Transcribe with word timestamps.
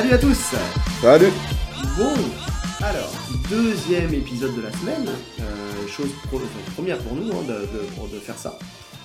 Salut 0.00 0.12
à 0.14 0.18
tous 0.18 0.54
Salut 1.02 1.26
Bon, 1.98 2.14
alors, 2.82 3.12
deuxième 3.50 4.14
épisode 4.14 4.56
de 4.56 4.62
la 4.62 4.72
semaine, 4.72 5.06
euh, 5.40 5.42
chose 5.88 6.08
pro- 6.26 6.38
enfin, 6.38 6.72
première 6.74 6.96
pour 7.00 7.14
nous 7.16 7.30
hein, 7.30 7.42
de, 7.46 7.52
de- 7.52 8.14
de 8.14 8.18
faire 8.18 8.38
ça, 8.38 8.58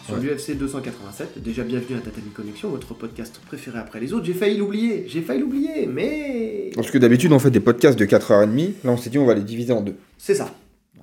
sur 0.06 0.16
Ouais. 0.16 0.22
l'UFC 0.22 0.56
287. 0.58 1.44
Déjà 1.44 1.64
bienvenue 1.64 1.98
à 1.98 2.00
Tatami 2.00 2.30
Connexion, 2.34 2.70
votre 2.70 2.94
podcast 2.94 3.42
préféré 3.46 3.78
après 3.78 4.00
les 4.00 4.14
autres. 4.14 4.24
J'ai 4.24 4.34
failli 4.34 4.56
l'oublier, 4.58 5.04
j'ai 5.10 5.22
failli 5.22 5.42
l'oublier, 5.42 5.86
mais... 5.86 6.72
Parce 6.76 6.90
que 6.90 6.98
d'habitude 6.98 7.34
on 7.34 7.40
fait 7.40 7.52
des 7.52 7.60
podcasts 7.60 8.00
de 8.00 8.06
4h30, 8.06 8.72
là 8.86 8.92
on 8.92 8.98
s'est 8.98 9.10
dit 9.10 9.18
on 9.18 9.26
va 9.26 9.34
les 9.34 9.42
diviser 9.44 9.74
en 9.74 9.82
deux. 9.82 9.96
C'est 10.18 10.36
ça. 10.36 10.50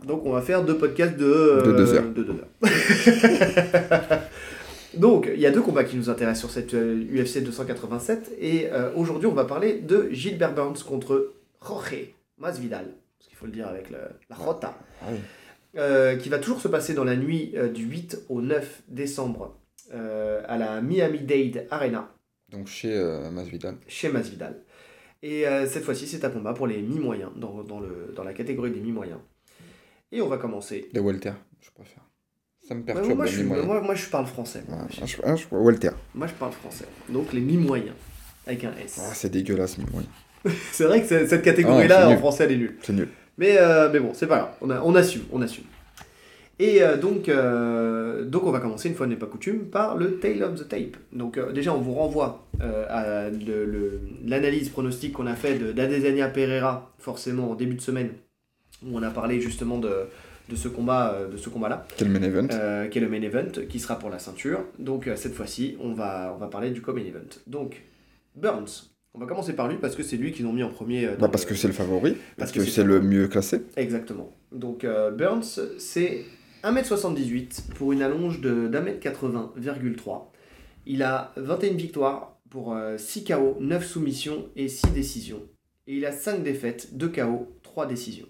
Donc 0.07 0.23
on 0.25 0.33
va 0.33 0.41
faire 0.41 0.65
deux 0.65 0.79
podcasts 0.79 1.19
de... 1.19 1.25
euh, 1.27 1.63
De 1.67 1.73
deux 1.73 1.93
heures. 1.93 2.05
de 2.17 2.23
deux 2.23 2.31
heures. 2.33 2.49
Donc 4.95 5.29
il 5.33 5.41
y 5.41 5.47
a 5.47 5.51
deux 5.51 5.63
combats 5.63 5.85
qui 5.85 5.97
nous 5.97 6.11
intéressent 6.11 6.41
sur 6.41 6.51
cette 6.51 6.75
euh, 6.75 7.05
UFC 7.11 7.43
287 7.43 8.33
et 8.39 8.71
euh, 8.71 8.93
aujourd'hui 8.95 9.27
on 9.27 9.33
va 9.35 9.45
parler 9.45 9.79
de 9.81 10.09
Gilbert 10.11 10.55
Burns 10.55 10.83
contre 10.87 11.33
Jorge 11.67 12.15
Masvidal, 12.39 12.87
parce 13.19 13.29
qu'il 13.29 13.37
faut 13.37 13.47
le 13.47 13.53
dire 13.53 13.69
avec 13.69 13.89
le- 13.91 13.99
la 14.29 14.37
Rota, 14.37 14.79
oui. 15.09 15.17
euh, 15.79 16.17
qui 16.17 16.29
va 16.29 16.39
toujours 16.39 16.61
se 16.61 16.69
passer 16.69 16.93
dans 16.93 17.05
la 17.05 17.17
nuit 17.17 17.53
euh, 17.57 17.69
du 17.69 17.85
8 17.85 18.19
au 18.29 18.43
9 18.43 18.83
décembre 18.89 19.57
euh, 19.95 20.43
à 20.47 20.59
la 20.59 20.81
Miami-Dade 20.83 21.67
Arena 21.71 22.13
Donc 22.51 22.67
chez 22.67 22.93
euh, 22.95 23.31
Masvidal. 23.31 23.77
chez 23.87 24.09
Masvidal. 24.11 24.61
Et 25.23 25.47
euh, 25.47 25.67
cette 25.67 25.85
fois-ci, 25.85 26.07
c'est 26.09 26.25
un 26.25 26.31
combat 26.31 26.53
pour 26.53 26.67
les 26.67 26.83
mi-moyens, 26.83 27.31
dans, 27.37 27.63
dans, 27.63 27.79
le, 27.81 28.13
dans 28.17 28.25
la 28.25 28.33
catégorie 28.35 28.73
des 28.73 28.81
mi-moyens. 28.81 29.21
Et 30.11 30.21
on 30.21 30.29
va 30.29 30.37
commencer. 30.37 30.89
Les 30.93 31.01
Welter, 31.01 31.33
je 31.61 31.71
préfère. 31.71 32.03
Ça 32.67 32.75
me 32.75 32.83
perturbe 32.83 33.17
moi, 33.17 33.25
les 33.25 33.31
je, 33.31 33.35
suis- 33.37 33.43
mi-moyens. 33.45 33.67
moi, 33.67 33.81
moi, 33.81 33.95
je 33.95 34.07
parle 34.07 34.27
français. 34.27 34.63
Ouais, 34.69 34.75
ah, 34.81 35.05
je, 35.05 35.17
ah, 35.25 35.35
je- 35.37 35.45
Welter. 35.51 35.91
Moi, 36.15 36.27
je 36.29 36.33
parle 36.35 36.53
français. 36.53 36.85
Donc, 37.09 37.33
les 37.33 37.41
mi-moyens, 37.41 37.95
avec 38.47 38.65
un 38.65 38.73
S. 38.85 39.01
Ah, 39.03 39.13
c'est 39.15 39.31
dégueulasse 39.31 39.79
mi-moyen. 39.79 40.09
c'est 40.73 40.85
vrai 40.85 41.03
que 41.03 41.27
cette 41.27 41.43
catégorie-là, 41.43 42.03
Ah, 42.07 42.09
en 42.11 42.17
français, 42.19 42.45
elle 42.45 42.53
est 42.53 42.57
nulle. 42.57 42.77
C'est 42.83 42.93
nul. 42.93 43.09
Mais, 43.39 43.57
euh, 43.59 43.91
mais 43.93 43.99
bon, 43.99 44.13
c'est 44.15 44.27
pas 44.29 44.39
grave. 44.39 44.51
On, 44.61 44.71
a- 44.71 44.81
on 44.83 44.95
assume, 44.95 45.23
on 45.33 45.43
assume. 45.43 45.65
Et 46.59 46.83
euh, 46.83 46.97
donc, 46.97 47.29
euh, 47.29 48.25
donc, 48.25 48.45
on 48.45 48.53
va 48.53 48.61
commencer, 48.61 48.89
une 48.89 48.95
fois 48.95 49.09
n'est 49.09 49.17
pas 49.17 49.27
coutume, 49.27 49.65
par 49.65 49.97
le 49.97 50.19
Tale 50.21 50.45
of 50.45 50.55
the 50.55 50.69
Tape. 50.69 50.97
Donc, 51.13 51.39
euh, 51.39 51.51
déjà, 51.51 51.75
on 51.75 51.81
vous 51.81 51.95
renvoie 51.95 52.47
à 52.61 53.25
l'analyse 54.25 54.69
pronostique 54.69 55.15
qu'on 55.15 55.27
a 55.27 55.35
fait 55.35 55.59
de- 55.59 55.73
d'Adesanya 55.73 56.29
Pereira, 56.29 56.93
forcément, 57.01 57.51
en 57.51 57.55
début 57.57 57.75
de 57.75 57.81
semaine, 57.81 58.11
où 58.85 58.97
on 58.97 59.03
a 59.03 59.11
parlé 59.11 59.41
justement 59.41 59.79
de, 59.79 59.91
de 60.53 60.57
ce 60.57 60.69
combat, 60.69 61.15
euh, 61.15 61.29
de 61.29 61.37
ce 61.37 61.49
combat-là, 61.49 61.87
Quel 61.97 62.09
main 62.11 62.23
event 62.23 62.47
euh, 62.53 62.87
qui 62.89 62.99
est 62.99 63.01
le 63.01 63.09
main 63.09 63.23
event, 63.23 63.51
qui 63.69 63.81
sera 63.81 63.99
pour 63.99 64.11
la 64.11 64.19
ceinture. 64.19 64.61
Donc, 64.79 65.09
euh, 65.09 65.17
cette 65.17 65.33
fois-ci, 65.35 65.77
on 65.81 65.93
va, 65.95 66.33
on 66.35 66.39
va 66.39 66.47
parler 66.47 66.71
du 66.71 66.81
co-main 66.83 67.05
event. 67.05 67.29
Donc, 67.47 67.83
Burns. 68.37 68.91
On 69.15 69.19
va 69.19 69.27
commencer 69.27 69.53
par 69.55 69.69
lui 69.69 69.77
parce 69.77 69.95
que 69.95 70.03
c'est 70.03 70.17
lui 70.17 70.33
qu'ils 70.33 70.47
ont 70.47 70.55
mis 70.55 70.63
en 70.63 70.71
premier. 70.71 71.05
euh, 71.07 71.17
Bah, 71.19 71.29
parce 71.29 71.45
le- 71.45 71.51
que 71.51 71.55
c'est 71.55 71.67
le 71.69 71.75
favori, 71.75 72.13
parce 72.13 72.23
parce 72.39 72.53
que 72.53 72.65
c'est 72.65 72.83
le 72.85 72.99
le 72.99 73.03
mieux 73.03 73.29
classé. 73.29 73.63
Exactement. 73.77 74.31
Donc 74.53 74.85
euh, 74.85 75.11
Burns, 75.11 75.61
c'est 75.79 76.25
1m78 76.65 77.73
pour 77.75 77.93
une 77.93 78.01
allonge 78.01 78.41
de 78.41 78.69
d'1m80,3. 78.69 80.31
Il 80.87 81.03
a 81.03 81.33
21 81.37 81.75
victoires 81.75 82.39
pour 82.51 82.75
euh, 82.75 82.97
6 82.97 83.25
KO, 83.25 83.57
9 83.61 83.85
soumissions 83.87 84.47
et 84.57 84.69
6 84.69 84.93
décisions. 84.93 85.43
Et 85.87 85.97
il 85.97 86.07
a 86.07 86.13
5 86.13 86.43
défaites, 86.43 86.97
2 86.97 87.09
KO, 87.09 87.59
3 87.63 87.87
décisions. 87.87 88.27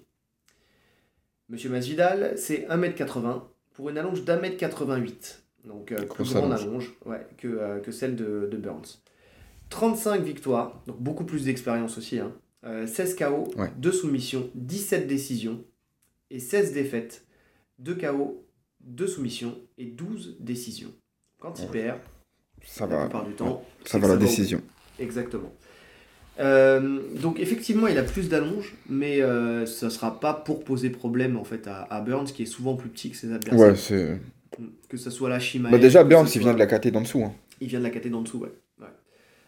Monsieur 1.53 1.69
Masvidal, 1.69 2.33
c'est 2.39 2.67
1m80 2.71 3.43
pour 3.75 3.91
une 3.91 3.99
allonge 3.99 4.25
d'1m88. 4.25 5.41
Donc 5.67 5.93
euh, 5.93 5.97
plus 6.07 6.33
grande 6.33 6.51
allonge. 6.51 6.63
allonge 6.63 6.93
ouais, 7.05 7.27
que, 7.37 7.47
euh, 7.47 7.79
que 7.81 7.93
celle 7.93 8.17
de, 8.17 8.49
de 8.51 8.57
Burns. 8.57 9.03
35 9.69 10.23
victoires, 10.23 10.83
donc 10.87 10.99
beaucoup 11.01 11.25
plus 11.25 11.45
d'expérience 11.45 11.99
aussi. 11.99 12.19
hein. 12.19 12.33
Euh, 12.65 12.87
16 12.87 13.17
KO, 13.17 13.51
Ouais. 13.59 13.71
2 13.77 13.93
soumissions, 13.93 14.49
17 14.55 15.07
décisions 15.07 15.63
et 16.31 16.39
16 16.41 16.73
défaites, 16.73 17.27
2 17.81 17.97
KO, 17.97 18.47
2 18.81 19.07
soumissions 19.07 19.59
et 19.77 19.85
12 19.85 20.37
décisions. 20.41 20.93
Quand 21.39 21.59
il 21.59 21.67
Ouais. 21.67 21.71
perd, 21.71 21.99
Ça 22.65 22.87
la 22.87 22.97
va, 22.97 23.03
plupart 23.05 23.27
du 23.27 23.35
temps, 23.35 23.63
ça 23.85 23.99
va 23.99 24.09
la 24.09 24.17
décision. 24.17 24.63
Exactement. 24.99 25.53
Euh, 26.41 27.01
donc 27.21 27.39
effectivement, 27.41 27.87
il 27.87 27.99
a 27.99 28.03
plus 28.03 28.29
d'allonge, 28.29 28.75
mais 28.89 29.21
euh, 29.21 29.67
ça 29.67 29.91
sera 29.91 30.19
pas 30.19 30.33
pour 30.33 30.65
poser 30.65 30.91
problème 30.91 31.37
en 31.37 31.45
fait 31.45 31.67
à, 31.67 31.83
à 31.91 32.01
Burns, 32.01 32.25
qui 32.27 32.43
est 32.43 32.47
souvent 32.47 32.75
plus 32.75 32.89
petit 32.89 33.11
que 33.11 33.17
ses 33.17 33.33
adversaires. 33.33 33.69
Ouais, 33.69 33.77
c'est. 33.77 34.21
Que 34.89 34.97
ce 34.97 35.11
soit 35.11 35.29
la 35.31 35.41
Shima. 35.41 35.71
Bah, 35.71 35.79
déjà, 35.79 36.05
Burns, 36.05 36.29
il 36.35 36.41
vient 36.41 36.53
de 36.55 36.59
la 36.59 36.67
caté 36.67 36.91
d'en 36.91 37.01
dessous. 37.01 37.23
Hein. 37.25 37.33
Il 37.61 37.69
vient 37.69 37.79
de 37.79 37.85
la 37.85 37.91
caté 37.91 38.11
d'en 38.11 38.21
dessous, 38.23 38.39
ouais. 38.39 38.53
ouais. 38.81 38.87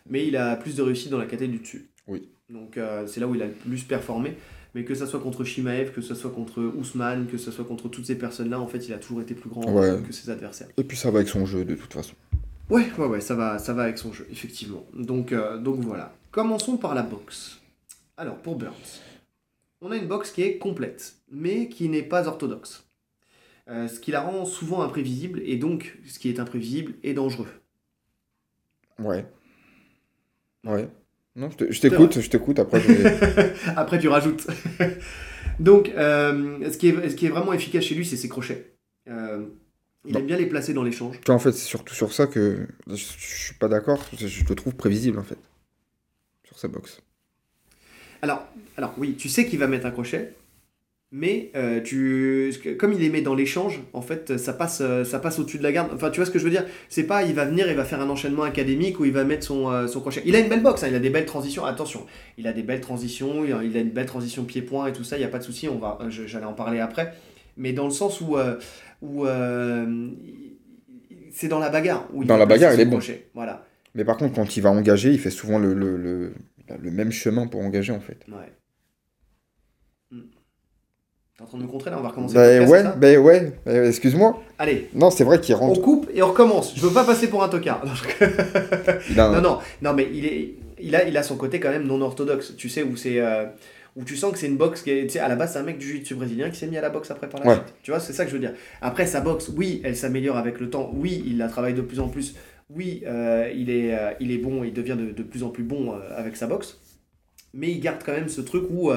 Mais 0.09 0.27
il 0.27 0.37
a 0.37 0.57
plus 0.57 0.77
de 0.77 0.83
réussite 0.83 1.11
dans 1.11 1.19
la 1.19 1.27
caté 1.27 1.47
du 1.49 1.59
dessus. 1.59 1.89
Oui. 2.07 2.29
Donc 2.51 2.77
euh, 2.77 3.07
c'est 3.07 3.21
là 3.21 3.27
où 3.27 3.35
il 3.35 3.43
a 3.43 3.47
le 3.47 3.53
plus 3.53 3.83
performé. 3.85 4.37
Mais 4.75 4.83
que 4.85 4.95
ça 4.97 5.07
soit 5.07 5.21
contre 5.21 5.45
Shimaev, 5.45 5.93
que 5.93 6.01
ce 6.01 6.15
soit 6.17 6.33
contre 6.33 6.61
Ousmane, 6.61 7.27
que 7.31 7.39
ce 7.39 7.53
soit 7.53 7.65
contre 7.65 7.89
toutes 7.89 8.07
ces 8.07 8.17
personnes-là, 8.17 8.59
en 8.59 8.67
fait, 8.67 8.89
il 8.89 8.93
a 8.93 8.99
toujours 8.99 9.21
été 9.21 9.35
plus 9.35 9.49
grand 9.49 9.63
Ouais. 9.73 9.99
que 10.05 10.13
ses 10.13 10.31
adversaires. 10.31 10.67
Et 10.77 10.83
puis 10.83 10.97
ça 10.97 11.13
va 11.13 11.19
avec 11.19 11.29
son 11.29 11.47
jeu, 11.47 11.65
de 11.65 11.77
toute 11.77 11.93
façon. 11.93 12.15
Ouais, 12.71 12.87
ouais, 12.99 13.07
ouais, 13.07 13.21
ça 13.21 13.35
va, 13.35 13.59
ça 13.59 13.73
va 13.75 13.83
avec 13.85 13.99
son 13.99 14.13
jeu, 14.13 14.27
effectivement. 14.31 14.87
Donc, 14.95 15.33
euh, 15.33 15.59
donc 15.59 15.81
voilà. 15.81 16.15
Commençons 16.31 16.77
par 16.77 16.95
la 16.95 17.03
boxe. 17.03 17.61
Alors, 18.17 18.37
pour 18.39 18.57
Burns, 18.57 19.01
on 19.81 19.91
a 19.91 19.97
une 19.97 20.07
boxe 20.07 20.31
qui 20.31 20.43
est 20.43 20.59
complète, 20.59 21.17
mais 21.31 21.69
qui 21.69 21.89
n'est 21.89 22.03
pas 22.03 22.27
orthodoxe. 22.27 22.85
Euh, 23.69 23.89
ce 23.89 24.01
qui 24.01 24.11
la 24.11 24.21
rend 24.21 24.45
souvent 24.45 24.83
imprévisible, 24.83 25.41
et 25.45 25.57
donc, 25.57 25.99
ce 26.07 26.19
qui 26.19 26.29
est 26.29 26.41
imprévisible 26.41 26.95
est 27.03 27.15
dangereux. 27.15 27.49
Ouais. 28.99 29.27
Ouais. 30.65 30.89
Non, 31.37 31.51
je 31.51 31.57
te- 31.57 31.73
je 31.73 31.81
t'écoute, 31.81 32.21
je 32.21 32.31
t'écoute, 32.31 32.59
après 32.59 32.81
je 32.81 32.93
vais... 32.93 33.55
Après, 33.77 33.99
tu 33.99 34.09
rajoutes. 34.09 34.47
donc, 35.59 35.89
euh, 35.91 36.71
ce, 36.71 36.79
qui 36.79 36.89
est, 36.89 37.09
ce 37.11 37.17
qui 37.17 37.27
est 37.27 37.31
vraiment 37.31 37.53
efficace 37.53 37.85
chez 37.85 37.95
lui, 37.95 38.07
c'est 38.07 38.17
ses 38.17 38.29
crochets. 38.29 38.77
Il 40.07 40.17
aime 40.17 40.27
bien 40.27 40.37
les 40.37 40.47
placer 40.47 40.75
dans 40.75 40.83
l'échange. 40.83 41.19
En 41.29 41.39
fait, 41.39 41.53
c'est 41.53 41.67
surtout 41.67 41.95
sur 41.95 42.13
ça 42.13 42.27
que 42.27 42.67
je, 42.89 42.95
je 42.95 43.45
suis 43.45 43.55
pas 43.55 43.69
d'accord, 43.69 44.05
je, 44.19 44.45
le 44.49 44.55
trouve 44.55 44.75
prévisible, 44.75 45.19
en 45.19 45.25
fait. 45.25 45.39
Sur 46.45 46.59
sa 46.59 46.69
boxe. 46.69 47.01
Alors, 48.23 48.47
alors 48.77 48.95
oui, 48.99 49.17
tu 49.17 49.29
sais 49.29 49.47
qu'il 49.47 49.59
va 49.59 49.67
mettre 49.67 49.87
un 49.87 49.91
crochet, 49.91 50.35
mais 51.11 51.51
euh, 51.55 51.81
tu, 51.81 52.53
comme 52.79 52.93
il 52.93 52.99
les 52.99 53.09
met 53.09 53.21
dans 53.21 53.35
l'échange, 53.35 53.81
en 53.93 54.03
fait, 54.03 54.37
ça 54.37 54.53
passe, 54.53 54.81
euh, 54.81 55.05
ça 55.05 55.21
passe 55.21 55.39
au-dessus 55.39 55.59
de 55.59 55.63
la 55.63 55.73
garde. 55.73 55.91
Enfin, 55.95 56.11
tu 56.11 56.17
vois 56.21 56.27
ce 56.27 56.31
que 56.31 56.39
je 56.39 56.45
veux 56.45 56.51
dire? 56.51 56.65
C'est 56.89 57.05
pas, 57.05 57.23
il 57.23 57.35
va 57.35 57.45
venir, 57.45 57.71
il 57.71 57.77
va 57.77 57.85
faire 57.85 58.01
un 58.01 58.11
enchaînement 58.11 58.43
académique 58.43 58.99
où 58.99 59.05
il 59.05 59.13
va 59.13 59.25
mettre 59.25 59.47
son, 59.47 59.71
euh, 59.71 59.87
son 59.87 60.01
crochet. 60.01 60.23
Il 60.27 60.35
a 60.35 60.41
une 60.41 60.49
belle 60.49 60.63
boxe, 60.63 60.83
hein, 60.83 60.89
il 60.89 60.95
a 60.95 60.99
des 60.99 61.11
belles 61.11 61.27
transitions. 61.27 61.65
Attention, 61.65 62.07
il 62.37 62.47
a 62.47 62.53
des 62.53 62.63
belles 62.63 62.81
transitions, 62.81 63.45
il 63.45 63.77
a 63.77 63.81
une 63.81 63.91
belle 63.91 64.07
transition 64.07 64.45
pied-point 64.45 64.87
et 64.89 64.93
tout 64.93 65.05
ça. 65.05 65.17
Il 65.17 65.21
y 65.21 65.25
a 65.25 65.29
pas 65.29 65.39
de 65.39 65.45
souci. 65.45 65.69
On 65.69 65.79
va, 65.79 65.99
je- 66.09 66.27
j'allais 66.27 66.47
en 66.47 66.53
parler 66.53 66.81
après, 66.81 67.15
mais 67.57 67.73
dans 67.73 67.85
le 67.85 67.91
sens 67.91 68.21
où, 68.21 68.37
euh, 68.37 68.59
où 69.03 69.27
euh, 69.27 70.09
c'est 71.33 71.49
dans 71.49 71.59
la 71.59 71.71
bagarre. 71.71 72.07
Où 72.13 72.25
Dans 72.25 72.37
la 72.37 72.47
bagarre, 72.47 72.75
il 72.75 72.81
est 72.81 72.85
bon. 72.85 72.99
crochet. 72.99 73.29
Voilà. 73.35 73.65
Mais 73.95 74.05
par 74.05 74.17
contre, 74.17 74.35
quand 74.35 74.57
il 74.57 74.61
va 74.61 74.71
engager, 74.71 75.11
il 75.13 75.19
fait 75.19 75.31
souvent 75.31 75.59
le, 75.59 75.73
le, 75.75 75.97
le, 75.97 76.33
le 76.81 76.91
même 76.91 77.13
chemin 77.13 77.47
pour 77.47 77.61
engager, 77.61 77.93
en 77.93 78.01
fait. 78.01 78.19
Ouais. 78.29 78.53
Hmm. 80.11 80.21
T'es 81.37 81.43
en 81.43 81.47
train 81.47 81.59
de 81.59 81.63
me 81.65 81.69
contrer 81.69 81.91
là 81.91 81.99
On 81.99 82.03
va 82.03 82.09
recommencer. 82.11 82.35
Bah 82.35 82.47
podcast, 82.47 82.71
ouais, 82.73 82.83
ça 82.83 82.93
bah 82.97 83.17
ouais, 83.19 83.53
euh, 83.67 83.89
excuse-moi. 83.89 84.41
Allez, 84.59 84.89
Non, 84.95 85.11
c'est 85.11 85.25
vrai 85.25 85.41
qu'il 85.41 85.55
On 85.57 85.59
rentre. 85.59 85.81
coupe 85.83 86.09
et 86.15 86.23
on 86.23 86.29
recommence. 86.29 86.75
Je 86.77 86.81
veux 86.87 86.93
pas 86.93 87.05
passer 87.05 87.29
pour 87.29 87.43
un 87.43 87.49
tocard. 87.49 87.83
Non, 89.17 89.41
non, 89.41 89.59
non, 89.83 89.93
mais 89.93 90.09
il, 90.13 90.27
est, 90.27 90.55
il, 90.81 90.95
a, 90.95 91.07
il 91.07 91.17
a 91.17 91.23
son 91.23 91.37
côté 91.37 91.59
quand 91.61 91.71
même 91.71 91.87
non 91.87 92.01
orthodoxe. 92.03 92.55
Tu 92.57 92.69
sais, 92.69 92.83
où 92.83 92.97
c'est. 92.97 93.19
euh, 93.21 93.47
où 93.97 94.05
tu 94.05 94.17
sens 94.17 94.33
que 94.33 94.39
c'est 94.39 94.47
une 94.49 94.57
boxe 94.57 94.83
qui 94.83 94.91
est. 94.91 95.03
Tu 95.05 95.11
sais, 95.15 95.19
à 95.21 95.29
la 95.29 95.37
base, 95.37 95.53
c'est 95.53 95.59
un 95.59 95.63
mec 95.63 95.79
du 95.79 95.87
jiu-jitsu 95.87 96.15
brésilien 96.17 96.51
qui 96.51 96.57
s'est 96.57 96.67
mis 96.67 96.77
à 96.77 96.81
la 96.81 96.91
boxe 96.91 97.11
après 97.11 97.29
par 97.29 97.41
la 97.41 97.47
Ouais. 97.47 97.55
suite. 97.55 97.75
Tu 97.83 97.91
vois, 97.93 98.01
c'est 98.01 98.13
ça 98.13 98.25
que 98.25 98.31
je 98.31 98.35
veux 98.37 98.41
dire. 98.41 98.55
Après, 98.83 99.07
sa 99.07 99.21
boxe, 99.21 99.51
oui, 99.57 99.81
elle 99.85 99.97
s'améliore 99.97 100.37
avec 100.37 100.59
le 100.61 100.69
temps. 100.71 100.91
Oui, 100.95 101.23
il 101.27 101.39
la 101.39 101.49
travaille 101.49 101.75
de 101.75 101.81
plus 101.83 102.01
en 102.01 102.09
plus. 102.09 102.35
Oui, 102.71 103.03
euh, 103.07 103.51
il, 103.55 103.71
est, 103.71 103.95
euh, 103.95 104.11
il 104.21 104.33
est 104.33 104.39
bon, 104.39 104.65
il 104.65 104.73
devient 104.73 104.97
de, 104.99 105.13
de 105.13 105.23
plus 105.23 105.43
en 105.45 105.51
plus 105.51 105.63
bon 105.65 105.93
euh, 105.93 105.99
avec 106.17 106.35
sa 106.37 106.47
boxe. 106.47 106.81
Mais 107.53 107.71
il 107.71 107.79
garde 107.81 108.03
quand 108.05 108.13
même 108.13 108.29
ce 108.29 108.41
truc 108.41 108.65
où, 108.71 108.91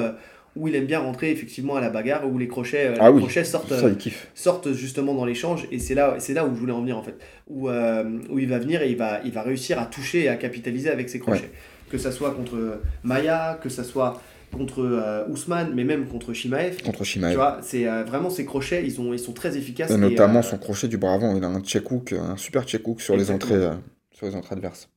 où 0.56 0.66
il 0.66 0.74
aime 0.74 0.86
bien 0.86 0.98
rentrer 0.98 1.30
effectivement 1.30 1.76
à 1.76 1.80
la 1.80 1.90
bagarre, 1.90 2.26
où 2.28 2.36
les 2.38 2.48
crochets, 2.48 2.94
Ah 2.98 3.08
les 3.10 3.14
oui, 3.14 3.20
crochets 3.20 3.44
sortent. 3.44 3.72
Ça, 3.72 3.88
sortent 4.34 4.72
justement 4.72 5.14
dans 5.14 5.24
l'échange 5.24 5.68
et 5.70 5.78
c'est 5.78 5.94
là 5.94 6.16
c'est 6.18 6.34
là 6.34 6.44
où 6.44 6.52
je 6.52 6.58
voulais 6.58 6.72
en 6.72 6.80
venir 6.80 6.96
en 6.98 7.02
fait 7.04 7.14
où, 7.46 7.68
où 7.68 8.38
il 8.40 8.48
va 8.48 8.58
venir 8.58 8.82
et 8.82 8.90
il 8.90 8.96
va 8.96 9.20
il 9.24 9.30
va 9.30 9.42
réussir 9.42 9.78
à 9.78 9.86
toucher 9.86 10.24
et 10.24 10.28
à 10.28 10.34
capitaliser 10.34 10.90
avec 10.90 11.08
ses 11.08 11.20
crochets 11.20 11.50
que 11.88 11.98
ça 11.98 12.10
soit 12.10 12.32
contre 12.32 12.80
Maya 13.04 13.60
que 13.62 13.68
ça 13.68 13.84
soit 13.84 14.20
contre 14.52 14.80
euh, 14.82 15.26
Ousmane 15.28 15.72
mais 15.74 15.84
même 15.84 16.06
contre 16.06 16.32
Shimaev 16.32 16.82
Contre 16.82 16.98
tu 17.04 17.04
Shimaev. 17.04 17.34
vois 17.34 17.58
c'est 17.62 17.86
euh, 17.88 18.04
vraiment 18.04 18.30
ses 18.30 18.44
crochets 18.44 18.84
ils 18.84 19.00
ont 19.00 19.12
ils 19.12 19.18
sont 19.18 19.32
très 19.32 19.56
efficaces 19.56 19.90
Et 19.90 19.96
notamment 19.96 20.40
euh, 20.40 20.42
son 20.42 20.58
crochet 20.58 20.88
du 20.88 20.96
bras 20.98 21.14
avant, 21.14 21.36
il 21.36 21.44
a 21.44 21.48
un 21.48 21.60
check 21.60 21.90
hook, 21.90 22.12
un 22.12 22.36
super 22.36 22.64
check 22.64 22.86
hook 22.86 23.00
sur 23.00 23.16
les 23.16 23.30
entrées, 23.30 23.54
euh, 23.54 23.74
sur 24.10 24.26
les 24.26 24.34
entrées 24.34 24.54
adverses. 24.54 24.88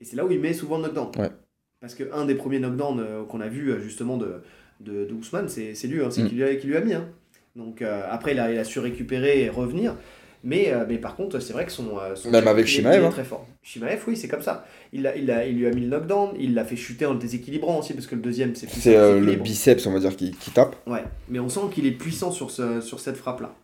et 0.00 0.04
c'est 0.04 0.16
là 0.16 0.24
où 0.24 0.30
il 0.30 0.40
met 0.40 0.52
souvent 0.52 0.76
le 0.78 0.84
knockdown 0.84 1.10
Ouais. 1.18 1.30
parce 1.80 1.94
que 1.94 2.04
un 2.12 2.24
des 2.26 2.34
premiers 2.34 2.58
knockdowns 2.60 3.26
qu'on 3.28 3.40
a 3.40 3.48
vu 3.48 3.80
justement 3.82 4.16
de 4.16 4.42
de, 4.80 5.04
de 5.06 5.12
Ousmane 5.14 5.48
c'est 5.48 5.72
lui 5.88 6.02
hein, 6.02 6.08
c'est 6.10 6.22
Mm. 6.22 6.28
qui 6.28 6.34
lui 6.34 6.44
a, 6.44 6.54
qui 6.56 6.66
lui 6.66 6.76
a 6.76 6.80
mis 6.80 6.92
hein. 6.94 7.08
donc 7.56 7.82
après 7.82 8.32
il 8.32 8.38
a, 8.40 8.52
il 8.52 8.58
a 8.58 8.64
su 8.64 8.78
récupérer 8.78 9.42
et 9.42 9.48
revenir 9.50 9.96
Mais, 10.44 10.72
euh, 10.72 10.84
mais 10.88 10.98
par 10.98 11.16
contre, 11.16 11.40
c'est 11.40 11.52
vrai 11.52 11.66
que 11.66 11.72
son. 11.72 11.98
euh, 11.98 12.14
son 12.14 12.30
Même 12.30 12.46
avec 12.46 12.66
est- 12.66 12.68
Shimaev, 12.68 13.00
il 13.00 13.02
est 13.02 13.06
hein. 13.06 13.10
très 13.10 13.24
fort. 13.24 13.46
Shimaev, 13.62 14.00
oui, 14.06 14.16
c'est 14.16 14.28
comme 14.28 14.42
ça. 14.42 14.64
Il, 14.92 15.06
a, 15.06 15.16
il, 15.16 15.30
a, 15.30 15.44
il 15.46 15.56
lui 15.58 15.66
a 15.66 15.70
mis 15.70 15.80
le 15.82 15.88
knockdown, 15.88 16.30
il 16.38 16.54
l'a 16.54 16.64
fait 16.64 16.76
chuter 16.76 17.04
en 17.06 17.14
le 17.14 17.18
déséquilibrant 17.18 17.78
aussi, 17.80 17.94
parce 17.94 18.06
que 18.06 18.14
le 18.14 18.20
deuxième, 18.20 18.54
c'est 18.54 18.66
plus 18.66 18.80
C'est 18.80 18.96
euh, 18.96 19.18
le 19.20 19.34
biceps, 19.34 19.86
on 19.86 19.92
va 19.92 19.98
dire, 19.98 20.14
qui, 20.14 20.30
qui 20.32 20.50
tape. 20.52 20.76
Ouais, 20.86 21.04
mais 21.28 21.38
on 21.40 21.48
sent 21.48 21.60
qu'il 21.72 21.86
est 21.86 21.92
puissant 21.92 22.30
sur, 22.30 22.50
ce, 22.50 22.80
sur 22.80 23.00
cette 23.00 23.16
frappe-là. 23.16 23.54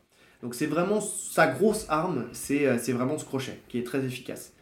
Donc 0.42 0.54
c'est 0.56 0.66
vraiment 0.66 1.00
sa 1.00 1.46
grosse 1.46 1.86
arme, 1.88 2.26
c'est 2.32 2.66
euh, 2.66 2.76
vraiment 2.88 3.16
ce 3.16 3.24
crochet 3.24 3.58
qui 3.68 3.78
est 3.78 3.84
très 3.84 4.04
efficace. 4.04 4.52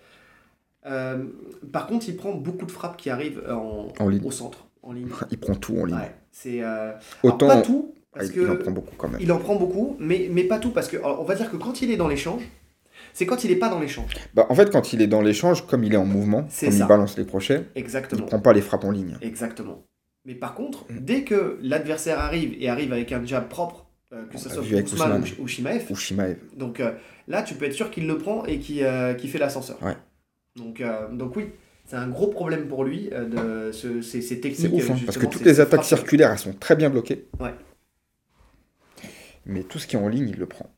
Euh, 0.87 1.25
par 1.73 1.87
contre, 1.87 2.09
il 2.09 2.17
prend 2.17 2.33
beaucoup 2.33 2.67
de 2.67 2.71
frappes 2.73 2.97
qui 2.97 3.09
arrivent 3.11 3.43
en, 3.49 3.89
En 3.99 4.09
ligne. 4.09 4.23
au 4.25 4.31
centre, 4.31 4.67
en 4.83 4.93
ligne. 4.93 5.09
Il 5.31 5.39
prend 5.39 5.55
tout 5.55 5.77
en 5.79 5.85
ligne. 5.85 5.97
Ouais, 5.97 6.15
c'est 6.33 6.63
euh, 6.63 6.93
Autant. 7.23 7.47
pas 7.49 7.63
tout 7.63 7.95
Ah, 8.13 8.19
parce 8.19 8.29
il, 8.29 8.35
que 8.35 8.41
il 8.41 8.51
en 8.51 8.57
prend 8.57 8.71
beaucoup 8.73 8.95
quand 8.97 9.09
même. 9.09 9.21
il 9.21 9.31
en 9.33 9.39
prend 9.39 9.55
beaucoup, 9.57 9.97
mais, 10.01 10.29
mais 10.33 10.45
pas 10.45 10.59
tout 10.59 10.71
parce 10.71 10.89
que 10.89 10.97
alors, 10.97 11.21
on 11.21 11.25
va 11.25 11.35
dire 11.37 11.51
que 11.51 11.57
quand 11.57 11.81
il 11.83 11.91
est 11.91 11.97
dans 11.97 12.09
l'échange, 12.09 12.43
c'est 13.13 13.25
quand 13.27 13.45
il 13.45 13.51
est 13.51 13.57
pas 13.57 13.69
dans 13.69 13.79
l'échange. 13.81 14.13
Bah, 14.35 14.47
en 14.49 14.55
fait, 14.55 14.71
quand 14.71 14.93
il 14.93 15.01
est 15.03 15.07
dans 15.07 15.23
l'échange, 15.23 15.67
comme 15.67 15.85
il 15.85 15.95
est 15.95 15.97
en 15.97 16.05
mouvement, 16.07 16.43
comme 16.43 16.51
ça. 16.51 16.67
il 16.67 16.87
balance 16.87 17.17
les 17.17 17.25
crochets, 17.27 17.67
il 17.77 17.81
Exactement. 17.81 18.27
prend 18.27 18.41
pas 18.41 18.53
les 18.53 18.61
frappes 18.63 18.85
en 18.85 18.91
ligne. 18.91 19.17
Exactement. 19.23 19.85
Mais 20.25 20.35
par 20.35 20.55
contre, 20.55 20.85
Mm. 20.91 20.99
dès 21.01 21.23
que 21.25 21.59
l'adversaire 21.63 22.19
arrive 22.19 22.55
et 22.61 22.69
arrive 22.69 22.93
avec 22.93 23.11
un 23.13 23.25
jab 23.25 23.49
propre, 23.49 23.87
euh, 24.13 24.25
que 24.27 24.39
ce 24.39 24.49
soit 24.49 24.63
Ousmane 24.63 25.23
ou, 25.39 25.43
ou 25.45 25.47
Shimaev, 25.49 25.85
Ou 25.91 25.95
Shimaev. 25.97 26.37
Donc 26.57 26.81
euh, 26.81 26.93
là, 27.29 27.43
tu 27.43 27.55
peux 27.55 27.65
être 27.67 27.73
sûr 27.75 27.91
qu'il 27.91 28.07
le 28.09 28.19
prend 28.19 28.45
et 28.45 28.59
qu'il 28.59 28.83
euh, 28.83 29.17
fait 29.17 29.39
l'ascenseur. 29.39 29.79
Ouais. 29.83 29.97
Donc, 30.57 30.81
euh, 30.81 31.09
donc 31.13 31.37
oui, 31.37 31.47
c'est 31.87 31.97
un 31.97 32.09
gros 32.09 32.27
problème 32.27 32.67
pour 32.67 32.83
lui, 32.85 33.09
de 33.09 33.71
ce- 33.73 34.03
ces, 34.03 34.21
ces 34.21 34.41
techniques. 34.41 34.61
C'est 34.61 34.69
ouf, 34.73 34.91
hein, 34.91 34.97
parce 35.07 35.17
que 35.17 35.27
toutes 35.27 35.45
les 35.45 35.61
attaques 35.61 35.85
frappes. 35.85 35.99
circulaires, 36.01 36.33
elles 36.33 36.39
sont 36.39 36.53
très 36.53 36.75
bien 36.77 36.91
bloquées. 36.91 37.29
Ouais. 37.41 37.55
Mais 39.51 39.65
tout 39.65 39.79
ce 39.79 39.87
qui 39.87 39.97
est 39.97 39.99
en 39.99 40.09
ligne, 40.09 40.29
il 40.29 40.37
le 40.39 40.47
prend. 40.47 40.71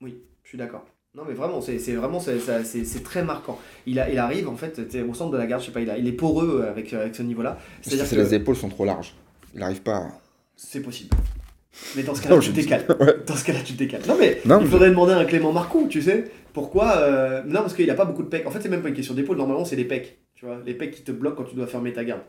Oui, 0.00 0.16
je 0.44 0.48
suis 0.48 0.58
d'accord. 0.58 0.86
Non 1.16 1.24
mais 1.26 1.34
vraiment, 1.34 1.60
c'est 1.60 1.76
vraiment 1.94 2.20
c'est- 2.20 3.02
très 3.02 3.24
marquant. 3.24 3.58
Il, 3.84 3.98
a, 3.98 4.08
il 4.10 4.16
arrive 4.18 4.48
en 4.48 4.54
fait 4.56 4.80
au 5.08 5.12
centre 5.14 5.32
de 5.32 5.36
la 5.38 5.46
garde, 5.46 5.60
je 5.60 5.66
sais 5.66 5.72
pas, 5.72 5.80
il, 5.80 5.90
a, 5.90 5.98
il 5.98 6.06
est 6.06 6.12
poreux 6.12 6.62
avec, 6.68 6.92
avec 6.92 7.16
ce 7.16 7.22
niveau-là. 7.22 7.58
C'est-à-dire 7.82 8.08
que 8.08 8.14
les 8.14 8.34
épaules 8.34 8.54
sont 8.54 8.68
trop 8.68 8.84
larges. 8.84 9.14
Il 9.52 9.58
n'arrive 9.58 9.82
pas 9.82 9.96
à... 9.96 10.10
c'est 10.54 10.80
possible. 10.80 11.10
Mais 11.96 12.04
dans 12.04 12.14
ce 12.14 12.22
cas-là, 12.28 12.38
tu 12.38 12.50
te 12.50 12.54
décales. 12.54 12.86
Ouais. 13.00 13.16
Dans 13.26 13.34
ce 13.34 13.44
cas-là, 13.44 13.58
tu 13.64 13.72
te 13.72 13.78
décales. 13.78 14.02
Non 14.06 14.16
mais 14.18 14.40
Non, 14.44 14.60
il 14.60 14.64
mais- 14.66 14.70
faudrait 14.70 14.90
demander 14.90 15.12
à 15.14 15.18
un 15.18 15.24
Clément 15.24 15.52
Marcoux, 15.52 15.88
tu 15.90 16.00
sais. 16.00 16.30
Pourquoi 16.52 16.96
euh, 16.98 17.42
Non, 17.44 17.60
parce 17.62 17.74
qu'il 17.74 17.84
n'y 17.84 17.90
a 17.90 17.94
pas 17.96 18.04
beaucoup 18.04 18.22
de 18.22 18.28
pecs. 18.28 18.46
En 18.46 18.50
fait, 18.52 18.60
c'est 18.60 18.68
même 18.68 18.82
pas 18.82 18.88
une 18.88 18.94
question 18.94 19.14
d'épaule. 19.14 19.36
Normalement, 19.36 19.64
c'est 19.64 19.76
les 19.76 19.84
pecs. 19.84 20.18
Tu 20.36 20.46
vois, 20.46 20.60
les 20.64 20.74
pecs 20.74 20.92
qui 20.92 21.02
te 21.02 21.10
bloquent 21.12 21.42
quand 21.42 21.48
tu 21.50 21.56
dois 21.56 21.66
fermer 21.66 21.92
ta 21.92 22.04
garde. 22.04 22.22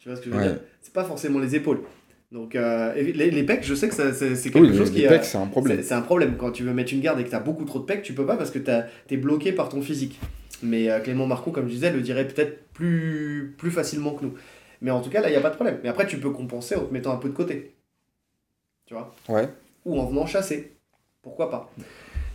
Tu 0.00 0.08
vois 0.08 0.16
ce 0.16 0.22
que 0.22 0.26
je 0.30 0.34
veux 0.34 0.40
Ouais. 0.40 0.48
dire? 0.48 0.60
C'est 0.80 0.92
pas 0.92 1.04
forcément 1.04 1.38
les 1.38 1.54
épaules. 1.54 1.82
Donc, 2.30 2.54
euh, 2.56 2.92
les, 2.94 3.30
les 3.30 3.42
pecs, 3.44 3.64
je 3.64 3.74
sais 3.74 3.88
que 3.88 3.94
c'est 3.94 4.50
quelque 4.50 4.58
Oui, 4.62 4.68
les, 4.70 4.76
chose 4.76 4.92
les 4.92 5.02
qui. 5.02 5.06
pecs, 5.08 5.24
c'est 5.24 5.38
un 5.38 5.46
problème. 5.46 5.82
c'est- 5.82 5.94
un 5.94 6.02
problème. 6.02 6.36
Quand 6.36 6.50
tu 6.52 6.62
veux 6.62 6.74
mettre 6.74 6.92
une 6.92 7.00
garde 7.00 7.18
et 7.20 7.24
que 7.24 7.30
tu 7.30 7.34
as 7.34 7.40
beaucoup 7.40 7.64
trop 7.64 7.78
de 7.78 7.84
pecs, 7.84 8.02
tu 8.02 8.12
peux 8.12 8.26
pas 8.26 8.36
parce 8.36 8.50
que 8.50 8.58
tu 8.58 9.14
es 9.14 9.16
bloqué 9.16 9.52
par 9.52 9.68
ton 9.70 9.80
physique. 9.80 10.20
Mais 10.62 10.90
euh, 10.90 11.00
Clément 11.00 11.26
Marcoux, 11.26 11.52
comme 11.52 11.68
je 11.68 11.72
disais, 11.72 11.90
le 11.92 12.00
dirait 12.02 12.26
peut-être 12.28 12.64
plus, 12.74 13.54
plus 13.56 13.70
facilement 13.70 14.12
que 14.12 14.24
nous. 14.26 14.34
Mais 14.82 14.90
en 14.90 15.00
tout 15.00 15.08
cas, 15.10 15.20
là, 15.22 15.28
il 15.28 15.32
n'y 15.32 15.36
a 15.38 15.40
pas 15.40 15.50
de 15.50 15.54
problème. 15.54 15.78
Mais 15.82 15.88
après, 15.88 16.06
tu 16.06 16.18
peux 16.18 16.30
compenser 16.30 16.74
en 16.76 16.84
te 16.84 16.92
mettant 16.92 17.12
un 17.12 17.16
peu 17.16 17.28
de 17.30 17.34
côté. 17.34 17.74
Tu 18.86 18.94
vois? 18.94 19.14
Ouais. 19.28 19.48
ou 19.84 19.98
en 19.98 20.06
venant 20.06 20.26
chasser. 20.26 20.76
Pourquoi 21.22 21.50
pas? 21.50 21.70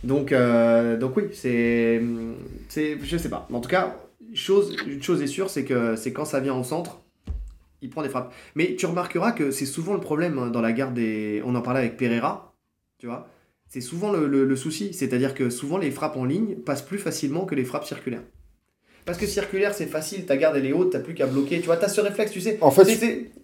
Donc, 0.02 0.32
euh, 0.32 0.96
donc 0.96 1.16
oui, 1.16 1.24
c'est, 1.32 2.02
c'est, 2.68 2.98
je 3.02 3.16
sais 3.16 3.28
pas. 3.30 3.48
En 3.52 3.60
tout 3.60 3.68
cas, 3.68 3.96
chose, 4.34 4.76
une 4.86 5.02
chose 5.02 5.22
est 5.22 5.26
sûre, 5.28 5.50
c'est 5.50 5.64
que 5.64 5.96
c'est 5.96 6.12
quand 6.12 6.24
ça 6.24 6.40
vient 6.40 6.54
au 6.54 6.64
centre, 6.64 7.00
il 7.84 7.90
prend 7.90 8.02
des 8.02 8.08
frappes. 8.08 8.32
Mais 8.56 8.74
tu 8.76 8.86
remarqueras 8.86 9.32
que 9.32 9.50
c'est 9.52 9.66
souvent 9.66 9.94
le 9.94 10.00
problème 10.00 10.38
hein, 10.38 10.48
dans 10.48 10.60
la 10.62 10.72
garde 10.72 10.94
des. 10.94 11.42
On 11.44 11.54
en 11.54 11.60
parlait 11.62 11.80
avec 11.80 11.96
Pereira, 11.96 12.54
tu 12.98 13.06
vois. 13.06 13.28
C'est 13.68 13.80
souvent 13.80 14.10
le, 14.12 14.26
le- 14.26 14.44
le 14.44 14.56
souci, 14.56 14.92
c'est-à-dire 14.94 15.34
que 15.34 15.50
souvent 15.50 15.78
les 15.78 15.90
frappes 15.90 16.16
en 16.16 16.24
ligne 16.24 16.56
passent 16.56 16.82
plus 16.84 16.98
facilement 16.98 17.44
que 17.44 17.54
les 17.54 17.64
frappes 17.64 17.84
circulaires. 17.84 18.22
Parce 19.04 19.18
que 19.18 19.26
circulaire, 19.26 19.74
c'est 19.74 19.86
facile, 19.86 20.24
ta 20.24 20.36
garde 20.38 20.56
elle 20.56 20.64
est 20.64 20.72
haute, 20.72 20.92
t'as 20.92 20.98
plus 21.00 21.12
qu'à 21.14 21.26
bloquer. 21.26 21.60
Tu 21.60 21.66
vois, 21.66 21.76
t'as 21.76 21.88
ce 21.88 22.00
réflexe, 22.00 22.32
tu 22.32 22.40
sais. 22.40 22.56
En 22.62 22.70
fait, 22.70 22.86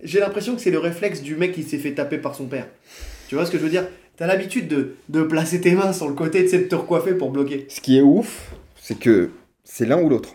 J'ai 0.02 0.20
l'impression 0.20 0.54
que 0.54 0.60
c'est 0.62 0.70
le 0.70 0.78
réflexe 0.78 1.20
du 1.20 1.36
mec 1.36 1.52
qui 1.52 1.62
s'est 1.64 1.78
fait 1.78 1.92
taper 1.92 2.16
par 2.18 2.34
son 2.34 2.46
père. 2.46 2.66
Tu 3.28 3.34
vois 3.34 3.44
ce 3.44 3.50
que 3.50 3.58
je 3.58 3.62
veux 3.64 3.68
dire? 3.70 3.86
T'as 4.16 4.26
l'habitude 4.26 4.68
de, 4.68 4.94
de 5.10 5.22
placer 5.22 5.60
tes 5.60 5.72
mains 5.74 5.92
sur 5.92 6.08
le 6.08 6.14
côté, 6.14 6.44
de 6.44 6.58
te 6.66 6.74
recoiffer 6.74 7.12
pour 7.14 7.30
bloquer. 7.30 7.66
ce 7.68 7.80
qui 7.80 7.98
est 7.98 8.02
ouf, 8.02 8.54
c'est 8.76 8.98
que 8.98 9.30
c'est 9.64 9.84
l'un 9.86 10.00
ou 10.00 10.08
l'autre. 10.08 10.34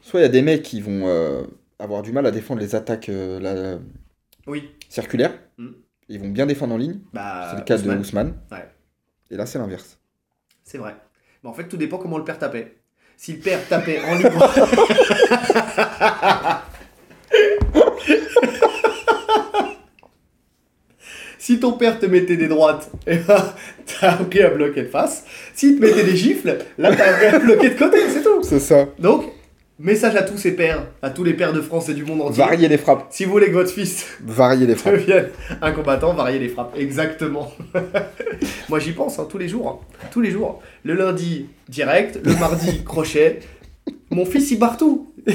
Soit 0.00 0.20
il 0.20 0.22
y 0.22 0.26
a 0.26 0.30
des 0.30 0.42
mecs 0.42 0.62
qui 0.62 0.80
vont 0.80 1.08
euh, 1.08 1.42
avoir 1.78 2.02
du 2.02 2.12
mal 2.12 2.26
à 2.26 2.30
défendre 2.30 2.60
les 2.60 2.74
attaques 2.74 3.08
euh, 3.08 3.40
la- 3.40 3.78
Oui. 4.46 4.70
circulaires. 4.88 5.34
Mm. 5.58 5.68
Ils 6.08 6.20
vont 6.20 6.28
bien 6.28 6.46
défendre 6.46 6.74
en 6.74 6.78
ligne. 6.78 7.00
Bah, 7.12 7.48
c'est 7.50 7.56
le 7.58 7.64
cas 7.64 7.76
Ousmane, 7.76 7.96
de 7.96 8.00
Ousmane. 8.00 8.34
Ouais. 8.52 8.68
Et 9.30 9.36
là, 9.36 9.44
c'est 9.46 9.58
l'inverse. 9.58 9.98
C'est 10.62 10.78
vrai. 10.78 10.94
Mais 11.42 11.50
en 11.50 11.52
fait, 11.52 11.66
tout 11.68 11.76
dépend 11.76 11.98
comment 11.98 12.18
le 12.18 12.24
père 12.24 12.38
tapait. 12.38 12.76
Si 13.16 13.32
le 13.32 13.38
père 13.40 13.66
tapait 13.68 14.00
en 14.00 14.14
libre. 14.14 14.48
si 21.38 21.60
ton 21.60 21.72
père 21.72 21.98
te 21.98 22.06
mettait 22.06 22.36
des 22.36 22.48
droites, 22.48 22.90
eh 23.06 23.16
ben, 23.18 23.52
t'as 24.00 24.12
appris 24.12 24.42
à 24.42 24.50
bloquer 24.50 24.82
de 24.82 24.88
face. 24.88 25.24
S'il 25.54 25.76
te 25.76 25.80
mettait 25.82 26.04
des 26.04 26.16
gifles, 26.16 26.58
là, 26.78 26.94
t'as 26.94 27.10
appris 27.14 27.26
à 27.26 27.38
bloquer 27.38 27.70
de 27.70 27.78
côté, 27.78 27.98
c'est 28.10 28.22
tout. 28.22 28.42
C'est 28.42 28.60
ça. 28.60 28.86
Donc, 28.98 29.24
message 29.78 30.16
à 30.16 30.22
tous 30.22 30.38
ces 30.38 30.52
pères, 30.56 30.86
à 31.02 31.10
tous 31.10 31.22
les 31.24 31.34
pères 31.34 31.52
de 31.52 31.60
France 31.60 31.88
et 31.88 31.94
du 31.94 32.04
monde 32.04 32.22
entier. 32.22 32.42
Varier 32.42 32.68
les 32.68 32.78
frappes. 32.78 33.06
Si 33.10 33.24
vous 33.24 33.32
voulez 33.32 33.48
que 33.48 33.52
votre 33.52 33.70
fils 33.70 34.06
Varier 34.24 34.66
les 34.66 34.74
frappes. 34.74 34.94
devienne 34.94 35.28
un 35.60 35.72
combattant, 35.72 36.14
varier 36.14 36.38
les 36.38 36.48
frappes. 36.48 36.74
Exactement. 36.78 37.52
Moi, 38.68 38.78
j'y 38.78 38.92
pense 38.92 39.18
hein, 39.18 39.26
tous 39.30 39.38
les 39.38 39.48
jours. 39.48 39.68
hein. 39.68 40.06
Tous 40.10 40.20
les 40.20 40.30
jours. 40.30 40.62
Le 40.82 40.94
lundi, 40.94 41.46
direct. 41.68 42.18
Le 42.24 42.34
mardi, 42.38 42.82
crochet. 42.84 43.40
Mon 44.10 44.24
fils, 44.24 44.50
il 44.50 44.58
barre 44.58 44.76
tout. 44.76 45.12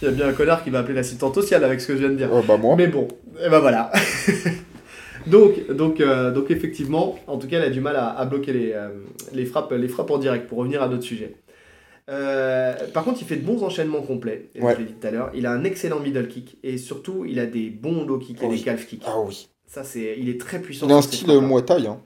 Il 0.00 0.04
y 0.04 0.08
a 0.08 0.12
bien 0.12 0.28
un 0.28 0.32
connard 0.32 0.62
qui 0.62 0.70
va 0.70 0.78
appeler 0.78 0.94
l'assistante 0.94 1.34
sociale 1.34 1.64
avec 1.64 1.80
ce 1.80 1.88
que 1.88 1.94
je 1.94 1.98
viens 1.98 2.10
de 2.10 2.14
dire. 2.14 2.28
Oh, 2.32 2.40
bah 2.46 2.56
moi. 2.56 2.76
Mais 2.76 2.86
bon, 2.86 3.08
et 3.44 3.48
ben 3.48 3.58
voilà. 3.58 3.90
donc, 5.26 5.54
donc, 5.72 6.00
euh, 6.00 6.30
donc 6.30 6.52
effectivement, 6.52 7.18
en 7.26 7.36
tout 7.36 7.48
cas, 7.48 7.56
elle 7.58 7.64
a 7.64 7.70
du 7.70 7.80
mal 7.80 7.96
à, 7.96 8.10
à 8.10 8.24
bloquer 8.24 8.52
les, 8.52 8.72
euh, 8.74 8.90
les, 9.32 9.44
frappes, 9.44 9.72
les 9.72 9.88
frappes 9.88 10.12
en 10.12 10.18
direct, 10.18 10.46
pour 10.46 10.58
revenir 10.58 10.82
à 10.84 10.88
notre 10.88 11.02
sujet. 11.02 11.34
Euh, 12.08 12.74
par 12.94 13.04
contre, 13.04 13.18
il 13.20 13.26
fait 13.26 13.36
de 13.36 13.44
bons 13.44 13.62
enchaînements 13.62 14.00
complets, 14.02 14.48
et 14.54 14.62
Ouais. 14.62 14.74
je 14.74 14.78
l'ai 14.80 14.86
dit 14.86 14.94
tout 14.94 15.06
à 15.06 15.10
l'heure. 15.10 15.30
Il 15.34 15.44
a 15.46 15.52
un 15.52 15.62
excellent 15.64 16.00
middle 16.00 16.26
kick, 16.28 16.56
et 16.62 16.78
surtout, 16.78 17.24
il 17.26 17.38
a 17.38 17.46
des 17.46 17.68
bons 17.70 18.04
low 18.06 18.18
kicks 18.18 18.42
et 18.42 18.46
Oui. 18.46 18.58
des 18.58 18.62
calf 18.64 18.86
kicks. 18.86 19.02
Ah 19.06 19.20
oui. 19.20 19.48
Ça, 19.66 19.84
c'est, 19.84 20.16
il 20.18 20.28
est 20.30 20.40
très 20.40 20.60
puissant. 20.60 20.86
Il 20.86 20.92
a 20.92 20.96
un 20.96 21.02
style 21.02 21.26
frappes-là. 21.26 21.46
Muay 21.46 21.62
Thai. 21.62 21.86
Hein. 21.86 22.00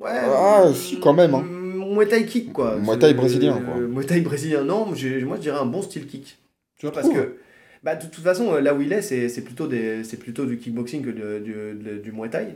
Ouais, 0.00 0.10
Ah, 0.12 0.70
si, 0.74 1.00
quand 1.00 1.14
même, 1.14 1.34
hein. 1.34 1.42
Muay 1.42 2.06
Thai 2.06 2.26
kick, 2.26 2.52
quoi. 2.52 2.76
Muay 2.76 2.98
Thai 2.98 3.14
brésilien, 3.14 3.60
quoi. 3.60 3.76
euh, 3.80 3.88
Muay 3.88 4.04
Thai 4.04 4.20
brésilien, 4.20 4.64
non, 4.64 4.84
moi 4.86 4.94
je 4.96 5.40
dirais 5.40 5.58
un 5.58 5.64
bon 5.66 5.80
style 5.82 6.06
kick. 6.06 6.36
Tu 6.78 6.90
Parce 6.90 7.08
que, 7.08 7.36
bah, 7.82 7.94
de 7.96 8.02
toute 8.04 8.22
façon, 8.22 8.52
euh, 8.54 8.60
là 8.60 8.74
où 8.74 8.82
il 8.82 8.92
est, 8.92 9.00
c'est 9.00 9.42
plutôt, 9.42 9.66
des- 9.66 10.04
c'est 10.04 10.18
plutôt 10.18 10.44
du 10.44 10.58
kickboxing 10.58 11.02
que 11.02 11.10
de- 11.10 11.38
du, 11.38 11.52
de- 11.82 11.98
du 11.98 12.12
Muay 12.12 12.28
Thai, 12.28 12.48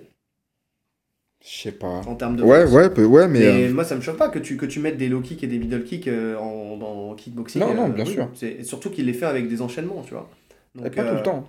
Je 1.45 1.63
sais 1.63 1.73
pas. 1.73 2.01
en 2.07 2.15
termes 2.17 2.37
de 2.37 2.43
Ouais, 2.43 2.67
force. 2.67 2.73
ouais, 2.99 3.05
ouais, 3.05 3.29
mais. 3.29 3.39
Mais 3.41 3.69
euh, 3.69 3.73
moi, 3.73 3.85
ça 3.85 3.95
me 3.97 4.01
choque 4.01 4.17
pas 4.17 4.29
que 4.29 4.39
tu, 4.39 4.57
que 4.57 4.67
tu 4.67 4.81
mettes 4.81 4.97
des 4.97 5.09
low 5.09 5.21
kicks 5.21 5.43
et 5.45 5.47
des 5.47 5.59
middle 5.59 5.85
kicks 5.85 6.09
euh, 6.09 6.37
en, 6.37 6.77
dans 6.77 7.15
kickboxing. 7.15 7.61
Non, 7.61 7.75
non, 7.75 7.89
euh, 7.89 7.93
bien 7.93 8.05
oui. 8.05 8.13
sûr. 8.13 8.29
C'est- 8.35 8.63
surtout 8.65 8.91
qu'il 8.91 9.07
les 9.07 9.13
fait 9.13 9.27
avec 9.27 9.49
des 9.49 9.63
enchaînements, 9.63 10.03
tu 10.03 10.15
vois. 10.15 10.29
et 10.85 10.91
pas 10.91 11.05
tout 11.05 11.15
le 11.15 11.23
temps. 11.23 11.49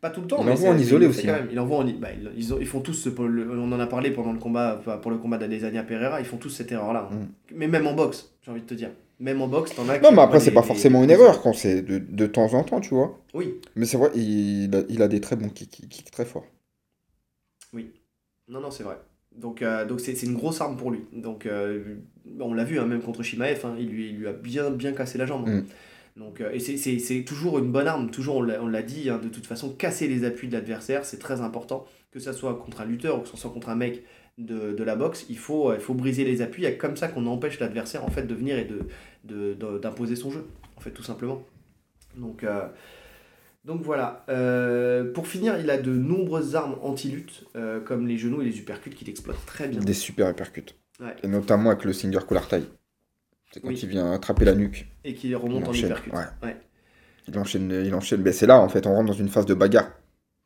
Pas 0.00 0.10
tout 0.10 0.20
le 0.22 0.26
temps. 0.26 0.38
Il 0.40 0.46
mais 0.46 0.52
envoie 0.52 0.70
en 0.70 0.78
isolé 0.78 1.06
il 1.06 1.10
aussi, 1.10 1.26
quand 1.26 1.32
hein. 1.32 1.36
même. 1.40 1.48
Il 1.52 1.60
envoie 1.60 1.78
en 1.78 1.84
bah, 1.84 2.08
ils, 2.14 2.30
ils 2.36 2.54
ont- 2.54 2.58
ils 2.60 2.66
font 2.66 2.80
tous, 2.80 2.94
ce- 2.94 3.08
on 3.18 3.72
en 3.72 3.80
a 3.80 3.86
parlé 3.86 4.10
pendant 4.10 4.32
le 4.32 4.38
combat, 4.38 4.80
pour 5.02 5.10
le 5.10 5.18
combat 5.18 5.38
d'Adesanya 5.38 5.82
Pereira, 5.84 6.20
ils 6.20 6.26
font 6.26 6.36
tous 6.38 6.50
cette 6.50 6.72
erreur-là. 6.72 7.08
hein. 7.12 7.28
Mais 7.54 7.66
même 7.68 7.86
en 7.86 7.94
boxe, 7.94 8.30
j'ai 8.42 8.50
envie 8.50 8.60
de 8.62 8.66
te 8.66 8.74
dire. 8.74 8.90
Même 9.20 9.40
en 9.40 9.48
boxe, 9.48 9.74
t'en 9.74 9.88
as 9.88 9.98
Non, 10.00 10.12
mais 10.12 10.20
après, 10.22 10.40
c'est 10.40 10.50
pas 10.52 10.60
des- 10.62 10.66
forcément 10.66 11.02
une 11.02 11.10
erreur 11.10 11.40
quand 11.40 11.54
c'est 11.54 11.80
de, 11.82 11.98
de 11.98 12.26
temps 12.26 12.52
en 12.52 12.62
temps, 12.64 12.80
tu 12.80 12.90
vois. 12.94 13.18
Oui, 13.32 13.54
Mais 13.74 13.86
c'est 13.86 13.96
vrai, 13.96 14.10
il 14.14 14.70
a, 14.74 14.82
il 14.90 15.00
a 15.02 15.08
des 15.08 15.20
très 15.22 15.36
bons 15.36 15.48
kicks, 15.48 15.70
kicks, 15.70 15.88
kicks 15.88 16.10
très 16.10 16.26
forts. 16.26 16.44
Non, 18.48 18.60
non, 18.60 18.70
c'est 18.70 18.82
vrai. 18.82 18.98
Donc, 19.34 19.62
euh, 19.62 19.84
donc 19.84 20.00
c'est, 20.00 20.14
c'est 20.14 20.26
une 20.26 20.34
grosse 20.34 20.60
arme 20.60 20.76
pour 20.76 20.90
lui. 20.90 21.00
Donc, 21.12 21.46
euh, 21.46 21.96
on 22.40 22.54
l'a 22.54 22.64
vu, 22.64 22.78
hein, 22.78 22.86
même 22.86 23.02
contre 23.02 23.22
Shimaev, 23.22 23.64
hein, 23.64 23.76
il, 23.78 23.88
lui, 23.88 24.10
il 24.10 24.16
lui 24.18 24.28
a 24.28 24.32
bien, 24.32 24.70
bien 24.70 24.92
cassé 24.92 25.18
la 25.18 25.26
jambe. 25.26 25.48
hein. 25.48 25.56
Mm. 26.16 26.20
Donc, 26.20 26.40
euh, 26.40 26.50
et 26.52 26.60
c'est, 26.60 26.78
c'est, 26.78 26.98
c'est 26.98 27.24
toujours 27.24 27.58
une 27.58 27.70
bonne 27.70 27.86
arme. 27.86 28.10
Toujours, 28.10 28.36
on 28.36 28.42
l'a, 28.42 28.82
dit, 28.82 29.04
de 29.04 29.28
toute 29.28 29.46
façon, 29.46 29.70
casser 29.70 30.08
les 30.08 30.24
appuis 30.24 30.48
de 30.48 30.54
l'adversaire, 30.54 31.04
c'est 31.04 31.18
très 31.18 31.42
important. 31.42 31.84
Que 32.10 32.20
ça 32.20 32.32
soit 32.32 32.54
contre 32.54 32.80
un 32.80 32.86
lutteur 32.86 33.18
ou 33.18 33.22
que 33.22 33.28
ce 33.28 33.36
soit 33.36 33.50
contre 33.50 33.68
un 33.68 33.74
mec 33.74 34.02
de, 34.38 34.72
de 34.72 34.84
la 34.84 34.96
boxe, 34.96 35.26
il 35.28 35.36
faut, 35.36 35.74
il 35.74 35.80
faut 35.80 35.92
briser 35.92 36.24
les 36.24 36.40
appuis. 36.40 36.62
Il 36.62 36.64
y 36.64 36.68
a 36.68 36.72
comme 36.72 36.96
ça 36.96 37.08
qu'on 37.08 37.26
empêche 37.26 37.60
l'adversaire 37.60 38.04
en 38.04 38.10
fait, 38.10 38.22
de 38.22 38.34
venir 38.34 38.58
et 38.58 38.66
de, 39.24 39.54
d'imposer 39.78 40.16
son 40.16 40.30
jeu, 40.30 40.46
en 40.78 40.80
fait, 40.80 40.92
tout 40.92 41.02
simplement. 41.02 41.42
Donc, 42.16 42.46
donc 43.66 43.82
voilà. 43.82 44.24
Euh, 44.28 45.12
pour 45.12 45.26
finir, 45.26 45.58
il 45.58 45.68
a 45.70 45.76
de 45.78 45.90
nombreuses 45.92 46.54
armes 46.56 46.76
anti-lutte, 46.82 47.44
euh, 47.56 47.80
comme 47.80 48.06
les 48.06 48.16
genoux 48.16 48.40
et 48.42 48.44
les 48.44 48.58
uppercuts 48.58 48.90
qui 48.90 49.04
l'exploitent 49.04 49.44
très 49.46 49.68
bien. 49.68 49.80
Des 49.80 49.92
super 49.94 50.30
uppercuts. 50.30 50.74
Ouais. 51.00 51.14
Et 51.22 51.28
notamment 51.28 51.70
avec 51.70 51.84
le 51.84 51.92
Singer 51.92 52.20
Collar 52.26 52.48
Tie. 52.48 52.64
C'est 53.52 53.60
quand 53.60 53.68
Oui. 53.68 53.78
il 53.82 53.88
vient 53.88 54.12
attraper 54.12 54.44
la 54.44 54.54
nuque. 54.54 54.86
Et 55.04 55.14
qui 55.14 55.34
remonte 55.34 55.64
Il 55.76 55.84
en 55.84 55.88
uppercut. 55.88 56.10
ouais. 56.12 56.24
Ouais. 56.42 56.56
Il 57.28 57.38
enchaîne, 57.38 57.70
il 57.84 57.94
enchaîne. 57.94 58.22
Mais 58.22 58.32
c'est 58.32 58.46
là, 58.46 58.60
en 58.60 58.68
fait, 58.68 58.86
on 58.86 58.94
rentre 58.94 59.08
dans 59.08 59.18
une 59.18 59.28
phase 59.28 59.46
de 59.46 59.54
bagarre. 59.54 59.90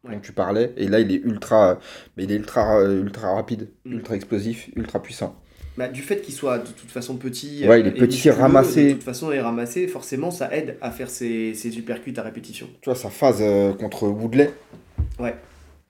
Dont 0.02 0.18
tu 0.18 0.32
parlais. 0.32 0.72
Et 0.78 0.88
là, 0.88 0.98
il 0.98 1.12
est 1.12 1.20
ultra, 1.22 1.78
mais 2.16 2.24
il 2.24 2.32
est 2.32 2.36
ultra, 2.36 2.82
ultra 2.84 3.34
rapide, 3.34 3.68
Mm. 3.84 3.92
ultra 3.92 4.14
explosif, 4.16 4.70
ultra 4.74 5.02
puissant. 5.02 5.38
Bah, 5.80 5.88
du 5.88 6.02
fait 6.02 6.20
qu'il 6.20 6.34
soit 6.34 6.58
de 6.58 6.68
toute 6.68 6.90
façon 6.90 7.16
petit, 7.16 7.66
Ouais, 7.66 7.80
il 7.80 7.86
est 7.86 7.88
et 7.88 7.92
petit, 7.92 8.16
musculeux, 8.16 8.34
ramassé. 8.34 8.88
De 8.88 8.92
toute 8.92 9.02
façon, 9.02 9.32
il 9.32 9.36
est 9.36 9.40
ramassé, 9.40 9.88
forcément, 9.88 10.30
ça 10.30 10.54
aide 10.54 10.76
à 10.82 10.90
faire 10.90 11.08
ses, 11.08 11.54
ses 11.54 11.78
uppercuts 11.78 12.12
à 12.18 12.22
répétition. 12.22 12.66
Tu 12.82 12.90
vois, 12.90 12.94
sa 12.94 13.08
phase 13.08 13.38
euh, 13.40 13.72
contre 13.72 14.06
Woodley. 14.06 14.50
Ouais. 15.18 15.34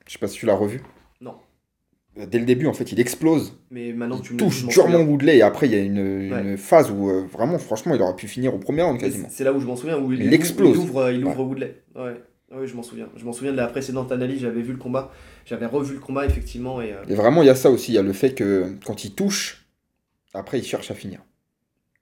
Je 0.07 0.13
sais 0.13 0.19
pas 0.19 0.29
si 0.29 0.37
tu 0.37 0.45
l'as 0.45 0.55
revu. 0.55 0.79
Non. 1.19 1.33
Euh, 2.17 2.25
Dès 2.25 2.39
le 2.39 2.45
début, 2.45 2.67
en 2.67 2.73
fait, 2.73 2.89
il 2.93 3.01
explose. 3.01 3.59
Mais 3.69 3.91
maintenant, 3.91 4.19
il 4.19 4.21
tu 4.21 4.33
me 4.35 4.39
touche 4.39 4.59
je 4.59 4.65
m'en 4.67 4.71
durement 4.71 4.91
souviens. 4.91 5.07
Woodley. 5.07 5.37
Et 5.39 5.41
après, 5.41 5.67
il 5.67 5.73
y 5.73 5.75
a 5.75 5.79
une, 5.79 6.55
phase 6.55 6.89
où, 6.89 7.09
euh, 7.09 7.25
vraiment, 7.29 7.59
franchement, 7.59 7.93
il 7.93 8.01
aurait 8.01 8.15
pu 8.15 8.29
finir 8.29 8.55
au 8.55 8.59
premier 8.59 8.83
round 8.83 8.97
quasiment. 8.97 9.27
C'est 9.29 9.43
là 9.43 9.51
où 9.51 9.59
je 9.59 9.65
m'en 9.65 9.75
souviens, 9.75 9.99
où 9.99 10.13
il, 10.13 10.33
explose. 10.33 10.77
Il 10.77 10.83
ouvre, 10.83 11.11
il 11.11 11.25
ouvre 11.25 11.43
Woodley. 11.43 11.81
Ouais. 11.97 12.13
Oui, 12.53 12.65
je 12.65 12.75
m'en 12.77 12.83
souviens. 12.83 13.09
Je 13.17 13.25
m'en 13.25 13.33
souviens 13.33 13.51
de 13.51 13.57
la 13.57 13.67
précédente 13.67 14.09
analyse, 14.13 14.39
j'avais 14.39 14.61
vu 14.61 14.71
le 14.71 14.77
combat. 14.77 15.11
J'avais 15.45 15.65
revu 15.65 15.95
le 15.95 15.99
combat, 15.99 16.25
effectivement. 16.25 16.81
Et, 16.81 16.93
euh, 16.93 17.03
Et 17.09 17.15
vraiment, 17.15 17.43
il 17.43 17.47
y 17.47 17.49
a 17.49 17.55
ça 17.55 17.69
aussi. 17.69 17.91
Il 17.91 17.95
y 17.95 17.97
a 17.97 18.03
le 18.03 18.13
fait 18.13 18.33
que 18.33 18.67
quand 18.85 19.03
il 19.03 19.13
touche, 19.13 19.60
après, 20.33 20.59
il 20.59 20.65
cherche 20.65 20.91
à 20.91 20.95
finir. 20.95 21.19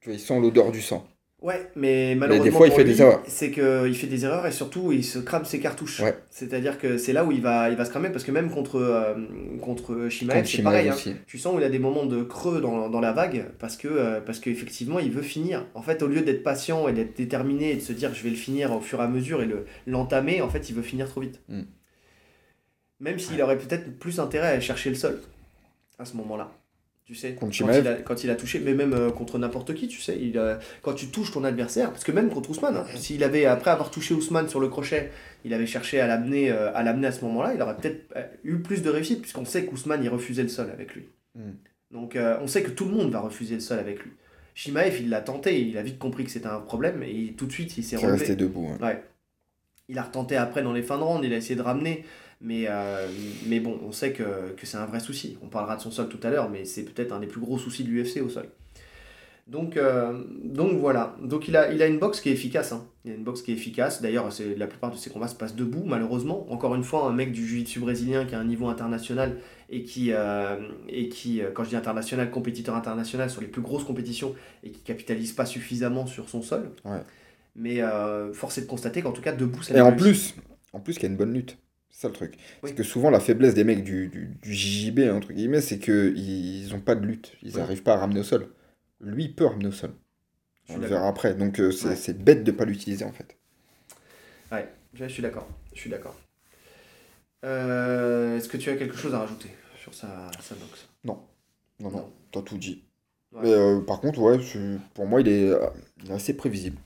Tu 0.02 0.10
vois, 0.10 0.16
il 0.16 0.20
sent 0.20 0.40
l'odeur 0.40 0.72
du 0.72 0.82
sang. 0.82 1.08
Ouais, 1.42 1.72
mais 1.78 2.16
malheureusement, 2.16 2.58
fois, 2.58 2.68
il 2.68 2.74
fait 2.74 2.84
lui, 2.84 2.92
des 2.92 3.02
erreurs. 3.02 3.24
C'est 3.26 3.50
qu'il 3.50 3.96
fait 3.96 4.08
des 4.08 4.26
erreurs 4.26 4.46
et 4.46 4.52
surtout, 4.52 4.92
il 4.92 5.06
se 5.06 5.20
crame 5.20 5.46
ses 5.46 5.62
cartouches. 5.62 6.02
Ouais. 6.02 6.14
C'est-à-dire 6.30 6.78
que 6.78 6.98
c'est 6.98 7.14
là 7.14 7.24
où 7.24 7.32
il 7.32 7.42
va, 7.42 7.70
il 7.70 7.78
va 7.78 7.86
se 7.86 7.92
cramer 7.92 8.10
parce 8.10 8.26
que 8.26 8.32
même 8.32 8.52
contre, 8.52 8.76
euh, 8.76 9.16
contre 9.62 10.10
Shimaev, 10.10 10.46
c'est 10.46 10.62
pareil. 10.62 10.90
hein. 10.90 10.96
Tu 11.28 11.38
sens 11.38 11.56
où 11.56 11.60
il 11.60 11.64
a 11.64 11.70
des 11.70 11.80
moments 11.80 12.06
de 12.06 12.24
creux 12.24 12.60
dans, 12.60 12.90
dans 12.90 13.00
la 13.00 13.14
vague 13.14 13.46
parce 13.58 13.78
que 13.78 13.88
euh, 13.88 14.20
parce 14.20 14.40
qu'effectivement 14.40 15.00
il 15.00 15.12
veut 15.12 15.22
finir. 15.22 15.66
En 15.76 15.82
fait, 15.82 16.04
au 16.04 16.08
lieu 16.08 16.22
d'être 16.24 16.44
patient 16.44 16.90
et 16.90 16.94
d'être 16.94 17.16
déterminé 17.16 17.72
et 17.72 17.76
de 17.76 17.82
se 17.82 17.94
dire 17.94 18.14
je 18.14 18.22
vais 18.22 18.32
le 18.32 18.36
finir 18.36 18.74
au 18.74 18.82
fur 18.82 19.00
et 19.00 19.04
à 19.04 19.08
mesure 19.08 19.42
et 19.42 19.46
le 19.46 19.66
l'entamer, 19.88 20.42
en 20.42 20.50
fait, 20.50 20.70
il 20.70 20.76
veut 20.76 20.82
finir 20.82 21.08
trop 21.08 21.22
vite. 21.22 21.40
Mm. 21.48 21.62
Même 23.00 23.18
s'il 23.18 23.42
aurait 23.42 23.58
peut-être 23.58 23.98
plus 23.98 24.20
intérêt 24.20 24.50
à 24.50 24.60
chercher 24.60 24.90
le 24.90 24.98
sol 24.98 25.22
à 25.98 26.04
ce 26.04 26.18
moment-là. 26.18 26.52
Tu 27.10 27.16
sais, 27.16 27.34
Contre 27.34 27.58
quand 27.58 27.74
il, 27.74 27.88
a, 27.88 27.94
quand 27.96 28.24
il 28.24 28.30
a 28.30 28.36
touché, 28.36 28.60
mais 28.60 28.76
même 28.76 28.94
euh, 28.94 29.10
contre 29.10 29.40
n'importe 29.40 29.74
qui, 29.74 29.88
tu 29.88 30.00
sais, 30.00 30.16
il, 30.22 30.38
euh, 30.38 30.58
quand 30.84 30.94
tu 30.94 31.08
touches 31.08 31.32
ton 31.32 31.44
adversaire, 31.44 31.90
parce 31.90 32.04
que 32.04 32.12
même 32.12 32.30
contre 32.30 32.52
Ousmane, 32.52 32.78
hein, 32.78 32.86
s'il 32.98 33.24
avait, 33.24 33.46
après 33.46 33.72
avoir 33.72 33.90
touché 33.90 34.14
Ousmane 34.14 34.48
sur 34.48 34.60
le 34.60 34.68
crochet, 34.68 35.10
il 35.44 35.56
avait 35.56 35.66
cherché 35.66 36.00
à 36.00 36.06
l'amener 36.06 36.52
euh, 36.52 36.72
à 36.76 36.84
l'amener 36.84 37.08
à 37.08 37.12
ce 37.12 37.26
moment-là, 37.26 37.56
il 37.56 37.62
aurait 37.64 37.76
peut-être 37.78 38.14
euh, 38.16 38.28
eu 38.44 38.60
plus 38.60 38.84
de 38.84 38.92
réussite, 38.92 39.22
puisqu'on 39.22 39.44
sait 39.44 39.66
qu'Ousmane, 39.66 40.04
il 40.04 40.10
refusait 40.10 40.44
le 40.44 40.50
sol 40.50 40.70
avec 40.72 40.94
lui. 40.94 41.10
Mm. 41.34 41.50
Donc 41.90 42.16
on 42.16 42.46
sait 42.46 42.62
que 42.62 42.70
tout 42.70 42.86
le 42.86 42.92
monde 42.92 43.10
va 43.10 43.22
refuser 43.22 43.56
le 43.56 43.62
sol 43.62 43.80
avec 43.80 44.04
lui. 44.04 44.12
Shimaev, 44.54 45.02
il 45.02 45.10
l'a 45.10 45.22
tenté, 45.22 45.60
il 45.68 45.76
a 45.80 45.82
vite 45.82 45.98
compris 45.98 46.26
que 46.26 46.30
c'était 46.30 46.46
un 46.46 46.60
problème, 46.60 47.02
et 47.02 47.34
tout 47.36 47.48
de 47.48 47.52
suite, 47.52 47.76
il 47.80 47.84
s'est 47.84 47.96
Il 48.00 48.04
est 48.04 48.12
resté 48.12 48.26
relevé. 48.34 48.36
debout. 48.36 48.68
hein. 48.72 48.86
Ouais. 48.86 49.04
Il 49.88 49.98
a 49.98 50.04
retenté 50.04 50.36
après 50.36 50.62
dans 50.62 50.74
les 50.74 50.84
fins 50.84 51.00
de 51.00 51.02
ronde, 51.04 51.26
il 51.26 51.34
a 51.34 51.38
essayé 51.38 51.56
de 51.56 51.64
ramener, 51.64 52.06
mais, 52.42 52.66
euh, 52.70 53.08
mais 53.48 53.60
bon, 53.60 53.80
on 53.86 53.92
sait 53.92 54.14
que, 54.14 54.52
que 54.56 54.66
c'est 54.66 54.78
un 54.78 54.86
vrai 54.86 55.00
souci. 55.00 55.38
On 55.44 55.48
parlera 55.48 55.76
de 55.76 55.82
son 55.82 55.92
sol 55.92 56.08
tout 56.10 56.20
à 56.24 56.30
l'heure, 56.30 56.50
mais 56.50 56.66
c'est 56.66 56.84
peut-être 56.84 57.12
un 57.12 57.20
des 57.20 57.28
plus 57.28 57.42
gros 57.42 57.58
soucis 57.58 57.84
de 57.84 57.90
l'UFC 57.90 58.22
au 58.22 58.30
sol. 58.30 58.48
Donc, 59.48 59.78
euh, 59.78 60.14
donc 60.44 60.74
voilà. 60.80 61.16
Donc 61.24 61.48
il 61.48 61.58
a, 61.58 61.74
il 61.74 61.82
a 61.82 61.88
une 61.88 61.98
boxe 61.98 62.22
qui 62.22 62.30
est 62.30 62.34
efficace. 62.34 62.72
hein. 62.72 62.86
Il 63.04 63.12
a 63.12 63.16
une 63.16 63.24
boxe 63.24 63.42
qui 63.42 63.50
est 63.52 63.56
efficace. 63.56 64.00
D'ailleurs, 64.00 64.32
c'est- 64.32 64.56
la 64.56 64.68
plupart 64.68 64.92
de 64.92 64.96
ses 64.96 65.10
combats 65.10 65.28
se 65.28 65.34
passent 65.34 65.56
debout, 65.56 65.84
malheureusement. 65.88 66.46
Encore 66.52 66.76
une 66.76 66.84
fois, 66.84 67.08
un 67.08 67.14
mec 67.14 67.32
du 67.32 67.48
jiu-jitsu 67.48 67.80
brésilien 67.80 68.26
qui 68.26 68.36
a 68.36 68.40
un 68.40 68.44
niveau 68.46 68.68
international 68.68 69.38
et 69.72 69.84
qui, 69.84 70.12
euh, 70.12 70.56
et 70.88 71.10
qui 71.10 71.42
quand 71.56 71.64
je 71.64 71.70
dis 71.70 71.76
international, 71.76 72.30
compétiteur 72.30 72.76
international 72.76 73.30
sur 73.32 73.42
les 73.42 73.48
plus 73.48 73.64
grosses 73.64 73.84
compétitions 73.86 74.36
et 74.64 74.70
qui 74.70 74.82
capitalise 74.82 75.34
pas 75.34 75.48
suffisamment 75.48 76.06
sur 76.06 76.30
son 76.30 76.44
sol. 76.44 76.70
Ouais. 76.86 77.02
Mais 77.56 77.82
euh, 77.82 78.32
force 78.34 78.60
est 78.60 78.62
de 78.62 78.68
constater 78.68 79.02
qu'en 79.02 79.14
tout 79.14 79.22
cas, 79.24 79.32
debout, 79.32 79.64
ça 79.64 79.76
Et 79.76 79.82
en 79.82 79.94
plus, 79.96 80.36
en 80.74 80.80
plus 80.80 80.94
qu'il 80.94 81.04
y 81.04 81.06
a 81.08 81.10
une 81.10 81.18
bonne 81.18 81.34
lutte. 81.34 81.58
C'est 82.00 82.04
ça 82.04 82.08
le 82.08 82.14
truc. 82.14 82.36
Oui. 82.64 82.70
C'est 82.70 82.76
que 82.76 82.84
souvent, 82.84 83.10
la 83.10 83.20
faiblesse 83.20 83.54
des 83.56 83.66
mecs 83.66 83.84
du, 83.84 84.08
du, 84.08 84.28
du 84.42 84.54
JJB, 84.54 85.00
entre 85.14 85.34
guillemets, 85.34 85.60
c'est 85.60 85.80
qu'ils 85.80 86.70
n'ont 86.72 86.80
pas 86.80 86.96
de 86.96 87.06
lutte. 87.06 87.34
Ils 87.44 87.58
n'arrivent 87.58 87.84
pas 87.84 87.96
à 87.96 87.98
ramener 87.98 88.22
au 88.22 88.24
sol. 88.24 88.48
Lui, 89.02 89.26
il 89.26 89.36
peut 89.36 89.46
ramener 89.46 89.68
au 89.68 89.74
sol. 89.74 89.92
On 90.70 90.78
le 90.78 90.88
verra 90.88 91.10
après. 91.10 91.34
Donc, 91.34 91.60
euh, 91.60 91.72
c'est 91.72 92.14
Ouais. 92.14 92.14
bête 92.14 92.46
de 92.46 92.52
ne 92.54 92.56
pas 92.56 92.64
l'utiliser, 92.64 93.04
en 93.04 93.12
fait. 93.12 93.38
Ouais, 94.50 94.70
je 94.94 95.06
suis 95.10 95.22
d'accord. 95.22 95.46
Je 95.74 95.80
suis 95.82 95.90
d'accord. 95.90 96.16
Euh, 97.44 98.38
Est-ce 98.38 98.48
que 98.48 98.56
tu 98.56 98.70
as 98.70 98.78
quelque 98.78 98.96
chose 98.96 99.14
à 99.14 99.20
rajouter 99.20 99.50
sur 99.78 99.94
sa, 99.94 100.32
sa 100.40 100.56
boxe? 100.56 100.88
Non, 101.04 101.20
non, 101.82 101.92
Non. 101.92 102.14
t'as 102.32 102.44
tout 102.44 102.58
dit. 102.58 102.86
Ouais. 103.34 103.42
Mais 103.44 103.52
euh, 103.52 103.82
par 103.82 104.00
contre, 104.00 104.20
ouais, 104.20 104.38
pour 104.94 105.06
moi, 105.06 105.20
il 105.20 105.28
est, 105.28 105.52
il 106.02 106.12
est 106.12 106.14
assez 106.14 106.34
prévisible. 106.34 106.78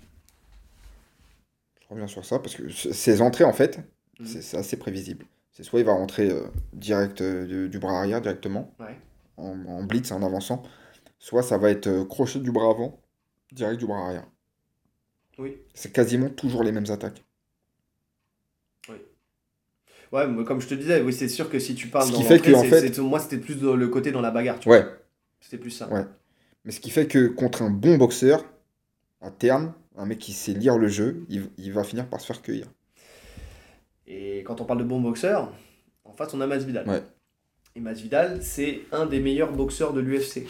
Je 1.83 1.87
reviens 1.91 2.07
sur 2.07 2.25
ça 2.25 2.39
parce 2.39 2.55
que 2.55 2.67
ses 2.71 3.21
entrées, 3.21 3.43
en 3.43 3.53
fait, 3.53 3.79
Mhm. 4.23 4.41
c'est 4.41 4.57
assez 4.57 4.77
prévisible. 4.77 5.25
C'est 5.51 5.63
soit 5.63 5.79
il 5.79 5.85
va 5.85 5.93
rentrer 5.93 6.29
euh, 6.31 6.43
direct 6.73 7.21
euh, 7.21 7.67
du, 7.67 7.79
bras 7.79 7.99
arrière 7.99 8.21
directement, 8.21 8.73
Ouais. 8.79 8.97
en, 9.37 9.57
en 9.67 9.83
blitz, 9.83 10.11
en 10.11 10.23
avançant, 10.23 10.63
soit 11.19 11.43
ça 11.43 11.57
va 11.57 11.69
être 11.69 11.87
euh, 11.87 12.05
crochet 12.05 12.39
du 12.39 12.51
bras 12.51 12.69
avant, 12.71 12.99
direct 13.51 13.79
du 13.79 13.85
bras 13.85 14.05
arrière. 14.07 14.25
Oui. 15.37 15.57
C'est 15.73 15.91
quasiment 15.91 16.29
toujours 16.29 16.63
les 16.63 16.71
mêmes 16.71 16.89
attaques. 16.89 17.23
Ouais, 20.11 20.27
mais 20.27 20.43
comme 20.43 20.61
je 20.61 20.67
te 20.67 20.75
disais, 20.75 21.01
oui, 21.01 21.11
c'est 21.11 21.27
sûr 21.27 21.49
que 21.49 21.57
si 21.57 21.73
tu 21.73 21.87
parles 21.87 22.05
Ce 22.07 22.11
dans 22.11 22.19
qui 22.19 22.23
fait 22.23 22.39
que, 22.39 22.53
en 22.53 22.63
fait- 22.63 22.99
moi 22.99 23.19
c'était 23.19 23.39
plus 23.39 23.55
dans 23.59 23.75
le 23.75 23.87
côté 23.87 24.11
dans 24.11 24.21
la 24.21 24.29
bagarre, 24.29 24.59
tu 24.59 24.69
vois. 24.69 24.77
Ouais, 24.77 24.85
C'était 25.41 25.57
plus 25.57 25.71
ça. 25.71 25.87
Ouais. 25.91 26.05
mais 26.65 26.71
ce 26.71 26.79
qui 26.79 26.91
fait 26.91 27.07
que 27.07 27.27
contre 27.27 27.63
un 27.63 27.71
bon 27.71 27.97
boxeur, 27.97 28.45
à 29.21 29.31
terme, 29.31 29.73
un 29.97 30.05
mec 30.05 30.19
qui 30.19 30.33
sait 30.33 30.53
lire 30.53 30.77
le 30.77 30.87
jeu, 30.87 31.25
il, 31.29 31.49
il 31.57 31.73
va 31.73 31.83
finir 31.83 32.07
par 32.07 32.21
se 32.21 32.27
faire 32.27 32.43
cueillir. 32.43 32.67
Et 34.07 34.43
quand 34.43 34.61
on 34.61 34.65
parle 34.65 34.79
de 34.79 34.83
bon 34.83 34.99
boxeur, 34.99 35.51
en 36.03 36.11
face 36.11 36.33
on 36.33 36.41
a 36.41 36.47
Masvidal. 36.47 36.87
Ouais. 36.87 37.03
Et 37.75 37.79
Masvidal, 37.79 38.43
c'est 38.43 38.81
un 38.91 39.05
des 39.05 39.19
meilleurs 39.19 39.51
boxeurs 39.51 39.93
de 39.93 40.01
l'UFC. 40.01 40.47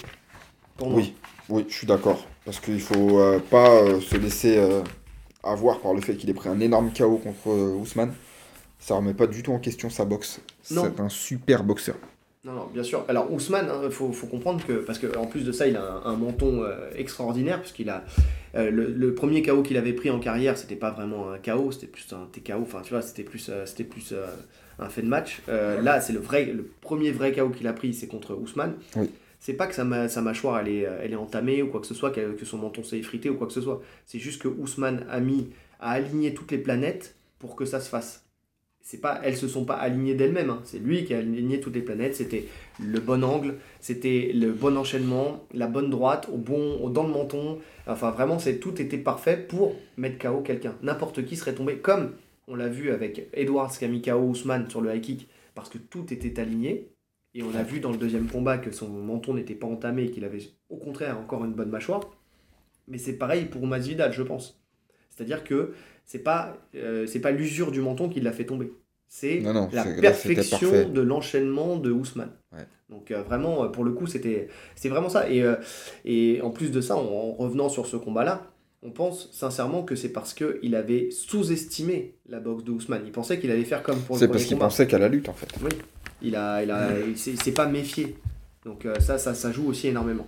Pour 0.78 0.90
moi. 0.90 1.00
Oui, 1.00 1.14
oui, 1.50 1.66
je 1.70 1.74
suis 1.74 1.88
d'accord. 1.88 2.26
Parce 2.46 2.60
qu'il 2.60 2.82
faut 2.82 3.20
euh, 3.20 3.40
pas 3.40 3.70
euh, 3.70 4.02
se 4.02 4.18
laisser 4.18 4.58
euh, 4.58 4.82
avoir 5.44 5.80
par 5.80 5.94
le 5.94 6.02
fait 6.02 6.16
qu'il 6.16 6.30
ait 6.30 6.34
pris 6.34 6.50
un 6.50 6.60
énorme 6.60 6.92
KO 6.92 7.18
contre 7.18 7.50
Ousmane. 7.50 8.14
Ça 8.80 8.96
remet 8.96 9.14
pas 9.14 9.28
du 9.28 9.44
tout 9.44 9.54
en 9.54 9.60
question 9.60 9.90
sa 9.90 10.04
boxe. 10.04 10.42
C'est 10.62 11.00
un 11.00 11.10
super 11.10 11.64
boxeur. 11.64 11.96
Non, 12.46 12.52
non, 12.54 12.66
bien 12.74 12.84
sûr. 12.84 13.06
Alors 13.08 13.32
Ousmane, 13.32 13.70
il 13.86 13.92
faut, 13.92 14.12
faut 14.12 14.28
comprendre 14.28 14.66
que, 14.66 14.74
parce 14.74 15.00
qu'en 15.00 15.26
plus 15.28 15.46
de 15.46 15.54
ça, 15.54 15.66
il 15.66 15.78
a 15.78 15.82
un, 15.84 16.12
un 16.12 16.16
menton 16.18 16.62
euh, 16.64 16.90
extraordinaire, 16.94 17.62
puisqu'il 17.62 17.90
a 17.90 18.04
euh, 18.56 18.70
le, 18.70 18.88
le 18.92 19.16
premier 19.16 19.42
KO 19.42 19.64
qu'il 19.64 19.78
avait 19.78 19.94
pris 19.94 20.10
en 20.10 20.20
carrière, 20.20 20.58
c'était 20.58 20.76
pas 20.76 20.92
vraiment 20.92 21.32
un 21.32 21.38
KO, 21.38 21.72
c'était 21.72 21.88
plus 21.88 22.06
un 22.12 22.28
TKO, 22.34 22.62
enfin 22.64 22.82
tu 22.84 22.90
vois, 22.90 23.02
c'était 23.02 23.24
plus, 23.24 23.48
euh, 23.50 23.66
c'était 23.66 23.86
plus 23.86 24.12
euh, 24.12 24.26
un 24.78 24.90
fait 24.90 25.02
de 25.04 25.08
match. 25.08 25.42
Là, 25.48 26.02
c'est 26.02 26.12
le, 26.12 26.20
vrai, 26.20 26.46
le 26.46 26.64
premier 26.82 27.12
vrai 27.12 27.32
KO 27.32 27.50
qu'il 27.50 27.66
a 27.68 27.74
pris, 27.74 27.94
c'est 27.94 28.08
contre 28.08 28.36
Ousmane. 28.36 28.76
Oui. 28.98 29.10
C'est 29.40 29.54
pas 29.54 29.68
que 29.68 29.76
sa, 29.76 29.84
ma- 29.86 30.08
sa 30.10 30.22
mâchoire 30.22 30.60
elle 30.60 30.70
est, 30.70 30.88
elle 31.02 31.12
est 31.14 31.18
entamée 31.18 31.62
ou 31.62 31.68
quoi 31.68 31.80
que 31.82 31.88
ce 31.88 31.94
soit, 31.94 32.12
que, 32.12 32.32
que 32.34 32.46
son 32.46 32.58
menton 32.58 32.84
s'est 32.84 32.98
effrité 32.98 33.30
ou 33.30 33.36
quoi 33.36 33.48
que 33.48 33.54
ce 33.54 33.62
soit. 33.62 33.82
C'est 34.06 34.20
juste 34.20 34.42
que 34.42 34.48
Ousmane 34.50 35.06
a 35.10 35.20
mis, 35.20 35.50
a 35.80 35.92
aligné 35.92 36.34
toutes 36.34 36.52
les 36.52 36.58
planètes 36.58 37.16
pour 37.40 37.56
que 37.58 37.66
ça 37.66 37.80
se 37.82 37.90
fasse. 37.90 38.23
C'est 38.86 39.00
pas, 39.00 39.22
elles 39.24 39.38
se 39.38 39.48
sont 39.48 39.64
pas 39.64 39.76
alignées 39.76 40.14
d'elles-mêmes. 40.14 40.50
hein. 40.50 40.60
C'est 40.66 40.78
lui 40.78 41.06
qui 41.06 41.14
a 41.14 41.20
aligné 41.20 41.60
toutes 41.62 41.76
les 41.76 41.82
planètes. 41.82 42.16
C'était 42.16 42.46
le 42.84 43.00
bon 43.00 43.24
angle, 43.24 43.56
c'était 43.80 44.32
le 44.36 44.52
bon 44.52 44.78
enchaînement, 44.78 45.46
la 45.54 45.68
bonne 45.68 45.90
droite, 45.90 46.28
au 46.32 46.38
bon, 46.38 46.80
au- 46.82 46.90
dans 46.90 47.04
le 47.04 47.14
menton. 47.14 47.60
Enfin, 47.88 48.12
vraiment, 48.12 48.40
c'est 48.40 48.58
tout 48.60 48.82
était 48.82 48.98
parfait 48.98 49.38
pour 49.38 49.76
mettre 49.98 50.18
KO 50.20 50.42
quelqu'un. 50.42 50.76
N'importe 50.84 51.26
qui 51.26 51.38
serait 51.38 51.56
tombé, 51.56 51.78
comme 51.78 52.12
on 52.50 52.56
l'a 52.56 52.68
vu 52.68 52.92
avec 52.92 53.30
Edwards 53.34 53.72
qui 53.72 53.86
a 53.86 53.88
mis 53.88 54.02
KO 54.02 54.20
Ousmane 54.20 54.70
sur 54.70 54.82
le 54.82 54.94
high 54.94 55.02
kick, 55.02 55.30
parce 55.56 55.70
que 55.70 55.78
tout 55.78 56.12
était 56.14 56.40
aligné. 56.42 56.90
Et 57.36 57.42
on 57.42 57.56
a 57.56 57.64
vu 57.64 57.80
dans 57.80 57.90
le 57.92 57.98
deuxième 57.98 58.28
combat 58.28 58.58
que 58.58 58.72
son 58.72 58.90
menton 58.90 59.34
n'était 59.34 59.56
pas 59.56 59.66
entamé 59.66 60.04
et 60.04 60.12
qu'il 60.12 60.26
avait 60.26 60.42
au 60.70 60.76
contraire 60.78 61.18
encore 61.18 61.44
une 61.46 61.54
bonne 61.54 61.70
mâchoire. 61.70 62.02
Mais 62.90 62.98
c'est 62.98 63.14
pareil 63.18 63.46
pour 63.46 63.66
Masvidal, 63.66 64.12
je 64.12 64.24
pense. 64.24 64.60
C'est-à-dire 65.10 65.44
que 65.44 65.74
c'est 66.06 66.20
pas, 66.20 66.58
euh, 66.76 67.06
c'est 67.08 67.20
pas 67.20 67.32
l'usure 67.32 67.72
du 67.72 67.82
menton 67.82 68.10
qui 68.10 68.20
l'a 68.22 68.32
fait 68.32 68.46
tomber. 68.46 68.72
C'est 69.08 69.42
Non, 69.42 69.54
non, 69.54 69.70
la 69.72 69.84
c'est- 69.84 69.96
là, 69.96 70.02
perfection 70.02 70.90
de 70.90 71.02
l'enchaînement 71.02 71.78
de 71.78 71.92
Ousmane. 71.92 72.32
Ouais. 72.52 72.66
Donc 72.90 73.12
euh, 73.12 73.22
vraiment, 73.22 73.64
euh, 73.64 73.68
pour 73.68 73.84
le 73.84 73.92
coup, 73.92 74.08
c'était 74.08 74.48
c'était 74.76 74.90
vraiment 74.90 75.10
ça. 75.10 75.30
Et, 75.30 75.44
euh, 75.44 75.56
et 76.06 76.42
en 76.42 76.50
plus 76.50 76.72
de 76.72 76.82
ça, 76.82 76.96
en, 76.96 77.02
en 77.02 77.32
revenant 77.34 77.70
sur 77.70 77.86
ce 77.86 77.96
combat-là, 77.96 78.50
on 78.82 78.90
pense 78.92 79.30
sincèrement 79.32 79.84
que 79.84 79.96
c'est 79.96 80.10
parce 80.10 80.34
qu'il 80.34 80.76
avait 80.76 81.10
sous-estimé 81.12 82.16
la 82.28 82.40
boxe 82.40 82.64
de 82.64 82.72
Ousmane. 82.72 83.04
Il 83.06 83.12
pensait 83.12 83.40
qu'il 83.40 83.52
allait 83.52 83.64
faire 83.64 83.84
comme 83.84 84.00
pour 84.00 84.16
le 84.16 84.20
C'est 84.20 84.28
parce 84.28 84.46
qu'il 84.46 84.58
pensait 84.58 84.88
qu'à 84.88 84.98
la 85.00 85.08
lutte, 85.10 85.30
en 85.30 85.34
fait. 85.34 85.48
Il 86.22 86.36
a, 86.36 86.64
il 86.64 86.72
a, 86.72 86.90
il 87.08 87.18
s'est 87.18 87.52
pas 87.54 87.68
méfié. 87.68 88.16
Donc 88.66 88.88
ça, 89.00 89.18
ça, 89.18 89.34
ça 89.34 89.52
joue 89.52 89.68
aussi 89.70 89.88
énormément. 89.88 90.28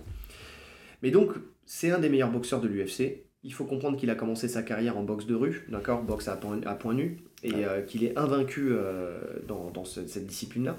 Mais 1.02 1.10
donc, 1.10 1.32
c'est 1.66 1.90
un 1.90 1.98
des 1.98 2.08
meilleurs 2.08 2.30
boxeurs 2.30 2.60
de 2.60 2.68
l'UFC. 2.68 3.24
Il 3.46 3.52
faut 3.54 3.64
comprendre 3.64 3.96
qu'il 3.96 4.10
a 4.10 4.16
commencé 4.16 4.48
sa 4.48 4.62
carrière 4.64 4.98
en 4.98 5.04
boxe 5.04 5.24
de 5.26 5.34
rue, 5.36 5.64
d'accord, 5.68 6.02
boxe 6.02 6.26
à 6.26 6.36
point, 6.36 6.60
à 6.66 6.74
point 6.74 6.94
nu, 6.94 7.18
et 7.44 7.64
euh, 7.64 7.80
qu'il 7.80 8.02
est 8.02 8.18
invaincu 8.18 8.70
euh, 8.72 9.18
dans, 9.46 9.70
dans 9.70 9.84
ce- 9.84 10.04
cette 10.08 10.26
discipline-là. 10.26 10.76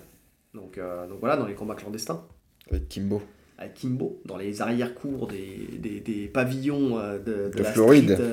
Donc, 0.54 0.78
euh, 0.78 1.08
donc 1.08 1.20
voilà, 1.22 1.38
dans 1.38 1.46
les 1.48 1.54
combats 1.54 1.76
clandestins, 1.76 2.26
Avec 2.70 2.90
Kimbo. 2.90 3.22
à 3.58 3.70
Kimbo, 3.70 4.20
dans 4.26 4.36
les 4.38 4.62
arrière-cours 4.62 5.28
des, 5.28 5.78
des, 5.80 6.02
des 6.02 6.28
pavillons 6.28 6.98
de, 6.98 7.50
de 7.50 7.50
De 7.58 7.64
la 7.64 7.72
Floride. 7.72 8.12
street, 8.12 8.24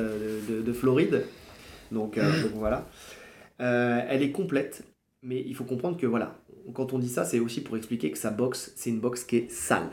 de, 0.50 0.62
de 0.62 0.72
Floride. 0.72 1.22
Donc, 1.92 2.16
donc 2.18 2.52
voilà. 2.56 2.88
Elle 3.58 4.22
est 4.22 4.32
complète, 4.32 4.82
Mais 5.22 5.40
il 5.46 5.54
faut 5.54 5.64
comprendre 5.64 5.96
que 5.96 6.06
voilà, 6.06 6.38
quand 6.74 6.92
on 6.92 6.98
dit 6.98 7.08
ça, 7.08 7.24
c'est 7.24 7.38
aussi 7.38 7.60
pour 7.62 7.76
expliquer 7.76 8.10
que 8.10 8.18
sa 8.18 8.30
boxe, 8.30 8.72
c'est 8.74 8.90
une 8.90 9.00
boxe 9.00 9.22
qui 9.24 9.36
est 9.36 9.50
sale. 9.50 9.90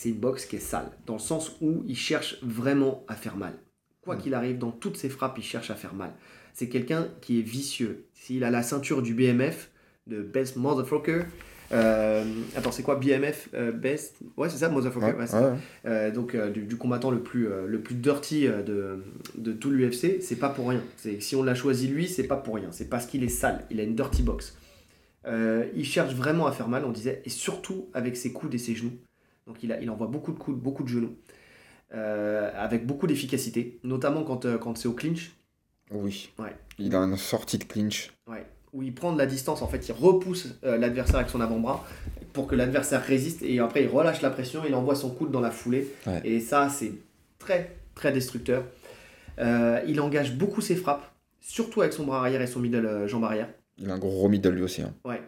C'est 0.00 0.08
une 0.08 0.14
boxe 0.14 0.46
qui 0.46 0.56
est 0.56 0.60
sale, 0.60 0.90
dans 1.04 1.12
le 1.12 1.18
sens 1.18 1.58
où 1.60 1.84
il 1.86 1.94
cherche 1.94 2.38
vraiment 2.42 3.04
à 3.06 3.14
faire 3.14 3.36
mal. 3.36 3.52
Quoi 4.00 4.16
qu'il 4.16 4.32
arrive, 4.32 4.56
dans 4.56 4.70
toutes 4.70 4.96
ses 4.96 5.10
frappes, 5.10 5.36
il 5.36 5.44
cherche 5.44 5.70
à 5.70 5.74
faire 5.74 5.92
mal. 5.92 6.14
C'est 6.54 6.70
quelqu'un 6.70 7.08
qui 7.20 7.38
est 7.38 7.42
vicieux. 7.42 8.06
S'il 8.14 8.42
a 8.44 8.50
la 8.50 8.62
ceinture 8.62 9.02
du 9.02 9.12
BMF, 9.12 9.70
de 10.06 10.22
Best 10.22 10.56
Motherfucker, 10.56 11.24
euh, 11.72 12.24
attends, 12.56 12.72
c'est 12.72 12.82
quoi 12.82 12.96
BMF 12.96 13.50
euh, 13.52 13.72
Best? 13.72 14.16
Ouais, 14.38 14.48
c'est 14.48 14.56
ça, 14.56 14.70
Motherfucker. 14.70 15.18
Ouais, 15.18 15.34
ouais. 15.34 15.58
Euh, 15.84 16.10
donc, 16.10 16.34
euh, 16.34 16.48
du, 16.48 16.62
du 16.62 16.78
combattant 16.78 17.10
le 17.10 17.22
plus, 17.22 17.50
le 17.66 17.82
plus 17.82 17.94
dirty 17.94 18.46
de, 18.48 19.04
de 19.36 19.52
tout 19.52 19.70
l'UFC, 19.70 20.22
c'est 20.22 20.36
pas 20.36 20.48
pour 20.48 20.70
rien. 20.70 20.82
Si 21.18 21.36
on 21.36 21.42
l'a 21.42 21.54
choisi 21.54 21.88
lui, 21.88 22.08
c'est 22.08 22.26
pas 22.26 22.36
pour 22.38 22.54
rien. 22.54 22.72
C'est 22.72 22.88
parce 22.88 23.04
qu'il 23.04 23.22
est 23.22 23.28
sale. 23.28 23.66
Il 23.70 23.78
a 23.78 23.82
une 23.82 23.96
dirty 23.96 24.22
box. 24.22 24.56
Il 25.26 25.84
cherche 25.84 26.14
vraiment 26.14 26.46
à 26.46 26.52
faire 26.52 26.68
mal, 26.68 26.86
on 26.86 26.90
disait, 26.90 27.20
et 27.26 27.28
surtout 27.28 27.90
avec 27.92 28.16
ses 28.16 28.32
coudes 28.32 28.54
et 28.54 28.58
ses 28.58 28.74
genoux. 28.74 28.92
Donc, 29.50 29.60
il, 29.64 29.72
a, 29.72 29.80
il 29.80 29.90
envoie 29.90 30.06
beaucoup 30.06 30.30
de 30.30 30.38
coudes, 30.38 30.60
beaucoup 30.60 30.84
de 30.84 30.88
genoux. 30.88 31.16
euh, 31.92 32.52
avec 32.56 32.86
beaucoup 32.86 33.08
d'efficacité, 33.08 33.80
notamment 33.82 34.22
quand, 34.22 34.44
euh, 34.44 34.58
quand 34.58 34.78
c'est 34.78 34.86
au 34.86 34.92
clinch. 34.92 35.32
Oui. 35.90 36.30
Ouais. 36.38 36.54
Il 36.78 36.94
a 36.94 36.98
une 37.00 37.16
sortie 37.16 37.58
de 37.58 37.64
clinch. 37.64 38.12
Ouais. 38.28 38.46
Où 38.72 38.84
il 38.84 38.94
prend 38.94 39.12
de 39.12 39.18
la 39.18 39.26
distance, 39.26 39.60
en 39.60 39.66
fait, 39.66 39.88
il 39.88 39.92
repousse 39.92 40.54
euh, 40.62 40.78
l'adversaire 40.78 41.16
avec 41.16 41.30
son 41.30 41.40
avant-bras 41.40 41.84
pour 42.32 42.46
que 42.46 42.54
l'adversaire 42.54 43.02
résiste 43.04 43.42
et 43.42 43.58
après 43.58 43.82
il 43.82 43.88
relâche 43.88 44.22
la 44.22 44.30
pression, 44.30 44.62
il 44.64 44.72
envoie 44.76 44.94
son 44.94 45.10
coude 45.10 45.32
dans 45.32 45.40
la 45.40 45.50
foulée. 45.50 45.88
Ouais. 46.06 46.20
Et 46.22 46.38
ça, 46.38 46.68
c'est 46.68 46.92
très, 47.40 47.74
très 47.96 48.12
destructeur. 48.12 48.62
Il 49.88 50.00
engage 50.00 50.36
beaucoup 50.36 50.60
ses 50.60 50.76
frappes, 50.76 51.10
surtout 51.40 51.80
avec 51.80 51.92
son 51.92 52.04
bras 52.04 52.20
arrière 52.20 52.40
et 52.40 52.46
son 52.46 52.60
middle 52.60 53.08
jambe 53.08 53.24
arrière. 53.24 53.48
Il 53.78 53.90
a 53.90 53.94
un 53.94 53.98
gros 53.98 54.28
middle 54.28 54.50
lui 54.50 54.62
aussi. 54.62 54.82
hein. 54.82 54.94
Ouais. 55.04 55.20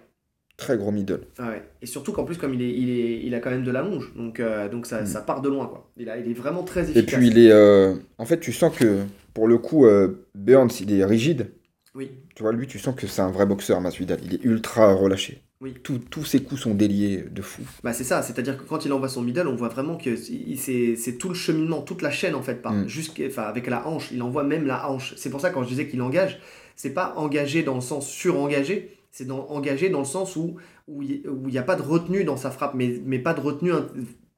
Très 0.63 0.77
gros 0.77 0.91
middle. 0.91 1.21
Ah 1.39 1.49
ouais. 1.49 1.63
Et 1.83 1.87
surtout 1.87 2.13
qu'en 2.13 2.25
plus, 2.25 2.37
comme 2.39 2.55
il, 2.55 2.63
est, 2.63 2.71
il, 2.71 2.91
est, 2.91 3.21
il 3.25 3.35
a 3.35 3.41
quand 3.41 3.51
même 3.51 3.65
de 3.65 3.71
la 3.71 3.83
longe, 3.83 4.13
donc, 4.17 4.41
euh, 4.41 4.69
donc 4.69 4.87
ça, 4.87 5.03
Mm. 5.03 5.07
ça 5.07 5.21
part 5.21 5.41
de 5.43 5.49
loin. 5.49 5.67
Quoi. 5.67 5.91
Il, 5.97 6.09
a, 6.11 6.17
il 6.19 6.31
est 6.31 6.35
vraiment 6.35 6.63
très 6.63 6.87
Et 6.91 6.99
efficace. 6.99 7.15
puis 7.19 7.29
il 7.29 7.39
est. 7.39 7.51
euh, 7.53 7.95
En 8.19 8.25
fait, 8.25 8.41
tu 8.41 8.53
sens 8.53 8.75
que 8.77 9.01
pour 9.35 9.49
le 9.49 9.59
coup, 9.59 9.87
euh, 9.87 10.27
Burns, 10.35 10.71
il 10.81 10.93
est 10.93 11.05
rigide. 11.05 11.51
Oui, 11.95 12.11
Tu 12.35 12.43
vois, 12.43 12.53
lui, 12.53 12.67
tu 12.67 12.79
sens 12.79 12.95
que 12.95 13.07
c'est 13.07 13.21
un 13.23 13.31
vrai 13.31 13.45
boxeur, 13.45 13.81
Masvidal. 13.83 14.19
Il 14.25 14.35
est 14.35 14.45
ultra 14.45 14.95
relâché. 14.95 15.43
Oui. 15.61 15.75
Tous- 15.85 15.99
tous 15.99 16.25
ses 16.25 16.41
coups 16.43 16.61
sont 16.63 16.75
déliés 16.75 17.23
de 17.31 17.41
fou. 17.43 17.63
bah, 17.85 17.93
c'est 17.93 18.03
ça. 18.03 18.21
C'est-à-dire 18.23 18.57
que 18.57 18.65
quand 18.65 18.85
il 18.85 18.93
envoie 18.93 19.09
son 19.09 19.23
middle, 19.23 19.47
on 19.47 19.55
voit 19.55 19.69
vraiment 19.69 19.97
que 19.97 20.17
c'est 20.17 21.19
tout 21.19 21.29
le 21.29 21.35
cheminement, 21.35 21.83
toute 21.83 22.03
la 22.03 22.11
chaîne 22.11 22.35
en 22.35 22.43
fait, 22.43 22.57
par, 22.63 22.73
Mm. 22.73 22.87
enfin, 23.29 23.43
avec 23.43 23.67
la 23.69 23.87
hanche. 23.87 24.11
Il 24.13 24.23
envoie 24.23 24.43
même 24.43 24.67
la 24.67 24.89
hanche. 24.91 25.15
C'est 25.17 25.31
pour 25.31 25.41
ça 25.41 25.51
quand 25.51 25.63
je 25.63 25.69
disais 25.69 25.87
qu'il 25.87 26.03
engage, 26.03 26.41
c'est 26.77 26.95
pas 26.95 27.13
engagé 27.17 27.63
dans 27.63 27.75
le 27.77 27.81
sens 27.81 28.09
surengagé, 28.09 28.91
c'est 29.13 29.31
engagé 29.31 29.89
dans 29.91 30.01
le 30.01 30.05
sens 30.05 30.35
où 30.37 30.57
où 30.89 31.03
il 31.03 31.23
n'y 31.47 31.59
a 31.59 31.63
pas 31.63 31.77
de 31.77 31.83
retenue 31.83 32.25
dans 32.25 32.37
sa 32.37 32.51
frappe, 32.51 32.75
mais, 32.75 33.01
mais 33.05 33.21
pas 33.21 33.35
de 33.35 33.41
retenue 33.41 33.71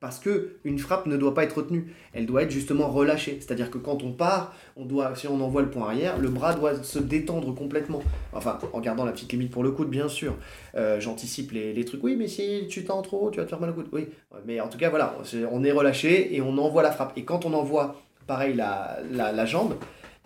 parce 0.04 0.18
que 0.18 0.56
une 0.64 0.78
frappe 0.78 1.06
ne 1.06 1.16
doit 1.16 1.32
pas 1.32 1.44
être 1.44 1.56
retenue. 1.56 1.94
Elle 2.12 2.26
doit 2.26 2.42
être 2.42 2.50
justement 2.50 2.88
relâchée. 2.88 3.38
C'est-à-dire 3.40 3.70
que 3.70 3.78
quand 3.78 4.02
on 4.02 4.12
part, 4.12 4.54
on 4.76 4.84
doit, 4.84 5.16
si 5.16 5.26
on 5.26 5.40
envoie 5.40 5.62
le 5.62 5.70
point 5.70 5.86
arrière, 5.86 6.18
le 6.18 6.28
bras 6.28 6.52
doit 6.52 6.82
se 6.82 6.98
détendre 6.98 7.54
complètement. 7.54 8.02
Enfin, 8.34 8.58
en 8.74 8.80
gardant 8.80 9.06
la 9.06 9.12
petite 9.12 9.32
limite 9.32 9.50
pour 9.50 9.62
le 9.62 9.70
coude, 9.70 9.88
bien 9.88 10.08
sûr. 10.08 10.34
Euh, 10.74 11.00
J'anticipe 11.00 11.52
les, 11.52 11.72
les 11.72 11.84
trucs. 11.86 12.04
Oui, 12.04 12.16
mais 12.18 12.28
si 12.28 12.66
tu 12.68 12.84
tends 12.84 13.00
trop, 13.00 13.30
tu 13.30 13.38
vas 13.38 13.44
te 13.44 13.48
faire 13.48 13.60
mal 13.60 13.70
au 13.70 13.72
coude. 13.72 13.88
Oui, 13.92 14.08
mais 14.46 14.60
en 14.60 14.68
tout 14.68 14.76
cas, 14.76 14.90
voilà, 14.90 15.16
on 15.50 15.64
est 15.64 15.72
relâché 15.72 16.36
et 16.36 16.42
on 16.42 16.58
envoie 16.58 16.82
la 16.82 16.92
frappe. 16.92 17.14
Et 17.16 17.24
quand 17.24 17.46
on 17.46 17.54
envoie, 17.54 17.96
pareil, 18.26 18.54
la, 18.54 18.98
la 19.10 19.46
jambe, 19.46 19.76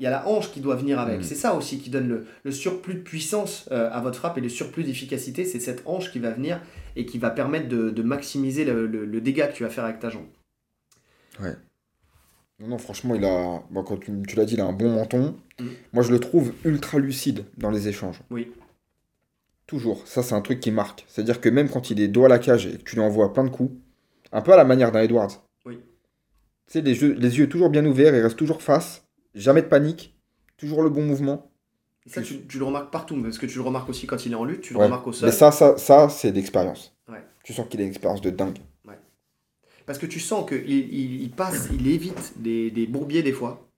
il 0.01 0.05
y 0.05 0.07
a 0.07 0.11
la 0.11 0.29
hanche 0.29 0.53
qui 0.53 0.61
doit 0.61 0.77
venir 0.77 0.99
avec. 1.01 1.21
Mm. 1.21 1.23
C'est 1.23 1.35
ça 1.35 1.55
aussi 1.55 1.79
qui 1.81 1.91
donne 1.91 2.09
le, 2.09 2.27
le 2.45 2.51
surplus 2.53 2.95
de 2.95 3.01
puissance 3.01 3.69
euh, 3.73 3.91
à 3.93 4.01
votre 4.01 4.17
frappe 4.19 4.39
et 4.39 4.41
le 4.41 4.49
surplus 4.49 4.85
d'efficacité. 4.85 5.45
C'est 5.45 5.61
cette 5.61 5.83
hanche 5.87 6.13
qui 6.13 6.19
va 6.19 6.31
venir 6.31 6.61
et 6.97 7.05
qui 7.07 7.19
va 7.19 7.31
permettre 7.31 7.69
de, 7.69 7.91
de 7.91 8.03
maximiser 8.03 8.65
le, 8.65 8.87
le- 8.87 9.05
le 9.05 9.21
dégât 9.21 9.49
que 9.49 9.57
tu 9.57 9.63
vas 9.65 9.71
faire 9.71 9.85
avec 9.85 9.99
ta 9.99 10.11
jambe. 10.11 10.27
Non, 12.61 12.69
non, 12.69 12.79
franchement, 12.79 13.15
il 13.15 13.25
a. 13.25 13.63
Bon, 13.71 13.85
quand 13.85 13.99
tu, 13.99 14.11
tu 14.27 14.35
l'as 14.37 14.45
dit, 14.45 14.55
il 14.55 14.61
a 14.61 14.65
un 14.67 14.73
bon 14.73 14.93
menton. 14.95 15.37
Mm. 15.61 15.67
Moi, 15.93 16.03
je 16.03 16.11
le 16.11 16.19
trouve 16.19 16.53
ultra 16.65 16.99
lucide 16.99 17.45
dans 17.57 17.71
les 17.71 17.87
échanges. 17.89 18.21
Oui. 18.31 18.51
Toujours. 19.67 20.07
Ça, 20.09 20.23
c'est 20.23 20.35
un 20.35 20.41
truc 20.41 20.61
qui 20.61 20.71
marque. 20.71 21.05
C'est-à-dire 21.09 21.41
que 21.41 21.49
même 21.49 21.69
quand 21.69 21.91
il 21.91 22.01
est 22.01 22.09
dos 22.09 22.25
à 22.25 22.29
la 22.29 22.39
cage 22.39 22.67
et 22.67 22.79
que 22.79 22.83
tu 22.83 22.97
lui 22.97 23.03
envoies 23.03 23.33
plein 23.33 23.45
de 23.45 23.51
coups, 23.51 23.73
un 24.33 24.41
peu 24.43 24.53
à 24.53 24.57
la 24.57 24.65
manière 24.65 24.91
d'un 24.93 25.03
Edwards. 25.03 25.45
Oui. 25.67 25.77
Tu 26.67 26.73
sais, 26.73 26.81
les, 26.81 27.01
yeux- 27.01 27.15
les 27.15 27.39
yeux 27.39 27.49
toujours 27.49 27.71
bien 27.71 27.85
ouverts, 27.87 28.15
il 28.17 28.23
reste 28.23 28.37
toujours 28.37 28.61
face, 28.63 29.05
jamais 29.41 29.63
de 29.63 29.67
panique, 29.69 30.17
toujours 30.57 30.83
le 30.83 30.91
bon 30.91 31.03
mouvement. 31.05 31.51
Et 32.07 32.11
ça, 32.11 32.23
tu, 32.23 32.47
tu 32.47 32.59
le 32.59 32.65
remarques 32.65 32.91
partout, 32.91 33.21
parce 33.23 33.39
que 33.39 33.47
tu 33.47 33.57
le 33.59 33.63
remarques 33.65 33.89
aussi 33.89 34.07
quand 34.07 34.25
il 34.25 34.33
est 34.33 34.35
en 34.37 34.45
lutte, 34.45 34.63
tu 34.63 34.73
le 34.73 34.79
Ouais. 34.79 34.87
remarques 34.87 35.07
au 35.07 35.13
sol. 35.13 35.29
Mais 35.29 35.35
ça, 35.35 35.51
ça, 35.53 35.77
ça 35.77 36.09
c'est 36.09 36.33
d'expérience. 36.33 36.97
Ouais. 37.09 37.23
Tu 37.45 37.53
sens 37.53 37.67
qu'il 37.69 37.81
a 37.81 37.85
une 37.85 37.91
expérience 37.91 38.21
de 38.23 38.31
dingue. 38.31 38.59
Parce 39.87 39.99
que 39.99 40.05
tu 40.07 40.21
sens 40.21 40.47
qu'il 40.47 40.69
il, 40.69 41.23
il 41.23 41.31
passe, 41.31 41.69
il 41.73 41.87
évite 41.89 42.35
des, 42.37 42.71
des 42.71 42.87
bourbiers 42.87 43.23
des 43.23 43.33
fois. 43.33 43.71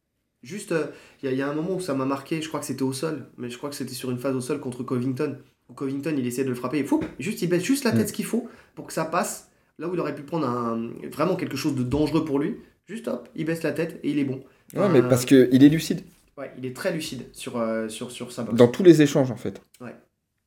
Juste, 0.42 0.72
euh, 0.72 0.86
il 1.22 1.26
y, 1.26 1.28
a- 1.28 1.32
il 1.32 1.38
y 1.38 1.42
a 1.42 1.48
un 1.48 1.54
moment 1.54 1.76
où 1.76 1.80
ça 1.80 1.94
m'a 1.94 2.04
marqué, 2.04 2.42
je 2.42 2.48
crois 2.48 2.58
que 2.58 2.66
c'était 2.66 2.82
au 2.82 2.92
sol, 2.92 3.26
mais 3.36 3.48
je 3.48 3.56
crois 3.58 3.70
que 3.70 3.76
c'était 3.76 3.94
sur 3.94 4.10
une 4.10 4.18
phase 4.18 4.34
au 4.34 4.40
sol 4.40 4.58
contre 4.58 4.82
Covington. 4.82 5.38
Où 5.68 5.74
Covington, 5.74 6.12
il 6.18 6.26
essaie 6.26 6.42
de 6.42 6.48
le 6.48 6.56
frapper, 6.56 6.78
et 6.78 6.84
fou, 6.84 7.00
juste, 7.20 7.42
il 7.42 7.48
baisse 7.48 7.62
juste 7.62 7.84
la 7.84 7.92
tête 7.92 8.06
Mm. 8.06 8.08
ce 8.08 8.12
qu'il 8.12 8.24
faut 8.24 8.48
pour 8.74 8.88
que 8.88 8.92
ça 8.92 9.04
passe. 9.04 9.50
Là 9.78 9.88
où 9.88 9.94
il 9.94 10.00
aurait 10.00 10.14
pu 10.16 10.22
prendre 10.22 10.48
un, 10.48 10.90
vraiment 11.12 11.36
quelque 11.36 11.56
chose 11.56 11.76
de 11.76 11.84
dangereux 11.84 12.24
pour 12.24 12.40
lui, 12.40 12.56
juste 12.86 13.06
hop, 13.06 13.28
il 13.36 13.44
baisse 13.44 13.62
la 13.62 13.70
tête 13.70 14.00
et 14.02 14.10
il 14.10 14.18
est 14.18 14.24
bon. 14.24 14.42
Ouais, 14.76 14.88
mais 14.88 15.02
parce 15.02 15.24
qu'il 15.24 15.62
est 15.64 15.68
lucide. 15.68 16.02
Ouais, 16.38 16.50
il 16.58 16.64
est 16.66 16.74
très 16.74 16.92
lucide 16.92 17.24
sur, 17.32 17.56
euh, 17.58 17.88
sur, 17.88 18.10
sur 18.10 18.32
sa 18.32 18.42
boxe. 18.44 18.56
Dans 18.56 18.68
tous 18.68 18.82
les 18.82 19.02
échanges, 19.02 19.30
en 19.30 19.36
fait. 19.36 19.60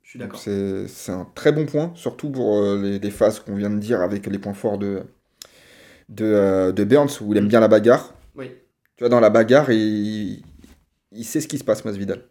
Je 0.02 0.10
suis 0.10 0.20
d'accord. 0.20 0.40
C'est 0.40 0.88
c'est 0.88 1.12
un 1.12 1.26
très 1.34 1.52
bon 1.52 1.66
point, 1.66 1.92
surtout 1.96 2.30
pour 2.30 2.58
euh, 2.60 2.80
les, 2.82 3.00
les 3.00 3.12
phases 3.12 3.40
qu'on 3.40 3.56
vient 3.56 3.70
de 3.70 3.80
dire 3.80 4.02
avec 4.02 4.26
les 4.28 4.38
points 4.40 4.54
forts 4.54 4.78
de, 4.78 5.04
de, 6.10 6.26
euh, 6.26 6.72
de 6.72 6.84
Burns, 6.84 7.10
où 7.22 7.34
il 7.34 7.38
aime 7.38 7.46
Mm. 7.46 7.48
bien 7.48 7.60
la 7.60 7.68
bagarre. 7.68 8.14
Oui, 8.36 8.52
Tu 8.98 9.04
vois, 9.04 9.10
dans 9.10 9.20
la 9.20 9.30
bagarre, 9.30 9.72
il, 9.72 10.44
il 11.12 11.26
sait 11.26 11.42
ce 11.42 11.48
qui 11.48 11.58
se 11.58 11.64
passe, 11.64 11.86
Masvidal. 11.86 12.24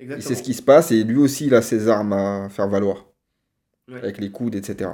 Il 0.00 0.04
exactement. 0.04 0.28
sait 0.28 0.34
ce 0.36 0.42
qui 0.42 0.54
se 0.54 0.62
passe 0.62 0.90
et 0.92 1.04
lui 1.04 1.16
aussi, 1.18 1.46
il 1.46 1.54
a 1.54 1.62
ses 1.62 1.88
armes 1.88 2.12
à 2.12 2.48
faire 2.50 2.68
valoir. 2.68 3.06
Ouais. 3.88 3.98
Avec 4.02 4.18
les 4.18 4.30
coudes, 4.30 4.54
etc. 4.54 4.90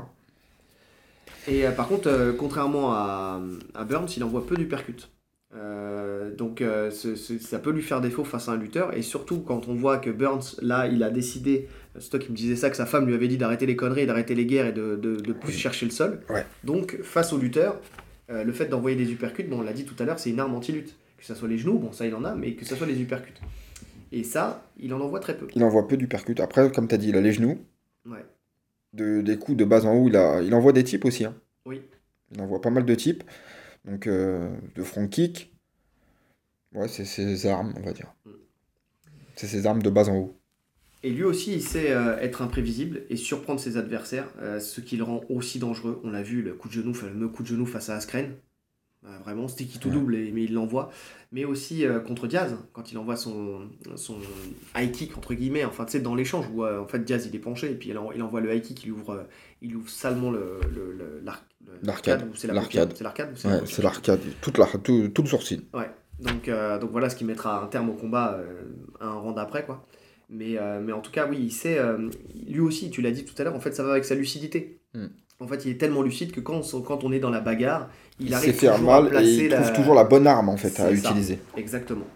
Et 1.46 1.66
euh, 1.66 1.72
par 1.72 1.88
contre, 1.88 2.08
euh, 2.08 2.32
contrairement 2.32 2.92
à, 2.92 3.40
à 3.74 3.84
Burns, 3.84 4.08
il 4.16 4.24
envoie 4.24 4.46
peu 4.46 4.56
du 4.56 4.66
percute. 4.66 5.10
Euh, 5.56 6.34
donc 6.34 6.60
euh, 6.60 6.90
ce- 6.90 7.14
ce- 7.14 7.38
ça 7.38 7.58
peut 7.60 7.70
lui 7.70 7.82
faire 7.82 8.00
défaut 8.00 8.24
face 8.24 8.48
à 8.48 8.52
un 8.52 8.56
lutteur. 8.56 8.96
Et 8.96 9.02
surtout 9.02 9.40
quand 9.40 9.68
on 9.68 9.74
voit 9.74 9.98
que 9.98 10.10
Burns, 10.10 10.56
là, 10.62 10.88
il 10.88 11.02
a 11.02 11.10
décidé, 11.10 11.68
c'est 11.98 12.10
toi 12.10 12.18
qui 12.18 12.30
me 12.32 12.36
disais 12.36 12.56
ça, 12.56 12.70
que 12.70 12.76
sa 12.76 12.86
femme 12.86 13.06
lui 13.06 13.14
avait 13.14 13.28
dit 13.28 13.38
d'arrêter 13.38 13.66
les 13.66 13.76
conneries, 13.76 14.06
d'arrêter 14.06 14.34
les 14.34 14.46
guerres 14.46 14.66
et 14.66 14.72
de, 14.72 14.96
de, 14.96 15.16
de 15.16 15.32
plus 15.32 15.52
Oui. 15.52 15.58
chercher 15.58 15.86
le 15.86 15.92
sol. 15.92 16.20
Ouais. 16.28 16.44
Donc 16.64 16.98
face 17.02 17.32
au 17.32 17.38
lutteur, 17.38 17.80
euh, 18.30 18.42
le 18.42 18.52
fait 18.52 18.66
d'envoyer 18.66 18.96
des 18.96 19.10
uppercuts, 19.12 19.44
bon, 19.44 19.60
on 19.60 19.62
l'a 19.62 19.72
dit 19.72 19.84
tout 19.84 19.94
à 20.02 20.04
l'heure, 20.04 20.18
c'est 20.18 20.30
une 20.30 20.40
arme 20.40 20.54
anti-lutte. 20.54 20.96
Que 21.18 21.24
ce 21.24 21.34
soit 21.34 21.48
les 21.48 21.56
genoux, 21.56 21.78
bon 21.78 21.92
ça 21.92 22.06
il 22.06 22.14
en 22.14 22.24
a, 22.24 22.34
mais 22.34 22.54
que 22.54 22.64
ce 22.64 22.74
soit 22.74 22.86
les 22.86 23.00
uppercuts. 23.00 23.32
Et 24.12 24.24
ça, 24.24 24.66
il 24.78 24.92
en 24.92 25.00
envoie 25.00 25.20
très 25.20 25.36
peu. 25.36 25.46
Il 25.54 25.64
envoie 25.64 25.88
peu 25.88 25.96
du 25.96 26.06
percute. 26.06 26.38
Après, 26.40 26.70
comme 26.70 26.86
tu 26.88 26.94
as 26.94 26.98
dit, 26.98 27.08
il 27.10 27.16
a 27.16 27.20
les 27.20 27.32
genoux. 27.32 27.58
Ouais. 28.06 28.24
De, 28.92 29.22
des 29.22 29.38
coups 29.38 29.56
de 29.56 29.64
bas 29.64 29.84
en 29.86 29.94
haut, 29.96 30.08
il, 30.08 30.16
a, 30.16 30.40
il 30.42 30.54
envoie 30.54 30.72
des 30.72 30.84
types 30.84 31.04
aussi. 31.04 31.24
hein. 31.24 31.34
Oui. 31.66 31.80
Il 32.32 32.40
envoie 32.40 32.60
pas 32.60 32.70
mal 32.70 32.84
de 32.84 32.94
types. 32.94 33.24
Donc, 33.84 34.06
euh, 34.06 34.50
de 34.74 34.82
front 34.82 35.08
kick. 35.08 35.54
Ouais, 36.72 36.88
c'est 36.88 37.04
ses 37.04 37.46
armes, 37.46 37.74
on 37.76 37.82
va 37.82 37.92
dire. 37.92 38.12
Mm. 38.24 38.30
C'est 39.36 39.46
ses 39.46 39.66
armes 39.66 39.82
de 39.82 39.90
bas 39.90 40.08
en 40.08 40.16
haut. 40.16 40.40
Et 41.02 41.10
lui 41.10 41.22
aussi, 41.22 41.52
il 41.52 41.62
sait 41.62 41.92
euh, 41.92 42.18
être 42.18 42.40
imprévisible 42.40 43.02
et 43.10 43.16
surprendre 43.16 43.60
ses 43.60 43.76
adversaires, 43.76 44.28
euh, 44.40 44.58
ce 44.58 44.80
qui 44.80 44.96
le 44.96 45.04
rend 45.04 45.22
aussi 45.28 45.58
dangereux. 45.58 46.00
On 46.02 46.10
l'a 46.10 46.22
vu, 46.22 46.40
le 46.40 46.54
coup 46.54 46.68
de 46.68 46.72
genou, 46.72 46.88
le 46.88 46.94
fameux 46.94 47.28
coup 47.28 47.42
de 47.42 47.48
genou 47.48 47.66
face 47.66 47.90
à 47.90 47.96
Askren. 47.96 48.34
Euh, 49.06 49.18
vraiment, 49.22 49.48
sticky 49.48 49.78
tout 49.78 49.88
Ouais. 49.88 49.94
double, 49.94 50.14
et- 50.14 50.30
mais 50.32 50.44
il 50.44 50.54
l'envoie. 50.54 50.90
Mais 51.30 51.44
aussi 51.44 51.84
euh, 51.84 52.00
contre 52.00 52.26
Diaz, 52.26 52.56
quand 52.72 52.90
il 52.90 52.96
envoie 52.96 53.16
son, 53.16 53.68
son 53.96 54.16
high 54.74 54.90
kick, 54.90 55.18
entre 55.18 55.34
guillemets, 55.34 55.64
enfin, 55.66 55.84
tu 55.84 55.92
sais, 55.92 56.00
dans 56.00 56.14
l'échange 56.14 56.46
où 56.54 56.64
euh, 56.64 56.80
en 56.80 56.86
fait 56.86 57.00
Diaz 57.04 57.26
il 57.26 57.36
est 57.36 57.40
penché 57.40 57.70
et 57.70 57.74
puis 57.74 57.90
il, 57.90 57.98
en- 57.98 58.12
il 58.12 58.22
envoie 58.22 58.40
le 58.40 58.54
high 58.54 58.62
kick, 58.62 58.82
il 58.84 58.92
ouvre, 58.92 59.26
il 59.60 59.76
ouvre 59.76 59.90
salement 59.90 60.30
le, 60.30 60.58
le, 60.74 60.92
le- 60.96 61.20
l'arc- 61.22 61.44
le- 61.66 61.72
L'arcade. 61.82 62.26
c'est 62.34 62.46
la 62.48 62.54
L'arcade. 62.54 62.92
C'est 62.96 63.04
l'arcade 63.04 63.34
Ouais, 63.44 63.82
l'arcade. 63.82 64.20
Toute 64.40 64.56
la, 64.56 64.66
tout, 64.82 65.08
tout 65.08 65.22
le 65.22 65.28
sourcil. 65.28 65.62
donc, 66.20 66.48
euh, 66.48 66.78
donc 66.78 66.90
voilà 66.90 67.10
ce 67.10 67.16
qui 67.16 67.24
mettra 67.26 67.62
un 67.62 67.66
terme 67.66 67.90
au 67.90 67.94
combat 67.94 68.40
un 69.00 69.10
rang 69.12 69.32
d'après 69.32 69.66
quoi. 69.66 69.86
Mais, 70.30 70.56
mais 70.82 70.92
en 70.92 71.00
tout 71.02 71.10
cas 71.12 71.26
oui, 71.28 71.36
il 71.40 71.52
sait, 71.52 71.78
lui 72.46 72.60
aussi, 72.60 72.90
tu 72.90 73.02
l'as 73.02 73.10
dit 73.10 73.26
tout 73.26 73.34
à 73.36 73.44
l'heure, 73.44 73.54
en 73.54 73.60
fait 73.60 73.74
ça 73.74 73.82
va 73.82 73.90
avec 73.90 74.06
sa 74.06 74.14
lucidité. 74.14 74.80
Hmm. 74.94 75.08
En 75.40 75.46
fait 75.48 75.64
il 75.64 75.72
est 75.72 75.78
tellement 75.78 76.02
lucide 76.02 76.32
que 76.32 76.40
quand, 76.40 76.60
on- 76.74 76.80
quand 76.82 77.04
on 77.04 77.12
est 77.12 77.18
dans 77.18 77.30
la 77.30 77.40
bagarre, 77.40 77.90
il, 78.20 78.26
Il, 78.26 78.28
sait 78.30 78.34
arrive 78.36 78.54
faire 78.54 78.76
toujours 78.76 78.94
à 78.94 79.02
mal 79.02 79.24
et 79.24 79.28
il 79.28 79.48
la... 79.48 79.60
trouve 79.62 79.72
toujours 79.76 79.94
la 79.94 80.04
bonne 80.04 80.26
arme 80.26 80.48
en 80.48 80.56
fait 80.56 80.68
à 80.80 80.86
ça. 80.86 80.92
utiliser. 80.92 81.38
Exactement. 81.56 82.06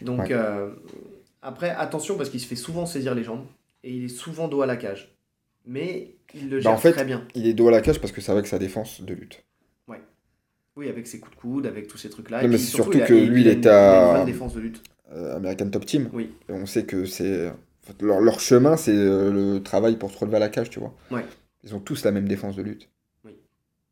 Donc 0.00 0.20
Ouais. 0.20 0.28
euh, 0.32 0.70
après 1.42 1.70
attention 1.70 2.16
parce 2.16 2.28
qu'il 2.30 2.40
se 2.40 2.46
fait 2.46 2.56
souvent 2.56 2.86
saisir 2.86 3.14
les 3.14 3.24
jambes 3.24 3.44
et 3.84 3.92
il 3.92 4.04
est 4.04 4.08
souvent 4.08 4.48
dos 4.48 4.62
à 4.62 4.66
la 4.66 4.76
cage. 4.76 5.14
Mais 5.66 6.16
il 6.34 6.48
le 6.50 6.56
Bah, 6.56 6.62
gère 6.62 6.72
en 6.72 6.76
fait, 6.76 6.92
très 6.92 7.04
bien. 7.04 7.22
Il 7.36 7.46
est 7.46 7.54
dos 7.54 7.68
à 7.68 7.70
la 7.70 7.80
cage 7.80 8.00
parce 8.00 8.12
que 8.12 8.20
c'est 8.20 8.32
avec 8.32 8.46
sa 8.46 8.58
défense 8.58 9.00
de 9.00 9.14
lutte. 9.14 9.42
Oui, 10.74 10.88
avec 10.88 11.06
ses 11.06 11.20
coups 11.20 11.36
de 11.36 11.38
coude, 11.38 11.66
avec 11.66 11.86
tous 11.86 11.98
ces 11.98 12.08
trucs-là. 12.08 12.40
Non, 12.42 12.48
mais 12.48 12.56
surtout 12.56 12.96
il 12.96 13.02
a- 13.02 13.06
que 13.06 13.12
lui, 13.12 13.42
il 13.42 13.68
a 13.68 14.14
à- 14.14 14.18
une 14.20 14.24
défense 14.24 14.54
de 14.54 14.60
lutte. 14.60 14.82
Euh, 15.12 15.36
American 15.36 15.68
Top 15.68 15.84
Team. 15.84 16.08
Oui. 16.14 16.30
Et 16.48 16.52
on 16.54 16.64
sait 16.64 16.84
que 16.84 17.04
c'est 17.04 17.52
leur 18.00 18.40
chemin, 18.40 18.78
c'est 18.78 18.96
euh, 18.96 19.30
le 19.30 19.62
travail 19.62 19.96
pour 19.96 20.10
se 20.10 20.16
relever 20.18 20.36
à 20.38 20.40
la 20.40 20.48
cage, 20.48 20.70
tu 20.70 20.80
vois. 20.80 20.94
Ouais. 21.10 21.26
Ils 21.64 21.74
ont 21.74 21.80
tous 21.80 22.04
la 22.04 22.10
même 22.10 22.26
défense 22.28 22.56
de 22.56 22.62
lutte. 22.62 22.88
Oui. 23.24 23.36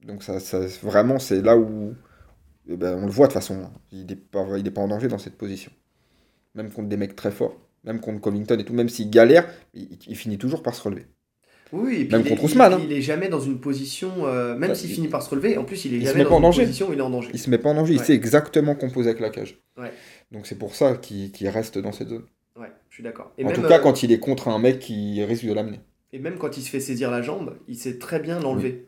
Donc 0.06 0.22
ça, 0.22 0.40
ça 0.40 0.61
vraiment, 0.83 1.18
c'est 1.18 1.40
là 1.42 1.56
où 1.56 1.94
eh 2.68 2.76
ben, 2.76 2.94
on 2.98 3.06
le 3.06 3.12
voit 3.12 3.26
de 3.26 3.33
toute 3.33 3.40
façon. 3.40 3.62
hein. 3.64 3.72
Il 3.92 4.06
n'est 4.06 4.16
pas, 4.16 4.44
il 4.59 4.66
est 4.66 4.70
pas 4.70 4.80
en 4.80 4.88
danger 4.88 5.09
dans 5.09 5.18
cette 5.18 5.37
position. 5.37 5.70
Même 6.54 6.70
contre 6.70 6.88
des 6.88 6.96
mecs 6.96 7.14
très 7.16 7.30
forts, 7.30 7.56
même 7.85 8.00
contre 8.00 8.20
Covington 8.20 8.59
et 8.59 8.64
tout, 8.64 8.72
même 8.74 8.88
s'il 8.88 9.09
galère, 9.11 9.48
il, 9.74 9.88
il 10.09 10.16
finit 10.16 10.37
toujours 10.38 10.62
par 10.62 10.74
se 10.74 10.83
relever. 10.83 11.06
Oui, 11.72 11.94
et 12.00 12.04
puis 12.04 12.09
Même 12.16 12.22
il 12.22 12.26
est- 12.26 12.30
contre 12.30 12.42
il- 12.42 12.46
Ousmane, 12.46 12.72
hein. 12.72 12.80
Il, 12.83 12.92
est 12.92 13.00
jamais 13.02 13.28
dans 13.28 13.38
une 13.38 13.61
position, 13.61 14.26
euh, 14.26 14.56
même 14.56 14.70
Bah, 14.70 14.74
s'il 14.74 14.90
il- 14.90 14.94
finit 14.94 15.06
par 15.09 15.22
se 15.22 15.30
relever, 15.30 15.56
en 15.56 15.64
plus 15.64 15.85
il 15.85 15.94
est 15.94 15.98
il 15.98 16.06
se 16.06 16.12
jamais 16.12 16.24
dans 16.24 16.33
en 16.33 16.37
une 16.38 16.42
danger. 16.42 16.62
position 16.62 16.88
où 16.88 16.92
il 16.92 16.98
est 16.98 17.02
en 17.02 17.11
danger. 17.11 17.30
Il 17.33 17.38
se 17.38 17.48
met 17.48 17.59
pas 17.59 17.68
en 17.70 17.74
danger, 17.74 17.94
il 17.94 18.00
sait 18.00 18.14
exactement 18.14 18.74
composer 18.74 19.11
avec 19.11 19.20
la 19.20 19.30
cage. 19.30 19.61
Ouais. 19.76 19.92
Donc 20.33 20.46
c'est 20.48 20.59
pour 20.59 20.74
ça 20.74 20.96
qu'il 20.96 21.30
reste 21.48 21.78
dans 21.78 21.92
cette 21.92 22.09
zone. 22.09 22.24
Ouais, 22.56 22.72
je 22.88 22.94
suis 22.96 23.04
d'accord. 23.04 23.33
En 23.40 23.44
même, 23.44 23.54
tout 23.54 23.62
cas, 23.62 23.78
euh, 23.78 23.83
quand 23.83 24.02
il 24.02 24.11
est 24.11 24.18
contre 24.18 24.48
un 24.48 24.59
mec 24.59 24.80
qui 24.80 25.22
risque 25.22 25.46
de 25.46 25.52
l'amener. 25.52 25.78
Et 26.12 26.18
même 26.18 26.38
quand 26.38 26.57
il 26.57 26.62
se 26.62 26.70
fait 26.70 26.81
saisir 26.81 27.11
la 27.11 27.23
jambe, 27.23 27.57
il 27.68 27.77
sait 27.77 27.99
très 27.99 28.18
bien 28.20 28.40
l'enlever. 28.40 28.87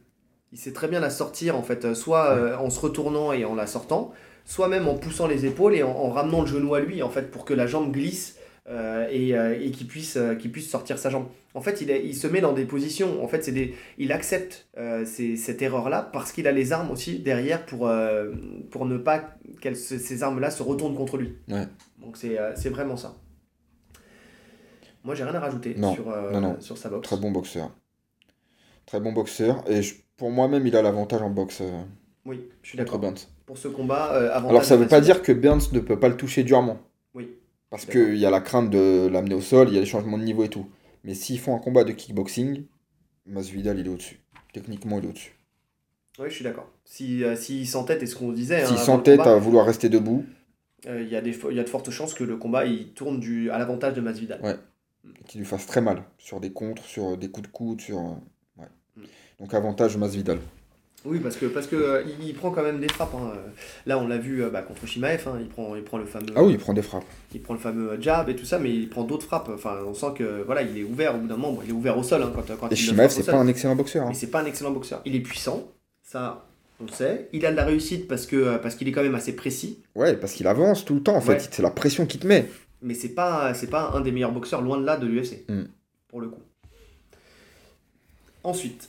Il 0.52 0.58
sait 0.58 0.72
très 0.72 0.88
bien 0.88 1.00
la 1.00 1.08
sortir, 1.10 1.56
en 1.56 1.62
fait, 1.62 1.84
euh, 1.84 1.94
soit 1.94 2.30
euh, 2.30 2.56
en 2.58 2.68
se 2.68 2.78
retournant 2.80 3.32
et 3.32 3.44
en 3.44 3.54
la 3.54 3.66
sortant, 3.66 4.12
soit 4.44 4.68
même 4.68 4.86
en 4.88 4.94
poussant 4.96 5.26
les 5.26 5.46
épaules 5.46 5.74
et 5.74 5.82
en, 5.82 5.90
en 5.90 6.10
ramenant 6.10 6.42
le 6.42 6.46
genou 6.46 6.74
à 6.74 6.80
lui, 6.80 7.02
en 7.02 7.08
fait, 7.08 7.30
pour 7.30 7.44
que 7.44 7.54
la 7.54 7.66
jambe 7.66 7.90
glisse 7.92 8.36
euh, 8.68 9.06
et, 9.10 9.34
euh, 9.36 9.58
et 9.60 9.70
qu'il 9.70 9.86
puisse, 9.86 10.18
puisse 10.52 10.68
sortir 10.68 10.98
sa 10.98 11.08
jambe. 11.10 11.26
En 11.54 11.60
fait, 11.62 11.80
il, 11.80 11.90
est- 11.90 12.04
il 12.04 12.14
se 12.14 12.26
met 12.26 12.40
dans 12.40 12.52
des 12.52 12.64
positions, 12.64 13.22
en 13.24 13.28
fait, 13.28 13.42
c'est 13.44 13.52
des, 13.52 13.74
il 13.98 14.10
accepte 14.12 14.68
cette 15.04 15.62
erreur-là 15.62 16.10
parce 16.12 16.32
qu'il 16.32 16.46
a 16.48 16.52
les 16.52 16.72
armes 16.72 16.90
aussi 16.90 17.18
derrière 17.20 17.64
pour, 17.66 17.90
pour 18.70 18.86
ne 18.86 18.98
pas 18.98 19.34
que 19.60 19.74
ces 19.74 20.22
armes-là 20.22 20.50
se 20.50 20.62
retournent 20.62 20.94
contre 20.96 21.16
lui. 21.18 21.34
Ouais. 21.48 21.66
Donc 22.00 22.16
c'est 22.16 22.36
c'est 22.56 22.70
vraiment 22.70 22.96
ça. 22.96 23.16
Moi, 25.04 25.14
j'ai 25.14 25.24
rien 25.24 25.34
à 25.34 25.40
rajouter 25.40 25.74
Non, 25.76 25.94
sur, 25.94 26.08
euh, 26.10 26.30
non, 26.32 26.40
non. 26.40 26.60
sur 26.60 26.78
sa 26.78 26.88
boxe. 26.88 27.08
Très 27.08 27.16
bon 27.16 27.30
boxeur. 27.30 27.70
Très 28.86 29.00
bon 29.00 29.12
boxeur. 29.12 29.64
Et 29.70 29.82
je- 29.82 29.94
pour 30.16 30.30
moi-même, 30.30 30.66
il 30.66 30.76
a 30.76 30.82
l'avantage 30.82 31.22
en 31.22 31.30
boxe 31.30 31.60
euh, 31.60 31.82
Oui, 32.24 32.48
je 32.62 32.68
suis 32.70 32.78
d'accord. 32.78 32.98
Burns. 32.98 33.16
Pour 33.46 33.58
ce 33.58 33.68
combat, 33.68 34.14
euh, 34.14 34.30
avantage 34.30 34.50
Alors 34.50 34.64
ça 34.64 34.76
de 34.76 34.82
veut 34.82 34.88
pas 34.88 35.00
dire 35.00 35.22
que 35.22 35.32
Burns 35.32 35.72
ne 35.72 35.80
peut 35.80 35.98
pas 35.98 36.08
le 36.08 36.16
toucher 36.16 36.44
durement. 36.44 36.78
Oui. 37.14 37.28
Parce 37.70 37.86
qu'il 37.86 38.16
y 38.16 38.26
a 38.26 38.30
la 38.30 38.40
crainte 38.40 38.70
de 38.70 39.08
l'amener 39.10 39.34
au 39.34 39.40
sol, 39.40 39.68
il 39.68 39.74
y 39.74 39.78
a 39.78 39.80
les 39.80 39.86
changements 39.86 40.18
de 40.18 40.24
niveau 40.24 40.44
et 40.44 40.48
tout. 40.48 40.66
Mais 41.04 41.14
s'ils 41.14 41.40
font 41.40 41.56
un 41.56 41.58
combat 41.58 41.84
de 41.84 41.92
kickboxing, 41.92 42.64
Masvidal 43.26 43.78
il 43.78 43.86
est 43.86 43.90
au-dessus. 43.90 44.20
Techniquement 44.52 44.98
il 44.98 45.06
est 45.06 45.08
au-dessus. 45.08 45.32
Oui, 46.18 46.26
je 46.28 46.34
suis 46.34 46.44
d'accord. 46.44 46.68
Si, 46.84 47.24
euh, 47.24 47.34
s'il 47.34 47.66
s'entête, 47.66 48.02
et 48.02 48.06
ce 48.06 48.14
qu'on 48.14 48.32
disait, 48.32 48.58
S'il 48.60 48.66
hein, 48.66 48.76
avant 48.76 48.84
s'entête 48.84 49.20
à 49.20 49.36
vouloir 49.38 49.64
rester 49.64 49.88
debout, 49.88 50.26
euh, 50.86 51.00
il 51.00 51.08
y, 51.08 51.12
y 51.12 51.16
a 51.16 51.20
de 51.64 51.68
fortes 51.68 51.90
chances 51.90 52.12
que 52.12 52.24
le 52.24 52.36
combat 52.36 52.66
il 52.66 52.92
tourne 52.92 53.18
du, 53.18 53.50
à 53.50 53.58
l'avantage 53.58 53.94
de 53.94 54.02
Masvidal. 54.02 54.40
Ouais. 54.42 54.56
Qu'il 55.32 55.40
lui 55.40 55.46
fasse 55.46 55.66
très 55.66 55.80
mal. 55.80 56.04
Sur 56.18 56.40
des 56.40 56.52
contres, 56.52 56.84
sur 56.84 57.16
des 57.16 57.28
coups 57.30 57.48
de 57.48 57.52
coude, 57.52 57.80
sur. 57.80 57.98
euh, 57.98 58.60
ouais. 58.60 58.68
Mm. 58.96 59.02
Donc 59.40 59.54
avantage 59.54 59.96
Masvidal. 59.96 60.38
Oui, 61.04 61.18
parce 61.18 61.36
que 61.36 61.46
parce 61.46 61.66
que 61.66 61.74
euh, 61.74 62.02
il, 62.20 62.32
prend 62.34 62.52
quand 62.52 62.62
même 62.62 62.78
des 62.78 62.88
frappes. 62.88 63.14
hein. 63.16 63.32
Là, 63.86 63.98
on 63.98 64.06
l'a 64.06 64.18
vu 64.18 64.44
euh, 64.44 64.50
bah, 64.50 64.62
contre 64.62 64.86
Shimaev. 64.86 65.26
hein, 65.26 65.38
il 65.40 65.48
prend 65.48 65.74
il 65.74 65.82
prend 65.82 65.98
le 65.98 66.06
fameux 66.06 66.32
Ah 66.36 66.44
oui, 66.44 66.52
il 66.52 66.58
prend 66.58 66.74
des 66.74 66.82
frappes. 66.82 67.04
il 67.34 67.42
prend 67.42 67.54
le 67.54 67.60
fameux 67.60 68.00
jab 68.00 68.28
et 68.28 68.36
tout 68.36 68.44
ça, 68.44 68.60
mais 68.60 68.70
il 68.70 68.88
prend 68.88 69.02
d'autres 69.02 69.26
frappes. 69.26 69.50
Enfin, 69.52 69.78
on 69.84 69.94
sent 69.94 70.12
que 70.16 70.42
voilà, 70.44 70.62
il 70.62 70.78
est 70.78 70.84
ouvert 70.84 71.16
au 71.16 71.18
bout 71.18 71.26
d'un 71.26 71.36
moment. 71.36 71.60
Il 71.64 71.70
est 71.70 71.72
ouvert 71.72 71.98
au 71.98 72.04
sol 72.04 72.22
hein, 72.22 72.30
quand 72.34 72.44
quand 72.60 72.70
Et 72.70 72.76
Shimaev, 72.76 73.10
c'est 73.10 73.26
pas 73.26 73.38
un 73.38 73.48
excellent 73.48 73.74
boxeur. 73.74 74.04
hein. 74.04 74.08
Mais 74.10 74.14
c'est 74.14 74.30
pas 74.30 74.42
un 74.42 74.46
excellent 74.46 74.70
boxeur. 74.70 75.00
Il 75.04 75.16
est 75.16 75.20
puissant, 75.20 75.66
ça 76.02 76.46
on 76.80 76.86
le 76.86 76.92
sait. 76.92 77.28
Il 77.32 77.46
a 77.46 77.50
de 77.50 77.56
la 77.56 77.64
réussite 77.64 78.08
parce 78.08 78.26
que 78.26 78.36
euh, 78.36 78.58
parce 78.58 78.74
qu'il 78.74 78.88
est 78.88 78.92
quand 78.92 79.02
même 79.02 79.14
assez 79.14 79.34
précis. 79.34 79.82
Ouais, 79.94 80.14
parce 80.16 80.32
qu'il 80.32 80.46
avance 80.46 80.84
tout 80.84 80.94
le 80.94 81.02
temps 81.02 81.16
en 81.16 81.20
fait. 81.20 81.32
Ouais. 81.34 81.48
C'est 81.50 81.62
la 81.62 81.70
pression 81.70 82.06
qu'il 82.06 82.20
te 82.20 82.26
met. 82.26 82.48
Mais 82.82 82.94
c'est 82.94 83.10
pas 83.14 83.54
c'est 83.54 83.68
pas 83.70 83.90
un 83.94 84.00
des 84.00 84.12
meilleurs 84.12 84.32
boxeurs 84.32 84.60
loin 84.62 84.78
de 84.78 84.84
là 84.84 84.96
de 84.96 85.06
l'UFC 85.06 85.44
Mm. 85.48 85.62
pour 86.08 86.20
le 86.20 86.28
coup. 86.28 86.42
Ensuite, 88.44 88.88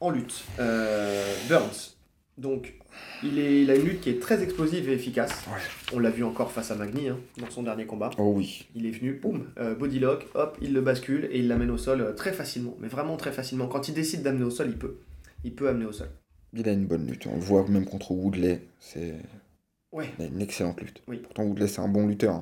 en 0.00 0.10
lutte, 0.10 0.44
euh, 0.60 1.34
Burns. 1.48 1.94
Donc, 2.38 2.74
il, 3.22 3.38
est, 3.38 3.62
il 3.62 3.70
a 3.70 3.74
une 3.76 3.82
lutte 3.84 4.00
qui 4.00 4.10
est 4.10 4.20
très 4.20 4.42
explosive 4.42 4.88
et 4.88 4.92
efficace. 4.94 5.44
Ouais. 5.48 5.60
On 5.92 5.98
l'a 5.98 6.10
vu 6.10 6.24
encore 6.24 6.50
face 6.50 6.70
à 6.70 6.76
Magny 6.76 7.08
hein, 7.08 7.18
dans 7.38 7.50
son 7.50 7.62
dernier 7.62 7.84
combat. 7.84 8.10
Oh 8.16 8.32
oui. 8.34 8.66
Il 8.74 8.86
est 8.86 8.90
venu, 8.90 9.14
boum, 9.14 9.48
euh, 9.58 9.74
body 9.74 9.98
lock, 9.98 10.26
hop, 10.34 10.56
il 10.62 10.72
le 10.72 10.80
bascule 10.80 11.28
et 11.30 11.40
il 11.40 11.48
l'amène 11.48 11.70
au 11.70 11.76
sol 11.78 12.00
euh, 12.00 12.12
très 12.14 12.32
facilement. 12.32 12.74
Mais 12.80 12.88
vraiment 12.88 13.16
très 13.16 13.32
facilement. 13.32 13.66
Quand 13.68 13.88
il 13.88 13.94
décide 13.94 14.22
d'amener 14.22 14.44
au 14.44 14.50
sol, 14.50 14.68
il 14.70 14.78
peut. 14.78 14.96
Il 15.44 15.54
peut 15.54 15.68
amener 15.68 15.84
au 15.84 15.92
sol. 15.92 16.08
Il 16.54 16.66
a 16.68 16.72
une 16.72 16.86
bonne 16.86 17.06
lutte. 17.06 17.26
On 17.26 17.34
le 17.34 17.40
voit 17.42 17.66
même 17.68 17.84
contre 17.84 18.12
Woodley. 18.12 18.62
C'est 18.80 19.14
Ouais. 19.92 20.08
il 20.18 20.24
a 20.24 20.28
une 20.28 20.40
excellente 20.40 20.80
lutte. 20.80 21.02
Oui. 21.08 21.18
Pourtant, 21.18 21.42
Woodley, 21.44 21.66
c'est 21.68 21.80
un 21.80 21.88
bon 21.88 22.06
lutteur. 22.06 22.36
hein. 22.36 22.40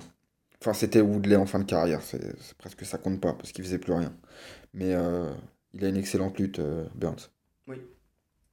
Enfin, 0.62 0.74
c'était 0.74 1.00
Woodley 1.00 1.36
en 1.36 1.46
fin 1.46 1.58
de 1.58 1.64
carrière. 1.64 2.02
C'est 2.02 2.20
presque 2.58 2.84
ça 2.84 2.98
compte 2.98 3.20
pas 3.20 3.32
parce 3.32 3.52
qu'il 3.52 3.64
faisait 3.64 3.78
plus 3.78 3.92
rien. 3.94 4.12
Mais 4.74 4.92
euh, 4.94 5.30
il 5.72 5.84
a 5.84 5.88
une 5.88 5.96
excellente 5.96 6.38
lutte, 6.38 6.58
euh, 6.58 6.84
Burns. 6.94 7.30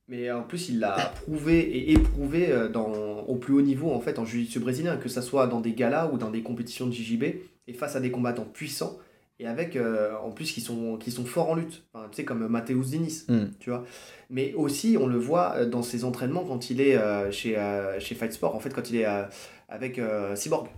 Mais 0.09 0.31
en 0.31 0.43
plus, 0.43 0.69
il 0.69 0.79
l'a 0.79 0.95
prouvé 1.23 1.59
et 1.59 1.91
éprouvé 1.91 2.49
euh, 2.49 2.69
dans, 2.69 2.93
au 2.93 3.35
plus 3.35 3.53
haut 3.53 3.61
niveau 3.61 3.91
en 3.91 3.99
fait 3.99 4.19
en 4.19 4.23
jiu-jitsu 4.25 4.59
brésilien, 4.61 4.95
que 4.95 5.09
ce 5.09 5.19
soit 5.19 5.47
dans 5.47 5.59
des 5.59 5.73
galas 5.73 6.09
ou 6.13 6.17
dans 6.17 6.29
des 6.31 6.43
compétitions 6.43 6.87
de 6.87 6.93
JJB, 6.93 7.23
et 7.67 7.73
face 7.73 7.97
à 7.97 7.99
des 7.99 8.09
combattants 8.09 8.45
puissants, 8.45 8.97
et 9.39 9.47
avec 9.47 9.75
euh, 9.75 10.15
en 10.23 10.31
plus 10.31 10.53
qui 10.53 10.61
sont, 10.61 10.95
qui 10.95 11.11
sont 11.11 11.25
forts 11.25 11.49
en 11.49 11.55
lutte, 11.55 11.83
Enfin, 11.93 12.07
tu 12.09 12.15
sais, 12.15 12.23
comme 12.23 12.47
Mateus 12.47 12.85
Diniz, 12.91 13.25
Hmm. 13.27 13.47
tu 13.59 13.69
vois. 13.69 13.83
Mais 14.29 14.53
aussi, 14.53 14.95
on 14.97 15.07
le 15.07 15.17
voit 15.17 15.55
euh, 15.57 15.65
dans 15.65 15.83
ses 15.83 16.05
entraînements 16.05 16.45
quand 16.45 16.69
il 16.69 16.79
est 16.79 16.95
euh, 16.95 17.29
chez, 17.29 17.57
euh, 17.57 17.99
chez 17.99 18.15
Fight 18.15 18.31
Sport, 18.31 18.55
en 18.55 18.61
fait, 18.61 18.73
quand 18.73 18.89
il 18.89 18.95
est 18.95 19.05
euh, 19.05 19.23
avec 19.67 19.99
euh, 19.99 20.37
Cyborg. 20.37 20.69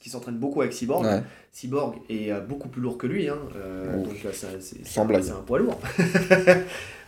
Qu'il 0.00 0.12
s'entraîne 0.12 0.36
beaucoup 0.36 0.60
avec 0.60 0.72
Cyborg. 0.72 1.04
Ouais. 1.04 1.22
Cyborg 1.52 1.96
est 2.08 2.30
euh, 2.30 2.40
beaucoup 2.40 2.68
plus 2.68 2.80
lourd 2.80 2.98
que 2.98 3.06
lui, 3.08 3.28
hein, 3.28 3.38
euh, 3.56 3.96
donc 4.04 4.14
c'est 4.32 5.30
un 5.32 5.40
poids 5.46 5.58
lourd. 5.58 5.80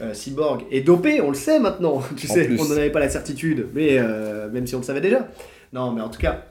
Euh, 0.02 0.14
Cyborg 0.14 0.64
est 0.70 0.80
dopé, 0.80 1.20
on 1.20 1.28
le 1.28 1.34
sait 1.36 1.60
maintenant. 1.60 2.02
Tu 2.16 2.26
En 2.30 2.34
sais, 2.34 2.46
plus. 2.46 2.58
on 2.58 2.64
n'en 2.64 2.70
avait 2.76 2.88
pas 2.90 3.00
la 3.00 3.10
certitude, 3.10 3.66
mais 3.74 3.98
euh, 3.98 4.48
même 4.50 4.66
si 4.66 4.74
on 4.74 4.78
le 4.78 4.84
savait 4.84 5.02
déjà. 5.02 5.28
Non, 5.74 5.92
mais 5.92 6.00
en 6.00 6.08
tout 6.08 6.18
cas, 6.18 6.46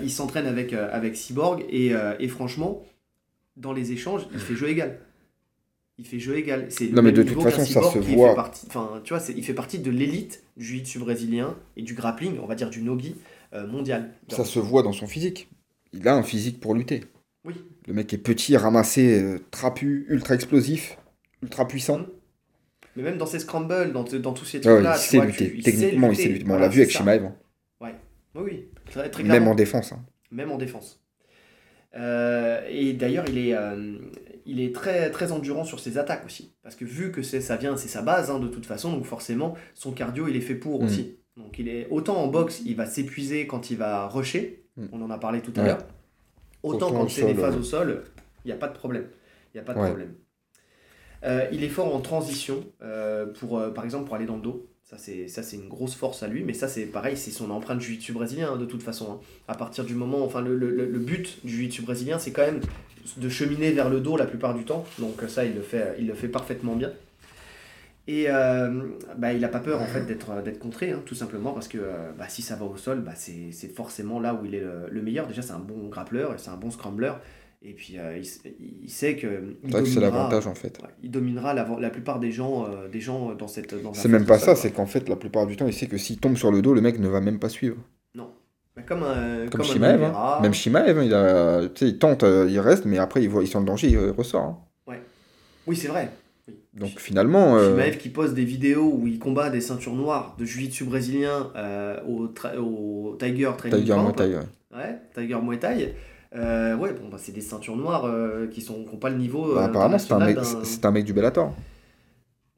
il 0.00 0.10
s'entraîne 0.10 0.46
avec, 0.46 0.72
avec 0.72 1.16
Cyborg 1.16 1.64
et, 1.68 1.92
et 2.20 2.28
franchement, 2.28 2.84
dans 3.56 3.72
les 3.72 3.90
échanges, 3.92 4.22
il 4.32 4.38
fait 4.38 4.54
jeu 4.54 4.68
égal. 4.68 4.98
Il 5.98 6.06
fait 6.06 6.18
jeu 6.20 6.36
égal. 6.36 6.66
C'est 6.68 6.92
Non, 6.92 7.02
mais 7.02 7.10
de 7.12 7.22
toute 7.24 7.42
façon, 7.42 7.64
ça 7.64 7.82
se 7.90 7.98
qui 7.98 8.14
voit. 8.14 8.28
fait 8.30 8.34
partie- 8.36 8.68
tu 9.02 9.12
vois, 9.14 9.22
il 9.34 9.42
fait 9.44 9.54
partie 9.54 9.78
de 9.80 9.90
l'élite 9.90 10.42
du 10.56 10.64
jiu-jitsu 10.64 10.98
brésilien 11.00 11.56
et 11.76 11.82
du 11.82 11.94
grappling, 11.94 12.38
on 12.42 12.46
va 12.46 12.54
dire 12.54 12.70
du 12.70 12.80
nogi 12.82 13.16
mondial. 13.64 14.10
Ça 14.28 14.44
se 14.44 14.58
voit 14.58 14.82
dans 14.82 14.92
son 14.92 15.06
physique. 15.06 15.48
Il 15.92 16.06
a 16.08 16.14
un 16.14 16.22
physique 16.24 16.58
pour 16.60 16.74
lutter. 16.74 17.04
Oui. 17.44 17.54
Le 17.86 17.94
mec 17.94 18.12
est 18.12 18.18
petit, 18.18 18.56
ramassé, 18.56 19.22
euh, 19.22 19.38
trapu, 19.52 20.04
ultra 20.08 20.34
explosif, 20.34 20.98
ultra 21.42 21.68
puissant. 21.68 22.00
Mais 22.96 23.02
même 23.04 23.18
dans 23.18 23.26
ses 23.26 23.38
scrambles, 23.38 23.92
dans, 23.92 24.02
dans 24.02 24.32
tous 24.32 24.44
ces 24.44 24.58
Ah 24.64 24.68
ouais, 24.68 24.74
trucs-là, 24.82 24.96
il 24.96 25.00
sait 25.00 25.20
lutter. 25.20 25.52
tu- 25.52 25.62
Techniquement, 25.62 26.10
il 26.10 26.16
sait 26.16 26.28
lutter. 26.28 26.44
Bon, 26.44 26.54
on 26.54 26.58
l'a 26.58 26.68
vu 26.68 26.80
avec. 26.80 26.90
Shimaev. 26.90 27.24
hein. 27.24 27.34
Oui, 27.80 28.42
oui, 28.42 28.68
très, 28.90 29.08
très 29.10 29.22
Même 29.22 29.46
en 29.48 29.54
défense. 29.54 29.92
hein. 29.92 30.04
Même 30.30 30.50
en 30.50 30.58
défense. 30.58 31.00
Euh, 31.94 32.60
et 32.68 32.92
d'ailleurs, 32.92 33.24
il 33.28 33.38
est, 33.38 33.54
euh, 33.54 33.96
il 34.44 34.60
est 34.60 34.74
très, 34.74 35.10
très 35.10 35.32
endurant 35.32 35.64
sur 35.64 35.80
ses 35.80 35.96
attaques 35.98 36.26
aussi. 36.26 36.52
Parce 36.62 36.76
que 36.76 36.84
vu 36.84 37.10
que 37.12 37.22
c'est, 37.22 37.40
ça 37.40 37.56
vient, 37.56 37.76
c'est 37.76 37.88
sa 37.88 38.02
base 38.02 38.30
hein, 38.30 38.38
de 38.38 38.48
toute 38.48 38.66
façon, 38.66 38.92
donc 38.92 39.04
forcément, 39.04 39.54
son 39.74 39.92
cardio, 39.92 40.28
il 40.28 40.36
est 40.36 40.40
fait 40.42 40.54
pour 40.54 40.82
Mm. 40.82 40.84
aussi. 40.86 41.16
Donc 41.36 41.58
il 41.58 41.68
est 41.68 41.86
autant 41.90 42.16
en 42.16 42.28
boxe, 42.28 42.62
il 42.64 42.76
va 42.76 42.86
s'épuiser 42.86 43.46
quand 43.46 43.70
il 43.70 43.76
va 43.76 44.08
rusher, 44.08 44.62
Mm. 44.76 44.86
on 44.92 45.02
en 45.02 45.10
a 45.10 45.18
parlé 45.18 45.40
tout 45.40 45.52
à 45.56 45.60
Ouais. 45.60 45.66
l'heure. 45.68 45.78
Autant, 46.62 46.86
Autant 46.88 46.90
quand 46.98 47.08
c'est 47.10 47.24
des 47.26 47.34
phases 47.34 47.56
euh. 47.56 47.60
au 47.60 47.62
sol, 47.62 48.04
il 48.44 48.48
n'y 48.48 48.52
a 48.52 48.56
pas 48.56 48.68
de 48.68 48.74
problème. 48.74 49.06
Il 49.54 49.60
a 49.60 49.62
pas 49.62 49.72
de 49.74 49.78
Ouais. 49.78 49.86
problème. 49.86 50.14
Euh, 51.24 51.46
il 51.52 51.64
est 51.64 51.68
fort 51.68 51.94
en 51.94 52.00
transition, 52.00 52.64
euh, 52.82 53.26
pour, 53.26 53.58
euh, 53.58 53.70
par 53.70 53.84
exemple 53.84 54.04
pour 54.06 54.14
aller 54.16 54.26
dans 54.26 54.36
le 54.36 54.42
dos. 54.42 54.66
Ça 54.84 54.98
c'est, 54.98 55.26
ça, 55.28 55.42
c'est 55.42 55.56
une 55.56 55.68
grosse 55.68 55.94
force 55.96 56.22
à 56.22 56.28
lui, 56.28 56.44
mais 56.44 56.52
ça, 56.52 56.68
c'est 56.68 56.86
pareil, 56.86 57.16
c'est 57.16 57.30
son 57.32 57.50
empreinte 57.50 57.80
jiu-jitsu 57.80 58.12
brésilien, 58.12 58.52
hein, 58.52 58.56
de 58.56 58.66
toute 58.66 58.82
façon. 58.84 59.12
hein. 59.14 59.20
À 59.48 59.54
partir 59.56 59.84
du 59.84 59.94
moment, 59.94 60.22
enfin, 60.24 60.40
le, 60.42 60.54
le- 60.56 60.70
le- 60.70 60.86
le 60.86 60.98
but 61.00 61.38
du 61.44 61.52
jiu-jitsu 61.56 61.82
brésilien, 61.82 62.18
c'est 62.20 62.30
quand 62.32 62.42
même 62.46 62.60
de 63.16 63.28
cheminer 63.28 63.72
vers 63.72 63.88
le 63.90 64.00
dos 64.00 64.16
la 64.16 64.26
plupart 64.26 64.54
du 64.54 64.64
temps. 64.64 64.84
Donc 64.98 65.22
ça, 65.28 65.44
il 65.44 65.54
le 65.56 65.62
fait, 65.62 65.96
il 65.98 66.06
le 66.06 66.14
fait 66.14 66.28
parfaitement 66.28 66.76
bien. 66.76 66.92
Et 68.08 68.26
euh, 68.28 68.82
bah, 69.18 69.32
il 69.32 69.40
n'a 69.40 69.48
pas 69.48 69.58
peur 69.58 69.80
en 69.82 69.86
fait 69.86 70.02
d'être 70.06 70.40
d'être 70.42 70.60
contré, 70.60 70.92
hein, 70.92 71.02
tout 71.04 71.16
simplement 71.16 71.52
parce 71.52 71.66
que 71.66 71.78
euh, 71.78 72.12
bah, 72.16 72.26
si 72.28 72.40
ça 72.40 72.54
va 72.54 72.64
au 72.64 72.76
sol, 72.76 73.00
bah, 73.00 73.12
c'est 73.16 73.50
forcément 73.74 74.20
là 74.20 74.34
où 74.34 74.44
il 74.44 74.54
est 74.54 74.60
le, 74.60 74.86
le 74.90 75.02
meilleur. 75.02 75.26
Déjà, 75.26 75.42
c'est 75.42 75.52
un 75.52 75.58
bon 75.58 75.88
grappleur 75.88 76.34
c'est 76.38 76.50
un 76.50 76.56
bon 76.56 76.70
scrambler. 76.70 77.12
Et 77.62 77.72
puis 77.72 77.98
euh, 77.98 78.16
il, 78.18 78.26
il 78.84 78.90
sait 78.90 79.16
que 79.16 79.56
C'est 79.64 79.70
vrai 79.72 79.82
que 79.82 79.88
c'est 79.88 79.94
dominera- 79.96 80.18
l'avantage 80.18 80.46
en 80.46 80.54
fait. 80.54 80.78
ouais, 80.82 80.88
il 81.02 81.10
dominera 81.10 81.52
la, 81.52 81.66
la 81.80 81.90
plupart 81.90 82.20
des 82.20 82.30
gens, 82.30 82.66
euh, 82.68 82.86
des 82.88 83.00
gens 83.00 83.34
dans 83.34 83.48
cette. 83.48 83.74
dans 83.82 83.92
C'est 83.92 84.08
même 84.08 84.24
pas 84.24 84.38
ça, 84.38 84.54
c'est 84.54 84.70
qu'en 84.70 84.86
fait, 84.86 85.08
la 85.08 85.16
plupart 85.16 85.46
du 85.48 85.56
temps, 85.56 85.66
il 85.66 85.72
sait 85.74 85.88
que 85.88 85.98
s'il 85.98 86.18
tombe 86.20 86.36
sur 86.36 86.52
le 86.52 86.62
dos, 86.62 86.74
le 86.74 86.80
mec 86.82 87.00
ne 87.00 87.08
va 87.08 87.20
même 87.20 87.40
pas 87.40 87.48
suivre. 87.48 87.76
quoi. 88.14 88.30
Bah, 88.76 88.82
Comme 88.86 89.02
un. 89.02 89.48
Comme 89.48 89.62
un 89.62 89.64
Shimaev. 89.64 90.02
hein. 90.04 90.38
Même 90.42 90.54
Shimaev, 90.54 90.98
hein, 90.98 91.02
il, 91.02 91.14
a, 91.14 91.68
tente, 91.98 92.22
euh, 92.22 92.46
il 92.48 92.60
reste, 92.60 92.84
mais 92.84 92.98
après, 92.98 93.22
il, 93.22 93.30
voit, 93.30 93.42
il 93.42 93.48
sent 93.48 93.58
le 93.58 93.64
danger, 93.64 93.88
il 93.88 93.98
ressort. 94.10 94.42
hein. 94.44 94.58
Oui, 95.66 95.74
c'est 95.74 95.88
vrai. 95.88 96.10
Donc 96.76 96.98
finalement, 96.98 97.56
euh, 97.56 97.70
Shimaev 97.70 97.96
qui 97.96 98.10
poste 98.10 98.34
des 98.34 98.44
vidéos 98.44 98.92
où 98.94 99.06
il 99.06 99.18
combat 99.18 99.48
des 99.50 99.62
ceintures 99.62 99.94
noires 99.94 100.36
de 100.38 100.44
jiu-jitsu 100.44 100.84
brésilien 100.84 101.50
euh, 101.56 101.96
au, 102.06 102.28
au 102.60 103.16
Tiger 103.18 103.50
Training 103.56 103.80
Tiger 103.80 103.94
Camp. 103.94 104.02
Muay 104.04 104.12
Thai, 104.12 104.34
ouais. 104.34 104.40
Ouais, 104.76 104.98
Tiger 105.14 105.38
Muay 105.42 105.58
Thai. 105.58 105.94
Euh, 106.34 106.76
ouais, 106.76 106.92
bon, 106.92 107.08
bah, 107.10 107.16
c'est 107.18 107.32
des 107.32 107.40
ceintures 107.40 107.76
noires 107.76 108.04
euh, 108.04 108.46
qui 108.48 108.60
sont 108.60 108.84
qui 108.84 108.96
pas 108.98 109.08
le 109.08 109.16
niveau. 109.16 109.54
Bah, 109.54 109.64
apparemment, 109.64 109.98
c'est 109.98 110.12
un, 110.12 110.18
mec, 110.18 110.36
un 110.82 110.90
mec 110.90 111.04
du 111.04 111.14
Bellator. 111.14 111.54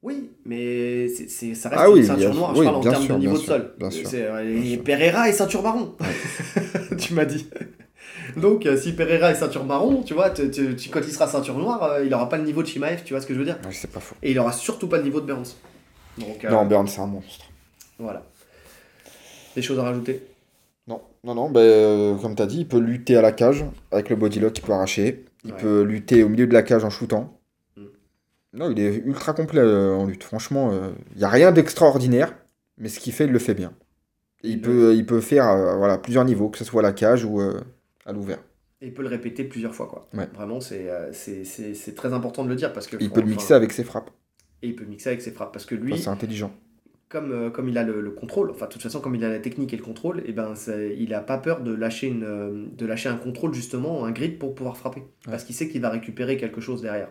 Oui, 0.02 0.30
mais 0.44 1.08
c'est, 1.08 1.28
c'est- 1.28 1.54
ça 1.54 1.68
reste 1.68 1.82
Ah 1.84 1.90
oui, 1.90 2.00
une 2.00 2.06
ceinture 2.06 2.34
noire, 2.34 2.52
oui, 2.52 2.58
je 2.60 2.64
parle 2.64 2.76
en 2.76 2.80
termes 2.80 3.02
sûr, 3.04 3.14
de 3.14 3.20
niveau 3.20 3.36
de 3.36 3.42
sol. 3.42 3.74
bien 3.78 3.90
sûr. 3.90 4.06
C'est, 4.08 4.28
Bien 4.44 4.62
sûr. 4.64 4.82
Pereira 4.84 5.28
est 5.28 5.32
ceinture 5.32 5.62
marron. 5.62 5.94
tu 6.98 7.14
m'as 7.14 7.24
dit. 7.24 7.46
Donc, 8.36 8.66
euh, 8.66 8.76
si 8.76 8.92
Pereira 8.94 9.30
est 9.30 9.34
ceinture 9.34 9.64
marron, 9.64 10.02
tu 10.02 10.14
vois, 10.14 10.30
tu- 10.30 10.50
tu- 10.50 10.76
tu- 10.76 10.88
quand 10.90 11.00
il 11.00 11.12
sera 11.12 11.26
ceinture 11.26 11.56
noire, 11.58 11.82
euh, 11.84 12.04
il 12.04 12.12
aura 12.14 12.28
pas 12.28 12.36
le 12.38 12.44
niveau 12.44 12.62
de 12.62 12.66
Shimaev, 12.68 13.02
tu 13.04 13.12
vois 13.14 13.20
ce 13.20 13.26
que 13.26 13.34
je 13.34 13.38
veux 13.38 13.44
dire 13.44 13.58
Ouais, 13.64 13.72
c'est 13.72 13.90
pas 13.90 14.00
faux. 14.00 14.14
Et 14.22 14.30
il 14.30 14.38
aura 14.38 14.52
surtout 14.52 14.88
pas 14.88 14.98
le 14.98 15.04
niveau 15.04 15.20
de 15.20 15.26
Burns. 15.26 15.54
Donc, 16.18 16.44
euh, 16.44 16.50
Non, 16.50 16.64
Burns, 16.66 16.88
c'est 16.88 17.00
un 17.00 17.06
monstre. 17.06 17.46
voilà. 17.98 18.22
Des 19.56 19.62
choses 19.62 19.78
à 19.78 19.82
rajouter? 19.82 20.22
Non, 20.86 21.00
non, 21.24 21.34
non, 21.34 21.50
ben, 21.50 22.18
comme 22.20 22.34
tu 22.34 22.42
as 22.42 22.46
dit, 22.46 22.60
il 22.60 22.68
peut 22.68 22.78
lutter 22.78 23.16
à 23.16 23.22
la 23.22 23.32
cage 23.32 23.64
avec 23.90 24.08
le 24.10 24.16
bodylock 24.16 24.52
qu'il 24.52 24.64
peut 24.64 24.72
arracher. 24.72 25.24
Il 25.44 25.52
Ouais. 25.52 25.58
peut 25.58 25.82
lutter 25.82 26.22
au 26.22 26.28
milieu 26.28 26.46
de 26.46 26.52
la 26.52 26.62
cage 26.62 26.84
en 26.84 26.90
shootant. 26.90 27.38
Mm. 27.76 27.82
Non, 28.54 28.70
il 28.70 28.80
est 28.80 28.94
ultra 28.96 29.32
complet 29.32 29.60
en 29.62 30.06
lutte. 30.06 30.24
Franchement, 30.24 30.72
il 31.14 31.18
n'y 31.18 31.24
a 31.24 31.28
rien 31.28 31.52
d'extraordinaire, 31.52 32.34
mais 32.78 32.88
ce 32.88 33.00
qu'il 33.00 33.12
fait, 33.12 33.24
il 33.24 33.30
le 33.32 33.38
fait 33.38 33.54
bien. 33.54 33.72
Et 34.44 34.48
il, 34.48 34.52
Il 34.54 34.60
peut, 34.60 34.94
il 34.94 35.04
peut 35.06 35.20
faire 35.20 35.76
voilà, 35.76 35.98
plusieurs 35.98 36.24
niveaux, 36.24 36.48
que 36.48 36.58
ce 36.58 36.64
soit 36.64 36.80
à 36.80 36.84
la 36.84 36.92
cage 36.92 37.24
ou 37.24 37.40
à 38.08 38.12
l'ouvert. 38.12 38.38
Et 38.80 38.86
il 38.86 38.94
peut 38.94 39.02
le 39.02 39.08
répéter 39.08 39.44
plusieurs 39.44 39.74
fois, 39.74 39.86
quoi. 39.86 40.08
Ouais. 40.14 40.28
Vraiment, 40.34 40.60
c'est, 40.60 40.88
euh, 40.88 41.12
c'est, 41.12 41.44
c'est, 41.44 41.94
très 41.94 42.12
important 42.12 42.44
de 42.44 42.48
le 42.48 42.54
dire 42.56 42.72
parce 42.72 42.86
que. 42.86 42.96
Il 43.00 43.10
peut 43.10 43.20
le 43.20 43.26
mixer 43.26 43.54
avec 43.54 43.72
ses 43.72 43.84
frappes. 43.84 44.10
Et 44.62 44.68
il 44.68 44.76
peut 44.76 44.84
mixer 44.84 45.10
avec 45.10 45.20
ses 45.22 45.30
frappes 45.32 45.52
parce 45.52 45.66
que 45.66 45.74
lui, 45.74 45.92
Enfin, 45.92 46.02
c'est 46.02 46.08
intelligent. 46.10 46.52
comme, 47.08 47.32
euh, 47.32 47.50
comme 47.50 47.68
il 47.68 47.76
a 47.78 47.82
le, 47.84 48.00
le 48.00 48.10
contrôle, 48.10 48.50
enfin 48.50 48.66
de 48.66 48.72
toute 48.72 48.82
façon 48.82 49.00
comme 49.00 49.14
il 49.14 49.24
a 49.24 49.28
la 49.28 49.38
technique 49.40 49.72
et 49.72 49.76
le 49.76 49.82
contrôle, 49.82 50.22
et 50.26 50.32
ben 50.32 50.54
ça- 50.54 50.82
il 50.84 51.12
a 51.14 51.20
pas 51.20 51.38
peur 51.38 51.62
de 51.62 51.72
lâcher, 51.72 52.06
une, 52.08 52.24
euh, 52.24 52.66
de 52.76 52.86
lâcher 52.86 53.08
un 53.08 53.16
contrôle 53.16 53.52
justement, 53.54 54.04
un 54.04 54.10
grip 54.12 54.38
pour 54.38 54.54
pouvoir 54.54 54.76
frapper. 54.76 55.02
Parce 55.24 55.44
qu'il 55.44 55.54
sait 55.54 55.68
qu'il 55.68 55.80
va 55.80 55.90
récupérer 55.90 56.36
quelque 56.36 56.60
chose 56.60 56.82
derrière. 56.82 57.08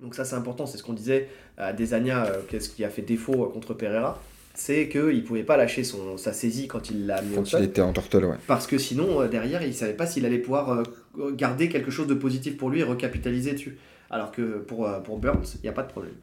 Donc 0.00 0.14
ça 0.14 0.24
c'est 0.24 0.36
important, 0.36 0.64
c'est 0.66 0.78
ce 0.78 0.82
qu'on 0.82 0.92
disait 0.92 1.28
à 1.58 1.72
Desania, 1.72 2.26
euh, 2.26 2.42
qu'est-ce 2.48 2.68
qui 2.70 2.84
a 2.84 2.90
fait 2.90 3.02
défaut 3.02 3.46
contre 3.46 3.72
Pereira, 3.74 4.20
c'est 4.56 4.88
qu'il 4.88 5.22
pouvait 5.22 5.44
pas 5.44 5.56
lâcher 5.56 5.84
son, 5.84 6.16
sa 6.16 6.32
saisie 6.32 6.66
quand 6.66 6.90
il 6.90 7.06
l'a 7.06 7.20
mis 7.20 7.34
Quand 7.34 7.42
il 7.42 7.50
sol, 7.50 7.62
était 7.62 7.82
en 7.82 7.92
ouais. 7.92 8.36
parce 8.46 8.66
que 8.66 8.78
sinon 8.78 9.20
euh, 9.20 9.28
derrière 9.28 9.62
il 9.62 9.74
savait 9.74 9.92
pas 9.92 10.06
s'il 10.06 10.24
allait 10.24 10.38
pouvoir 10.38 10.70
euh, 11.18 11.32
garder 11.32 11.68
quelque 11.68 11.90
chose 11.90 12.06
de 12.06 12.14
positif 12.14 12.56
pour 12.56 12.70
lui 12.70 12.80
et 12.80 12.82
recapitaliser 12.82 13.52
dessus. 13.52 13.78
Alors 14.08 14.32
que 14.32 14.58
pour, 14.58 14.88
euh, 14.88 15.00
pour 15.00 15.18
Burns, 15.18 15.56
il 15.56 15.60
n'y 15.62 15.68
a 15.68 15.72
pas 15.72 15.82
de 15.82 15.90
problème. 15.90 16.14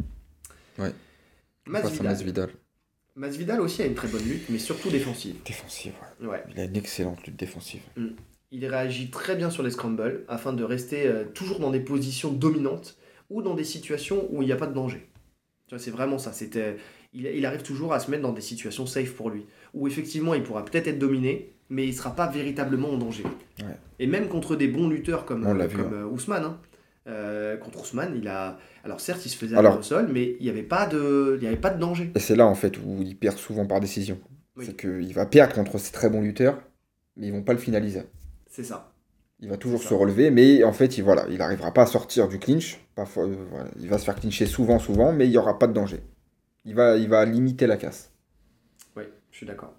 Ouais. 0.80 0.92
Masvidal. 1.68 2.06
Masvidal. 2.06 2.50
Masvidal 3.16 3.62
aussi 3.62 3.84
a 3.84 3.86
une 3.86 3.94
très 3.94 4.08
bonne 4.08 4.24
lutte, 4.24 4.50
mais 4.50 4.58
surtout 4.58 4.90
défensive. 4.90 5.36
Défensive, 5.46 5.94
ouais. 6.20 6.28
Ouais. 6.28 6.44
Il 6.52 6.60
a 6.60 6.64
une 6.64 6.76
excellente 6.76 7.24
lutte 7.28 7.36
défensive. 7.36 7.82
Il 8.52 8.66
réagit 8.66 9.12
très 9.12 9.36
bien 9.36 9.52
sur 9.52 9.62
les 9.62 9.70
scrambles 9.70 10.24
afin 10.28 10.54
de 10.54 10.64
rester 10.64 11.12
toujours 11.36 11.60
dans 11.60 11.72
des 11.72 11.80
positions 11.80 12.32
dominantes 12.32 12.98
ou 13.30 13.42
dans 13.44 13.54
des 13.54 13.64
situations 13.64 14.28
où 14.32 14.42
il 14.42 14.46
n'y 14.46 14.52
a 14.52 14.58
pas 14.58 14.68
de 14.68 14.74
danger. 14.74 15.08
Tu 15.68 15.76
vois, 15.76 15.84
c'est 15.84 15.92
vraiment 15.92 16.18
ça. 16.18 16.34
C'était, 16.34 16.78
il, 17.14 17.26
il 17.26 17.46
arrive 17.46 17.62
toujours 17.64 17.94
à 17.94 18.00
se 18.00 18.10
mettre 18.12 18.24
dans 18.24 18.34
des 18.34 18.42
situations 18.42 18.86
safe 18.86 19.14
pour 19.14 19.30
lui, 19.30 19.46
où 19.74 19.88
effectivement 19.88 20.34
il 20.34 20.44
pourra 20.44 20.64
peut-être 20.66 20.88
être 20.88 21.00
dominé, 21.00 21.54
mais 21.70 21.84
il 21.86 21.90
ne 21.92 21.96
sera 21.96 22.16
pas 22.16 22.28
véritablement 22.28 22.90
en 22.92 22.98
danger. 22.98 23.24
Ouais. 23.60 23.78
Et 24.00 24.08
même 24.08 24.28
contre 24.28 24.56
des 24.56 24.68
bons 24.68 24.88
lutteurs 24.90 25.26
comme, 25.26 25.44
l'a 25.44 25.50
euh, 25.64 25.68
vu, 25.68 25.78
comme 25.78 26.10
Ousmane, 26.12 26.44
hein. 26.44 26.58
Euh, 27.06 27.58
contre 27.58 27.82
Ousmane, 27.82 28.14
il 28.16 28.28
a. 28.30 28.58
Alors 28.86 29.02
certes, 29.02 29.26
il 29.26 29.30
se 29.30 29.36
faisait 29.36 29.58
Alors- 29.58 29.80
au 29.80 29.82
sol, 29.82 30.08
mais 30.12 30.38
il 30.40 30.44
n'y 30.44 30.50
avait 30.50 30.64
pas 30.64 30.86
de, 30.86 31.38
il 31.38 31.44
y 31.44 31.48
avait 31.48 31.58
pas 31.58 31.70
de 31.70 31.80
danger. 31.80 32.12
Et 32.16 32.20
c'est 32.20 32.36
là, 32.36 32.48
en 32.48 32.56
fait, 32.56 32.78
où 32.78 33.02
il 33.02 33.18
perd 33.18 33.38
souvent 33.38 33.66
par 33.66 33.82
décision. 33.82 34.18
Oui. 34.56 34.66
C'est 34.66 34.78
qu'il 34.78 35.14
va 35.14 35.26
perdre 35.26 35.54
contre 35.54 35.78
ces 35.80 35.92
très 35.92 36.10
bons 36.10 36.22
lutteurs, 36.22 36.62
mais 37.18 37.28
ils 37.28 37.34
vont 37.34 37.42
pas 37.44 37.52
le 37.54 37.60
finaliser. 37.60 38.04
C'est 38.50 38.64
ça. 38.64 38.94
Il 39.42 39.50
va 39.50 39.58
toujours 39.58 39.84
se 39.84 39.94
relever, 39.94 40.32
mais 40.32 40.64
en 40.64 40.72
fait, 40.72 40.98
il 40.98 41.04
voilà, 41.04 41.26
il 41.30 41.40
n'arrivera 41.40 41.74
pas 41.74 41.82
à 41.82 41.86
sortir 41.88 42.30
du 42.30 42.40
clinch. 42.40 42.80
Pas 42.96 43.04
fo- 43.04 43.28
euh, 43.28 43.36
voilà, 43.50 43.66
il 43.82 43.90
va 43.90 43.98
se 43.98 44.06
faire 44.06 44.16
clincher 44.16 44.46
souvent, 44.46 44.80
souvent, 44.80 45.12
mais 45.12 45.26
il 45.26 45.32
n'y 45.32 45.38
aura 45.38 45.60
pas 45.60 45.68
de 45.68 45.74
danger. 45.74 46.00
Il 46.66 46.76
va, 46.76 46.98
il 46.98 47.10
va 47.10 47.26
limiter 47.26 47.68
la 47.68 47.78
casse. 47.78 48.12
Oui, 48.96 49.04
je 49.32 49.38
suis 49.38 49.46
d'accord. 49.46 49.74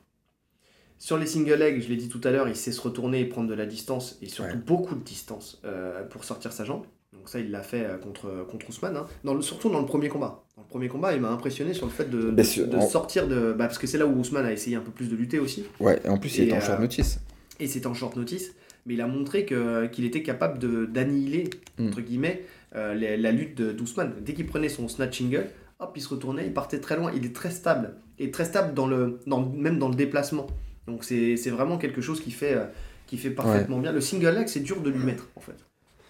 Sur 0.98 1.18
les 1.18 1.26
single 1.26 1.54
legs, 1.54 1.82
je 1.82 1.88
l'ai 1.88 1.96
dit 1.96 2.08
tout 2.08 2.20
à 2.24 2.30
l'heure, 2.30 2.48
il 2.48 2.56
sait 2.56 2.72
se 2.72 2.80
retourner 2.80 3.20
et 3.20 3.24
prendre 3.26 3.48
de 3.48 3.54
la 3.54 3.66
distance, 3.66 4.18
et 4.22 4.28
surtout 4.28 4.52
Ouais. 4.56 4.62
beaucoup 4.66 4.94
de 4.94 5.02
distance 5.04 5.60
euh, 5.64 6.04
pour 6.04 6.24
sortir 6.24 6.52
sa 6.52 6.64
jambe. 6.64 6.84
Donc 7.12 7.28
ça, 7.28 7.40
il 7.40 7.50
l'a 7.50 7.62
fait 7.62 7.84
euh, 7.84 7.96
contre, 7.98 8.46
contre 8.50 8.68
Ousmane, 8.70 8.96
hein. 8.96 9.06
dans 9.22 9.34
le, 9.34 9.42
surtout 9.42 9.70
dans 9.70 9.80
le 9.80 9.86
premier 9.86 10.08
combat. 10.08 10.44
Dans 10.56 10.62
le 10.62 10.68
premier 10.68 10.88
combat, 10.88 11.14
il 11.14 11.20
m'a 11.20 11.30
impressionné 11.30 11.74
sur 11.74 11.86
le 11.86 11.92
fait 11.92 12.08
de, 12.10 12.22
de, 12.22 12.30
Bien 12.30 12.44
sûr, 12.44 12.66
de 12.68 12.76
en- 12.76 12.88
sortir 12.88 13.28
de... 13.28 13.52
bah, 13.52 13.66
parce 13.66 13.78
que 13.78 13.86
c'est 13.86 13.98
là 13.98 14.06
où 14.06 14.18
Ousmane 14.18 14.46
a 14.46 14.52
essayé 14.52 14.76
un 14.76 14.80
peu 14.80 14.90
plus 14.90 15.08
de 15.08 15.16
lutter 15.16 15.38
aussi, 15.38 15.64
Ouais, 15.80 16.00
et 16.04 16.08
en 16.08 16.16
plus, 16.18 16.36
il 16.38 16.48
est 16.48 16.52
en 16.52 16.56
euh, 16.56 16.60
short 16.60 16.80
notice. 16.80 17.20
et 17.60 17.66
c'était 17.66 17.86
en 17.86 17.94
short 17.94 18.16
notice, 18.16 18.52
mais 18.86 18.94
il 18.94 19.00
a 19.00 19.06
montré 19.06 19.44
qu'il 19.46 20.04
était 20.04 20.22
capable 20.22 20.58
d'annihiler, 20.90 21.50
Mm. 21.78 21.88
entre 21.88 22.00
guillemets, 22.02 22.44
euh, 22.76 22.94
la, 22.94 23.16
la 23.16 23.32
lutte 23.32 23.60
d'Ousmane. 23.60 24.14
Dès 24.20 24.32
qu'il 24.34 24.46
prenait 24.46 24.68
son 24.68 24.88
snatch 24.88 25.18
single, 25.18 25.46
hop, 25.84 25.92
il 25.96 26.00
se 26.02 26.08
retournait, 26.08 26.46
il 26.46 26.52
partait 26.52 26.80
très 26.80 26.96
loin. 26.96 27.12
Il 27.14 27.24
est 27.24 27.34
très 27.34 27.50
stable, 27.50 27.94
et 28.18 28.30
très 28.30 28.44
stable 28.44 28.74
dans 28.74 28.86
le, 28.86 29.20
dans, 29.26 29.44
même 29.48 29.78
dans 29.78 29.88
le 29.88 29.94
déplacement. 29.94 30.46
Donc 30.86 31.04
c'est 31.04 31.36
vraiment 31.50 31.78
quelque 31.78 32.00
chose 32.00 32.20
qui 32.20 32.30
fait, 32.30 32.54
euh, 32.54 32.64
qui 33.06 33.16
fait 33.16 33.30
parfaitement 33.30 33.78
bien. 33.78 33.92
Le 33.92 34.00
single 34.00 34.34
leg, 34.34 34.48
c'est 34.48 34.60
dur 34.60 34.80
de 34.80 34.90
lui 34.90 35.04
mettre, 35.04 35.28
en 35.36 35.40
fait. 35.40 35.56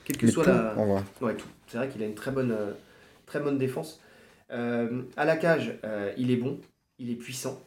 Quelle 0.04 0.16
que 0.18 0.26
Mais 0.26 0.32
soit 0.32 0.44
tout, 0.44 0.50
la... 0.50 0.74
en 0.76 0.86
vrai. 0.86 1.02
Ouais, 1.20 1.34
tout. 1.34 1.48
C'est 1.68 1.78
vrai 1.78 1.88
qu'il 1.88 2.02
a 2.02 2.06
une 2.06 2.14
très 2.14 2.30
bonne, 2.30 2.52
euh, 2.52 2.72
très 3.26 3.40
bonne 3.40 3.56
défense. 3.58 4.00
Euh, 4.50 5.02
à 5.16 5.24
la 5.24 5.36
cage, 5.36 5.78
euh, 5.84 6.12
il 6.18 6.30
est 6.30 6.36
bon, 6.36 6.58
il 6.98 7.10
est 7.10 7.14
puissant. 7.16 7.58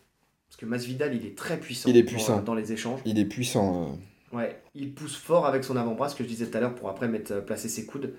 Parce 0.48 0.58
que 0.58 0.66
Masvidal, 0.66 1.16
il 1.16 1.26
est 1.26 1.36
très 1.38 1.60
puissant, 1.60 1.90
Il 1.90 1.98
est 1.98 2.04
dans- 2.04 2.08
puissant. 2.12 2.42
dans 2.42 2.54
les 2.54 2.72
échanges. 2.72 3.00
Il 3.06 3.18
est 3.20 3.26
puissant. 3.26 3.98
Ouais, 4.32 4.62
il 4.76 4.94
pousse 4.94 5.16
fort 5.16 5.46
avec 5.46 5.64
son 5.64 5.76
avant-bras, 5.78 6.10
ce 6.10 6.16
que 6.16 6.24
je 6.24 6.30
disais 6.30 6.46
tout 6.46 6.58
à 6.58 6.62
l'heure, 6.62 6.76
pour 6.76 6.90
après 6.90 7.08
mettre, 7.08 7.44
placer 7.44 7.70
ses 7.70 7.86
coudes. 7.86 8.14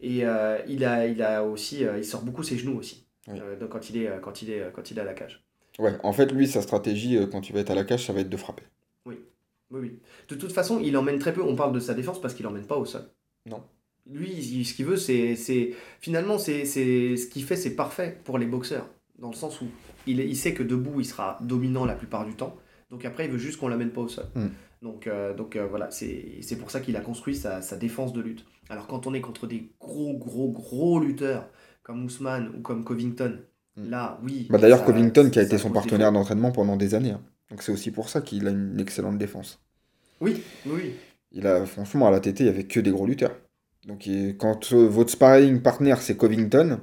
Et 0.00 0.18
il, 0.18 0.24
a, 0.84 1.06
il 1.06 1.22
a 1.22 1.44
aussi, 1.44 1.82
il 1.96 2.04
sort 2.04 2.22
beaucoup 2.22 2.42
ses 2.44 2.56
genoux 2.56 2.78
aussi, 2.78 3.04
Oui. 3.26 3.38
euh, 3.40 3.58
donc 3.58 3.70
quand 3.70 3.90
il 3.90 3.96
est, 4.02 4.08
euh, 4.08 4.18
quand 4.20 4.42
il 4.42 4.50
est, 4.50 4.60
euh, 4.60 4.70
quand 4.70 4.90
il 4.90 4.98
est 4.98 5.00
à 5.00 5.04
la 5.04 5.14
cage. 5.14 5.44
Ouais, 5.78 5.96
en 6.02 6.12
fait, 6.12 6.32
lui, 6.32 6.46
sa 6.46 6.62
stratégie, 6.62 7.18
quand 7.30 7.48
il 7.48 7.52
va 7.52 7.60
être 7.60 7.70
à 7.70 7.74
la 7.74 7.84
cage, 7.84 8.06
ça 8.06 8.12
va 8.12 8.20
être 8.20 8.28
de 8.30 8.36
frapper. 8.36 8.64
Oui, 9.06 9.16
oui. 9.70 9.98
De 10.28 10.34
toute 10.34 10.52
façon, 10.52 10.80
il 10.80 10.96
emmène 10.96 11.18
très 11.18 11.32
peu. 11.32 11.42
On 11.42 11.54
parle 11.54 11.72
de 11.72 11.80
sa 11.80 11.94
défense 11.94 12.20
parce 12.20 12.34
qu'il 12.34 12.46
emmène 12.46 12.66
pas 12.66 12.76
au 12.76 12.84
sol. 12.84 13.02
Non. 13.46 13.62
Lui, 14.10 14.30
il- 14.32 14.64
ce 14.64 14.72
qu'il 14.74 14.86
veut, 14.86 14.96
c'est, 14.96 15.36
c'est 15.36 15.74
finalement, 16.00 16.38
c'est, 16.38 16.64
c'est 16.64 17.16
ce 17.16 17.26
qu'il 17.26 17.44
fait, 17.44 17.56
c'est 17.56 17.76
parfait 17.76 18.18
pour 18.24 18.38
les 18.38 18.46
boxeurs, 18.46 18.88
dans 19.18 19.28
le 19.28 19.36
sens 19.36 19.60
où 19.60 19.66
il, 20.06 20.20
il 20.20 20.36
sait 20.36 20.54
que 20.54 20.62
debout, 20.62 21.00
il 21.00 21.04
sera 21.04 21.38
dominant 21.42 21.84
la 21.84 21.94
plupart 21.94 22.24
du 22.24 22.32
temps. 22.34 22.56
Donc 22.90 23.04
après, 23.04 23.26
il 23.26 23.30
veut 23.30 23.38
juste 23.38 23.58
qu'on 23.60 23.68
l'amène 23.68 23.90
pas 23.90 24.00
au 24.00 24.08
sol. 24.08 24.24
Mm. 24.34 24.46
Donc, 24.80 25.06
euh, 25.06 25.34
donc 25.34 25.56
euh, 25.56 25.66
voilà, 25.66 25.90
c'est, 25.90 26.38
c'est 26.40 26.56
pour 26.56 26.70
ça 26.70 26.80
qu'il 26.80 26.96
a 26.96 27.00
construit 27.00 27.36
sa, 27.36 27.60
sa 27.60 27.76
défense 27.76 28.12
de 28.14 28.20
lutte. 28.22 28.46
Alors 28.70 28.86
quand 28.86 29.06
on 29.06 29.12
est 29.12 29.20
contre 29.20 29.46
des 29.46 29.70
gros, 29.78 30.14
gros, 30.16 30.50
gros 30.50 30.98
lutteurs 31.00 31.48
comme 31.88 32.04
Ousmane 32.04 32.52
ou 32.54 32.60
comme 32.60 32.84
Covington, 32.84 33.38
Mm. 33.76 33.88
là, 33.90 34.20
oui. 34.22 34.46
Bah, 34.50 34.58
D'ailleurs, 34.58 34.84
Covington, 34.84 35.30
qui 35.30 35.38
a 35.38 35.42
été 35.42 35.56
son 35.56 35.70
partenaire 35.70 36.12
d'entraînement 36.12 36.52
pendant 36.52 36.76
des 36.76 36.94
années. 36.94 37.12
hein. 37.12 37.22
Donc 37.50 37.62
c'est 37.62 37.72
aussi 37.72 37.90
pour 37.90 38.10
ça 38.10 38.20
qu'il 38.20 38.46
a 38.46 38.50
une 38.50 38.78
excellente 38.78 39.16
défense. 39.16 39.58
Oui, 40.20 40.42
oui. 40.66 40.96
Il 41.32 41.46
a, 41.46 41.64
franchement, 41.64 42.06
à 42.06 42.10
la 42.10 42.20
TT, 42.20 42.42
il 42.42 42.46
y 42.46 42.50
avait 42.50 42.64
que 42.64 42.78
des 42.80 42.90
gros 42.90 43.06
lutteurs. 43.06 43.34
Donc 43.86 44.06
il- 44.06 44.36
quand 44.36 44.70
euh, 44.74 44.86
votre 44.86 45.10
sparring 45.10 45.62
partner, 45.62 45.94
c'est 46.00 46.16
Covington, 46.18 46.78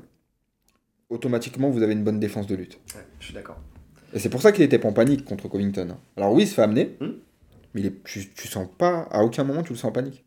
automatiquement, 1.11 1.69
vous 1.69 1.83
avez 1.83 1.93
une 1.93 2.03
bonne 2.03 2.19
défense 2.19 2.47
de 2.47 2.55
lutte. 2.55 2.79
Ouais, 2.95 3.01
je 3.19 3.25
suis 3.25 3.33
d'accord. 3.35 3.59
Et 4.13 4.17
c'est 4.19 4.29
pour 4.29 4.41
ça 4.41 4.51
qu'il 4.51 4.63
était 4.63 4.79
pas 4.79 4.87
en 4.87 4.93
panique 4.93 5.23
contre 5.23 5.47
Covington. 5.47 5.97
Alors 6.17 6.33
oui, 6.33 6.43
il 6.43 6.47
se 6.47 6.55
fait 6.55 6.63
amener, 6.63 6.97
Hmm. 6.99 7.11
mais 7.75 7.81
il 7.81 7.85
est, 7.87 8.03
tu, 8.05 8.27
tu 8.33 8.47
sens 8.47 8.67
pas, 8.77 9.01
à 9.11 9.23
aucun 9.23 9.43
moment, 9.43 9.61
tu 9.61 9.73
le 9.73 9.77
sens 9.77 9.89
en 9.89 9.91
panique. 9.91 10.25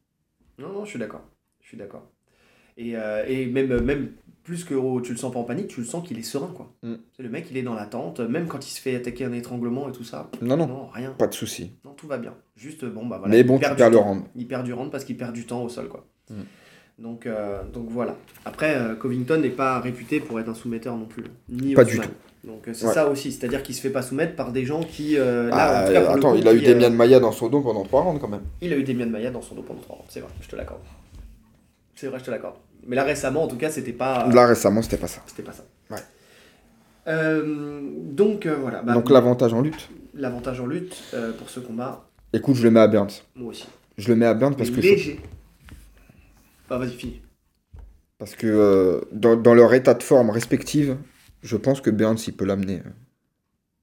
Non, 0.58 0.72
non, 0.72 0.84
je 0.84 0.90
suis 0.90 0.98
d'accord. 1.00 1.24
Je 1.62 1.68
suis 1.68 1.76
d'accord. 1.78 2.08
Et, 2.76 2.96
euh, 2.96 3.24
et 3.26 3.46
même, 3.46 3.80
même 3.80 4.12
plus 4.48 4.64
que 4.64 4.72
oh, 4.74 4.98
tu 5.02 5.12
le 5.12 5.18
sens 5.18 5.30
pas 5.30 5.38
en 5.38 5.44
panique, 5.44 5.68
tu 5.68 5.80
le 5.80 5.86
sens 5.86 6.06
qu'il 6.08 6.18
est 6.18 6.22
serein, 6.22 6.50
quoi. 6.56 6.72
Mm. 6.82 6.94
C'est 7.14 7.22
le 7.22 7.28
mec, 7.28 7.48
il 7.50 7.58
est 7.58 7.62
dans 7.62 7.74
l'attente, 7.74 8.20
même 8.20 8.46
quand 8.46 8.66
il 8.66 8.70
se 8.70 8.80
fait 8.80 8.96
attaquer 8.96 9.26
un 9.26 9.32
étranglement 9.34 9.90
et 9.90 9.92
tout 9.92 10.04
ça. 10.04 10.30
Non, 10.40 10.56
non, 10.56 10.66
Non, 10.66 10.86
rien. 10.90 11.10
pas 11.18 11.26
de 11.26 11.34
souci. 11.34 11.72
Non, 11.84 11.92
tout 11.92 12.06
va 12.06 12.16
bien. 12.16 12.32
Juste, 12.56 12.86
bon, 12.86 13.04
bah 13.04 13.18
voilà. 13.18 13.30
mais 13.32 13.40
il 13.40 13.46
bon, 13.46 13.56
tu 13.56 13.60
perd 13.60 13.74
du 13.74 13.78
perds 13.78 13.90
le 13.90 13.98
round. 13.98 14.22
Il 14.36 14.48
perd 14.48 14.64
du 14.64 14.72
round 14.72 14.90
parce 14.90 15.04
qu'il 15.04 15.18
perd 15.18 15.34
du 15.34 15.44
temps 15.44 15.62
au 15.62 15.68
sol, 15.68 15.88
quoi. 15.88 16.06
Mm. 16.30 16.34
Donc, 16.98 17.26
euh, 17.26 17.62
donc 17.74 17.88
voilà. 17.90 18.16
Après, 18.46 18.74
euh, 18.74 18.94
Covington 18.96 19.36
n'est 19.38 19.50
pas 19.50 19.80
réputé 19.80 20.18
pour 20.18 20.40
être 20.40 20.48
un 20.48 20.54
soumetteur 20.54 20.96
non 20.96 21.04
plus. 21.04 21.24
Ni 21.50 21.74
Pas 21.74 21.84
du 21.84 21.92
Ousmane. 21.92 22.08
Donc 22.44 22.66
euh, 22.68 22.72
c'est 22.72 22.86
Ouais. 22.86 22.94
ça 22.94 23.08
aussi, 23.10 23.30
c'est-à-dire 23.32 23.62
qu'il 23.62 23.74
se 23.74 23.80
fait 23.82 23.90
pas 23.90 24.00
soumettre 24.00 24.34
par 24.34 24.50
des 24.52 24.64
gens 24.64 24.80
qui. 24.82 25.18
euh, 25.18 25.50
là, 25.50 25.56
Ah, 25.56 25.82
en 25.82 25.86
tout 25.86 25.92
cas, 25.92 26.00
pour 26.00 26.12
le 26.14 26.18
attends, 26.18 26.32
coup, 26.32 26.38
il 26.38 26.48
a 26.48 26.54
eu 26.54 26.60
qui, 26.60 26.66
Demian 26.66 26.90
Maya 26.90 27.20
dans 27.20 27.32
son 27.32 27.48
dos 27.48 27.60
pendant 27.60 27.82
trois 27.84 28.00
rounds 28.02 28.18
quand 28.20 28.28
même. 28.28 28.44
Il 28.62 28.72
a 28.72 28.76
eu 28.78 28.82
Demian 28.84 29.06
Maya 29.10 29.30
dans 29.30 29.42
son 29.42 29.54
dos 29.56 29.62
pendant 29.62 29.80
3 29.80 29.96
rounds, 29.96 30.06
c'est 30.08 30.20
vrai, 30.20 30.30
je 30.40 30.48
te 30.48 30.56
l'accorde. 30.56 30.80
C'est 31.94 32.06
vrai, 32.06 32.18
je 32.20 32.24
te 32.24 32.30
l'accorde. 32.30 32.54
Mais 32.86 32.96
là 32.96 33.04
récemment, 33.04 33.42
en 33.44 33.48
tout 33.48 33.56
cas, 33.56 33.70
c'était 33.70 33.92
pas. 33.92 34.28
Là 34.28 34.46
récemment, 34.46 34.82
c'était 34.82 34.96
pas 34.96 35.06
ça. 35.08 35.22
C'était 35.26 35.42
pas 35.42 35.52
ça. 35.52 35.64
Ouais. 35.90 35.98
Euh, 37.06 37.80
donc 38.02 38.46
euh, 38.46 38.56
voilà. 38.56 38.82
bah, 38.82 38.94
Donc 38.94 39.10
l'avantage 39.10 39.52
en 39.54 39.60
lutte. 39.60 39.88
L'avantage 40.14 40.60
en 40.60 40.66
lutte 40.66 40.96
euh, 41.14 41.32
pour 41.32 41.48
ce 41.50 41.60
combat, 41.60 42.08
Écoute, 42.32 42.56
je 42.56 42.62
le 42.64 42.70
mets 42.70 42.80
à 42.80 42.88
Burns. 42.88 43.10
moi 43.36 43.50
aussi. 43.50 43.66
Je 43.96 44.08
le 44.08 44.16
mets 44.16 44.26
à 44.26 44.34
Burns 44.34 44.54
parce 44.56 44.70
que, 44.70 44.76
je- 44.76 44.88
Léger. 44.88 45.20
Ah, 46.70 46.76
vas-y, 46.78 46.90
finis. 46.90 47.22
parce 48.18 48.34
que 48.34 49.02
dans, 49.12 49.36
dans 49.36 49.54
leur 49.54 49.72
état 49.74 49.94
de 49.94 50.02
forme 50.02 50.28
respective, 50.30 50.96
je 51.42 51.56
pense 51.56 51.80
que 51.80 51.88
Burns, 51.90 52.18
il 52.26 52.36
peut 52.36 52.44
l'amener. 52.44 52.82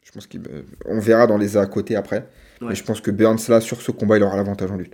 Je 0.03 0.11
pense 0.11 0.27
qu'il, 0.27 0.41
euh, 0.51 0.61
on 0.85 0.99
verra 0.99 1.25
dans 1.25 1.37
les 1.37 1.57
à 1.57 1.65
côté 1.65 1.95
après. 1.95 2.27
Ouais. 2.61 2.67
Mais 2.69 2.75
je 2.75 2.83
pense 2.83 3.01
que 3.01 3.09
Burns, 3.11 3.39
là, 3.49 3.59
sur 3.59 3.81
ce 3.81 3.91
combat, 3.91 4.17
il 4.17 4.23
aura 4.23 4.35
l'avantage 4.37 4.69
en 4.71 4.77
lutte. 4.77 4.93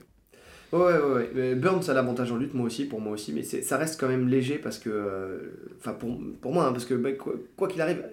Ouais, 0.73 0.79
ouais, 0.79 1.29
ouais. 1.35 1.55
Burns 1.55 1.89
a 1.89 1.93
l'avantage 1.93 2.31
en 2.31 2.37
lutte, 2.37 2.53
moi 2.53 2.65
aussi, 2.65 2.85
pour 2.85 3.01
moi 3.01 3.11
aussi, 3.13 3.33
mais 3.33 3.43
c'est- 3.43 3.61
ça 3.61 3.77
reste 3.77 3.99
quand 3.99 4.07
même 4.07 4.27
léger 4.29 4.57
parce 4.57 4.79
que. 4.79 4.89
euh, 4.89 5.39
Enfin, 5.79 5.93
pour, 5.93 6.17
pour 6.41 6.53
moi, 6.53 6.65
hein, 6.67 6.71
parce 6.71 6.85
que 6.85 6.93
bah, 6.93 7.09
quoi 7.57 7.67
qu'il 7.67 7.81
arrive. 7.81 8.03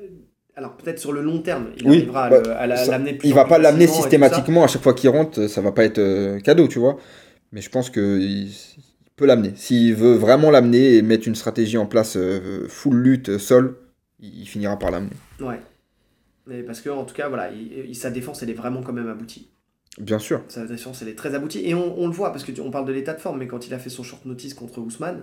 Alors, 0.56 0.76
peut-être 0.76 0.98
sur 0.98 1.12
le 1.12 1.20
long 1.22 1.38
terme, 1.40 1.66
il 1.76 1.86
Oui, 1.86 1.96
arrivera 1.98 2.24
à 2.24 2.30
bah, 2.30 2.56
à 2.58 2.66
l'amener 2.66 3.12
plus 3.14 3.28
Il 3.28 3.34
va 3.34 3.44
pas 3.44 3.58
l'amener 3.58 3.86
systématiquement 3.86 4.64
à 4.64 4.66
chaque 4.66 4.82
fois 4.82 4.94
qu'il 4.94 5.08
rentre, 5.10 5.46
ça 5.46 5.60
va 5.60 5.70
pas 5.70 5.84
être 5.84 5.98
euh, 5.98 6.40
cadeau, 6.40 6.66
tu 6.66 6.78
vois. 6.80 6.96
Mais 7.52 7.60
je 7.60 7.70
pense 7.70 7.90
que 7.90 8.18
il 8.18 8.48
il 8.48 9.20
peut 9.20 9.26
l'amener. 9.26 9.52
S'il 9.56 9.94
veut 9.94 10.14
vraiment 10.14 10.50
l'amener 10.50 10.94
et 10.96 11.02
mettre 11.02 11.26
une 11.28 11.34
stratégie 11.34 11.76
en 11.78 11.86
place 11.86 12.16
euh, 12.16 12.66
full 12.68 12.96
lutte, 12.96 13.36
sol, 13.38 13.76
il, 14.20 14.40
il 14.42 14.46
finira 14.46 14.78
par 14.78 14.90
l'amener. 14.90 15.10
Ouais. 15.40 15.60
Mais 16.46 16.62
parce 16.62 16.80
que, 16.80 16.88
en 16.90 17.04
tout 17.04 17.14
cas, 17.14 17.28
voilà, 17.28 17.50
il- 17.52 17.90
il- 17.90 17.94
sa 17.96 18.10
défense, 18.10 18.42
elle 18.42 18.50
est 18.50 18.54
vraiment 18.54 18.80
quand 18.82 18.92
même 18.92 19.08
aboutie. 19.08 19.50
Bien 19.98 20.18
sûr. 20.18 20.42
Sa 20.48 20.64
défense, 20.64 21.02
elle 21.02 21.08
est 21.08 21.14
très 21.16 21.34
aboutie. 21.34 21.60
Et 21.64 21.74
on, 21.74 21.98
on 21.98 22.06
le 22.06 22.12
voit, 22.12 22.30
parce 22.32 22.44
que 22.44 22.52
tu- 22.52 22.60
on 22.60 22.70
parle 22.70 22.86
de 22.86 22.92
l'état 22.92 23.14
de 23.14 23.20
forme, 23.20 23.38
mais 23.38 23.46
quand 23.46 23.66
il 23.66 23.74
a 23.74 23.78
fait 23.78 23.90
son 23.90 24.02
short 24.02 24.24
notice 24.26 24.54
contre 24.54 24.78
Ousmane, 24.80 25.22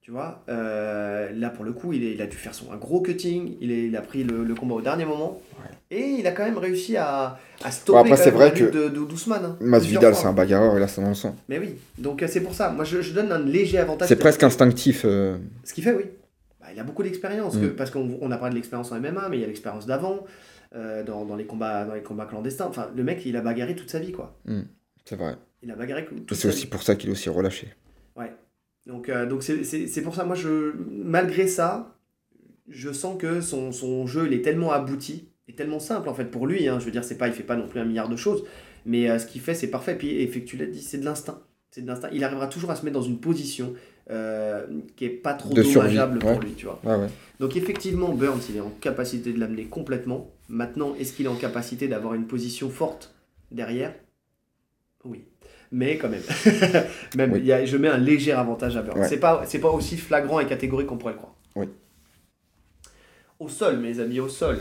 tu 0.00 0.10
vois, 0.10 0.42
euh, 0.48 1.30
là, 1.36 1.50
pour 1.50 1.64
le 1.64 1.72
coup, 1.72 1.92
il, 1.92 2.02
est- 2.04 2.14
il 2.14 2.22
a 2.22 2.26
dû 2.26 2.36
faire 2.36 2.54
son, 2.54 2.72
un 2.72 2.76
gros 2.76 3.00
cutting, 3.02 3.56
il, 3.60 3.70
est- 3.70 3.86
il 3.86 3.96
a 3.96 4.00
pris 4.00 4.24
le, 4.24 4.44
le 4.44 4.54
combat 4.54 4.76
au 4.76 4.80
dernier 4.80 5.04
moment, 5.04 5.40
et 5.90 6.00
il 6.18 6.26
a 6.26 6.32
quand 6.32 6.44
même 6.44 6.56
réussi 6.56 6.96
à, 6.96 7.38
à 7.62 7.70
stopper 7.70 7.98
Bon, 8.08 8.12
après, 8.14 8.24
c'est 8.24 8.30
vrai 8.30 8.52
que 8.54 8.64
de, 8.64 8.88
de- 8.88 9.04
d'Ousmane. 9.04 9.44
hein, 9.44 9.56
Masvidal, 9.60 10.14
c'est 10.14 10.26
un 10.26 10.32
bagarreur, 10.32 10.76
et 10.76 10.80
là, 10.80 10.88
c'est 10.88 11.02
dans 11.02 11.08
le 11.10 11.14
sang. 11.14 11.36
Mais 11.50 11.58
oui, 11.58 11.74
donc 11.98 12.22
euh, 12.22 12.26
c'est 12.28 12.40
pour 12.40 12.54
ça. 12.54 12.70
Moi, 12.70 12.84
je, 12.84 13.02
je 13.02 13.12
donne 13.12 13.30
un 13.30 13.38
léger 13.38 13.76
avantage. 13.78 14.08
C'est 14.08 14.16
presque 14.16 14.42
instinctif. 14.42 15.02
euh, 15.04 15.36
Ce 15.64 15.74
qui 15.74 15.82
fait, 15.82 15.92
oui. 15.92 16.04
Bah, 16.60 16.68
il 16.74 16.80
a 16.80 16.84
beaucoup 16.84 17.02
d'expérience, 17.02 17.54
Mm. 17.56 17.70
parce 17.76 17.90
qu'on 17.90 18.18
on 18.22 18.30
a 18.30 18.36
parlé 18.38 18.52
de 18.52 18.56
l'expérience 18.56 18.90
en 18.92 18.96
MMA, 19.00 19.28
mais 19.28 19.36
il 19.36 19.40
y 19.40 19.44
a 19.44 19.46
l'expérience 19.48 19.84
d'avant, 19.86 20.24
euh, 20.74 21.02
dans, 21.02 21.24
dans 21.24 21.36
les 21.36 21.46
combats, 21.46 21.84
dans 21.84 21.94
les 21.94 22.02
combats 22.02 22.26
clandestins. 22.26 22.66
Enfin, 22.66 22.90
le 22.94 23.02
mec, 23.04 23.24
il 23.26 23.36
a 23.36 23.40
bagarré 23.40 23.74
toute 23.74 23.90
sa 23.90 23.98
vie, 23.98 24.12
quoi. 24.12 24.38
c'est 25.04 25.16
vrai. 25.16 25.36
Il 25.62 25.70
a 25.70 25.76
bagarré 25.76 26.04
toute 26.06 26.30
Et 26.30 26.34
C'est 26.34 26.48
vie. 26.48 26.54
aussi 26.54 26.66
pour 26.66 26.82
ça 26.82 26.94
qu'il 26.96 27.10
est 27.10 27.12
aussi 27.12 27.28
relâché. 27.28 27.68
Donc, 28.86 29.08
euh, 29.08 29.26
donc 29.26 29.42
c'est, 29.42 30.02
pour 30.02 30.14
ça, 30.14 30.24
moi, 30.24 30.34
je, 30.34 30.72
malgré 30.88 31.46
ça, 31.46 31.96
je 32.68 32.90
sens 32.92 33.18
que 33.18 33.40
son, 33.40 33.72
son 33.72 34.06
jeu, 34.06 34.26
il 34.26 34.32
est 34.32 34.42
tellement 34.42 34.72
abouti, 34.72 35.28
et 35.48 35.54
tellement 35.54 35.80
simple, 35.80 36.08
en 36.08 36.14
fait, 36.14 36.24
pour 36.24 36.46
lui. 36.46 36.66
Hein, 36.66 36.78
je 36.80 36.86
veux 36.86 36.90
dire, 36.90 37.04
c'est 37.04 37.18
pas, 37.18 37.28
il 37.28 37.34
fait 37.34 37.42
pas 37.42 37.56
non 37.56 37.68
plus 37.68 37.78
un 37.80 37.84
milliard 37.84 38.08
de 38.08 38.16
choses, 38.16 38.44
mais 38.86 39.10
euh, 39.10 39.18
ce 39.18 39.26
qu'il 39.26 39.40
fait, 39.40 39.54
c'est 39.54 39.68
parfait. 39.68 39.96
Puis, 39.96 40.22
effectivement, 40.22 40.64
tu 40.64 40.66
l'as 40.66 40.72
dit, 40.72 40.80
c'est 40.82 40.98
de 40.98 41.04
l'instinct. 41.04 41.40
C'est 41.70 41.82
de 41.82 41.86
l'instinct. 41.86 42.08
Il 42.12 42.24
arrivera 42.24 42.46
toujours 42.46 42.70
à 42.70 42.76
se 42.76 42.84
mettre 42.84 42.94
dans 42.94 43.02
une 43.02 43.20
position 43.20 43.74
euh, 44.10 44.66
qui 44.96 45.04
est 45.04 45.08
pas 45.10 45.34
trop 45.34 45.54
De 45.54 45.62
survie, 45.62 45.94
dommageable 45.94 46.18
pour 46.18 46.30
ouais. 46.30 46.38
lui, 46.40 46.52
tu 46.54 46.66
vois. 46.66 46.80
Ouais, 46.84 46.96
ouais. 46.96 47.08
Donc 47.38 47.56
effectivement, 47.56 48.08
Burns, 48.12 48.40
il 48.50 48.56
est 48.56 48.60
en 48.60 48.70
capacité 48.80 49.32
de 49.32 49.38
l'amener 49.38 49.64
complètement. 49.64 50.30
Maintenant, 50.48 50.94
est-ce 50.98 51.12
qu'il 51.12 51.26
est 51.26 51.30
en 51.30 51.36
capacité 51.36 51.86
d'avoir 51.88 52.14
une 52.14 52.26
position 52.26 52.68
forte 52.70 53.14
derrière? 53.52 53.94
Oui. 55.04 55.24
Mais 55.72 55.96
quand 55.98 56.08
même, 56.08 56.22
même 57.16 57.32
Oui. 57.32 57.38
il 57.38 57.46
y 57.46 57.52
a- 57.52 57.64
je 57.64 57.76
mets 57.76 57.88
un 57.88 57.98
léger 57.98 58.32
avantage 58.32 58.76
à 58.76 58.82
Burns. 58.82 59.06
C'est 59.08 59.20
pas, 59.20 59.44
c'est 59.46 59.60
pas 59.60 59.70
aussi 59.70 59.96
flagrant 59.96 60.40
et 60.40 60.46
catégorique 60.46 60.88
qu'on 60.88 60.98
pourrait 60.98 61.12
le 61.12 61.18
croire. 61.18 61.34
Oui. 61.54 61.66
Au 63.38 63.48
sol, 63.48 63.78
mes 63.78 64.00
amis, 64.00 64.20
au 64.20 64.28
sol. 64.28 64.58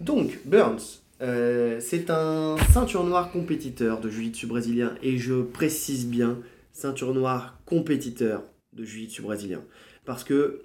Donc, 0.00 0.38
Burns, 0.44 1.00
euh, 1.20 1.78
c'est 1.80 2.10
un 2.10 2.56
ceinture 2.72 3.04
noire 3.04 3.30
compétiteur 3.30 4.00
de 4.00 4.08
jiu-jitsu 4.08 4.46
brésilien. 4.46 4.94
Et 5.02 5.18
je 5.18 5.42
précise 5.42 6.06
bien, 6.06 6.38
ceinture 6.72 7.12
noire 7.14 7.58
compétiteur 7.66 8.42
de 8.78 8.84
jiu-jitsu 8.84 9.22
brésilien. 9.22 9.62
Parce 10.04 10.24
que 10.24 10.62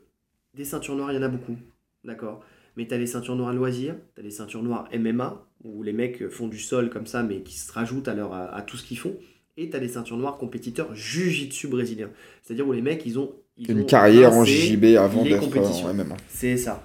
des 0.53 0.65
ceintures 0.65 0.95
noires, 0.95 1.11
il 1.11 1.15
y 1.15 1.17
en 1.17 1.23
a 1.23 1.27
beaucoup. 1.27 1.57
D'accord? 2.03 2.43
Mais 2.75 2.87
tu 2.87 2.93
as 2.93 2.97
les 2.97 3.07
ceintures 3.07 3.35
noires 3.35 3.53
loisirs, 3.53 3.95
tu 4.15 4.21
as 4.21 4.23
les 4.23 4.31
ceintures 4.31 4.63
noires 4.63 4.87
MMA, 4.93 5.45
où 5.63 5.83
les 5.83 5.93
mecs 5.93 6.27
font 6.29 6.47
du 6.47 6.59
sol 6.59 6.89
comme 6.89 7.05
ça, 7.05 7.23
mais 7.23 7.41
qui 7.41 7.57
se 7.57 7.71
rajoutent 7.71 8.07
à, 8.07 8.13
leur, 8.13 8.33
à, 8.33 8.53
à 8.55 8.61
tout 8.61 8.77
ce 8.77 8.83
qu'ils 8.83 8.97
font. 8.97 9.15
Et 9.57 9.69
tu 9.69 9.75
as 9.75 9.79
les 9.79 9.89
ceintures 9.89 10.17
noires 10.17 10.37
compétiteurs 10.37 10.95
jiu-jitsu 10.95 11.67
brésilien. 11.67 12.09
C'est-à-dire 12.41 12.67
où 12.67 12.73
les 12.73 12.81
mecs, 12.81 13.05
ils 13.05 13.19
ont. 13.19 13.31
Ils 13.55 13.69
Une 13.69 13.81
ont 13.81 13.85
carrière 13.85 14.33
en 14.33 14.43
JJB 14.43 14.97
avant 14.97 15.23
d'être 15.23 15.43
en 15.43 15.93
MMA. 15.93 16.17
C'est 16.27 16.57
ça. 16.57 16.83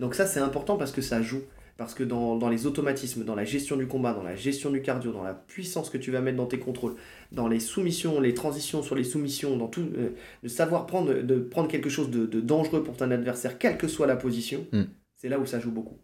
Donc 0.00 0.14
ça, 0.16 0.26
c'est 0.26 0.40
important 0.40 0.76
parce 0.76 0.90
que 0.90 1.00
ça 1.00 1.22
joue. 1.22 1.42
Parce 1.78 1.94
que 1.94 2.02
dans, 2.02 2.36
dans 2.36 2.48
les 2.50 2.66
automatismes, 2.66 3.22
dans 3.24 3.36
la 3.36 3.44
gestion 3.44 3.76
du 3.76 3.86
combat, 3.86 4.12
dans 4.12 4.24
la 4.24 4.34
gestion 4.34 4.70
du 4.70 4.82
cardio, 4.82 5.12
dans 5.12 5.22
la 5.22 5.32
puissance 5.32 5.88
que 5.90 5.96
tu 5.96 6.10
vas 6.10 6.20
mettre 6.20 6.36
dans 6.36 6.46
tes 6.46 6.58
contrôles, 6.58 6.96
dans 7.30 7.46
les 7.46 7.60
soumissions, 7.60 8.20
les 8.20 8.34
transitions 8.34 8.82
sur 8.82 8.96
les 8.96 9.04
soumissions, 9.04 9.56
dans 9.56 9.68
tout, 9.68 9.86
euh, 9.96 10.10
de 10.42 10.48
savoir 10.48 10.86
prendre, 10.86 11.14
de 11.22 11.38
prendre 11.38 11.68
quelque 11.68 11.88
chose 11.88 12.10
de, 12.10 12.26
de 12.26 12.40
dangereux 12.40 12.82
pour 12.82 12.96
ton 12.96 13.10
adversaire, 13.12 13.58
quelle 13.58 13.78
que 13.78 13.86
soit 13.88 14.08
la 14.08 14.16
position, 14.16 14.66
Mm. 14.72 14.82
c'est 15.14 15.28
là 15.28 15.38
où 15.38 15.46
ça 15.46 15.60
joue 15.60 15.70
beaucoup. 15.70 15.98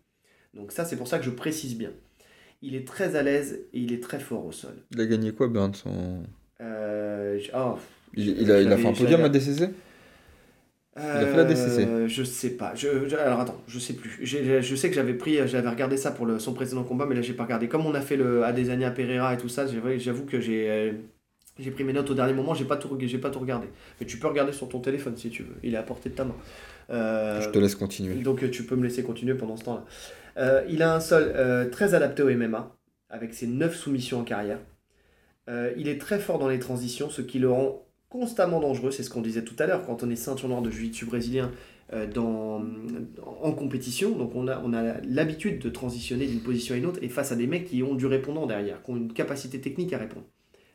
Donc 0.55 0.71
ça, 0.71 0.85
c'est 0.85 0.97
pour 0.97 1.09
ça 1.09 1.19
que 1.19 1.25
je 1.25 1.31
précise 1.31 1.77
bien. 1.77 1.91
Il 2.63 2.77
est 2.77 2.87
très 2.87 3.17
à 3.17 3.23
l'aise 3.25 3.61
et 3.73 3.81
il 3.81 3.93
est 3.93 4.01
très 4.03 4.21
fort 4.21 4.47
au 4.47 4.53
sol. 4.53 4.75
Il 4.93 5.01
a 5.01 5.07
gagné 5.07 5.33
quoi, 5.33 5.49
Burns 5.49 5.75
en- 5.87 6.23
Euh, 6.61 7.41
oh, 7.53 7.75
il, 8.17 8.29
il 8.43 8.53
a, 8.53 8.61
il 8.63 8.73
a 8.73 8.77
fait 8.77 8.87
un 8.87 8.93
podium 8.93 9.23
à 9.23 9.29
DCC 9.29 9.71
a 10.97 11.27
fait 11.27 11.37
la 11.37 11.45
DCC. 11.45 11.85
Euh, 11.87 12.09
Je 12.09 12.23
sais 12.23 12.51
pas. 12.51 12.75
Je, 12.75 13.09
je- 13.09 13.17
alors 13.17 13.41
attends, 13.41 13.61
je 13.67 13.79
sais 13.79 13.95
plus. 13.95 14.19
Je 14.23 14.75
sais 14.77 14.89
que 14.89 14.95
j'avais 14.95 15.15
pris, 15.15 15.39
j'avais 15.49 15.69
regardé 15.69 15.97
ça 15.97 16.11
pour 16.13 16.27
le, 16.27 16.39
son 16.39 16.53
précédent 16.55 16.85
combat, 16.85 17.07
mais 17.07 17.15
là 17.15 17.23
j'ai 17.23 17.33
pas 17.35 17.45
regardé. 17.45 17.69
Comme 17.69 17.85
on 17.87 17.95
a 17.95 18.01
fait 18.01 18.17
le 18.17 18.45
Adesanya 18.45 18.91
Pereira 18.91 19.35
et 19.35 19.37
tout 19.39 19.49
ça, 19.49 19.67
j'avoue 19.67 20.25
que 20.25 20.41
j'ai 20.41 20.71
euh, 20.71 20.93
j'ai 21.59 21.71
pris 21.71 21.85
mes 21.85 21.93
notes 21.93 22.11
au 22.11 22.15
dernier 22.15 22.33
moment, 22.33 22.55
j'ai 22.55 22.65
pas 22.65 22.77
tout, 22.77 22.97
j'ai 23.01 23.19
pas 23.19 23.31
tout 23.31 23.39
regardé. 23.41 23.69
Mais 24.01 24.07
tu 24.07 24.19
peux 24.19 24.27
regarder 24.29 24.53
sur 24.53 24.69
ton 24.69 24.81
téléphone 24.81 25.17
si 25.17 25.31
tu 25.31 25.43
veux. 25.43 25.55
Il 25.63 25.75
est 25.75 25.79
à 25.79 25.83
portée 25.83 26.11
de 26.11 26.15
ta 26.15 26.25
main. 26.25 26.35
Euh, 26.91 27.41
Je 27.41 27.49
te 27.51 27.59
laisse 27.59 27.75
continuer. 27.77 28.15
donc 28.17 28.49
tu 28.51 28.65
peux 28.65 28.77
me 28.77 28.83
laisser 28.85 29.03
continuer 29.03 29.35
pendant 29.35 29.57
ce 29.57 29.65
temps-là. 29.65 29.85
Euh, 30.37 30.63
il 30.69 30.83
a 30.83 30.95
un 30.95 31.01
sol 31.01 31.33
euh, 31.35 31.69
très 31.71 31.95
adapté 31.95 32.23
au 32.25 32.29
MMA, 32.31 32.75
avec 33.09 33.35
ses 33.35 33.47
9 33.47 33.75
soumissions 33.75 34.21
en 34.21 34.25
carrière. 34.25 34.59
Il 35.77 35.89
est 35.89 36.01
très 36.01 36.19
fort 36.19 36.39
dans 36.39 36.49
les 36.49 36.59
transitions, 36.59 37.11
ce 37.11 37.21
qui 37.23 37.39
le 37.39 37.51
rend 37.51 37.84
constamment 38.15 38.61
dangereux. 38.61 38.93
C'est 38.93 39.03
ce 39.03 39.11
qu'on 39.11 39.23
disait 39.23 39.43
tout 39.43 39.57
à 39.59 39.67
l'heure, 39.67 39.85
quand 39.85 40.05
on 40.05 40.11
est 40.11 40.15
ceinture 40.15 40.49
noire 40.49 40.63
de 40.63 40.71
jiu-jitsu 40.71 41.05
brésilien 41.05 41.51
euh, 41.93 42.07
dans, 42.07 42.65
en 43.43 43.53
compétition. 43.53 44.17
Donc 44.17 44.37
on 44.37 44.47
a, 44.47 44.61
on 44.65 44.73
a 44.73 45.01
l'habitude 45.01 45.59
de 45.59 45.69
transitionner 45.69 46.29
d'une 46.29 46.39
position 46.39 46.77
à 46.77 46.79
une 46.79 46.87
autre, 46.87 47.01
et 47.03 47.09
face 47.09 47.33
à 47.33 47.37
des 47.37 47.49
mecs 47.49 47.65
qui 47.65 47.83
ont 47.83 47.97
du 47.97 48.07
répondant 48.07 48.47
derrière, 48.47 48.85
qui 48.85 48.93
ont 48.93 48.97
une 48.97 49.13
capacité 49.13 49.61
technique 49.61 49.93
à 49.93 49.99
répondre. 49.99 50.27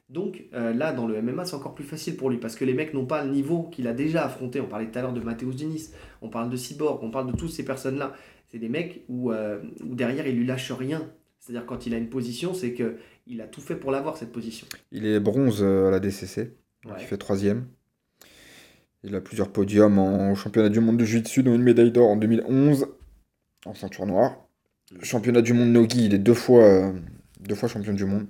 Donc 0.10 0.44
euh, 0.54 0.74
là, 0.74 0.92
dans 0.92 1.08
le 1.08 1.22
MMA, 1.22 1.46
c'est 1.46 1.56
encore 1.56 1.76
plus 1.76 1.86
facile 1.86 2.18
pour 2.18 2.30
lui, 2.30 2.40
parce 2.40 2.58
que 2.58 2.66
les 2.66 2.74
mecs 2.74 2.94
n'ont 2.94 3.06
pas 3.06 3.24
le 3.24 3.32
niveau 3.32 3.64
qu'il 3.64 3.88
a 3.88 3.94
déjà 3.94 4.26
affronté. 4.26 4.60
On 4.60 4.68
parlait 4.68 4.88
tout 4.88 5.00
à 5.00 5.02
l'heure 5.02 5.14
de 5.14 5.22
Mathéus 5.22 5.56
Diniz, 5.56 5.94
on 6.22 6.28
parle 6.28 6.50
de 6.50 6.58
Cyborg, 6.58 7.02
on 7.04 7.10
parle 7.10 7.32
de 7.32 7.38
toutes 7.38 7.52
ces 7.52 7.64
personnes-là. 7.64 8.14
C'est 8.52 8.60
des 8.60 8.70
mecs 8.70 9.06
où, 9.08 9.32
euh, 9.32 9.62
où 9.86 9.96
derrière, 9.96 10.28
il 10.28 10.36
lui 10.36 10.46
lâche 10.46 10.74
rien. 10.74 11.10
C'est-à-dire 11.40 11.66
quand 11.66 11.86
il 11.86 11.94
a 11.94 11.98
une 11.98 12.10
position, 12.10 12.54
c'est 12.54 12.74
que 12.74 12.98
il 13.28 13.40
a 13.40 13.48
tout 13.48 13.62
fait 13.62 13.76
pour 13.76 13.92
l'avoir, 13.92 14.18
cette 14.18 14.34
position. 14.34 14.68
Il 14.92 15.06
est 15.06 15.22
bronze 15.22 15.64
à 15.64 15.90
la 15.90 16.02
DCC. 16.02 16.59
Ouais. 16.86 16.94
Il 17.00 17.06
fait 17.06 17.18
troisième. 17.18 17.66
Il 19.04 19.16
a 19.16 19.22
plusieurs 19.22 19.50
podiums 19.52 19.98
en 19.98 20.36
championnat 20.36 20.70
du 20.70 20.80
monde 20.80 20.98
de 20.98 21.06
jiu-jitsu, 21.06 21.44
dont 21.44 21.56
une 21.56 21.62
médaille 21.64 21.92
d'or 21.92 22.10
en 22.10 22.16
2011 22.18 22.88
en 23.66 23.74
ceinture 23.74 24.06
noire. 24.06 24.36
Championnat 25.02 25.42
du 25.42 25.54
monde 25.54 25.70
Nogi, 25.70 26.06
il 26.06 26.14
est 26.14 26.18
deux 26.20 26.34
fois, 26.34 26.64
euh, 26.64 26.92
deux 27.42 27.56
fois 27.56 27.70
champion 27.70 27.94
du 27.94 28.06
monde. 28.06 28.28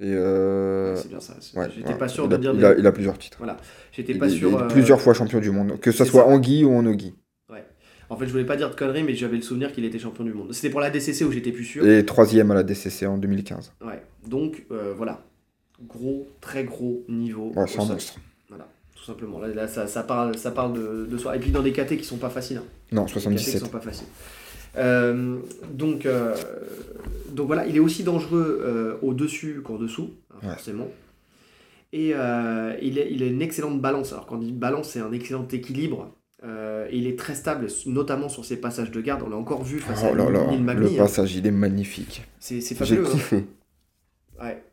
Et 0.00 0.04
euh, 0.06 0.96
c'est 0.96 1.08
bien 1.08 1.20
ça. 1.20 1.34
ouais, 1.54 1.66
J'étais 1.70 1.82
voilà. 1.82 1.96
pas 1.96 2.08
sûr 2.08 2.24
il 2.24 2.28
de 2.30 2.34
a, 2.34 2.38
dire. 2.38 2.52
il 2.54 2.58
des- 2.58 2.64
a- 2.64 2.74
il 2.78 2.86
a 2.86 2.92
plusieurs 2.92 3.18
titres. 3.18 3.36
Voilà. 3.38 3.56
J'étais 3.92 4.12
Il 4.12 4.18
pas 4.18 4.26
est- 4.26 4.30
sûr. 4.30 4.48
il 4.50 4.54
est 4.54 4.62
euh, 4.62 4.68
plusieurs 4.68 5.00
fois 5.00 5.14
champion 5.14 5.38
du 5.40 5.50
monde, 5.50 5.78
que 5.80 5.92
ce 5.92 6.04
soit 6.04 6.22
ça. 6.22 6.28
en 6.28 6.40
gi 6.42 6.64
ou 6.64 6.72
en 6.72 6.82
nogi. 6.82 7.14
En 8.10 8.16
fait, 8.18 8.26
je 8.26 8.32
voulais 8.32 8.44
pas 8.44 8.56
dire 8.56 8.68
de 8.68 8.74
conneries, 8.74 9.04
mais 9.04 9.14
j'avais 9.14 9.36
le 9.36 9.42
souvenir 9.42 9.72
qu'il 9.72 9.86
était 9.86 9.98
champion 9.98 10.22
du 10.24 10.34
monde. 10.34 10.52
C'était 10.52 10.68
pour 10.68 10.80
la 10.80 10.90
DCC 10.90 11.24
où 11.24 11.32
j'étais 11.32 11.50
plus 11.50 11.64
sûr. 11.64 11.86
Et 11.86 12.04
troisième 12.04 12.50
à 12.50 12.54
la 12.54 12.62
DCC 12.62 13.06
en 13.06 13.16
2015. 13.16 13.72
Ouais. 13.82 14.02
Donc 14.28 14.66
euh, 14.70 14.92
voilà, 14.94 15.24
gros, 15.88 16.28
très 16.40 16.64
gros 16.64 17.04
niveau. 17.08 17.52
Ouais, 17.56 17.66
c'est 17.66 17.80
un 17.80 17.84
monstre. 17.86 18.14
Voilà, 18.48 18.68
tout 18.94 19.04
simplement. 19.04 19.38
Là, 19.40 19.48
là, 19.48 19.68
ça, 19.68 19.86
ça 19.86 20.02
parle, 20.02 20.36
ça 20.38 20.50
parle 20.50 20.72
de, 20.74 21.06
de 21.10 21.16
soi. 21.18 21.36
Et 21.36 21.38
puis 21.40 21.50
dans 21.50 21.62
des 21.62 21.72
KT 21.72 21.96
qui 21.96 22.04
sont 22.04 22.18
pas 22.18 22.30
faciles. 22.30 22.58
hein. 22.58 22.64
Non, 22.92 23.04
Des 23.04 23.10
KT 23.12 23.14
qui 23.14 23.20
77. 23.22 23.60
sont 23.60 23.68
pas 23.68 23.80
faciles. 23.80 24.06
Euh, 24.78 25.38
donc, 25.72 26.06
euh, 26.06 26.34
donc 27.30 27.46
voilà, 27.46 27.66
il 27.66 27.76
est 27.76 27.80
aussi 27.80 28.04
dangereux 28.04 28.60
euh, 28.64 28.94
au-dessus 29.02 29.60
qu'en 29.62 29.76
dessous, 29.76 30.10
hein, 30.32 30.36
Ouais. 30.46 30.54
forcément. 30.54 30.88
Et 31.94 32.08
il, 32.80 32.98
est, 32.98 33.08
il 33.12 33.22
a 33.22 33.26
une 33.26 33.42
excellente 33.42 33.80
balance. 33.82 34.12
Alors 34.14 34.24
quand 34.26 34.36
on 34.36 34.38
dit 34.38 34.50
balance, 34.52 34.88
c'est 34.90 35.00
un 35.00 35.12
excellent 35.12 35.46
équilibre. 35.52 36.10
Et 36.42 36.96
il 36.96 37.06
est 37.06 37.18
très 37.18 37.34
stable, 37.34 37.66
notamment 37.86 38.28
sur 38.30 38.44
ses 38.46 38.56
passages 38.56 38.90
de 38.90 39.00
garde. 39.02 39.22
On 39.24 39.28
l'a 39.28 39.36
encore 39.36 39.62
vu 39.62 39.78
face 39.78 40.00
Oh 40.02 40.12
à 40.12 40.16
là 40.16 40.30
là, 40.30 40.46
Neil 40.46 40.58
le 40.76 40.86
hein. 40.86 40.96
passage, 40.96 41.36
il 41.36 41.46
est 41.46 41.50
magnifique. 41.52 42.22
C'est 42.40 42.60
c'est 42.62 42.74
J'ai 42.84 42.96
fabuleux. 42.96 43.06
hein. 43.34 43.42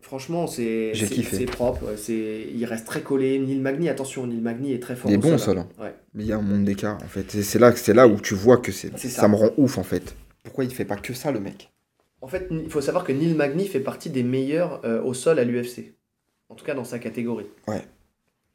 Franchement, 0.09 0.47
c'est 0.47 0.91
propre. 1.51 1.83
ouais, 1.85 1.97
c'est 1.97 2.47
il 2.51 2.65
reste 2.65 2.87
très 2.87 3.01
collé. 3.01 3.37
Neil 3.37 3.59
Magny, 3.59 3.89
attention, 3.89 4.25
Neil 4.25 4.41
Magny 4.41 4.73
est 4.73 4.79
très 4.79 4.95
fort. 4.95 5.11
Il 5.11 5.13
est 5.13 5.17
bon 5.17 5.35
au 5.35 5.37
sol, 5.37 5.59
hein. 5.59 5.67
Ouais. 5.79 5.93
Mais 6.15 6.23
il 6.23 6.27
y 6.27 6.31
a 6.33 6.37
un 6.37 6.41
monde 6.41 6.65
d'écart, 6.65 6.97
en 7.03 7.07
fait. 7.07 7.29
C'est 7.43 7.59
là, 7.59 7.75
c'est 7.75 7.93
là 7.93 8.07
où 8.07 8.19
tu 8.19 8.33
vois 8.33 8.57
que 8.57 8.71
c'est, 8.71 8.97
ça. 8.97 9.07
ça 9.07 9.27
me 9.27 9.35
rend 9.35 9.51
ouf, 9.57 9.77
en 9.77 9.83
fait. 9.83 10.15
Pourquoi 10.43 10.63
il 10.63 10.71
fait 10.73 10.83
pas 10.85 10.95
que 10.95 11.13
ça, 11.13 11.31
le 11.31 11.39
mec? 11.39 11.69
En 12.21 12.27
fait, 12.27 12.47
il 12.49 12.69
faut 12.71 12.81
savoir 12.81 13.03
que 13.03 13.11
Neil 13.11 13.35
Magny 13.35 13.67
fait 13.67 13.79
partie 13.81 14.09
des 14.09 14.23
meilleurs 14.23 14.81
euh, 14.83 15.01
au 15.03 15.13
sol 15.13 15.37
à 15.37 15.43
l'UFC. 15.43 15.93
En 16.49 16.55
tout 16.55 16.65
cas, 16.65 16.73
dans 16.73 16.83
sa 16.83 16.97
catégorie. 16.97 17.45
Ouais. 17.67 17.83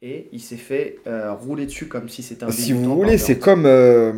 Et 0.01 0.27
il 0.33 0.41
s'est 0.41 0.57
fait 0.57 0.99
euh, 1.07 1.31
rouler 1.33 1.65
dessus 1.65 1.87
comme 1.87 2.09
si 2.09 2.21
c'était 2.21 2.43
un 2.43 2.51
Si 2.51 2.73
vous 2.73 2.93
voulez, 2.95 3.17
c'est 3.17 3.39
comme. 3.39 3.65
euh, 3.65 4.11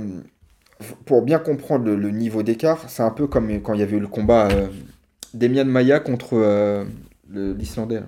pour 1.05 1.21
bien 1.21 1.37
comprendre 1.39 1.85
le, 1.85 1.95
le 1.95 2.09
niveau 2.09 2.41
d'écart, 2.41 2.89
c'est 2.89 3.03
un 3.03 3.11
peu 3.11 3.27
comme 3.27 3.61
quand 3.61 3.75
il 3.75 3.79
y 3.79 3.83
avait 3.83 3.97
eu 3.97 3.99
le 4.01 4.07
combat 4.07 4.47
d'Emian 5.33 5.65
Maya 5.65 5.99
contre 5.99 6.85
l'Islandais. 7.29 8.03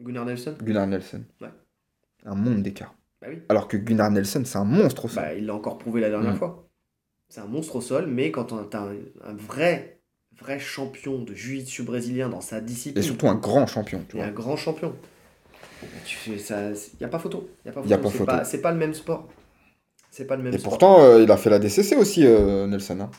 Gunnar 0.00 0.24
Nelson 0.24 0.54
Gunnar 0.62 0.86
Nelson. 0.86 1.22
Ouais. 1.40 1.48
Un 2.24 2.34
monde 2.34 2.62
d'écart. 2.62 2.94
Bah 3.20 3.28
oui. 3.30 3.38
Alors 3.48 3.68
que 3.68 3.76
Gunnar 3.76 4.10
Nelson, 4.10 4.42
c'est 4.44 4.56
un 4.58 4.64
monstre 4.64 5.04
au 5.06 5.08
sol. 5.08 5.22
Bah, 5.22 5.34
il 5.34 5.46
l'a 5.46 5.54
encore 5.54 5.78
prouvé 5.78 6.00
la 6.00 6.08
dernière 6.10 6.32
Mm. 6.34 6.38
fois. 6.38 6.66
C'est 7.28 7.40
un 7.40 7.46
monstre 7.46 7.76
au 7.76 7.80
sol, 7.80 8.06
mais 8.06 8.30
quand 8.30 8.52
on- 8.52 8.64
t'as 8.64 8.80
un, 8.80 8.94
un 9.24 9.34
vrai, 9.34 10.00
vrai 10.38 10.58
champion 10.58 11.18
de 11.22 11.34
jiu-jitsu 11.34 11.82
brésilien 11.84 12.28
dans 12.28 12.40
sa 12.40 12.58
Et 12.58 12.62
discipline, 12.62 13.02
surtout 13.04 13.28
un 13.28 13.34
grand 13.36 13.66
champion, 13.66 14.04
tu 14.08 14.16
et 14.16 14.20
un 14.22 14.24
vois. 14.26 14.32
grand 14.32 14.56
champion, 14.56 14.94
tu 16.04 16.16
fais 16.16 16.38
ça, 16.38 16.70
il 16.70 16.98
n'y 17.00 17.04
a 17.04 17.08
pas 17.08 17.18
photo. 17.18 17.48
Il 17.64 17.68
a 17.68 17.72
pas 17.72 17.82
Y 17.82 17.92
a 17.92 17.98
photo. 17.98 18.02
pas 18.02 18.10
C'est 18.10 18.18
photo. 18.18 18.26
pas, 18.26 18.44
c'est 18.44 18.60
pas 18.62 18.72
le 18.72 18.78
même 18.78 18.94
sport. 18.94 19.28
C'est 20.10 20.24
pas 20.26 20.36
le 20.36 20.42
même 20.42 20.54
Et 20.54 20.58
sport. 20.58 20.70
pourtant, 20.70 21.02
euh, 21.02 21.22
il 21.22 21.30
a 21.30 21.36
fait 21.36 21.50
la 21.50 21.58
DCC 21.58 21.94
aussi, 21.96 22.26
euh, 22.26 22.66
Nelson. 22.66 22.98
hein. 23.00 23.10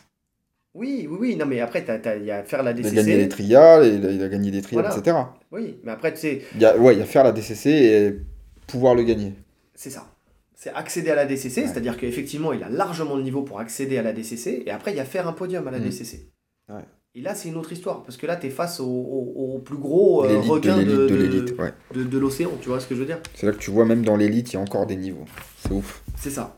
Oui, 0.73 1.07
oui, 1.09 1.17
oui. 1.19 1.35
Non, 1.35 1.45
mais 1.45 1.59
après, 1.59 1.83
il 2.19 2.25
y 2.25 2.31
a 2.31 2.43
faire 2.43 2.63
la 2.63 2.71
Il 2.71 2.79
a 2.79 2.81
DCC. 2.81 2.95
gagné 2.95 3.17
les 3.17 3.29
trials, 3.29 3.85
il 3.85 4.05
a, 4.05 4.11
il 4.11 4.23
a 4.23 4.29
gagné 4.29 4.51
des 4.51 4.61
trials, 4.61 4.85
Voilà. 4.85 4.97
etc. 4.97 5.17
Oui, 5.51 5.77
mais 5.83 5.91
après, 5.91 6.13
tu 6.13 6.19
sais, 6.19 6.41
Il 6.55 6.61
y 6.61 6.65
a, 6.65 6.77
ouais, 6.77 6.93
il 6.95 6.99
y 6.99 7.01
a 7.01 7.05
faire 7.05 7.23
la 7.25 7.31
DCC 7.33 7.69
et 7.69 8.19
pouvoir 8.67 8.95
le 8.95 9.03
gagner. 9.03 9.33
c'est 9.75 9.89
ça. 9.89 10.07
C'est 10.55 10.73
accéder 10.73 11.09
à 11.09 11.15
la 11.15 11.25
DCC, 11.25 11.61
Ouais. 11.61 11.67
c'est-à-dire 11.67 11.97
qu'effectivement, 11.97 12.53
il 12.53 12.61
a 12.63 12.69
largement 12.69 13.15
le 13.15 13.23
niveau 13.23 13.41
pour 13.41 13.59
accéder 13.59 13.97
à 13.97 14.03
la 14.03 14.13
DCC, 14.13 14.63
et 14.65 14.69
après, 14.71 14.91
il 14.91 14.97
y 14.97 14.99
a 14.99 15.05
faire 15.05 15.27
un 15.27 15.33
podium 15.33 15.67
à 15.67 15.71
la 15.71 15.79
Mm. 15.79 15.83
DCC. 15.85 16.27
Ouais. 16.69 16.81
Et 17.15 17.21
là, 17.21 17.33
c'est 17.35 17.49
une 17.49 17.57
autre 17.57 17.73
histoire, 17.73 18.03
parce 18.03 18.15
que 18.15 18.25
là, 18.27 18.35
tu 18.37 18.47
es 18.47 18.49
face 18.51 18.79
au, 18.79 18.85
au- 18.85 19.55
au 19.55 19.59
plus 19.59 19.75
gros 19.77 20.23
euh, 20.23 20.39
requin 20.39 20.77
ouais. 20.77 20.85
de- 20.85 22.03
de 22.05 22.17
l'océan, 22.19 22.51
tu 22.61 22.69
vois 22.69 22.79
ce 22.79 22.87
que 22.87 22.93
je 22.95 22.99
veux 23.01 23.05
dire? 23.07 23.19
C'est 23.33 23.47
là 23.47 23.51
que 23.51 23.57
tu 23.57 23.71
vois, 23.71 23.83
même 23.85 24.05
dans 24.05 24.15
l'élite, 24.15 24.53
il 24.53 24.55
y 24.55 24.59
a 24.59 24.61
encore 24.61 24.85
des 24.85 24.95
niveaux. 24.95 25.25
C'est 25.57 25.71
ouf. 25.73 26.03
C'est 26.15 26.29
ça. 26.29 26.55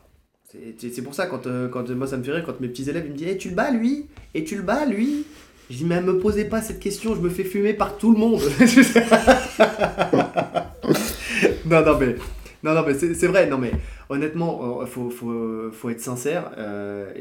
C'est- 0.78 1.02
pour 1.02 1.16
ça, 1.16 1.26
quand, 1.26 1.48
euh, 1.48 1.68
quand 1.68 1.90
moi, 1.92 2.08
ça 2.08 2.18
me 2.18 2.24
fait 2.24 2.32
rire, 2.32 2.44
quand 2.46 2.60
mes 2.60 2.68
petits 2.68 2.90
élèves 2.90 3.10
me 3.10 3.16
disent 3.16 3.28
Eh, 3.32 3.38
Tu 3.38 3.50
le 3.50 3.56
bats, 3.56 3.72
lui? 3.72 4.06
Et 4.34 4.44
tu 4.44 4.56
le 4.56 4.62
bats, 4.62 4.86
lui? 4.86 5.26
Je 5.70 5.78
dis 5.78 5.86
Mais 5.86 6.02
me 6.02 6.20
posez 6.20 6.46
pas 6.46 6.62
cette 6.62 6.80
question, 6.80 7.16
je 7.16 7.22
me 7.22 7.30
fais 7.30 7.44
fumer 7.44 7.74
par 7.74 7.98
tout 7.98 8.14
le 8.14 8.20
monde. 8.20 8.40
non, 11.66 11.84
non, 11.84 11.98
mais, 12.00 12.16
non, 12.64 12.74
non, 12.74 12.84
mais 12.86 12.94
c'est 12.94 13.28
vrai. 13.28 13.48
Non, 13.48 13.58
mais 13.58 13.72
honnêtement, 14.10 14.82
il 14.82 14.88
faut, 14.88 15.10
faut, 15.10 15.90
être 15.90 16.02
sincère. 16.02 16.52
euh, 16.58 17.12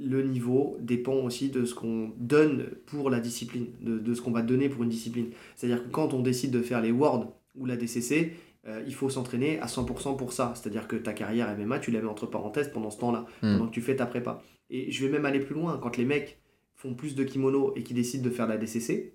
le 0.00 0.22
niveau 0.22 0.76
dépend 0.80 1.14
aussi 1.14 1.50
de 1.50 1.64
ce 1.64 1.74
qu'on 1.74 2.10
donne 2.18 2.66
pour 2.86 3.10
la 3.10 3.20
discipline, 3.20 3.66
de, 3.80 3.98
de 3.98 4.14
ce 4.14 4.20
qu'on 4.20 4.32
va 4.32 4.42
donner 4.42 4.68
pour 4.68 4.82
une 4.82 4.88
discipline. 4.88 5.26
C'est-à-dire 5.54 5.84
que 5.84 5.88
quand 5.90 6.14
on 6.14 6.20
décide 6.20 6.50
de 6.50 6.62
faire 6.62 6.80
les 6.80 6.90
Worlds 6.90 7.28
ou 7.56 7.66
la 7.66 7.76
DCC, 7.76 8.32
euh, 8.66 8.82
il 8.86 8.94
faut 8.94 9.10
s'entraîner 9.10 9.58
à 9.60 9.66
100% 9.66 10.16
pour 10.16 10.32
ça. 10.32 10.52
C'est-à-dire 10.54 10.88
que 10.88 10.96
ta 10.96 11.12
carrière 11.12 11.54
MMA, 11.56 11.78
tu 11.78 11.90
la 11.90 12.00
mets 12.00 12.08
entre 12.08 12.26
parenthèses 12.26 12.70
pendant 12.72 12.90
ce 12.90 12.98
temps-là, 12.98 13.26
Hmm. 13.42 13.58
pendant 13.58 13.66
que 13.68 13.72
tu 13.74 13.80
fais 13.82 13.96
ta 13.96 14.06
prépa. 14.06 14.42
Et 14.70 14.90
je 14.90 15.04
vais 15.06 15.12
même 15.12 15.24
aller 15.26 15.40
plus 15.40 15.54
loin. 15.54 15.78
Quand 15.82 15.96
les 15.96 16.04
mecs 16.04 16.38
font 16.74 16.94
plus 16.94 17.14
de 17.14 17.24
kimono 17.24 17.72
et 17.76 17.82
qui 17.82 17.94
décident 17.94 18.24
de 18.24 18.30
faire 18.30 18.46
la 18.46 18.56
DCC, 18.56 19.14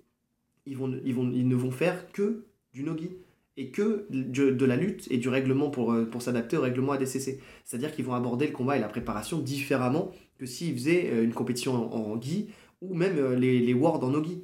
ils, 0.66 0.76
vont, 0.76 0.92
ils, 1.04 1.14
vont, 1.14 1.30
ils 1.32 1.46
ne 1.48 1.54
vont 1.56 1.70
faire 1.70 2.10
que 2.12 2.44
du 2.72 2.82
nogi 2.84 3.10
et 3.56 3.70
que 3.70 4.06
de, 4.10 4.50
de 4.50 4.64
la 4.64 4.76
lutte 4.76 5.06
et 5.10 5.18
du 5.18 5.28
règlement 5.28 5.70
pour, 5.70 5.92
euh, 5.92 6.04
pour 6.04 6.22
s'adapter 6.22 6.56
au 6.56 6.62
règlement 6.62 6.92
ADCC. 6.92 7.40
C'est-à-dire 7.64 7.92
qu'ils 7.92 8.04
vont 8.04 8.14
aborder 8.14 8.46
le 8.46 8.52
combat 8.52 8.76
et 8.76 8.80
la 8.80 8.88
préparation 8.88 9.38
différemment 9.38 10.12
que 10.38 10.46
s'ils 10.46 10.72
faisaient 10.74 11.10
euh, 11.12 11.24
une 11.24 11.32
compétition 11.34 11.74
en, 11.74 12.12
en 12.12 12.20
gi 12.20 12.48
ou 12.80 12.94
même 12.94 13.34
les, 13.34 13.58
les 13.60 13.74
wards 13.74 14.02
en 14.04 14.10
nogi. 14.10 14.42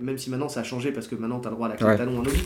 Même 0.00 0.16
si 0.16 0.30
maintenant 0.30 0.48
ça 0.48 0.60
a 0.60 0.64
changé 0.64 0.92
parce 0.92 1.06
que 1.08 1.14
maintenant 1.14 1.40
tu 1.40 1.46
as 1.48 1.50
le 1.50 1.56
droit 1.56 1.66
à 1.66 1.70
la 1.70 1.76
clé 1.76 1.86
Ouais. 1.86 1.92
de 1.92 1.98
talon 1.98 2.18
en 2.18 2.22
nogi. 2.22 2.42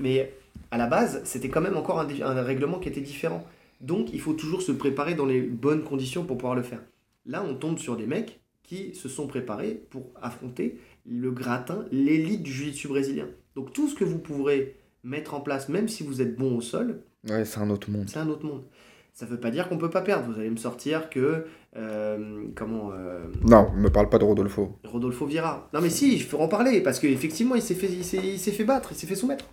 Mais 0.00 0.34
à 0.74 0.76
la 0.76 0.88
base, 0.88 1.20
c'était 1.22 1.48
quand 1.48 1.60
même 1.60 1.76
encore 1.76 2.00
un, 2.00 2.42
règlement 2.42 2.80
qui 2.80 2.88
était 2.88 3.00
différent. 3.00 3.46
Donc 3.80 4.12
il 4.12 4.20
faut 4.20 4.32
toujours 4.32 4.60
se 4.60 4.72
préparer 4.72 5.14
dans 5.14 5.24
les 5.24 5.40
bonnes 5.40 5.84
conditions 5.84 6.24
pour 6.24 6.36
pouvoir 6.36 6.56
le 6.56 6.64
faire. 6.64 6.80
Là, 7.26 7.44
on 7.48 7.54
tombe 7.54 7.78
sur 7.78 7.96
des 7.96 8.08
mecs 8.08 8.40
qui 8.64 8.92
se 8.92 9.08
sont 9.08 9.28
préparés 9.28 9.86
pour 9.90 10.10
affronter 10.20 10.80
le 11.06 11.30
gratin, 11.30 11.84
l'élite 11.92 12.42
du 12.42 12.50
jiu-jitsu 12.50 12.88
brésilien. 12.88 13.28
Donc 13.54 13.72
tout 13.72 13.88
ce 13.88 13.94
que 13.94 14.02
vous 14.02 14.18
pourrez 14.18 14.74
mettre 15.04 15.34
en 15.34 15.40
place, 15.40 15.68
même 15.68 15.86
si 15.86 16.02
vous 16.02 16.20
êtes 16.20 16.34
bon 16.34 16.56
au 16.56 16.60
sol, 16.60 17.02
Ouais, 17.28 17.44
c'est 17.44 17.60
un 17.60 17.70
autre 17.70 17.88
monde. 17.92 18.08
c'est 18.08 18.18
un 18.18 18.28
autre 18.28 18.44
monde. 18.44 18.64
Ça 19.12 19.26
veut 19.26 19.38
pas 19.38 19.52
dire 19.52 19.68
qu'on 19.68 19.78
peut 19.78 19.90
pas 19.90 20.02
perdre. 20.02 20.28
Vous 20.28 20.40
allez 20.40 20.50
me 20.50 20.56
sortir 20.56 21.08
que 21.08 21.46
euh, 21.76 22.46
comment 22.56 22.90
euh, 22.92 23.26
Non, 23.44 23.70
me 23.76 23.90
parle 23.90 24.08
pas 24.08 24.18
de 24.18 24.24
Rodolfo. 24.24 24.76
Rodolfo 24.82 25.24
Vieira. 25.24 25.68
Non 25.72 25.80
mais 25.80 25.88
si, 25.88 26.18
je 26.18 26.26
peux 26.26 26.36
en 26.36 26.48
parler 26.48 26.80
parce 26.80 26.98
qu'effectivement 26.98 27.54
il 27.54 27.62
s'est 27.62 27.76
fait, 27.76 27.86
il 27.86 28.38
s'est 28.40 28.50
fait 28.50 28.64
battre, 28.64 28.88
il 28.90 28.96
s'est 28.96 29.06
fait 29.06 29.14
soumettre. 29.14 29.46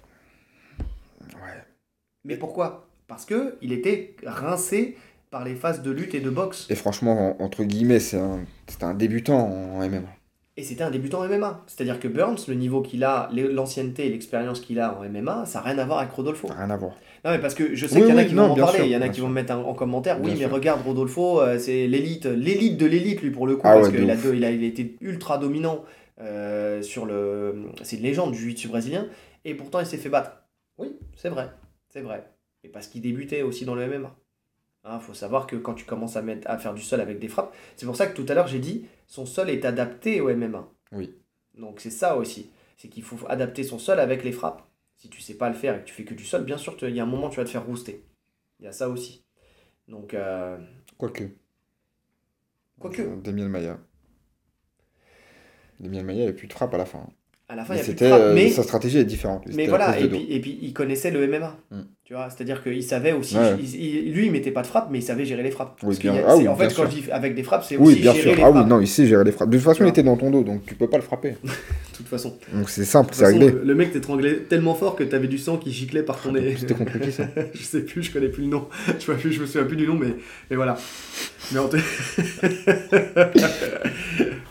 Mais 2.24 2.38
pourquoi? 2.38 2.88
Parce 3.08 3.26
que 3.26 3.58
il 3.62 3.74
était 3.74 4.16
rincé 4.26 4.98
par 5.30 5.44
les 5.44 5.56
phases 5.56 5.82
de 5.82 5.92
lutte 5.92 6.14
et 6.16 6.20
de 6.20 6.30
boxe. 6.30 6.68
Et 6.70 6.76
franchement, 6.76 7.38
en- 7.40 7.44
entre 7.44 7.64
guillemets, 7.64 8.00
c'est 8.00 8.18
un, 8.18 8.40
c'était 8.68 8.86
un 8.86 8.96
débutant 8.96 9.38
en 9.48 9.82
MMA. 9.84 10.10
Et 10.58 10.64
c'était 10.64 10.84
un 10.84 10.92
débutant 10.92 11.20
en 11.22 11.26
MMA. 11.26 11.64
C'est-à-dire 11.68 12.00
que 12.00 12.08
Burns, 12.08 12.38
le 12.48 12.56
niveau 12.56 12.82
qu'il 12.82 13.04
a, 13.04 13.30
l'ancienneté 13.32 14.06
et 14.08 14.10
l'expérience 14.10 14.60
qu'il 14.60 14.80
a 14.80 14.98
en 14.98 15.04
MMA, 15.04 15.46
ça 15.46 15.60
n'a 15.60 15.66
rien 15.66 15.78
à 15.80 15.86
voir 15.86 16.00
avec 16.00 16.12
Rodolfo. 16.12 16.48
Ça 16.48 16.54
n'a 16.54 16.60
rien 16.66 16.70
à 16.72 16.78
voir. 16.78 16.94
Non 17.24 17.32
mais 17.32 17.40
parce 17.40 17.54
que 17.56 17.76
je 17.76 17.88
sais 17.88 17.96
Oui, 17.96 18.02
qu'il 18.02 18.10
y 18.10 18.14
en 18.14 18.18
a 18.18 18.24
oui, 18.24 18.26
qui 18.26 18.36
non, 18.36 18.48
vont 18.48 18.54
en 18.54 18.58
parler, 18.58 18.80
sûr, 18.80 18.86
il 18.86 18.92
y 18.92 18.98
en 18.98 19.02
a 19.02 19.10
qui 19.10 19.16
sûr. 19.16 19.28
vont 19.28 19.30
mettre 19.30 19.54
en, 19.54 19.62
en 19.64 19.74
commentaire, 19.76 20.20
oui 20.22 20.32
Bien 20.32 20.36
mais 20.36 20.46
sûr. 20.46 20.52
regarde 20.54 20.82
Rodolfo, 20.86 21.40
euh, 21.42 21.58
c'est 21.60 21.88
l'élite, 21.88 22.26
l'élite 22.26 22.78
de 22.78 22.86
l'élite 22.86 23.22
lui 23.22 23.32
pour 23.32 23.48
le 23.48 23.56
coup, 23.56 23.68
Ah 23.68 23.74
parce 23.74 23.88
ouais, 23.88 23.92
qu'il 23.92 24.10
a, 24.10 24.16
il 24.16 24.44
a, 24.46 24.52
il 24.52 24.64
a 24.64 24.68
été 24.68 24.98
ultra 25.02 25.38
dominant 25.38 25.84
euh, 26.20 26.82
sur 26.82 27.06
le... 27.06 27.68
C'est 27.84 27.98
une 27.98 28.04
légende 28.04 28.32
du 28.32 28.40
jiu-jitsu 28.40 28.68
brésilien, 28.70 29.08
et 29.46 29.54
pourtant 29.56 29.80
il 29.80 29.86
s'est 29.86 29.98
fait 29.98 30.10
battre. 30.10 30.32
Oui, 30.78 30.98
c'est 31.16 31.30
vrai, 31.30 31.50
c'est 31.92 32.02
vrai. 32.02 32.26
Et 32.64 32.70
parce 32.70 32.88
qu'il 32.88 33.02
débutait 33.02 33.44
aussi 33.44 33.66
dans 33.66 33.76
le 33.76 33.88
MMA. 33.88 34.16
Il 34.84 35.00
faut 35.00 35.14
savoir 35.14 35.46
que 35.46 35.56
quand 35.56 35.76
tu 35.76 35.86
commences 35.86 36.16
à, 36.16 36.24
mettre, 36.24 36.50
à 36.50 36.58
faire 36.58 36.74
du 36.74 36.82
sol 36.82 37.02
avec 37.02 37.20
des 37.20 37.28
frappes, 37.28 37.56
c'est 37.76 37.86
pour 37.86 37.96
ça 37.96 38.08
que 38.08 38.20
tout 38.20 38.26
à 38.30 38.34
l'heure 38.34 38.48
j'ai 38.48 38.60
dit, 38.60 38.88
son 39.06 39.28
sol 39.28 39.50
est 39.50 39.64
adapté 39.64 40.22
au 40.22 40.36
MMA. 40.36 40.68
Oui. 40.92 41.14
Donc 41.54 41.80
c'est 41.80 41.92
ça 41.92 42.18
aussi, 42.18 42.50
c'est 42.78 42.88
qu'il 42.88 43.04
faut 43.04 43.18
adapter 43.28 43.64
son 43.64 43.78
sol 43.78 44.00
avec 44.00 44.24
les 44.24 44.32
frappes. 44.32 44.64
Si 44.98 45.10
tu 45.10 45.22
sais 45.22 45.36
pas 45.36 45.50
le 45.50 45.56
faire 45.56 45.76
et 45.76 45.80
que 45.82 45.86
tu 45.86 45.94
fais 45.94 46.04
que 46.04 46.14
du 46.14 46.24
sol, 46.24 46.46
bien 46.46 46.58
sûr, 46.58 46.76
il 46.82 46.96
y 46.96 47.00
a 47.00 47.04
un 47.04 47.08
moment 47.08 47.30
tu 47.30 47.38
vas 47.38 47.46
te 47.46 47.50
faire 47.50 47.66
rouster. 47.66 48.04
Il 48.60 48.66
y 48.66 48.68
a 48.68 48.72
ça 48.72 48.90
aussi. 48.90 49.24
Donc, 49.88 50.14
euh, 50.14 50.58
Quoique. 50.98 51.24
Quoique. 52.80 53.02
Damien 53.22 53.50
Maya. 53.50 53.80
Damien 55.80 56.04
Maya, 56.04 56.22
il 56.22 56.26
n'y 56.26 56.30
a 56.30 56.34
plus 56.34 56.48
de 56.48 56.54
frappe 56.54 56.74
à 56.74 56.78
la 56.78 56.86
fin. 56.86 57.08
À 57.52 57.56
la 57.56 57.66
fin, 57.66 57.74
Mais 57.74 57.80
il 57.80 57.80
y 57.80 57.82
a 57.82 57.84
plus 57.84 57.94
de 57.94 57.98
c'était, 58.00 58.10
frappe. 58.10 58.22
euh, 58.22 58.34
Mais, 58.34 58.50
sa 58.50 58.64
stratégie 58.64 58.98
est 59.00 59.04
différente. 59.04 59.44
mais 59.54 59.68
voilà, 59.68 60.00
et 60.00 60.08
puis, 60.08 60.20
dos. 60.20 60.26
et 60.30 60.40
puis 60.40 60.60
il 60.62 60.74
connaissait 60.74 61.12
le 61.12 61.28
MMA. 61.28 61.58
Mm. 61.72 61.82
Tu 62.12 62.18
vois, 62.18 62.28
c'est-à-dire 62.30 62.62
qu'il 62.62 62.84
savait 62.84 63.14
aussi, 63.14 63.38
Ouais. 63.38 63.56
il- 63.58 63.74
il- 64.08 64.12
lui 64.14 64.26
il 64.26 64.34
mettait 64.34 64.52
pas 64.52 64.64
de 64.64 64.68
frappe, 64.68 64.90
mais 64.92 65.00
il 65.00 65.02
savait 65.02 65.24
gérer 65.24 65.44
les 65.44 65.50
frappes. 65.52 65.80
Oui, 65.82 65.96
bien- 65.98 66.14
a- 66.14 66.24
ah 66.28 66.36
oui, 66.36 66.46
en 66.46 66.58
fait, 66.58 66.68
bien 66.68 66.76
quand 66.76 66.82
sûr. 66.84 66.92
je 66.92 67.04
dis 67.04 67.10
avec 67.10 67.36
des 67.36 67.44
frappes, 67.44 67.64
c'est 67.64 67.78
Oui, 67.78 67.94
aussi 67.94 68.02
bien 68.02 68.12
gérer 68.12 68.28
sûr. 68.28 68.36
les 68.36 68.44
Ah 68.44 68.52
oui, 68.52 68.66
non, 68.66 68.82
il 68.82 68.88
sait 68.90 69.08
gérer 69.08 69.24
les 69.24 69.32
frappes. 69.32 69.50
De 69.50 69.56
toute 69.56 69.64
façon, 69.64 69.86
il 69.86 69.88
était 69.92 70.04
dans 70.04 70.18
ton 70.18 70.30
dos, 70.30 70.44
donc 70.44 70.66
tu 70.66 70.76
peux 70.76 70.90
pas 70.90 70.98
le 70.98 71.04
frapper. 71.04 71.36
De 71.44 71.96
toute 71.96 72.08
façon. 72.08 72.36
Donc 72.54 72.70
c'est 72.70 72.84
simple, 72.84 73.12
c'est 73.14 73.28
réglé. 73.28 73.52
le, 73.52 73.62
le 73.64 73.76
mec 73.76 73.94
t'étranglait 73.94 74.40
tellement 74.50 74.76
fort 74.76 74.98
que 74.98 75.06
t'avais 75.06 75.30
du 75.30 75.38
sang 75.38 75.56
qui 75.56 75.72
giclait 75.72 76.04
par 76.04 76.20
ton 76.22 76.34
nez. 76.34 76.54
C'était 76.58 76.74
qui 77.00 77.12
ça 77.14 77.28
je 77.54 77.64
sais 77.64 77.80
plus, 77.82 78.04
je 78.04 78.12
connais 78.12 78.28
plus 78.28 78.44
le 78.44 78.50
nom. 78.50 78.68
Je, 79.00 79.06
vois 79.06 79.16
plus, 79.16 79.32
je 79.32 79.40
me 79.40 79.46
souviens 79.46 79.64
plus 79.66 79.78
du 79.78 79.88
nom, 79.88 79.96
mais, 79.96 80.14
mais 80.50 80.58
voilà. 80.58 80.78
Mais 81.54 81.60
en 81.60 81.70
tout- 81.70 81.78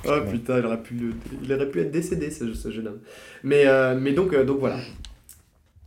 oh 0.07 0.13
putain, 0.31 0.61
il 0.61 0.65
aurait, 0.65 0.83
pu, 0.83 0.95
le- 0.95 1.13
il 1.45 1.53
aurait 1.53 1.69
pu 1.69 1.81
être 1.83 1.91
décédé, 1.91 2.31
ce, 2.31 2.55
ce 2.55 2.71
jeune 2.71 2.87
homme. 2.87 3.01
Mais, 3.43 3.65
euh, 3.67 3.99
mais 4.01 4.13
donc, 4.13 4.33
euh, 4.33 4.45
donc 4.45 4.61
voilà. 4.61 4.77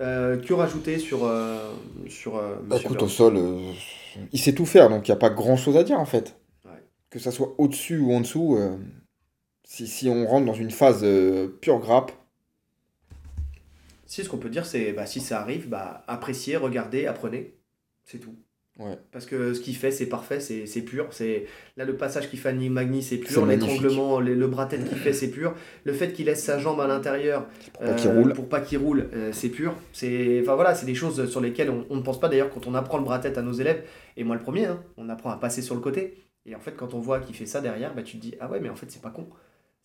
Euh, 0.02 0.38
que 0.38 0.54
rajouter 0.54 0.98
sur, 0.98 1.24
euh, 1.24 1.72
sur 2.10 2.38
euh, 2.38 2.56
Bah, 2.64 2.78
écoute, 2.78 2.98
Burns 2.98 3.06
au 3.06 3.10
sol, 3.10 3.38
euh, 3.38 3.72
il 4.32 4.40
sait 4.40 4.54
tout 4.54 4.66
faire, 4.66 4.90
donc 4.90 5.08
il 5.08 5.12
n'y 5.12 5.16
a 5.16 5.20
pas 5.20 5.30
grand 5.30 5.56
chose 5.56 5.78
à 5.78 5.84
dire 5.84 6.00
en 6.00 6.06
fait. 6.06 6.36
Ouais. 6.66 6.84
Que 7.10 7.20
ça 7.20 7.32
soit 7.32 7.54
au-dessus 7.58 8.00
ou 8.00 8.14
en 8.14 8.22
dessous, 8.22 8.60
si, 9.64 9.88
si 9.88 10.10
on 10.10 10.26
rentre 10.26 10.46
dans 10.46 10.54
une 10.54 10.72
phase 10.72 11.06
pure 11.62 11.80
grappe, 11.80 12.12
Si, 14.08 14.24
ce 14.24 14.30
qu'on 14.30 14.38
peut 14.38 14.50
dire, 14.50 14.66
c'est 14.66 14.94
bah, 14.94 15.06
si 15.06 15.20
ça 15.20 15.42
arrive, 15.42 15.70
bah, 15.70 16.04
appréciez, 16.08 16.58
regardez, 16.58 17.06
apprenez. 17.06 17.56
C'est 18.04 18.20
tout. 18.20 18.36
Ouais. 18.80 18.98
Parce 19.12 19.28
que 19.28 19.54
ce 19.54 19.60
qu'il 19.60 19.76
fait, 19.76 19.92
c'est 19.92 20.08
parfait, 20.08 20.40
c'est 20.40 20.66
c'est 20.66 20.82
pur. 20.82 21.08
C'est 21.12 21.46
Là, 21.78 21.86
le 21.86 21.96
passage 21.96 22.30
qu'il 22.30 22.40
fait 22.40 22.50
à 22.50 22.54
Magni, 22.54 23.04
c'est 23.04 23.18
pur. 23.18 23.46
L'étranglement, 23.46 24.20
le, 24.20 24.34
le 24.34 24.48
bras 24.48 24.66
tête 24.66 24.88
qu'il 24.90 24.98
fait, 24.98 25.14
c'est 25.14 25.30
pur. 25.30 25.54
Le 25.84 25.94
fait 25.94 26.12
qu'il 26.12 26.26
laisse 26.26 26.44
sa 26.44 26.58
jambe 26.58 26.80
à 26.82 26.88
l'intérieur 26.88 27.46
pour 27.74 27.84
pas 27.84 27.94
qu'il 27.94 28.10
euh, 28.10 28.20
roule. 28.20 28.34
pour 28.34 28.50
pas 28.50 28.62
qu'il 28.62 28.80
roule, 28.80 29.10
euh, 29.14 29.32
c'est 29.32 29.50
pur. 29.50 29.76
C'est 29.92 30.40
enfin 30.42 30.56
voilà, 30.56 30.74
c'est 30.74 30.88
des 30.88 30.96
choses 30.96 31.30
sur 31.30 31.40
lesquelles 31.40 31.70
on, 31.70 31.86
on 31.92 31.98
ne 31.98 32.02
pense 32.02 32.20
pas 32.20 32.30
d'ailleurs 32.30 32.50
quand 32.50 32.66
on 32.66 32.74
apprend 32.74 32.98
le 32.98 33.04
bras 33.04 33.20
tête 33.20 33.38
à 33.38 33.44
nos 33.44 33.54
élèves. 33.54 33.84
Et 34.18 34.24
moi 34.24 34.36
le 34.36 34.42
premier, 34.42 34.66
hein, 34.66 34.82
on 34.98 35.08
apprend 35.10 35.30
à 35.30 35.38
passer 35.38 35.62
sur 35.62 35.76
le 35.76 35.82
côté. 35.82 36.18
Et 36.46 36.56
en 36.56 36.60
fait, 36.60 36.76
quand 36.76 36.94
on 36.94 37.00
voit 37.00 37.20
qu'il 37.20 37.36
fait 37.36 37.46
ça 37.46 37.62
derrière, 37.62 37.94
bah, 37.94 38.02
tu 38.04 38.18
te 38.18 38.22
dis 38.22 38.34
ah 38.40 38.50
ouais, 38.50 38.60
mais 38.60 38.70
en 38.70 38.76
fait 38.76 38.90
c'est 38.90 39.02
pas 39.02 39.12
con. 39.12 39.28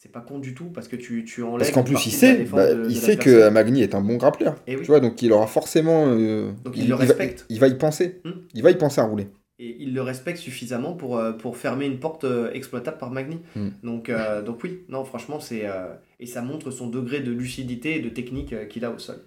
C'est 0.01 0.13
pas 0.13 0.21
con 0.21 0.39
du 0.39 0.55
tout 0.55 0.67
parce 0.67 0.87
que 0.87 0.95
tu, 0.95 1.25
tu 1.25 1.43
enlèves. 1.43 1.59
Parce 1.59 1.73
qu'en 1.73 1.83
plus, 1.83 2.07
il 2.07 2.13
sait, 2.13 2.45
bah, 2.45 2.73
de- 2.73 2.85
de 2.85 2.89
il 2.91 2.97
sait 2.97 3.17
que. 3.17 3.49
Magni 3.51 3.83
est 3.83 3.97
un 3.97 4.01
bon 4.01 4.17
grappleur. 4.17 4.55
Et 4.69 4.77
oui. 4.77 4.83
Tu 4.83 4.87
vois, 4.87 5.01
donc 5.01 5.21
il 5.23 5.33
aura 5.33 5.49
forcément. 5.49 6.07
euh, 6.07 6.53
Donc 6.65 6.77
il 6.77 6.85
le 6.89 6.91
va- 6.95 6.99
respecte. 6.99 7.47
il 7.49 7.59
va 7.59 7.67
y 7.67 7.75
penser. 7.77 8.21
Hmm. 8.25 8.31
Il 8.55 8.63
va 8.63 8.71
y 8.71 8.77
penser 8.77 9.01
à 9.01 9.05
rouler. 9.05 9.27
Et 9.59 9.77
il 9.81 9.93
le 9.93 10.03
respecte 10.03 10.39
suffisamment 10.39 10.93
pour, 10.95 11.19
euh, 11.19 11.33
pour 11.33 11.57
fermer 11.57 11.87
une 11.87 11.99
porte 11.99 12.23
euh, 12.23 12.53
exploitable 12.53 12.97
par 12.99 13.11
Magni. 13.11 13.41
Mm. 13.57 13.69
Donc, 13.83 14.09
euh, 14.09 14.41
donc 14.41 14.63
oui, 14.63 14.85
non, 14.89 15.05
franchement, 15.05 15.41
c'est. 15.41 15.63
euh, 15.69 15.89
et 16.21 16.27
ça 16.27 16.43
montre 16.43 16.71
son 16.71 16.87
degré 16.87 17.19
de 17.19 17.33
lucidité 17.33 17.97
et 17.97 18.01
de 18.01 18.09
technique 18.09 18.69
qu'il 18.69 18.85
a 18.85 18.93
au 18.93 18.99
sol. 19.01 19.21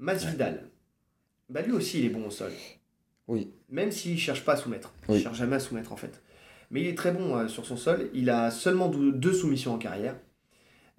Masvidal. 0.00 0.64
Bah 1.48 1.62
lui 1.62 1.70
aussi, 1.72 2.00
il 2.00 2.06
est 2.06 2.08
bon 2.08 2.26
au 2.26 2.30
sol. 2.30 2.50
Oui. 3.28 3.52
Même 3.70 3.92
s'il 3.92 4.18
cherche 4.18 4.44
pas 4.44 4.54
à 4.54 4.56
soumettre. 4.56 4.92
Il 5.08 5.14
Oui. 5.14 5.22
cherche 5.22 5.38
jamais 5.38 5.54
à 5.56 5.60
soumettre, 5.60 5.92
en 5.92 5.96
fait. 5.96 6.20
Mais 6.74 6.82
il 6.82 6.88
est 6.88 6.94
très 6.96 7.12
bon 7.12 7.36
euh, 7.38 7.48
sur 7.48 7.64
son 7.64 7.78
sol. 7.78 8.10
Il 8.14 8.28
a 8.30 8.50
seulement 8.50 8.88
deux 8.90 9.32
soumissions 9.32 9.72
en 9.74 9.78
carrière. 9.78 10.16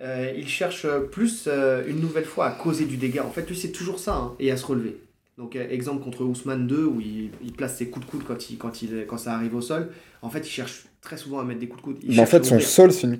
euh, 0.01 0.33
il 0.35 0.47
cherche 0.47 0.87
plus 1.11 1.45
euh, 1.47 1.83
une 1.87 1.99
nouvelle 1.99 2.25
fois 2.25 2.47
à 2.47 2.51
causer 2.51 2.85
du 2.85 2.97
dégât. 2.97 3.25
En 3.25 3.31
fait, 3.31 3.47
lui, 3.47 3.55
c'est 3.55 3.71
toujours 3.71 3.99
ça, 3.99 4.15
hein, 4.15 4.35
et 4.39 4.51
à 4.51 4.57
se 4.57 4.65
relever. 4.65 4.97
Donc, 5.37 5.55
euh, 5.55 5.67
exemple 5.69 6.03
contre 6.03 6.23
Ousmane 6.25 6.67
2, 6.67 6.85
où 6.85 7.01
il, 7.01 7.31
il 7.43 7.53
place 7.53 7.77
ses 7.77 7.89
coups 7.89 8.05
de 8.05 8.11
coude 8.11 8.23
quand, 8.25 8.49
il, 8.49 8.57
quand, 8.57 8.81
il, 8.81 9.05
quand 9.07 9.17
ça 9.17 9.33
arrive 9.35 9.55
au 9.55 9.61
sol. 9.61 9.89
En 10.21 10.29
fait, 10.29 10.39
il 10.47 10.49
cherche 10.49 10.85
très 11.01 11.17
souvent 11.17 11.39
à 11.39 11.43
mettre 11.43 11.59
des 11.59 11.67
coups 11.67 11.81
de 11.81 11.85
coude. 11.85 11.97
Il 12.03 12.15
Mais 12.15 12.19
en 12.19 12.25
fait, 12.25 12.45
son 12.45 12.59
sol, 12.59 12.91
c'est 12.91 13.07
une, 13.07 13.19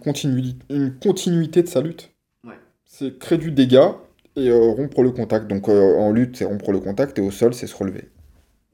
une 0.69 0.95
continuité 0.99 1.61
de 1.63 1.67
sa 1.67 1.81
lutte. 1.81 2.11
Ouais. 2.43 2.55
C'est 2.85 3.19
créer 3.19 3.37
du 3.37 3.51
dégât 3.51 3.97
et 4.37 4.51
rompre 4.51 5.03
le 5.03 5.11
contact. 5.11 5.47
Donc 5.47 5.67
en 5.69 6.11
lutte, 6.11 6.37
c'est 6.37 6.45
rompre 6.45 6.71
le 6.71 6.79
contact 6.79 7.19
et 7.19 7.21
au 7.21 7.31
sol, 7.31 7.53
c'est 7.53 7.67
se 7.67 7.75
relever. 7.75 8.09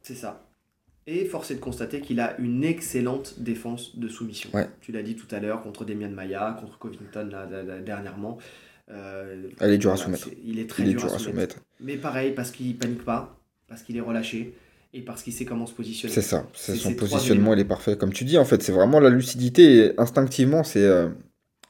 C'est 0.02 0.16
ça. 0.16 0.44
Et 1.12 1.26
force 1.26 1.52
est 1.52 1.56
de 1.56 1.60
constater 1.60 2.00
qu'il 2.00 2.22
a 2.22 2.40
une 2.40 2.64
excellente 2.64 3.36
défense 3.38 3.98
de 4.00 4.08
soumission. 4.08 4.50
Ouais. 4.54 4.70
Tu 4.80 4.94
l'as 4.94 5.04
dit 5.04 5.16
tout 5.16 5.28
à 5.36 5.40
l'heure, 5.40 5.62
contre 5.62 5.84
Demian 5.84 6.10
Maia, 6.10 6.58
contre 6.62 6.78
Covington 6.78 7.28
là, 7.30 7.46
dernièrement. 7.82 8.38
Euh, 8.90 9.50
Elle 9.60 9.72
est 9.72 9.78
dure 9.78 9.92
à 9.92 9.98
soumettre. 9.98 10.30
Il 10.46 10.58
est 10.58 10.70
très 10.70 10.84
Il 10.84 10.92
est 10.92 10.94
dur, 10.94 11.14
à 11.14 11.20
soumettre. 11.20 11.58
Mais 11.82 11.98
pareil, 11.98 12.32
parce 12.32 12.52
qu'il 12.52 12.78
panique 12.78 13.04
pas, 13.04 13.38
parce 13.68 13.84
qu'il 13.84 13.98
est 13.98 14.02
relâché, 14.02 14.54
et 14.94 15.02
parce 15.02 15.22
qu'il 15.22 15.34
sait 15.34 15.44
comment 15.44 15.66
se 15.66 15.74
positionner. 15.74 16.14
C'est 16.14 16.22
ça. 16.22 16.48
C'est 16.54 16.78
son 16.78 16.94
positionnement, 16.94 17.54
il 17.54 17.60
est 17.60 17.66
parfait. 17.66 17.98
Comme 17.98 18.14
tu 18.14 18.24
dis, 18.24 18.38
en 18.38 18.46
fait, 18.46 18.64
c'est 18.64 18.72
vraiment 18.72 19.02
la 19.02 19.10
lucidité. 19.10 19.88
Et 19.88 20.00
instinctivement, 20.00 20.64
c'est 20.64 20.86
euh, 20.86 21.10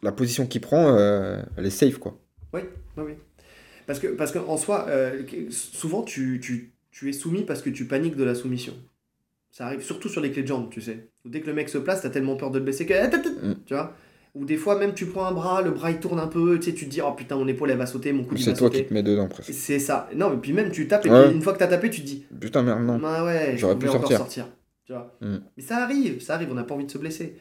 la 0.04 0.12
position 0.12 0.46
qu'il 0.46 0.62
prend, 0.62 0.96
euh, 0.96 1.42
elle 1.58 1.66
est 1.66 1.72
safe, 1.72 1.98
quoi. 1.98 2.16
Oui, 2.54 2.62
oui, 2.96 3.04
oui. 3.08 3.14
Parce 3.88 3.98
que, 3.98 4.08
parce 4.08 4.32
qu'en 4.32 4.58
soi, 4.58 4.86
euh, 4.90 5.24
souvent, 5.50 6.04
tu, 6.04 6.40
tu, 6.44 6.74
tu 6.92 7.10
es 7.10 7.14
soumis 7.14 7.44
parce 7.44 7.64
que 7.64 7.72
tu 7.72 7.86
paniques 7.86 8.16
de 8.16 8.24
la 8.24 8.36
soumission. 8.36 8.74
Ça 9.52 9.66
arrive 9.66 9.82
surtout 9.82 10.08
sur 10.10 10.22
les 10.22 10.32
clés 10.32 10.44
de 10.44 10.48
jambes, 10.48 10.70
tu 10.70 10.82
sais. 10.82 11.10
Dès 11.26 11.42
que 11.42 11.48
le 11.48 11.54
mec 11.54 11.68
se 11.70 11.78
place, 11.78 12.02
t'as 12.02 12.10
tellement 12.10 12.36
peur 12.38 12.52
de 12.52 12.58
le 12.60 12.64
blesser 12.64 12.86
que... 12.86 12.94
ah, 12.94 13.08
Mm. 13.08 13.54
Tu 13.66 13.74
vois 13.74 13.94
Ou 14.34 14.46
des 14.46 14.56
fois, 14.56 14.80
même, 14.80 14.94
tu 14.94 15.06
prends 15.08 15.26
un 15.26 15.34
bras, 15.34 15.62
le 15.62 15.72
bras, 15.72 15.92
il 15.92 16.00
tourne 16.00 16.20
un 16.20 16.28
peu, 16.28 16.58
tu 16.58 16.70
sais, 16.70 16.74
tu 16.74 16.86
te 16.86 16.90
dis, 16.90 17.02
oh 17.02 17.12
putain, 17.12 17.36
mon 17.36 17.48
épaule, 17.48 17.70
elle 17.72 17.78
va 17.78 17.86
sauter, 17.86 18.14
mon 18.14 18.26
il 18.32 18.40
C'est 18.40 18.52
toi 18.54 18.68
sauter. 18.70 18.84
qui 18.84 18.86
te 18.90 18.94
mets 18.94 19.04
dedans, 19.04 19.28
presque. 19.28 19.52
C'est 19.54 19.80
ça. 19.80 20.10
Non, 20.16 20.30
mais 20.30 20.38
puis 20.38 20.54
même, 20.54 20.72
tu 20.72 20.88
tapes, 20.88 21.06
et 21.06 21.10
Ouais. 21.10 21.28
puis 21.28 21.36
une 21.36 21.42
fois 21.42 21.52
que 21.54 21.60
t'as 21.60 21.68
tapé, 21.68 21.90
tu 21.90 22.00
te 22.02 22.06
dis, 22.06 22.26
Putain, 22.40 22.64
merde, 22.64 22.82
non. 22.84 23.02
ah 23.04 23.26
ouais, 23.26 23.56
J'aurais 23.58 23.78
pu 23.78 23.88
sortir. 23.88 24.18
sortir. 24.18 24.48
Tu 24.86 24.94
vois 24.94 25.18
Mm. 25.22 25.38
Mais 25.58 25.64
ça 25.64 25.78
arrive, 25.84 26.22
ça 26.22 26.36
arrive, 26.36 26.48
on 26.50 26.56
n'a 26.56 26.64
pas 26.64 26.76
envie 26.76 26.86
de 26.86 26.92
se 26.92 26.98
blesser. 26.98 27.36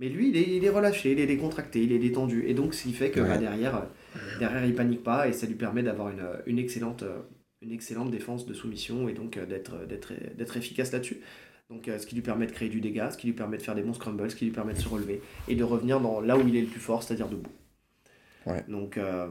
Mais 0.00 0.08
lui, 0.08 0.30
il 0.30 0.36
est, 0.36 0.56
il 0.56 0.64
est 0.64 0.70
relâché, 0.70 1.12
il 1.12 1.20
est 1.20 1.26
décontracté, 1.26 1.80
il 1.84 1.92
est 1.92 1.98
détendu. 2.00 2.44
Et 2.48 2.54
donc, 2.54 2.74
ce 2.74 2.82
qui 2.82 2.92
fait 2.92 3.10
que 3.10 3.20
Ouais. 3.20 3.28
bah, 3.28 3.36
derrière, 3.38 3.76
euh, 3.76 4.18
derrière, 4.40 4.64
il 4.64 4.74
panique 4.74 5.04
pas 5.04 5.28
et 5.28 5.32
ça 5.32 5.46
lui 5.46 5.54
permet 5.54 5.84
d'avoir 5.84 6.08
une, 6.08 6.24
une, 6.46 6.58
excellente, 6.58 7.04
euh, 7.04 7.18
une 7.60 7.70
excellente 7.70 8.10
défense 8.10 8.46
de 8.46 8.52
soumission 8.54 9.08
et 9.08 9.12
donc 9.12 9.36
euh, 9.36 9.46
d'être 9.46 9.86
d'être 9.86 10.12
d'être 10.36 10.56
efficace 10.56 10.90
là-dessus. 10.92 11.20
Donc, 11.70 11.88
euh, 11.88 11.98
ce 11.98 12.06
qui 12.06 12.14
lui 12.14 12.22
permet 12.22 12.46
de 12.46 12.52
créer 12.52 12.68
du 12.68 12.80
dégât, 12.80 13.10
ce 13.10 13.16
qui 13.16 13.26
lui 13.28 13.34
permet 13.34 13.56
de 13.56 13.62
faire 13.62 13.74
des 13.74 13.82
bons 13.82 13.94
scrambles, 13.94 14.30
ce 14.30 14.36
qui 14.36 14.44
lui 14.44 14.52
permet 14.52 14.74
de 14.74 14.78
se 14.78 14.88
relever 14.88 15.22
et 15.48 15.54
de 15.54 15.64
revenir 15.64 16.00
dans, 16.00 16.20
là 16.20 16.36
où 16.36 16.46
il 16.46 16.54
est 16.56 16.60
le 16.60 16.66
plus 16.66 16.80
fort, 16.80 17.02
c'est-à-dire 17.02 17.28
debout. 17.28 17.50
Ouais. 18.46 18.62
Donc, 18.68 18.98
euh, 18.98 19.28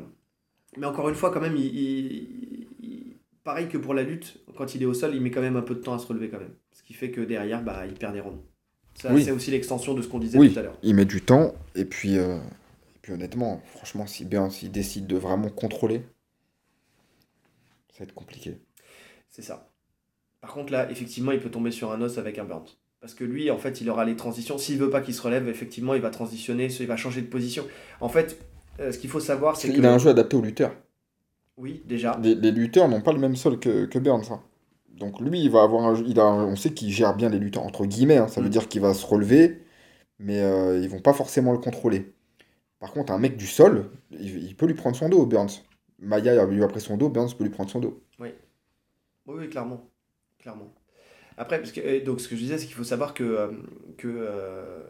mais 0.78 0.86
encore 0.88 1.10
une 1.10 1.16
fois, 1.16 1.32
quand 1.32 1.42
même, 1.42 1.56
il, 1.56 1.66
il- 1.66 2.68
il- 2.82 3.18
pareil 3.44 3.68
que 3.68 3.78
pour 3.78 3.94
la 3.94 4.04
lutte, 4.04 4.40
quand 4.58 4.74
il 4.74 4.82
est 4.82 4.86
au 4.86 4.94
sol, 4.94 5.14
il 5.14 5.22
met 5.22 5.30
quand 5.32 5.42
même 5.42 5.56
un 5.58 5.62
peu 5.62 5.76
de 5.76 5.82
temps 5.82 5.94
à 5.94 6.00
se 6.00 6.08
relever 6.08 6.30
quand 6.30 6.40
même. 6.40 6.56
Ce 6.72 6.82
qui 6.82 6.94
fait 6.94 7.12
que 7.12 7.22
derrière, 7.22 7.62
bah, 7.64 7.86
il 7.86 7.94
perd 7.94 8.14
des 8.14 8.22
rondes. 8.22 8.42
Ça, 8.96 9.14
Oui. 9.14 9.24
c'est 9.24 9.32
aussi 9.32 9.52
l'extension 9.52 9.94
de 9.94 10.02
ce 10.02 10.08
qu'on 10.08 10.20
disait 10.20 10.38
Oui, 10.40 10.52
tout 10.54 10.60
à 10.60 10.64
l'heure. 10.64 10.78
il 10.84 10.96
met 10.96 11.06
du 11.06 11.22
temps. 11.22 11.54
Et 11.76 11.86
puis, 11.86 12.18
euh, 12.18 12.38
et 12.38 13.00
puis 13.02 13.14
honnêtement, 13.14 13.62
franchement, 13.76 14.08
si 14.08 14.26
Burns 14.26 14.52
il 14.64 14.72
décide 14.72 15.06
de 15.08 15.16
vraiment 15.16 15.50
contrôler, 15.50 16.02
ça 17.92 18.00
va 18.00 18.04
être 18.06 18.14
compliqué. 18.14 18.58
C'est 19.30 19.42
ça. 19.44 19.71
Par 20.42 20.54
contre, 20.54 20.72
là, 20.72 20.90
effectivement, 20.90 21.32
il 21.32 21.40
peut 21.40 21.52
tomber 21.52 21.72
sur 21.72 21.92
un 21.92 22.02
os 22.02 22.18
avec 22.18 22.40
un 22.40 22.46
Burns. 22.46 22.66
Parce 23.00 23.14
que 23.14 23.24
lui, 23.24 23.50
en 23.50 23.58
fait, 23.58 23.82
il 23.82 23.90
aura 23.90 24.06
les 24.06 24.16
transitions. 24.16 24.58
S'il 24.58 24.78
veut 24.78 24.90
pas 24.90 25.02
qu'il 25.02 25.14
se 25.14 25.22
relève, 25.22 25.48
effectivement, 25.48 25.94
il 25.96 26.02
va 26.02 26.10
transitionner, 26.10 26.68
il 26.68 26.88
va 26.88 26.98
changer 26.98 27.22
de 27.22 27.28
position. 27.28 27.66
En 28.00 28.10
fait, 28.10 28.38
euh, 28.80 28.92
ce 28.92 28.98
qu'il 28.98 29.10
faut 29.10 29.20
savoir, 29.20 29.56
c'est 29.56 29.70
que. 29.70 29.78
Il 29.78 29.86
a 29.86 29.94
un 29.94 29.98
jeu 29.98 30.10
adapté 30.10 30.36
aux 30.36 30.42
lutteurs. 30.42 30.76
Oui, 31.58 31.82
déjà. 31.86 32.20
Les, 32.22 32.36
les 32.36 32.52
lutteurs 32.52 32.88
n'ont 32.88 33.02
pas 33.02 33.14
le 33.14 33.20
même 33.20 33.36
sol 33.36 33.60
que, 33.60 33.86
que 33.86 34.00
Burns. 34.00 34.32
hein. 34.32 34.42
Donc 34.90 35.20
lui, 35.20 35.42
il 35.42 35.50
va 35.50 35.64
avoir 35.64 35.84
un, 35.86 35.96
il 36.04 36.20
a, 36.20 36.24
un- 36.24 36.46
on 36.46 36.56
sait 36.56 36.72
qu'il 36.74 36.92
gère 36.92 37.16
bien 37.16 37.30
les 37.30 37.40
lutteurs, 37.40 37.64
entre 37.66 37.86
guillemets. 37.86 38.18
hein. 38.18 38.28
Ça 38.28 38.42
veut 38.42 38.48
Mm. 38.48 38.52
dire 38.52 38.68
qu'il 38.70 38.82
va 38.82 38.94
se 38.94 39.06
relever, 39.06 39.64
mais 40.20 40.40
euh, 40.42 40.80
ils 40.80 40.90
vont 40.90 41.02
pas 41.02 41.14
forcément 41.14 41.52
le 41.54 41.60
contrôler. 41.60 42.14
Par 42.80 42.92
contre, 42.94 43.14
un 43.14 43.20
mec 43.20 43.38
du 43.38 43.48
sol, 43.48 43.92
il, 44.12 44.44
il 44.44 44.56
peut 44.56 44.68
lui 44.68 44.76
prendre 44.76 44.96
son 44.96 45.10
dos, 45.10 45.26
Burns. 45.26 45.64
Maya 46.00 46.46
lui 46.46 46.64
a 46.64 46.68
pris 46.68 46.82
son 46.82 46.98
dos, 46.98 47.10
Burns 47.10 47.34
peut 47.38 47.44
lui 47.46 47.52
prendre 47.52 47.70
son 47.72 47.80
dos. 47.80 48.02
Oui, 48.20 48.30
oui, 49.28 49.50
clairement. 49.50 49.91
Clairement. 50.42 50.74
Après, 51.38 51.60
parce 51.60 51.72
que, 51.72 52.04
donc, 52.04 52.20
ce 52.20 52.28
que 52.28 52.36
je 52.36 52.42
disais, 52.42 52.58
c'est 52.58 52.66
qu'il 52.66 52.76
faut 52.76 52.84
savoir 52.84 53.14
que, 53.14 53.24
euh, 53.24 53.48
que 53.98 54.08
euh, 54.08 54.84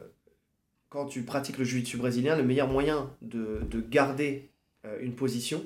quand 0.89 1.06
tu 1.06 1.24
pratiques 1.24 1.58
le 1.58 1.64
jiu-jitsu 1.64 1.97
brésilien, 1.97 2.36
le 2.36 2.43
meilleur 2.43 2.68
moyen 2.68 3.16
de, 3.22 3.62
de 3.70 3.80
garder 3.80 4.49
euh, 4.86 4.97
une 5.02 5.14
position, 5.14 5.64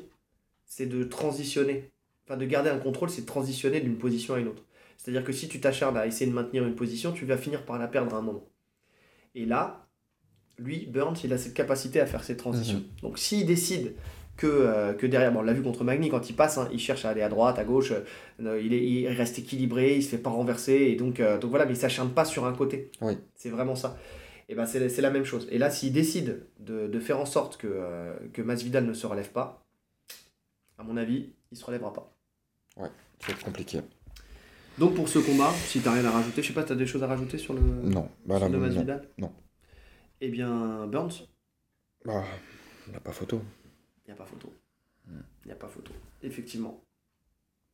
c'est 0.66 0.86
de 0.86 1.04
transitionner. 1.04 1.92
Enfin, 2.26 2.38
de 2.38 2.46
garder 2.46 2.70
un 2.70 2.80
contrôle, 2.80 3.10
c'est 3.10 3.22
de 3.22 3.28
transitionner 3.28 3.80
d'une 3.80 3.98
position 3.98 4.34
à 4.34 4.40
une 4.40 4.48
autre. 4.48 4.64
C'est-à-dire 4.98 5.24
que 5.24 5.32
si 5.32 5.48
tu 5.48 5.60
t'acharnes 5.60 5.98
à 5.98 6.08
essayer 6.08 6.30
de 6.30 6.36
maintenir 6.36 6.66
une 6.66 6.76
position, 6.76 7.12
tu 7.12 7.26
vas 7.26 7.38
finir 7.38 7.66
par 7.66 7.78
la 7.78 7.88
perdre 7.88 8.16
à 8.16 8.20
un 8.20 8.22
moment. 8.22 8.46
Et 9.36 9.46
là, 9.46 9.88
lui, 10.58 10.88
Burns, 10.88 11.18
il 11.24 11.34
a 11.34 11.38
cette 11.38 11.54
capacité 11.54 12.00
à 12.00 12.06
faire 12.06 12.24
ces 12.24 12.38
transitions. 12.38 12.84
Donc 13.02 13.20
s'il 13.20 13.46
décide 13.46 13.94
que, 14.38 14.48
euh, 14.48 14.94
que 14.94 15.06
derrière, 15.08 15.32
bon, 15.32 15.40
on 15.40 15.44
l'a 15.44 15.54
vu 15.54 15.62
contre 15.62 15.84
Magny, 15.84 16.10
quand 16.10 16.30
il 16.30 16.36
passe, 16.36 16.58
hein, 16.58 16.68
il 16.72 16.80
cherche 16.80 17.06
à 17.06 17.10
aller 17.10 17.22
à 17.22 17.30
droite, 17.30 17.58
à 17.58 17.64
gauche, 17.64 17.94
euh, 18.42 18.62
il, 18.62 18.74
est, 18.74 18.84
il 18.86 19.08
reste 19.08 19.40
équilibré, 19.40 19.96
il 19.96 20.04
se 20.04 20.10
fait 20.10 20.18
pas 20.18 20.30
renverser, 20.30 20.74
et 20.74 20.96
donc, 20.96 21.20
euh, 21.20 21.38
donc 21.38 21.50
voilà, 21.50 21.66
mais 21.66 21.74
il 21.74 21.78
s'acharne 21.78 22.10
pas 22.10 22.26
sur 22.26 22.46
un 22.46 22.54
côté. 22.54 22.92
Oui. 23.02 23.18
C'est 23.36 23.50
vraiment 23.50 23.76
ça. 23.76 23.98
Et 24.48 24.54
ben 24.54 24.68
c'est 24.68 25.02
la 25.02 25.10
même 25.10 25.24
chose. 25.24 25.48
Et 25.50 25.58
là, 25.58 25.72
s'il 25.72 25.92
décide 25.92 26.46
de, 26.60 26.86
de 26.86 27.00
faire 27.00 27.20
en 27.20 27.26
sorte 27.26 27.58
que, 27.58 27.66
euh, 27.68 28.16
que 28.32 28.44
Masvidal 28.44 28.86
ne 28.86 28.94
se 28.94 29.08
relève 29.08 29.32
pas, 29.32 29.66
à 30.78 30.84
mon 30.84 30.98
avis, 30.98 31.34
il 31.52 31.58
se 31.58 31.66
relèvera 31.66 31.94
pas. 31.94 32.14
Ça 32.76 32.84
va 33.28 33.34
être 33.34 33.44
compliqué. 33.44 33.80
Donc 34.78 34.94
pour 34.94 35.08
ce 35.08 35.20
combat, 35.20 35.52
si 35.66 35.80
t'as 35.80 35.94
rien 35.94 36.06
à 36.06 36.12
rajouter, 36.12 36.44
je 36.44 36.48
sais 36.50 36.54
pas, 36.54 36.64
t'as 36.64 36.76
des 36.76 36.86
choses 36.86 37.02
à 37.02 37.08
rajouter 37.08 37.38
sur 37.38 37.54
le, 37.54 37.62
Non, 37.62 38.10
bah 38.26 38.36
là, 38.38 38.48
sur 38.48 38.50
le. 38.50 38.60
Masvidal? 38.60 39.10
Non. 39.18 39.32
Eh 40.22 40.28
bien, 40.30 40.86
Burns, 40.86 41.28
Bah, 42.06 42.24
il 42.86 42.92
n'y 42.92 42.98
a 42.98 43.00
pas 43.00 43.14
photo. 43.14 43.42
Il 44.06 44.12
n'y 44.12 44.14
a 44.14 44.16
pas 44.18 44.26
photo. 44.26 44.54
Hmm. 45.08 45.20
Il 45.44 45.48
n'y 45.48 45.52
a 45.54 45.56
pas 45.56 45.68
photo. 45.68 45.92
Effectivement. 46.22 46.82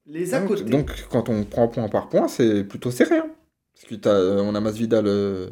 Les 0.06 0.34
à 0.34 0.40
Donc, 0.40 0.48
côté. 0.50 0.64
donc, 0.64 0.92
quand 1.10 1.30
on 1.30 1.44
prend 1.44 1.68
point 1.68 1.88
par 1.90 2.10
point, 2.10 2.28
c'est 2.28 2.64
plutôt 2.64 2.92
serré. 2.92 3.18
hein. 3.18 3.30
Parce 3.74 3.86
que 3.86 3.96
t'as, 3.96 4.12
euh, 4.14 4.42
on 4.42 4.56
a 4.56 4.60
Masvidal 4.60 5.06
euh, 5.08 5.50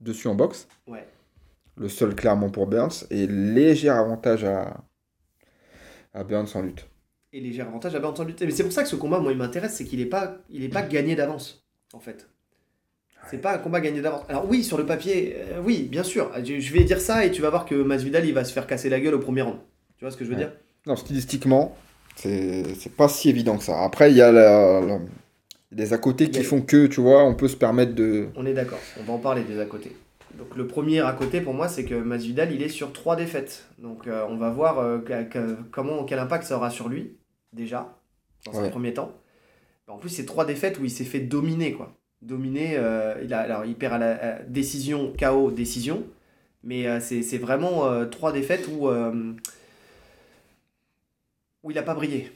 dessus 0.00 0.28
en 0.28 0.34
boxe. 0.34 0.68
Ouais. 0.86 1.06
Le 1.76 1.88
seul 1.88 2.14
clairement 2.14 2.50
pour 2.50 2.66
Burns. 2.66 3.06
Et 3.10 3.26
léger 3.26 3.88
avantage 3.88 4.44
à, 4.44 4.84
à 6.14 6.24
Burns 6.24 6.48
en 6.54 6.62
lutte. 6.62 6.86
Et 7.32 7.40
léger 7.40 7.62
avantage 7.62 7.94
à 7.94 8.00
Burns 8.00 8.18
en 8.20 8.24
lutte. 8.24 8.42
Mais 8.42 8.50
c'est 8.50 8.62
pour 8.64 8.72
ça 8.72 8.82
que 8.82 8.88
ce 8.88 8.96
combat, 8.96 9.20
moi, 9.20 9.32
il 9.32 9.38
m'intéresse, 9.38 9.74
c'est 9.76 9.84
qu'il 9.84 9.98
n'est 10.00 10.06
pas, 10.06 10.38
il 10.50 10.64
est 10.64 10.68
pas 10.68 10.82
gagné 10.82 11.14
d'avance, 11.16 11.64
en 11.92 12.00
fait. 12.00 12.28
C'est 13.30 13.38
pas 13.38 13.54
un 13.54 13.58
combat 13.58 13.80
gagné 13.80 14.00
d'avance. 14.02 14.24
Alors 14.28 14.48
oui, 14.48 14.64
sur 14.64 14.76
le 14.76 14.84
papier, 14.84 15.36
euh, 15.38 15.62
oui, 15.62 15.84
bien 15.84 16.02
sûr. 16.02 16.32
Je, 16.44 16.58
je 16.58 16.72
vais 16.72 16.82
dire 16.84 17.00
ça 17.00 17.24
et 17.24 17.30
tu 17.30 17.40
vas 17.40 17.50
voir 17.50 17.64
que 17.66 17.74
Masvidal, 17.76 18.26
il 18.26 18.34
va 18.34 18.44
se 18.44 18.52
faire 18.52 18.66
casser 18.66 18.88
la 18.88 18.98
gueule 19.00 19.14
au 19.14 19.20
premier 19.20 19.42
round. 19.42 19.58
Tu 20.02 20.04
vois 20.06 20.10
ce 20.10 20.16
que 20.16 20.24
je 20.24 20.30
veux 20.30 20.34
Ouais. 20.34 20.42
dire? 20.42 20.52
Non, 20.84 20.96
stylistiquement, 20.96 21.76
c'est 22.16 22.96
pas 22.96 23.06
si 23.06 23.28
évident 23.30 23.56
que 23.56 23.62
ça. 23.62 23.84
Après, 23.84 24.10
il 24.10 24.16
y 24.16 24.20
a 24.20 24.32
la- 24.32 24.80
la- 24.80 24.98
des 25.70 25.92
à 25.92 25.98
côté 25.98 26.24
a- 26.24 26.26
qui 26.26 26.42
font 26.42 26.60
que, 26.60 26.88
tu 26.88 27.00
vois, 27.00 27.22
on 27.24 27.36
peut 27.36 27.46
se 27.46 27.54
permettre 27.54 27.94
de. 27.94 28.26
On 28.34 28.44
est 28.44 28.52
d'accord. 28.52 28.80
On 28.98 29.04
va 29.04 29.12
en 29.12 29.18
parler 29.18 29.44
des 29.44 29.60
à 29.60 29.64
côté. 29.64 29.92
Donc 30.36 30.56
le 30.56 30.66
premier 30.66 30.98
à 31.02 31.12
côté 31.12 31.40
pour 31.40 31.54
moi, 31.54 31.68
c'est 31.68 31.84
que 31.84 31.94
Masvidal, 31.94 32.50
il 32.52 32.62
est 32.64 32.68
sur 32.68 32.92
trois 32.92 33.14
défaites. 33.14 33.68
Donc 33.78 34.08
euh, 34.08 34.24
on 34.28 34.36
va 34.38 34.50
voir 34.50 34.80
euh, 34.80 34.98
que- 34.98 35.22
que- 35.22 35.56
comment, 35.70 36.02
quel 36.02 36.18
impact 36.18 36.42
ça 36.46 36.56
aura 36.56 36.70
sur 36.70 36.88
lui, 36.88 37.12
déjà, 37.52 37.96
dans 38.46 38.58
un 38.58 38.64
Ouais. 38.64 38.70
premier 38.70 38.92
temps. 38.92 39.12
En 39.86 39.98
plus, 39.98 40.08
c'est 40.08 40.26
trois 40.26 40.44
défaites 40.46 40.80
où 40.80 40.84
il 40.84 40.90
s'est 40.90 41.04
fait 41.04 41.20
dominer, 41.20 41.74
quoi. 41.74 41.94
Dominer, 42.22 42.74
euh, 42.76 43.14
il, 43.22 43.32
a, 43.34 43.38
alors, 43.38 43.64
il 43.66 43.76
perd 43.76 43.94
à 43.94 43.98
la 43.98 44.10
à 44.10 44.38
décision, 44.42 45.12
KO, 45.16 45.52
décision. 45.52 46.02
Mais 46.64 46.88
euh, 46.88 46.98
c'est 46.98 47.22
c'est 47.22 47.38
vraiment 47.38 48.04
trois 48.10 48.32
défaites 48.32 48.66
où, 48.68 48.88
où 51.62 51.70
il 51.70 51.74
n'a 51.74 51.82
pas 51.82 51.94
brillé. 51.94 52.30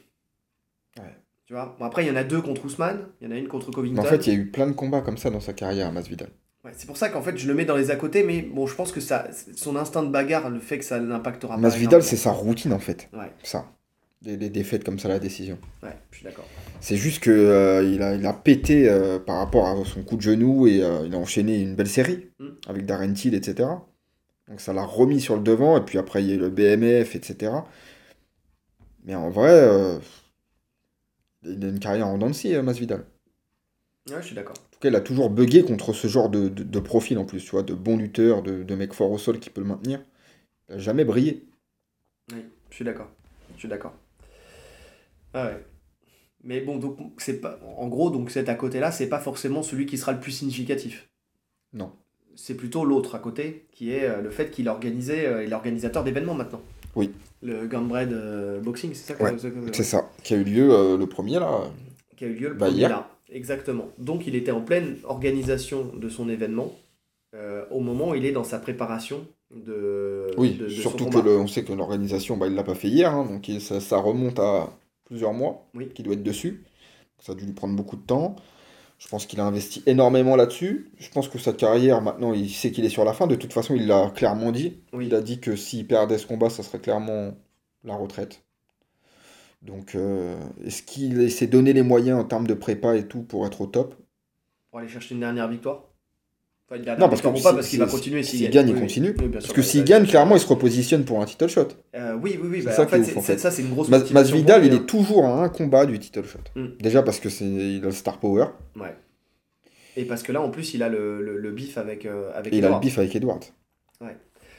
Ouais. 0.98 1.14
Tu 1.46 1.52
vois? 1.52 1.76
Bon, 1.78 1.84
Après, 1.84 2.04
il 2.04 2.08
y 2.08 2.10
en 2.10 2.16
a 2.16 2.24
deux 2.24 2.40
contre 2.42 2.64
Ousmane, 2.64 3.06
il 3.20 3.28
y 3.28 3.30
en 3.32 3.34
a 3.34 3.38
une 3.38 3.48
contre 3.48 3.70
Covington. 3.70 4.02
Mais 4.02 4.06
en 4.08 4.10
fait, 4.10 4.26
il 4.26 4.32
y 4.32 4.36
a 4.36 4.38
eu 4.38 4.46
plein 4.46 4.66
de 4.66 4.72
combats 4.72 5.00
comme 5.00 5.18
ça 5.18 5.30
dans 5.30 5.40
sa 5.40 5.52
carrière, 5.52 5.92
Masvidal. 5.92 6.28
Ouais, 6.64 6.72
c'est 6.76 6.86
pour 6.86 6.96
ça 6.96 7.08
qu'en 7.10 7.22
fait 7.22 7.36
je 7.36 7.46
le 7.46 7.54
mets 7.54 7.64
dans 7.64 7.76
les 7.76 7.92
à 7.92 7.96
côté, 7.96 8.24
mais 8.24 8.42
bon, 8.42 8.66
je 8.66 8.74
pense 8.74 8.90
que 8.90 9.00
ça, 9.00 9.28
son 9.54 9.76
instinct 9.76 10.02
de 10.02 10.08
bagarre, 10.10 10.50
le 10.50 10.58
fait 10.58 10.78
que 10.78 10.84
ça 10.84 10.98
n'impactera 10.98 11.54
pas. 11.54 11.60
Masvidal, 11.60 12.02
c'est 12.02 12.16
sa 12.16 12.32
routine 12.32 12.72
en 12.72 12.80
fait. 12.80 13.08
Ouais. 13.12 13.30
Ça. 13.44 13.66
Des, 14.22 14.36
des 14.36 14.48
défaites 14.50 14.82
comme 14.82 14.98
ça, 14.98 15.06
la 15.08 15.20
décision. 15.20 15.58
Ouais, 15.84 15.90
je 16.10 16.16
suis 16.16 16.24
d'accord. 16.24 16.46
C'est 16.80 16.96
juste 16.96 17.22
que 17.22 17.30
euh, 17.30 17.84
il, 17.84 18.02
a, 18.02 18.14
il 18.16 18.26
a 18.26 18.32
pété 18.32 18.88
euh, 18.88 19.20
par 19.20 19.36
rapport 19.36 19.66
à 19.68 19.84
son 19.84 20.02
coup 20.02 20.16
de 20.16 20.22
genou 20.22 20.66
et 20.66 20.82
euh, 20.82 21.06
il 21.06 21.14
a 21.14 21.18
enchaîné 21.18 21.60
une 21.60 21.76
belle 21.76 21.86
série 21.88 22.26
Mm. 22.40 22.46
avec 22.68 22.86
Darren 22.86 23.12
Till, 23.12 23.34
etc. 23.34 23.68
Donc 24.48 24.60
ça 24.60 24.72
l'a 24.72 24.84
remis 24.84 25.20
sur 25.20 25.36
le 25.36 25.42
devant 25.42 25.76
et 25.76 25.82
puis 25.82 25.98
après 25.98 26.22
il 26.24 26.28
y 26.28 26.32
a 26.32 26.34
eu 26.34 26.38
le 26.38 26.50
BMF, 26.50 27.14
etc. 27.14 27.52
Mais 29.06 29.14
en 29.14 29.30
vrai, 29.30 29.52
euh, 29.52 29.98
il 31.44 31.64
a 31.64 31.68
une 31.68 31.78
carrière 31.78 32.08
en 32.08 32.18
dents 32.18 32.28
de 32.28 32.34
scie, 32.34 32.54
euh, 32.54 32.62
Masvidal. 32.62 33.06
Ouais, 34.10 34.20
je 34.20 34.26
suis 34.26 34.34
d'accord. 34.34 34.56
En 34.58 34.70
tout 34.72 34.80
cas, 34.80 34.88
il 34.88 34.96
a 34.96 35.00
toujours 35.00 35.30
bugué 35.30 35.64
contre 35.64 35.92
ce 35.92 36.08
genre 36.08 36.28
de, 36.28 36.48
de, 36.48 36.64
de 36.64 36.80
profil 36.80 37.16
en 37.18 37.24
plus, 37.24 37.42
tu 37.42 37.50
vois, 37.52 37.62
de 37.62 37.72
bons 37.72 37.96
lutteurs, 37.96 38.42
de, 38.42 38.64
de 38.64 38.74
mecs 38.74 38.92
forts 38.92 39.12
au 39.12 39.18
sol 39.18 39.38
qui 39.38 39.48
peut 39.48 39.60
le 39.60 39.66
maintenir. 39.66 40.04
Il 40.68 40.74
n'a 40.74 40.78
jamais 40.80 41.04
brillé. 41.04 41.46
Oui, 42.32 42.44
je 42.70 42.74
suis 42.74 42.84
d'accord. 42.84 43.08
Je 43.54 43.60
suis 43.60 43.68
d'accord. 43.68 43.94
Ah 45.34 45.46
ouais. 45.46 45.64
Mais 46.42 46.60
bon, 46.60 46.76
donc 46.76 46.98
c'est 47.18 47.40
pas. 47.40 47.60
En 47.78 47.86
gros, 47.86 48.10
donc 48.10 48.30
cet 48.30 48.48
à 48.48 48.54
côté-là, 48.54 48.90
c'est 48.90 49.08
pas 49.08 49.20
forcément 49.20 49.62
celui 49.62 49.86
qui 49.86 49.98
sera 49.98 50.12
le 50.12 50.20
plus 50.20 50.32
significatif. 50.32 51.08
Non. 51.72 51.92
C'est 52.34 52.56
plutôt 52.56 52.84
l'autre 52.84 53.14
à 53.14 53.18
côté, 53.20 53.66
qui 53.70 53.92
est 53.92 54.04
euh, 54.04 54.20
le 54.20 54.30
fait 54.30 54.50
qu'il 54.50 54.68
a 54.68 54.72
organisé, 54.72 55.26
il 55.44 55.50
est 55.50 55.54
organisateur 55.54 56.04
d'événements 56.04 56.34
maintenant. 56.34 56.60
Oui. 56.96 57.12
Le 57.42 57.66
Gunbread 57.66 58.12
euh, 58.12 58.60
Boxing, 58.60 58.92
c'est 58.94 59.12
ça 59.12 59.14
que- 59.14 59.22
Ouais, 59.22 59.36
C'est 59.72 59.84
ça, 59.84 60.10
qui 60.24 60.34
a 60.34 60.38
eu 60.38 60.44
lieu 60.44 60.72
euh, 60.72 60.96
le 60.96 61.06
premier 61.06 61.38
là. 61.38 61.70
qui 62.16 62.24
a 62.24 62.28
eu 62.28 62.32
lieu 62.34 62.48
le 62.48 62.54
Bah, 62.54 62.66
premier 62.66 62.78
hier. 62.78 62.88
là. 62.88 63.10
Exactement. 63.30 63.88
Donc 63.98 64.26
il 64.26 64.34
était 64.34 64.50
en 64.52 64.62
pleine 64.62 64.96
organisation 65.04 65.92
de 65.94 66.08
son 66.08 66.28
événement 66.28 66.72
euh, 67.34 67.64
au 67.70 67.80
moment 67.80 68.10
où 68.10 68.14
il 68.14 68.24
est 68.24 68.32
dans 68.32 68.44
sa 68.44 68.58
préparation 68.58 69.26
de. 69.54 70.28
Oui, 70.38 70.54
de- 70.54 70.64
de 70.64 70.68
son 70.70 70.80
surtout 70.80 71.04
que 71.06 71.10
combat. 71.18 71.24
le- 71.30 71.36
on 71.38 71.46
sait 71.46 71.62
que 71.64 71.72
l'organisation, 71.72 72.36
bah, 72.36 72.46
il 72.46 72.54
l'a 72.54 72.62
pas 72.64 72.74
fait 72.74 72.88
hier, 72.88 73.12
hein, 73.14 73.26
donc 73.26 73.48
il- 73.48 73.60
ça, 73.60 73.80
ça 73.80 73.98
remonte 73.98 74.38
à 74.38 74.70
plusieurs 75.04 75.32
mois 75.34 75.66
Oui. 75.74 75.88
qu'il 75.94 76.04
doit 76.04 76.14
être 76.14 76.22
dessus. 76.22 76.64
Ça 77.18 77.32
a 77.32 77.34
dû 77.34 77.44
lui 77.44 77.52
prendre 77.52 77.74
beaucoup 77.76 77.96
de 77.96 78.02
temps. 78.06 78.36
Je 78.98 79.08
pense 79.08 79.26
qu'il 79.26 79.40
a 79.40 79.44
investi 79.44 79.82
énormément 79.86 80.36
là-dessus. 80.36 80.90
Je 80.98 81.10
pense 81.10 81.28
que 81.28 81.38
sa 81.38 81.52
carrière, 81.52 82.00
maintenant, 82.00 82.32
il 82.32 82.50
sait 82.50 82.70
qu'il 82.72 82.84
est 82.84 82.90
sur 82.90 83.04
la 83.04 83.12
fin. 83.12 83.26
De 83.26 83.34
toute 83.34 83.52
façon, 83.52 83.74
il 83.74 83.86
l'a 83.86 84.10
clairement 84.10 84.52
dit. 84.52 84.80
Oui. 84.92 85.06
Il 85.06 85.14
a 85.14 85.20
dit 85.20 85.40
que 85.40 85.54
s'il 85.54 85.86
perdait 85.86 86.18
ce 86.18 86.26
combat, 86.26 86.48
ça 86.48 86.62
serait 86.62 86.80
clairement 86.80 87.32
la 87.84 87.94
retraite. 87.94 88.42
Donc, 89.62 89.94
euh, 89.94 90.38
est-ce 90.64 90.82
qu'il 90.82 91.30
s'est 91.30 91.46
donné 91.46 91.72
les 91.72 91.82
moyens 91.82 92.18
en 92.20 92.24
termes 92.24 92.46
de 92.46 92.54
prépa 92.54 92.96
et 92.96 93.06
tout 93.06 93.22
pour 93.22 93.46
être 93.46 93.60
au 93.60 93.66
top? 93.66 93.94
Pour 94.70 94.80
aller 94.80 94.88
chercher 94.88 95.14
une 95.14 95.20
dernière 95.20 95.48
victoire? 95.48 95.84
Enfin, 96.68 96.80
dernière 96.82 96.98
Non, 96.98 97.08
parce 97.08 97.20
que 97.22 97.28
pas, 97.42 97.52
parce 97.54 97.68
qu'il 97.68 97.78
va 97.78 97.86
continuer 97.86 98.22
s'il 98.24 98.50
gagne, 98.50 98.68
il 98.70 98.74
continue. 98.80 99.14
oui, 99.18 99.28
bien 99.28 99.40
sûr, 99.40 99.48
Parce 99.48 99.52
que 99.52 99.60
bah, 99.60 99.66
s'il 99.66 99.84
gagne, 99.84 100.04
clairement, 100.06 100.34
il 100.34 100.40
se 100.40 100.46
repositionne 100.48 101.04
pour 101.04 101.20
un 101.22 101.24
title 101.24 101.46
shot. 101.48 101.68
Euh, 101.94 102.14
oui, 102.20 102.38
oui, 102.42 102.48
oui. 102.50 102.62
Bah, 102.62 102.72
ça 102.72 102.82
en 102.82 102.88
fait, 102.88 102.98
ouf, 102.98 103.06
c'est- 103.06 103.16
en 103.16 103.20
c'est- 103.20 103.32
fait. 103.34 103.38
ça, 103.38 103.50
c'est 103.52 103.62
une 103.62 103.70
grosse 103.70 103.88
Mas- 103.88 104.10
Masvidal, 104.10 104.64
il 104.64 104.74
est 104.74 104.84
toujours 104.86 105.24
à 105.26 105.44
un 105.44 105.48
combat 105.48 105.86
du 105.86 105.98
title 106.00 106.24
shot. 106.24 106.38
Mm. 106.56 106.66
Déjà 106.80 107.02
parce 107.04 107.20
que 107.20 107.28
c'est 107.28 107.44
il 107.44 107.82
a 107.82 107.86
le 107.86 107.92
star 107.92 108.18
power 108.18 108.46
Ouais. 108.74 108.96
Et 109.96 110.04
parce 110.04 110.22
que 110.24 110.32
là, 110.32 110.42
en 110.42 110.50
plus, 110.50 110.74
il 110.74 110.82
a 110.82 110.88
le, 110.88 111.22
le, 111.22 111.38
le 111.38 111.50
bif 111.52 111.78
avec, 111.78 112.04
euh, 112.04 112.30
avec 112.34 112.52
et 112.52 112.56
il 112.56 112.64
a 112.64 112.68
le 112.68 112.72
Edward. 112.72 112.82
bif 112.82 112.98
avec 112.98 113.14
Edward. 113.14 113.44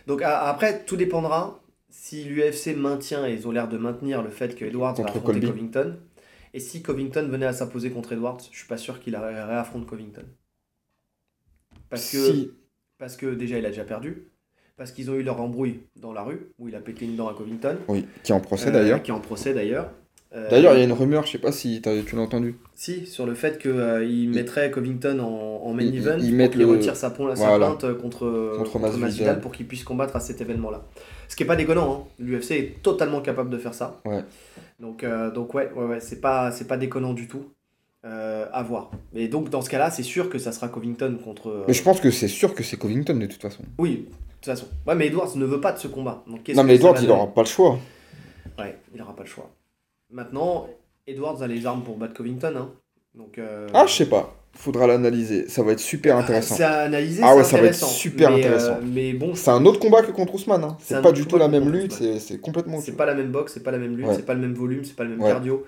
Donc 0.08 0.22
a- 0.22 0.47
après, 0.47 0.86
tout 0.86 0.95
dépendra 0.95 1.60
si 1.89 2.24
l'UFC 2.24 2.74
maintient, 2.78 3.28
et 3.28 3.34
ils 3.34 3.45
ont 3.47 3.51
l'air 3.51 3.68
de 3.68 3.78
maintenir 3.78 4.24
le 4.24 4.30
fait 4.30 4.55
que 4.55 4.64
Edwards 4.64 4.93
va 4.95 5.03
affronter. 5.10 5.41
Covington. 5.41 5.97
Et 6.53 6.62
si 6.62 6.82
Covington 6.82 7.28
venait 7.30 7.45
à 7.45 7.51
s'imposer 7.51 7.89
contre 7.91 8.14
Edwards, 8.14 8.38
je 8.49 8.58
suis 8.58 8.68
pas 8.68 8.78
sûr 8.78 9.01
qu'il 9.01 9.18
ré- 9.18 9.43
réaffronte 9.43 9.86
Covington. 9.86 10.24
Parce 11.89 12.11
que, 12.11 12.17
Si- 12.17 12.51
parce 12.97 13.15
que 13.15 13.27
déjà, 13.33 13.57
il 13.57 13.65
a 13.65 13.69
déjà 13.69 13.83
perdu. 13.83 14.27
Parce 14.75 14.91
qu'ils 14.91 15.09
ont 15.09 15.15
eu 15.15 15.23
leur 15.23 15.41
embrouille 15.41 15.79
dans 15.95 16.13
la 16.13 16.21
rue, 16.21 16.51
où 16.59 16.67
il 16.67 16.75
a 16.75 16.79
pété 16.79 17.05
une 17.05 17.15
dent 17.15 17.27
à 17.27 17.33
Covington. 17.33 17.77
Oui, 17.88 18.05
qui 18.23 18.31
est 18.31 18.35
en 18.35 18.39
procès 18.39 18.69
Euh, 18.69 18.71
d'ailleurs. 18.71 19.01
Qui 19.01 19.09
est 19.09 19.13
en 19.13 19.19
procès 19.19 19.53
d'ailleurs. 19.55 19.89
Euh, 20.35 20.49
D'ailleurs, 20.49 20.73
il 20.73 20.79
y 20.79 20.81
a 20.81 20.83
une 20.83 20.91
rumeur, 20.91 21.25
je 21.25 21.31
sais 21.31 21.38
pas 21.39 21.53
si 21.53 21.81
tu 21.81 22.15
l'as 22.15 22.21
entendu. 22.21 22.55
Si, 22.75 23.05
sur 23.07 23.25
le 23.25 23.33
fait 23.33 23.57
qu'il 23.59 24.29
mettrait 24.29 24.69
Covington 24.69 25.19
en, 25.19 25.61
en 25.65 25.73
main 25.73 25.83
Ils- 25.83 25.97
event 26.05 26.17
mettent 26.33 26.51
qu'il 26.51 26.59
le- 26.61 26.67
retire 26.67 26.95
sa, 26.97 27.09
pon- 27.09 27.33
sa 27.33 27.47
Voilà. 27.47 27.67
plainte 27.75 27.97
contre, 27.97 28.53
Contre 28.57 28.71
contre 28.73 28.79
Masvidal. 28.79 28.99
Masvidal 28.99 29.39
pour 29.41 29.51
qu'il 29.53 29.67
puisse 29.67 29.85
combattre 29.85 30.17
à 30.17 30.19
cet 30.19 30.41
événement-là. 30.41 30.85
Ce 31.29 31.35
qui 31.38 31.43
est 31.43 31.47
pas 31.47 31.55
déconnant, 31.55 32.05
hein. 32.09 32.13
l'UFC 32.19 32.51
est 32.51 32.83
totalement 32.83 33.21
capable 33.21 33.49
de 33.49 33.57
faire 33.57 33.73
ça. 33.73 34.01
Ouais. 34.05 34.23
Donc, 34.81 35.03
euh, 35.05 35.31
donc 35.31 35.53
ouais, 35.53 35.71
ouais, 35.75 35.85
ouais 35.85 35.99
c'est 36.01 36.19
pas, 36.21 36.51
pas 36.67 36.77
déconnant 36.77 37.13
du 37.13 37.27
tout. 37.27 37.45
Euh, 38.05 38.45
à 38.53 38.63
voir. 38.63 38.91
Et 39.15 39.27
donc 39.27 39.49
dans 39.49 39.61
ce 39.61 39.69
cas-là, 39.69 39.89
c'est 39.91 40.03
sûr 40.03 40.29
que 40.29 40.37
ça 40.37 40.51
sera 40.51 40.69
Covington 40.69 41.17
contre. 41.23 41.49
euh, 41.49 41.63
Mais 41.67 41.73
je 41.73 41.81
pense 41.83 41.99
que 41.99 42.11
c'est 42.11 42.27
sûr 42.27 42.53
que 42.53 42.63
c'est 42.63 42.77
Covington 42.77 43.15
de 43.15 43.25
toute 43.25 43.41
façon. 43.41 43.63
Oui, 43.79 44.05
de 44.07 44.13
toute 44.35 44.45
façon. 44.45 44.67
Ouais, 44.85 44.95
mais 44.95 45.07
Edwards 45.07 45.35
ne 45.35 45.45
veut 45.45 45.59
pas 45.59 45.71
de 45.73 45.79
ce 45.79 45.87
combat. 45.87 46.23
Donc, 46.27 46.47
Non, 46.49 46.63
mais 46.63 46.73
ça 46.73 46.75
Edward, 46.75 46.95
va 46.95 47.01
il 47.01 47.07
donner 47.07 47.19
aura 47.19 47.33
pas 47.33 47.41
le 47.41 47.47
choix. 47.47 47.79
Ouais, 48.59 48.77
il 48.93 49.01
aura 49.01 49.15
pas 49.15 49.23
le 49.23 49.27
choix. 49.29 49.49
Maintenant, 50.11 50.67
Edwards 51.07 51.41
a 51.41 51.47
les 51.47 51.65
armes 51.65 51.83
pour 51.83 51.97
battre 51.97 52.13
Covington. 52.13 52.53
Hein. 52.55 52.69
Donc, 53.15 53.39
euh, 53.39 53.67
Ah, 53.73 53.85
je 53.87 53.93
sais 53.93 54.05
pas. 54.05 54.35
Faudra 54.53 54.87
l'analyser. 54.87 55.49
Ça 55.49 55.63
va 55.63 55.71
être 55.73 55.79
super 55.79 56.17
intéressant. 56.17 56.55
C'est 56.55 56.63
à 56.63 56.81
analyser, 56.83 57.21
Ah 57.25 57.35
ouais, 57.35 57.43
ça 57.43 57.59
va 57.59 57.67
être 57.67 57.75
super 57.75 58.29
Mais, 58.31 58.37
intéressant. 58.45 58.73
euh, 58.73 58.81
mais 58.85 59.13
bon, 59.13 59.33
C'est 59.35 59.51
un 59.51 59.65
autre 59.65 59.79
combat 59.79 60.01
que 60.03 60.11
contre 60.11 60.35
Ousmane. 60.35 60.63
Hein. 60.63 60.77
C'est 60.79 61.01
pas 61.01 61.11
du 61.11 61.25
tout 61.25 61.37
la 61.37 61.47
même 61.47 61.69
lutte. 61.71 61.93
C'est 62.19 62.39
complètement 62.39 62.79
c'est 62.79 62.95
pas 62.95 63.05
la 63.07 63.15
même 63.15 63.31
boxe, 63.31 63.53
c'est 63.55 63.63
pas 63.63 63.71
la 63.71 63.79
même 63.79 63.97
lutte, 63.97 64.07
Ouais. 64.07 64.15
c'est 64.15 64.25
pas 64.25 64.33
le 64.35 64.39
même 64.41 64.53
volume, 64.53 64.85
c'est 64.85 64.95
pas 64.95 65.03
le 65.03 65.09
même 65.09 65.21
Ouais. 65.21 65.29
cardio. 65.31 65.65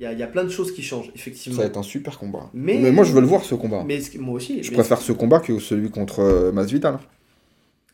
Il 0.00 0.10
y 0.12 0.14
y 0.16 0.22
a 0.22 0.26
plein 0.28 0.44
de 0.44 0.48
choses 0.48 0.72
qui 0.72 0.82
changent, 0.82 1.06
Ça 1.06 1.12
effectivement. 1.14 1.58
va 1.58 1.64
être 1.66 1.76
un 1.76 1.82
super 1.82 2.18
combat. 2.18 2.50
Mais- 2.54 2.78
Mais, 2.78 2.92
moi, 2.92 3.02
je 3.04 3.12
veux 3.12 3.20
le 3.20 3.26
voir 3.26 3.42
ce 3.44 3.54
combat. 3.56 3.82
Mais 3.84 3.98
moi 4.18 4.34
aussi. 4.34 4.62
Je 4.62 4.70
mais- 4.70 4.76
préfère 4.76 5.00
ce 5.00 5.12
combat 5.12 5.40
que 5.40 5.58
celui 5.58 5.90
contre 5.90 6.20
euh, 6.20 6.52
Masvidal. 6.52 6.98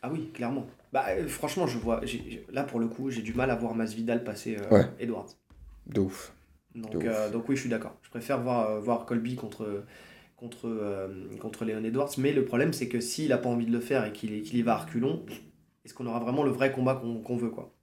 Ah 0.03 0.09
oui, 0.13 0.29
clairement. 0.33 0.67
Bah, 0.93 1.05
euh, 1.09 1.27
franchement, 1.27 1.65
je 1.65 1.77
vois. 1.79 2.01
là, 2.53 2.63
pour 2.63 2.79
le 2.79 2.87
coup, 2.87 3.09
j'ai 3.09 3.23
du 3.23 3.33
mal 3.33 3.49
à 3.49 3.55
voir 3.55 3.73
Masvidal 3.73 4.23
passer 4.23 4.57
euh, 4.59 4.69
Ouais. 4.75 4.85
Edwards. 4.99 5.27
De 5.87 5.99
ouf. 6.01 6.31
Donc, 6.75 6.91
De 6.91 6.97
ouf. 6.97 7.03
euh, 7.07 7.29
donc 7.31 7.49
oui, 7.49 7.55
je 7.55 7.61
suis 7.61 7.69
d'accord. 7.69 7.95
Je 8.03 8.09
préfère 8.11 8.39
voir, 8.41 8.79
voir 8.81 9.05
Colby 9.07 9.35
contre, 9.35 9.83
contre, 10.37 11.09
contre 11.39 11.65
Leon 11.65 11.83
Edwards. 11.83 12.11
Mais 12.19 12.33
le 12.33 12.45
problème, 12.45 12.71
c'est 12.71 12.87
que 12.87 12.99
s'il 12.99 13.33
a 13.33 13.39
pas 13.39 13.49
envie 13.49 13.65
de 13.65 13.71
le 13.71 13.79
faire 13.79 14.05
et 14.05 14.11
qu'il 14.13 14.55
y 14.55 14.61
va 14.61 14.73
à 14.73 14.77
reculons, 14.77 15.25
est-ce 15.83 15.93
qu'on 15.95 16.05
aura 16.05 16.19
vraiment 16.19 16.43
le 16.43 16.51
vrai 16.51 16.71
combat 16.71 17.01
qu'on 17.25 17.35
veut 17.37 17.49
quoi? 17.49 17.73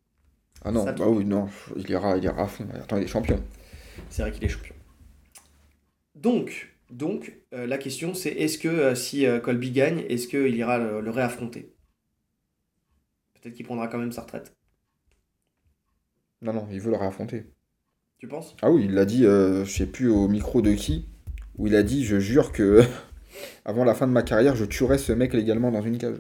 Ah 0.65 0.71
non, 0.71 0.85
Ça, 0.85 0.93
bah 0.93 1.07
oui, 1.09 1.25
non. 1.25 1.49
Il 1.77 1.91
ira, 1.91 2.17
il 2.17 2.23
ira 2.25 2.45
à 2.45 2.47
fond. 2.47 2.67
Attends, 2.75 2.99
il 2.99 3.03
est 3.03 3.09
champion. 3.09 3.41
C'est 4.13 4.21
vrai 4.21 4.31
qu'il 4.31 4.45
est 4.45 4.49
champion. 4.49 4.75
Donc, 6.15 6.77
donc 6.91 7.33
euh, 7.55 7.67
la 7.67 7.79
question 7.79 8.13
c'est 8.13 8.29
est-ce 8.29 8.59
que 8.59 8.69
euh, 8.69 8.95
si 8.95 9.25
euh, 9.25 9.41
Colby 9.41 9.71
gagne, 9.71 10.05
est-ce 10.07 10.29
qu'il 10.29 10.55
ira 10.55 10.77
le, 10.77 11.01
le 11.01 11.11
réaffronter? 11.11 11.75
Peut-être 13.33 13.55
qu'il 13.55 13.65
prendra 13.65 13.89
quand 13.89 13.97
même 13.97 14.13
sa 14.13 14.21
retraite. 14.21 14.55
Non, 16.43 16.53
non, 16.53 16.69
il 16.71 16.79
veut 16.79 16.91
le 16.91 16.99
réaffronter. 16.99 17.47
Tu 18.19 18.29
penses? 18.29 18.55
Ah 18.61 18.71
oui, 18.71 18.85
il 18.85 18.93
l'a 18.93 19.07
dit, 19.07 19.23
je 19.23 19.65
sais 19.65 19.87
plus 19.87 20.11
au 20.11 20.29
micro 20.29 20.61
de 20.61 20.75
qui, 20.75 21.09
où 21.57 21.67
il 21.67 21.75
a 21.75 21.83
dit 21.83 22.05
Je 22.05 22.21
jure 22.21 22.53
que 22.53 22.83
avant 23.65 23.85
la 23.85 23.95
fin 23.95 24.07
de 24.07 24.13
ma 24.13 24.23
carrière, 24.23 24.57
je 24.57 24.67
tuerai 24.67 24.99
ce 24.99 25.13
mec 25.13 25.33
légalement 25.33 25.73
dans 25.73 25.83
une 25.83 25.97
cage. 25.97 26.19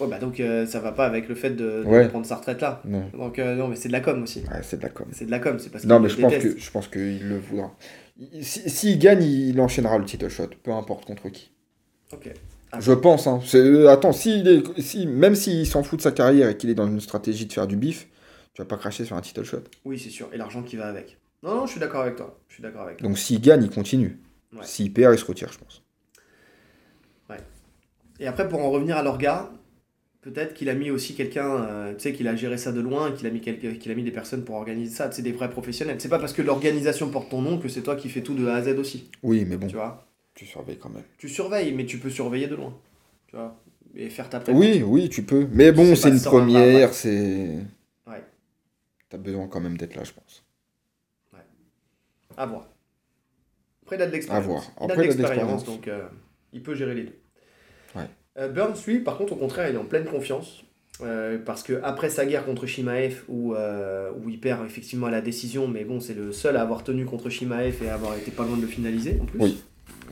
Ouais, 0.00 0.06
bah 0.08 0.18
donc 0.18 0.38
euh, 0.40 0.64
ça 0.66 0.80
va 0.80 0.92
pas 0.92 1.06
avec 1.06 1.28
le 1.28 1.34
fait 1.34 1.50
de, 1.50 1.82
de 1.82 1.84
Ouais. 1.84 2.08
prendre 2.08 2.24
sa 2.26 2.36
retraite 2.36 2.60
là. 2.60 2.80
Non, 2.84 3.08
Donc 3.12 3.38
euh, 3.38 3.54
non, 3.56 3.68
mais 3.68 3.76
c'est 3.76 3.88
de 3.88 3.92
la 3.92 4.00
com 4.00 4.22
aussi. 4.22 4.40
ouais, 4.40 4.60
c'est 4.62 4.76
de 4.78 4.82
la 4.82 4.88
com. 4.90 5.06
C'est 5.12 5.26
de 5.26 5.30
la 5.30 5.38
com, 5.40 5.58
c'est 5.58 5.70
parce 5.70 5.84
Non, 5.84 5.96
qu'il 5.96 6.02
mais 6.04 6.08
je 6.10 6.20
pense 6.20 6.34
que 6.36 6.58
je 6.60 6.70
pense 6.70 6.88
qu'il 6.88 7.28
le 7.28 7.38
voudra. 7.38 7.74
Il- 8.18 8.44
si- 8.44 8.68
S'il 8.70 8.98
gagne, 8.98 9.22
il 9.22 9.60
enchaînera 9.60 9.98
le 9.98 10.04
title 10.04 10.28
shot, 10.28 10.48
peu 10.62 10.72
importe 10.72 11.04
contre 11.04 11.28
qui. 11.30 11.50
Ok. 12.12 12.30
Ah, 12.70 12.80
Je 12.80 12.92
pense. 12.92 13.26
Hein. 13.26 13.40
Euh, 13.54 13.88
attends, 13.88 14.12
s'il 14.12 14.46
est, 14.46 14.80
si, 14.80 15.06
même 15.06 15.34
s'il 15.34 15.66
s'en 15.66 15.82
fout 15.82 15.98
de 15.98 16.02
sa 16.02 16.12
carrière 16.12 16.48
et 16.50 16.56
qu'il 16.56 16.68
est 16.70 16.74
dans 16.74 16.86
une 16.86 17.00
stratégie 17.00 17.46
de 17.46 17.52
faire 17.52 17.66
du 17.66 17.76
bif, 17.76 18.08
tu 18.54 18.60
vas 18.62 18.66
pas 18.66 18.76
cracher 18.76 19.04
sur 19.04 19.16
un 19.16 19.20
title 19.20 19.44
shot. 19.44 19.62
Oui, 19.84 19.98
c'est 19.98 20.10
sûr. 20.10 20.28
Et 20.32 20.36
l'argent 20.36 20.62
qui 20.62 20.76
va 20.76 20.86
avec. 20.86 21.18
Non, 21.42 21.54
non, 21.54 21.66
je 21.66 21.70
suis 21.72 21.80
d'accord 21.80 22.02
avec 22.02 22.16
toi. 22.16 22.38
Je 22.48 22.54
suis 22.54 22.62
d'accord 22.62 22.82
avec 22.82 22.98
toi. 22.98 23.08
Donc 23.08 23.16
s'il 23.18 23.40
gagne, 23.40 23.62
il 23.62 23.70
continue. 23.70 24.18
Ouais. 24.52 24.60
S'il 24.64 24.92
perd, 24.92 25.14
il 25.14 25.18
se 25.18 25.24
retire, 25.24 25.50
je 25.52 25.58
pense. 25.58 25.82
Et 28.20 28.26
après, 28.26 28.48
pour 28.48 28.60
en 28.60 28.70
revenir 28.72 28.96
à 28.96 29.02
l'orga, 29.04 29.48
peut-être 30.20 30.54
qu'il 30.54 30.68
a 30.68 30.74
mis 30.74 30.90
aussi 30.90 31.14
quelqu'un, 31.14 31.62
euh, 31.64 31.94
tu 31.94 32.00
sais, 32.00 32.12
qu'il 32.12 32.28
a 32.28 32.36
géré 32.36 32.58
ça 32.58 32.72
de 32.72 32.80
loin, 32.80 33.12
qu'il 33.12 33.26
a 33.26 33.30
mis 33.30 33.40
quelqu'un, 33.40 33.74
qu'il 33.74 33.90
a 33.92 33.94
mis 33.94 34.02
des 34.04 34.10
personnes 34.10 34.44
pour 34.44 34.56
organiser 34.56 34.90
ça, 34.94 35.10
c'est 35.12 35.22
des 35.22 35.32
vrais 35.32 35.50
professionnels. 35.50 36.00
C'est 36.00 36.08
pas 36.08 36.18
parce 36.18 36.32
que 36.32 36.42
l'organisation 36.42 37.10
porte 37.10 37.30
ton 37.30 37.42
nom 37.42 37.58
que 37.58 37.68
c'est 37.68 37.82
toi 37.82 37.96
qui 37.96 38.08
fais 38.08 38.22
tout 38.22 38.34
de 38.34 38.46
A 38.46 38.54
à 38.56 38.62
Z 38.62 38.78
aussi, 38.78 39.10
Oui, 39.22 39.44
mais 39.46 39.56
bon, 39.56 39.66
tu 39.68 39.76
vois. 39.76 40.06
tu 40.34 40.44
surveilles 40.46 40.78
quand 40.78 40.90
même. 40.90 41.04
Tu 41.18 41.28
surveilles, 41.28 41.72
mais 41.72 41.86
tu 41.86 41.98
peux 41.98 42.10
surveiller 42.10 42.46
de 42.48 42.56
loin, 42.56 42.76
tu 43.28 43.36
vois, 43.36 43.56
et 43.94 44.10
faire 44.10 44.28
ta 44.28 44.40
prépa. 44.40 44.58
Oui, 44.58 44.82
oui, 44.84 45.08
tu 45.08 45.22
peux. 45.22 45.46
Mais 45.52 45.72
bon, 45.72 45.94
c'est 45.96 46.10
une 46.10 46.20
première, 46.20 46.92
c'est. 46.94 47.58
Ouais. 48.06 48.22
T'as 49.08 49.18
besoin 49.18 49.46
quand 49.48 49.60
même 49.60 49.76
d'être 49.76 49.94
là, 49.96 50.04
je 50.04 50.12
pense. 50.12 50.44
À 52.36 52.46
voir. 52.46 52.68
Après, 53.82 53.96
il 53.96 54.02
a 54.02 54.06
de 54.06 54.12
l'expérience. 54.12 54.44
À 54.44 54.46
voir. 54.46 54.62
Il 54.62 54.80
a 54.82 54.84
Après, 54.84 54.96
de 55.08 55.12
l'expérience. 55.12 55.64
donc 55.64 55.88
euh, 55.88 56.06
il 56.52 56.62
peut 56.62 56.74
gérer 56.76 56.94
les 56.94 57.02
deux. 57.04 57.18
Ouais. 57.96 58.06
Euh, 58.38 58.48
Burns, 58.48 58.74
lui, 58.86 59.00
par 59.00 59.16
contre, 59.18 59.32
au 59.32 59.36
contraire, 59.36 59.68
il 59.68 59.74
est 59.74 59.78
en 59.78 59.84
pleine 59.84 60.04
confiance. 60.04 60.64
euh, 61.00 61.38
parce 61.44 61.62
que 61.62 61.80
après 61.84 62.10
sa 62.10 62.26
guerre 62.26 62.44
contre 62.44 62.66
Shimaev, 62.66 63.22
où, 63.28 63.54
euh, 63.54 64.10
où 64.20 64.28
il 64.28 64.40
perd 64.40 64.66
effectivement 64.66 65.06
la 65.08 65.20
décision, 65.20 65.68
mais 65.68 65.84
bon, 65.84 66.00
c'est 66.00 66.14
le 66.14 66.32
seul 66.32 66.56
à 66.56 66.62
avoir 66.62 66.82
tenu 66.82 67.04
contre 67.04 67.30
Shimaev 67.30 67.76
et 67.84 67.88
à 67.88 67.94
avoir 67.94 68.16
été 68.16 68.32
pas 68.32 68.44
loin 68.44 68.56
de 68.56 68.62
le 68.62 68.66
finaliser 68.66 69.16
en 69.22 69.24
plus. 69.24 69.38
Oui. 69.40 69.62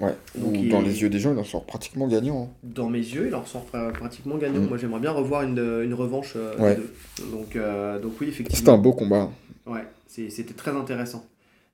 Ouais. 0.01 0.15
Donc, 0.37 0.55
Ou 0.55 0.69
dans 0.69 0.81
les 0.83 1.03
yeux 1.03 1.09
des 1.09 1.19
gens, 1.19 1.33
il 1.33 1.39
en 1.41 1.45
sort 1.45 1.65
pratiquement 1.65 2.07
gagnant. 2.07 2.45
hein. 2.45 2.57
Dans 2.63 2.89
mes 2.89 2.99
yeux, 3.01 3.27
il 3.27 3.35
en 3.35 3.41
ressort 3.41 3.67
pra- 3.73 3.91
pratiquement 3.93 4.37
gagnant. 4.37 4.61
Mm. 4.61 4.69
Moi, 4.69 4.77
j'aimerais 4.79 5.01
bien 5.01 5.11
revoir 5.11 5.43
une, 5.43 5.59
une 5.59 5.95
revanche 5.95 6.35
euh, 6.37 6.55
des 6.57 6.63
Ouais. 6.63 6.77
deux. 6.77 6.93
Donc, 7.33 7.59
donc 8.03 8.13
oui, 8.21 8.29
effectivement. 8.29 8.57
C'était 8.59 8.71
un 8.71 8.79
beau 8.79 8.93
combat. 8.93 9.29
Ouais, 9.67 9.85
c'était 10.07 10.55
très 10.55 10.71
intéressant. 10.71 11.25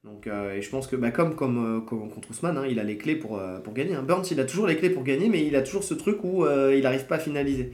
Donc, 0.05 0.27
euh, 0.27 0.55
et 0.57 0.63
je 0.63 0.69
pense 0.71 0.89
que 0.89 0.97
bah, 0.97 1.11
comme, 1.13 1.37
comme, 1.37 1.79
euh, 1.79 1.81
comme 1.81 2.11
contre 2.11 2.31
Ousmane, 2.31 2.59
hein, 2.59 2.67
il 2.69 2.81
a 2.81 2.85
les 2.85 2.97
clés 2.99 3.15
pour, 3.15 3.39
euh, 3.39 3.61
pour 3.61 3.73
gagner. 3.73 3.95
hein. 3.95 4.03
Burns, 4.03 4.25
il 4.33 4.41
a 4.41 4.45
toujours 4.45 4.67
les 4.67 4.77
clés 4.77 4.91
pour 4.91 5.05
gagner, 5.05 5.29
mais 5.29 5.47
il 5.47 5.55
a 5.55 5.63
toujours 5.63 5.85
ce 5.85 5.95
truc 5.95 6.25
où 6.25 6.45
euh, 6.45 6.75
il 6.77 6.83
n'arrive 6.83 7.07
pas 7.07 7.17
à 7.17 7.21
finaliser. 7.21 7.73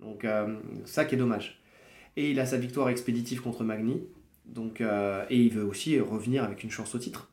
Donc 0.00 0.24
ça 0.84 1.04
qui 1.04 1.14
est 1.16 1.18
dommage. 1.18 1.60
Et 2.16 2.30
il 2.30 2.38
a 2.40 2.46
sa 2.46 2.56
victoire 2.56 2.88
expéditive 2.88 3.40
contre 3.42 3.64
Magny. 3.64 4.00
Donc, 4.46 4.80
et 4.80 5.36
il 5.36 5.50
veut 5.50 5.64
aussi 5.64 5.98
revenir 6.00 6.44
avec 6.44 6.62
une 6.62 6.70
chance 6.70 6.94
au 6.94 6.98
titre. 6.98 7.30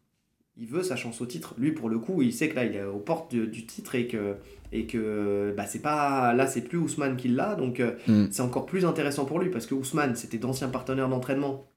il 0.58 0.68
veut 0.68 0.82
sa 0.84 0.96
chance 0.96 1.22
au 1.22 1.26
titre. 1.28 1.54
Lui, 1.60 1.72
pour 1.74 1.90
le 1.90 2.00
coup, 2.00 2.22
il 2.24 2.34
sait 2.34 2.50
que 2.50 2.56
là, 2.56 2.66
il 2.66 2.76
est 2.76 2.84
aux 2.84 2.98
portes 3.00 3.30
du, 3.32 3.46
du 3.48 3.66
titre 3.68 3.94
et 3.96 4.08
que, 4.08 4.36
et 4.72 4.88
que 4.88 5.54
bah, 5.56 5.66
c'est 5.68 5.82
pas 5.82 6.34
là, 6.34 6.48
c'est 6.48 6.62
plus 6.62 6.78
Ousmane 6.80 7.18
qui 7.18 7.28
l'a. 7.28 7.54
Donc, 7.56 7.82
Mm. 8.08 8.26
c'est 8.32 8.42
encore 8.42 8.66
plus 8.66 8.84
intéressant 8.86 9.26
pour 9.26 9.40
lui 9.40 9.50
parce 9.52 9.68
que 9.68 9.76
Ousmane, 9.76 10.16
c'était 10.16 10.38
d'anciens 10.40 10.70
partenaires 10.70 11.08
d'entraînement. 11.10 11.68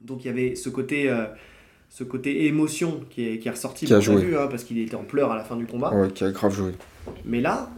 Donc, 0.00 0.24
il 0.24 0.28
y 0.28 0.30
avait 0.30 0.54
ce 0.54 0.70
côté, 0.70 1.14
ce 1.90 2.02
côté 2.04 2.46
émotion 2.46 3.04
qui 3.10 3.28
est, 3.28 3.38
qui 3.38 3.48
est 3.48 3.50
ressorti. 3.50 3.84
Qui 3.84 3.92
a 3.92 4.00
joué. 4.00 4.24
vu, 4.24 4.38
hein, 4.38 4.46
parce 4.48 4.64
qu'il 4.64 4.78
était 4.78 4.94
en 4.94 5.04
pleurs 5.04 5.30
à 5.30 5.36
la 5.36 5.44
fin 5.44 5.56
du 5.56 5.66
combat. 5.66 5.94
Ouais, 5.94 6.10
qui 6.10 6.24
a 6.24 6.30
grave 6.30 6.54
joué. 6.54 6.72
Mais 7.26 7.42
là, 7.42 7.70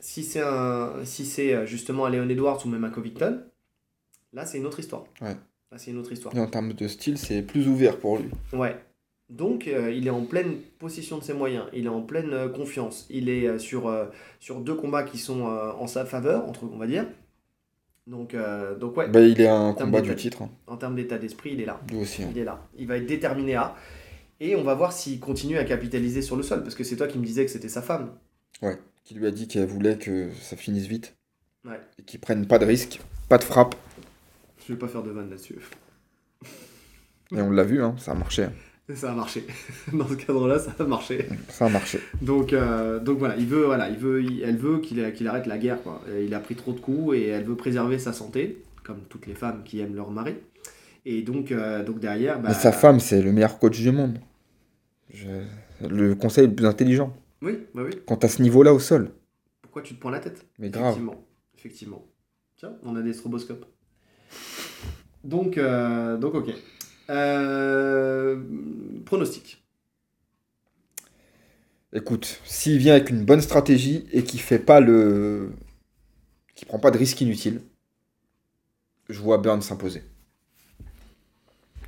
si 0.00 0.24
c'est 0.24 0.40
un, 0.40 0.92
si 1.04 1.24
c'est 1.24 1.54
euh, 1.54 1.66
justement 1.66 2.06
un 2.06 2.10
Leon 2.10 2.28
Edwards 2.28 2.60
ou 2.64 2.68
même 2.68 2.82
un 2.82 2.90
Covington, 2.90 3.40
là, 4.32 4.44
c'est 4.44 4.58
une 4.58 4.66
autre 4.66 4.80
histoire. 4.80 5.04
Ouais. 5.20 5.36
Là, 5.70 5.78
c'est 5.78 5.92
une 5.92 5.98
autre 5.98 6.12
histoire. 6.12 6.34
Et 6.34 6.40
en 6.40 6.48
termes 6.48 6.72
de 6.72 6.88
style, 6.88 7.16
c'est 7.16 7.42
plus 7.42 7.68
ouvert 7.68 7.98
pour 7.98 8.18
lui. 8.18 8.30
Ouais. 8.52 8.76
Donc, 9.28 9.68
euh, 9.68 9.92
il 9.92 10.06
est 10.06 10.10
en 10.10 10.24
pleine 10.24 10.56
possession 10.78 11.18
de 11.18 11.22
ses 11.22 11.34
moyens, 11.34 11.66
il 11.74 11.84
est 11.84 11.90
en 11.90 12.00
pleine 12.00 12.32
euh, 12.32 12.48
confiance, 12.48 13.06
il 13.10 13.28
est 13.28 13.46
euh, 13.46 13.58
sur, 13.58 13.94
sur 14.40 14.60
deux 14.60 14.74
combats 14.74 15.02
qui 15.02 15.18
sont 15.18 15.42
en 15.42 15.86
sa 15.86 16.04
faveur, 16.04 16.48
entre 16.48 16.64
on 16.64 16.78
va 16.78 16.86
dire. 16.86 17.06
Donc, 18.08 18.32
euh, 18.34 18.74
donc 18.74 18.96
ouais, 18.96 19.06
Bah, 19.08 19.20
il 19.20 19.38
est 19.40 19.46
un 19.48 19.74
combat 19.74 20.00
du 20.00 20.16
titre. 20.16 20.42
hein. 20.42 20.50
en 20.66 20.76
termes 20.78 20.96
d'état 20.96 21.18
d'esprit, 21.18 21.50
il 21.52 21.60
est 21.60 21.66
là. 21.66 21.78
Lui 21.90 21.98
aussi. 21.98 22.22
hein. 22.22 22.28
Il 22.32 22.38
est 22.38 22.44
là. 22.44 22.66
Il 22.78 22.86
va 22.86 22.96
être 22.96 23.06
déterminé 23.06 23.54
à. 23.54 23.76
Et 24.40 24.56
on 24.56 24.62
va 24.62 24.74
voir 24.74 24.92
s'il 24.92 25.20
continue 25.20 25.58
à 25.58 25.64
capitaliser 25.64 26.22
sur 26.22 26.34
le 26.36 26.42
sol, 26.42 26.62
parce 26.62 26.74
que 26.74 26.84
c'est 26.84 26.96
toi 26.96 27.06
qui 27.06 27.18
me 27.18 27.24
disais 27.26 27.44
que 27.44 27.50
c'était 27.50 27.68
sa 27.68 27.82
femme. 27.82 28.12
Qui 29.04 29.14
lui 29.14 29.26
a 29.26 29.30
dit 29.30 29.46
qu'elle 29.48 29.66
voulait 29.66 29.96
que 29.98 30.30
ça 30.40 30.56
finisse 30.56 30.86
vite. 30.86 31.16
Ouais. 31.66 31.80
Et 31.98 32.02
qu'il 32.02 32.20
prenne 32.20 32.46
pas 32.46 32.58
de 32.58 32.64
risque, 32.66 33.00
pas 33.28 33.38
de 33.38 33.44
frappe. 33.44 33.74
Je 34.66 34.72
vais 34.72 34.78
pas 34.78 34.88
faire 34.88 35.02
de 35.02 35.10
vanne 35.10 35.28
là-dessus. 35.30 35.58
Et 37.32 37.40
on 37.42 37.50
l'a 37.50 37.64
vu, 37.64 37.82
hein, 37.82 37.94
ça 37.98 38.12
a 38.12 38.14
marché. 38.14 38.46
Ça 38.94 39.12
a 39.12 39.14
marché. 39.14 39.44
Dans 39.92 40.08
ce 40.08 40.14
cadre-là, 40.14 40.58
ça 40.58 40.74
a 40.78 40.84
marché. 40.84 41.26
Ça 41.48 41.66
a 41.66 41.68
marché. 41.68 42.00
Donc, 42.22 42.52
euh, 42.54 42.98
donc 43.00 43.18
voilà, 43.18 43.36
il 43.36 43.46
veut, 43.46 43.64
voilà, 43.66 43.90
il 43.90 43.96
veut, 43.98 44.22
il- 44.22 44.42
elle 44.42 44.56
veut 44.56 44.78
qu'il 44.78 45.12
qu'il 45.12 45.28
arrête 45.28 45.46
la 45.46 45.58
guerre. 45.58 45.82
Quoi. 45.82 46.00
Il 46.24 46.32
a 46.34 46.40
pris 46.40 46.54
trop 46.54 46.72
de 46.72 46.80
coups 46.80 47.16
et 47.16 47.26
elle 47.26 47.44
veut 47.44 47.56
préserver 47.56 47.98
sa 47.98 48.12
santé, 48.14 48.62
comme 48.84 49.00
toutes 49.10 49.26
les 49.26 49.34
femmes 49.34 49.62
qui 49.64 49.80
aiment 49.80 49.94
leur 49.94 50.10
mari. 50.10 50.34
Et 51.04 51.22
donc, 51.22 51.52
euh, 51.52 51.84
donc 51.84 52.00
derrière, 52.00 52.40
bah, 52.40 52.48
Mais 52.48 52.54
sa 52.54 52.72
femme, 52.72 52.98
c'est 52.98 53.20
le 53.22 53.30
meilleur 53.32 53.58
coach 53.58 53.78
du 53.78 53.90
monde. 53.92 54.18
Je- 55.12 55.26
Le 55.88 56.14
conseil 56.14 56.46
le 56.48 56.54
plus 56.54 56.66
intelligent. 56.66 57.14
Oui, 57.42 57.58
bah 57.74 57.82
oui. 57.84 57.92
Quand 58.06 58.24
à 58.24 58.28
ce 58.28 58.42
niveau-là 58.42 58.72
au 58.74 58.78
sol. 58.80 59.10
Pourquoi 59.62 59.82
tu 59.82 59.94
te 59.94 60.00
prends 60.00 60.10
la 60.10 60.18
tête? 60.18 60.44
Mais 60.58 60.70
grave. 60.70 60.86
Effectivement. 60.86 61.24
Effectivement. 61.56 62.04
Tiens, 62.56 62.72
on 62.84 62.96
a 62.96 63.02
des 63.02 63.12
stroboscopes. 63.12 63.64
Donc, 65.24 65.56
euh, 65.58 66.16
donc 66.16 66.34
ok. 66.34 66.52
Euh, 67.10 68.42
pronostic. 69.06 69.64
Écoute, 71.94 72.40
s'il 72.44 72.78
vient 72.78 72.92
avec 72.94 73.08
une 73.08 73.24
bonne 73.24 73.40
stratégie 73.40 74.06
et 74.12 74.22
qui 74.22 74.38
fait 74.38 74.58
pas 74.58 74.80
le. 74.80 75.52
qui 76.54 76.66
prend 76.66 76.78
pas 76.78 76.90
de 76.90 76.98
risques 76.98 77.20
inutiles, 77.20 77.62
je 79.08 79.18
vois 79.20 79.38
Burns 79.38 79.62
s'imposer. 79.62 80.02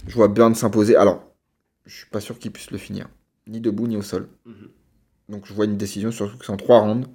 Je 0.07 0.15
vois 0.15 0.29
Burns 0.29 0.55
s'imposer. 0.55 0.97
Alors, 0.97 1.23
je 1.85 1.95
suis 1.97 2.07
pas 2.07 2.21
sûr 2.21 2.39
qu'il 2.39 2.51
puisse 2.51 2.71
le 2.71 2.79
finir. 2.79 3.09
Ni 3.47 3.61
debout, 3.61 3.87
ni 3.87 3.97
au 3.97 4.03
sol. 4.03 4.29
Mhm. 4.47 4.71
Donc 5.29 5.47
je 5.47 5.53
vois 5.53 5.67
une 5.67 5.77
décision, 5.77 6.11
surtout 6.11 6.39
que 6.39 6.45
c'est 6.47 6.53
en 6.53 6.57
trois 6.57 6.81
rounds. 6.81 7.09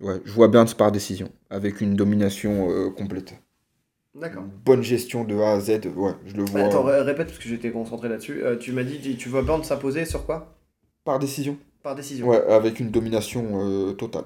Ouais, 0.00 0.20
je 0.24 0.32
vois 0.32 0.48
Burns 0.48 0.74
par 0.76 0.92
décision, 0.92 1.32
avec 1.50 1.80
une 1.80 1.94
domination 1.94 2.70
euh, 2.70 2.90
complète. 2.90 3.34
D'accord. 4.14 4.44
Bonne 4.64 4.82
gestion 4.82 5.24
de 5.24 5.36
A 5.38 5.52
à 5.52 5.60
Z, 5.60 5.80
ouais, 5.96 6.12
je 6.26 6.34
le 6.34 6.44
vois. 6.44 6.60
Ouais, 6.60 6.66
attends, 6.66 6.82
ré- 6.82 7.02
répète 7.02 7.28
parce 7.28 7.38
que 7.38 7.48
j'étais 7.48 7.70
concentré 7.70 8.08
là-dessus. 8.08 8.42
Euh, 8.42 8.56
tu 8.56 8.72
m'as 8.72 8.82
dit, 8.82 9.16
tu- 9.16 9.28
vois 9.28 9.42
Burns 9.42 9.64
s'imposer 9.64 10.04
sur 10.04 10.26
quoi? 10.26 10.56
Par 11.04 11.18
décision. 11.18 11.56
Par 11.82 11.94
décision. 11.94 12.28
Ouais, 12.28 12.42
avec 12.48 12.80
une 12.80 12.90
domination 12.90 13.60
euh, 13.62 13.92
totale. 13.92 14.24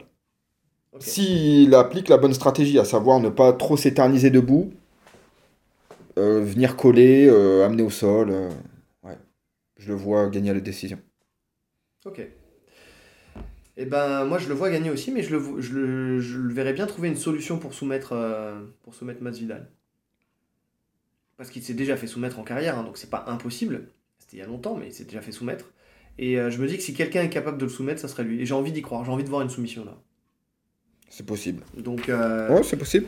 S'il 1.00 1.74
applique 1.74 2.08
la 2.08 2.18
bonne 2.18 2.34
stratégie, 2.34 2.78
à 2.78 2.84
savoir 2.84 3.18
ne 3.20 3.28
pas 3.28 3.52
trop 3.52 3.76
s'éterniser 3.76 4.30
debout, 4.30 4.72
euh, 6.18 6.42
venir 6.44 6.76
coller, 6.76 7.28
amener 7.64 7.82
au 7.82 7.90
sol, 7.90 8.30
ouais, 9.02 9.18
je 9.78 9.88
le 9.88 9.94
vois 9.94 10.28
gagner 10.28 10.50
à 10.50 10.54
la 10.54 10.60
décision. 10.60 10.98
Ok. 12.04 12.20
Et 13.82 13.84
ben 13.84 14.24
moi 14.26 14.38
je 14.38 14.46
le 14.48 14.54
vois 14.54 14.70
gagner 14.70 14.90
aussi, 14.90 15.10
mais 15.10 15.24
je 15.24 15.34
le, 15.36 15.60
je 15.60 15.72
le, 15.74 16.20
je 16.20 16.38
le 16.38 16.54
verrais 16.54 16.72
bien 16.72 16.86
trouver 16.86 17.08
une 17.08 17.16
solution 17.16 17.58
pour 17.58 17.74
soumettre, 17.74 18.12
euh, 18.12 18.60
pour 18.84 18.94
soumettre 18.94 19.20
Masvidal. 19.22 19.68
Parce 21.36 21.50
qu'il 21.50 21.64
s'est 21.64 21.74
déjà 21.74 21.96
fait 21.96 22.06
soumettre 22.06 22.38
en 22.38 22.44
carrière, 22.44 22.78
hein, 22.78 22.84
donc 22.84 22.96
c'est 22.96 23.10
pas 23.10 23.24
impossible. 23.26 23.88
C'était 24.20 24.36
il 24.36 24.38
y 24.38 24.42
a 24.42 24.46
longtemps, 24.46 24.76
mais 24.76 24.86
il 24.86 24.92
s'est 24.94 25.02
déjà 25.02 25.20
fait 25.20 25.32
soumettre. 25.32 25.72
Et 26.18 26.38
euh, 26.38 26.48
je 26.48 26.58
me 26.60 26.68
dis 26.68 26.76
que 26.76 26.82
si 26.84 26.94
quelqu'un 26.94 27.22
est 27.22 27.28
capable 27.28 27.58
de 27.58 27.64
le 27.64 27.70
soumettre, 27.70 28.00
ça 28.00 28.06
serait 28.06 28.22
lui. 28.22 28.40
Et 28.40 28.46
j'ai 28.46 28.54
envie 28.54 28.70
d'y 28.70 28.82
croire, 28.82 29.04
j'ai 29.04 29.10
envie 29.10 29.24
de 29.24 29.28
voir 29.30 29.42
une 29.42 29.50
soumission 29.50 29.84
là. 29.84 29.96
C'est 31.08 31.26
possible. 31.26 31.64
Donc, 31.76 32.08
euh, 32.08 32.54
Ouais, 32.54 32.62
c'est 32.62 32.76
possible. 32.76 33.06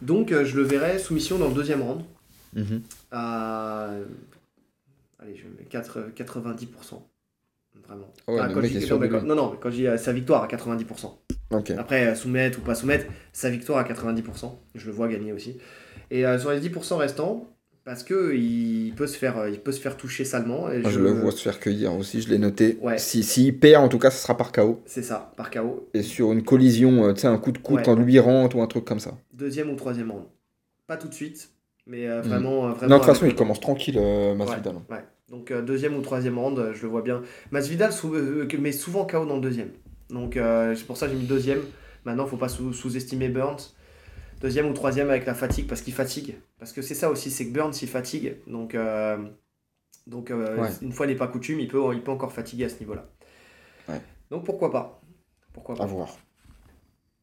donc 0.00 0.30
euh, 0.30 0.44
je 0.44 0.56
le 0.56 0.62
verrais 0.62 1.00
soumission 1.00 1.38
dans 1.38 1.48
le 1.48 1.54
deuxième 1.54 1.82
round 1.82 2.02
Mhm. 2.54 2.82
à. 3.10 3.90
Allez, 5.18 5.34
je 5.36 5.44
mets 5.58 5.64
4, 5.68 6.12
90%. 6.14 7.02
Vraiment. 7.86 8.08
Ah 8.26 8.32
ouais, 8.32 8.38
Ah, 8.42 8.48
quand 8.52 8.60
dis- 8.60 8.86
non, 8.90 8.98
mais 8.98 9.08
quand- 9.08 9.22
non, 9.22 9.56
quand 9.60 9.70
je 9.70 9.76
dis 9.76 9.86
euh, 9.86 9.96
sa 9.96 10.12
victoire 10.12 10.42
à 10.42 10.46
90%. 10.48 11.18
Ok. 11.50 11.70
Après, 11.78 12.06
euh, 12.08 12.14
soumettre 12.14 12.58
ou 12.58 12.62
pas 12.62 12.74
soumettre, 12.74 13.06
sa 13.32 13.48
victoire 13.50 13.78
à 13.78 13.84
90%. 13.84 14.58
Je 14.74 14.86
le 14.86 14.92
vois 14.92 15.08
gagner 15.08 15.32
aussi. 15.32 15.58
Et 16.10 16.26
euh, 16.26 16.38
sur 16.38 16.50
les 16.50 16.60
10% 16.60 16.96
restants, 16.98 17.46
parce 17.84 18.02
que 18.02 18.34
il 18.34 18.92
peut 18.94 19.06
se 19.06 19.16
faire, 19.16 19.48
il 19.48 19.58
peut 19.60 19.72
se 19.72 19.80
faire 19.80 19.96
toucher 19.96 20.24
salement. 20.26 20.70
Et 20.70 20.80
Moi, 20.80 20.90
je... 20.90 21.00
le 21.00 21.10
vois 21.12 21.30
se 21.32 21.40
faire 21.40 21.58
cueillir 21.58 21.94
aussi, 21.94 22.20
je 22.20 22.28
l'ai 22.28 22.36
noté. 22.38 22.78
Ouais. 22.82 22.98
Si, 22.98 23.22
s'il 23.22 23.58
perd, 23.58 23.82
en 23.82 23.88
tout 23.88 23.98
cas, 23.98 24.10
ce 24.10 24.22
sera 24.22 24.36
par 24.36 24.52
KO. 24.52 24.82
C'est 24.84 25.02
ça, 25.02 25.32
par 25.38 25.50
KO. 25.50 25.88
Et 25.94 26.02
sur 26.02 26.32
une 26.32 26.42
collision, 26.42 27.12
tu 27.14 27.20
sais, 27.22 27.26
un 27.28 27.38
coup 27.38 27.52
de 27.52 27.58
coude 27.58 27.76
Ouais. 27.78 27.82
quand 27.82 27.94
lui 27.94 28.18
rentre 28.18 28.56
ou 28.56 28.62
un 28.62 28.66
truc 28.66 28.84
comme 28.84 29.00
ça. 29.00 29.12
Deuxième 29.32 29.70
ou 29.70 29.74
troisième 29.76 30.10
round. 30.10 30.24
Pas 30.86 30.98
tout 30.98 31.08
de 31.08 31.14
suite, 31.14 31.48
mais 31.86 32.06
Mhm. 32.08 32.20
vraiment. 32.20 32.68
vraiment 32.72 32.88
Non, 32.88 32.96
de 32.96 33.04
toute 33.04 33.04
façon, 33.14 33.24
il 33.26 33.34
commence 33.34 33.60
tranquille, 33.60 33.98
Masvidal. 34.36 34.74
Ouais. 34.90 35.04
Donc 35.28 35.50
euh, 35.50 35.62
deuxième 35.62 35.96
ou 35.96 36.00
troisième 36.00 36.38
round, 36.38 36.58
euh, 36.58 36.72
je 36.74 36.82
le 36.82 36.88
vois 36.88 37.02
bien. 37.02 37.22
Masvidal 37.50 37.92
sou- 37.92 38.14
euh, 38.14 38.48
met 38.58 38.72
souvent 38.72 39.04
KO 39.06 39.26
dans 39.26 39.36
le 39.36 39.40
deuxième. 39.42 39.70
Donc 40.10 40.34
c'est 40.34 40.86
pour 40.86 40.96
ça 40.96 41.06
que 41.06 41.12
j'ai 41.12 41.18
mis 41.18 41.26
deuxième. 41.26 41.60
Maintenant, 42.04 42.26
faut 42.26 42.38
pas 42.38 42.48
sous- 42.48 42.72
sous-estimer 42.72 43.28
Burns. 43.28 43.74
Deuxième 44.40 44.66
ou 44.68 44.72
troisième 44.72 45.10
avec 45.10 45.26
la 45.26 45.34
fatigue, 45.34 45.66
parce 45.66 45.82
qu'il 45.82 45.92
fatigue. 45.92 46.36
Parce 46.58 46.72
que 46.72 46.80
c'est 46.80 46.94
ça 46.94 47.10
aussi, 47.10 47.30
c'est 47.30 47.46
que 47.48 47.52
Burns, 47.52 47.74
il 47.82 47.88
fatigue. 47.88 48.36
Donc, 48.46 48.74
euh, 48.74 49.18
donc 50.06 50.30
euh, 50.30 50.56
Ouais. 50.62 50.70
une 50.80 50.92
fois 50.92 51.06
n'est 51.06 51.16
pas 51.16 51.26
coutume, 51.28 51.60
il 51.60 51.68
peut, 51.68 51.82
il 51.92 52.02
peut 52.02 52.12
encore 52.12 52.32
fatiguer 52.32 52.64
à 52.64 52.68
ce 52.68 52.78
niveau-là. 52.78 53.10
Ouais. 53.88 54.00
Donc 54.30 54.44
pourquoi 54.44 54.70
pas 54.70 55.02
Pourquoi 55.52 55.74
pas 55.74 55.84
À 55.84 55.86
voir. 55.86 56.16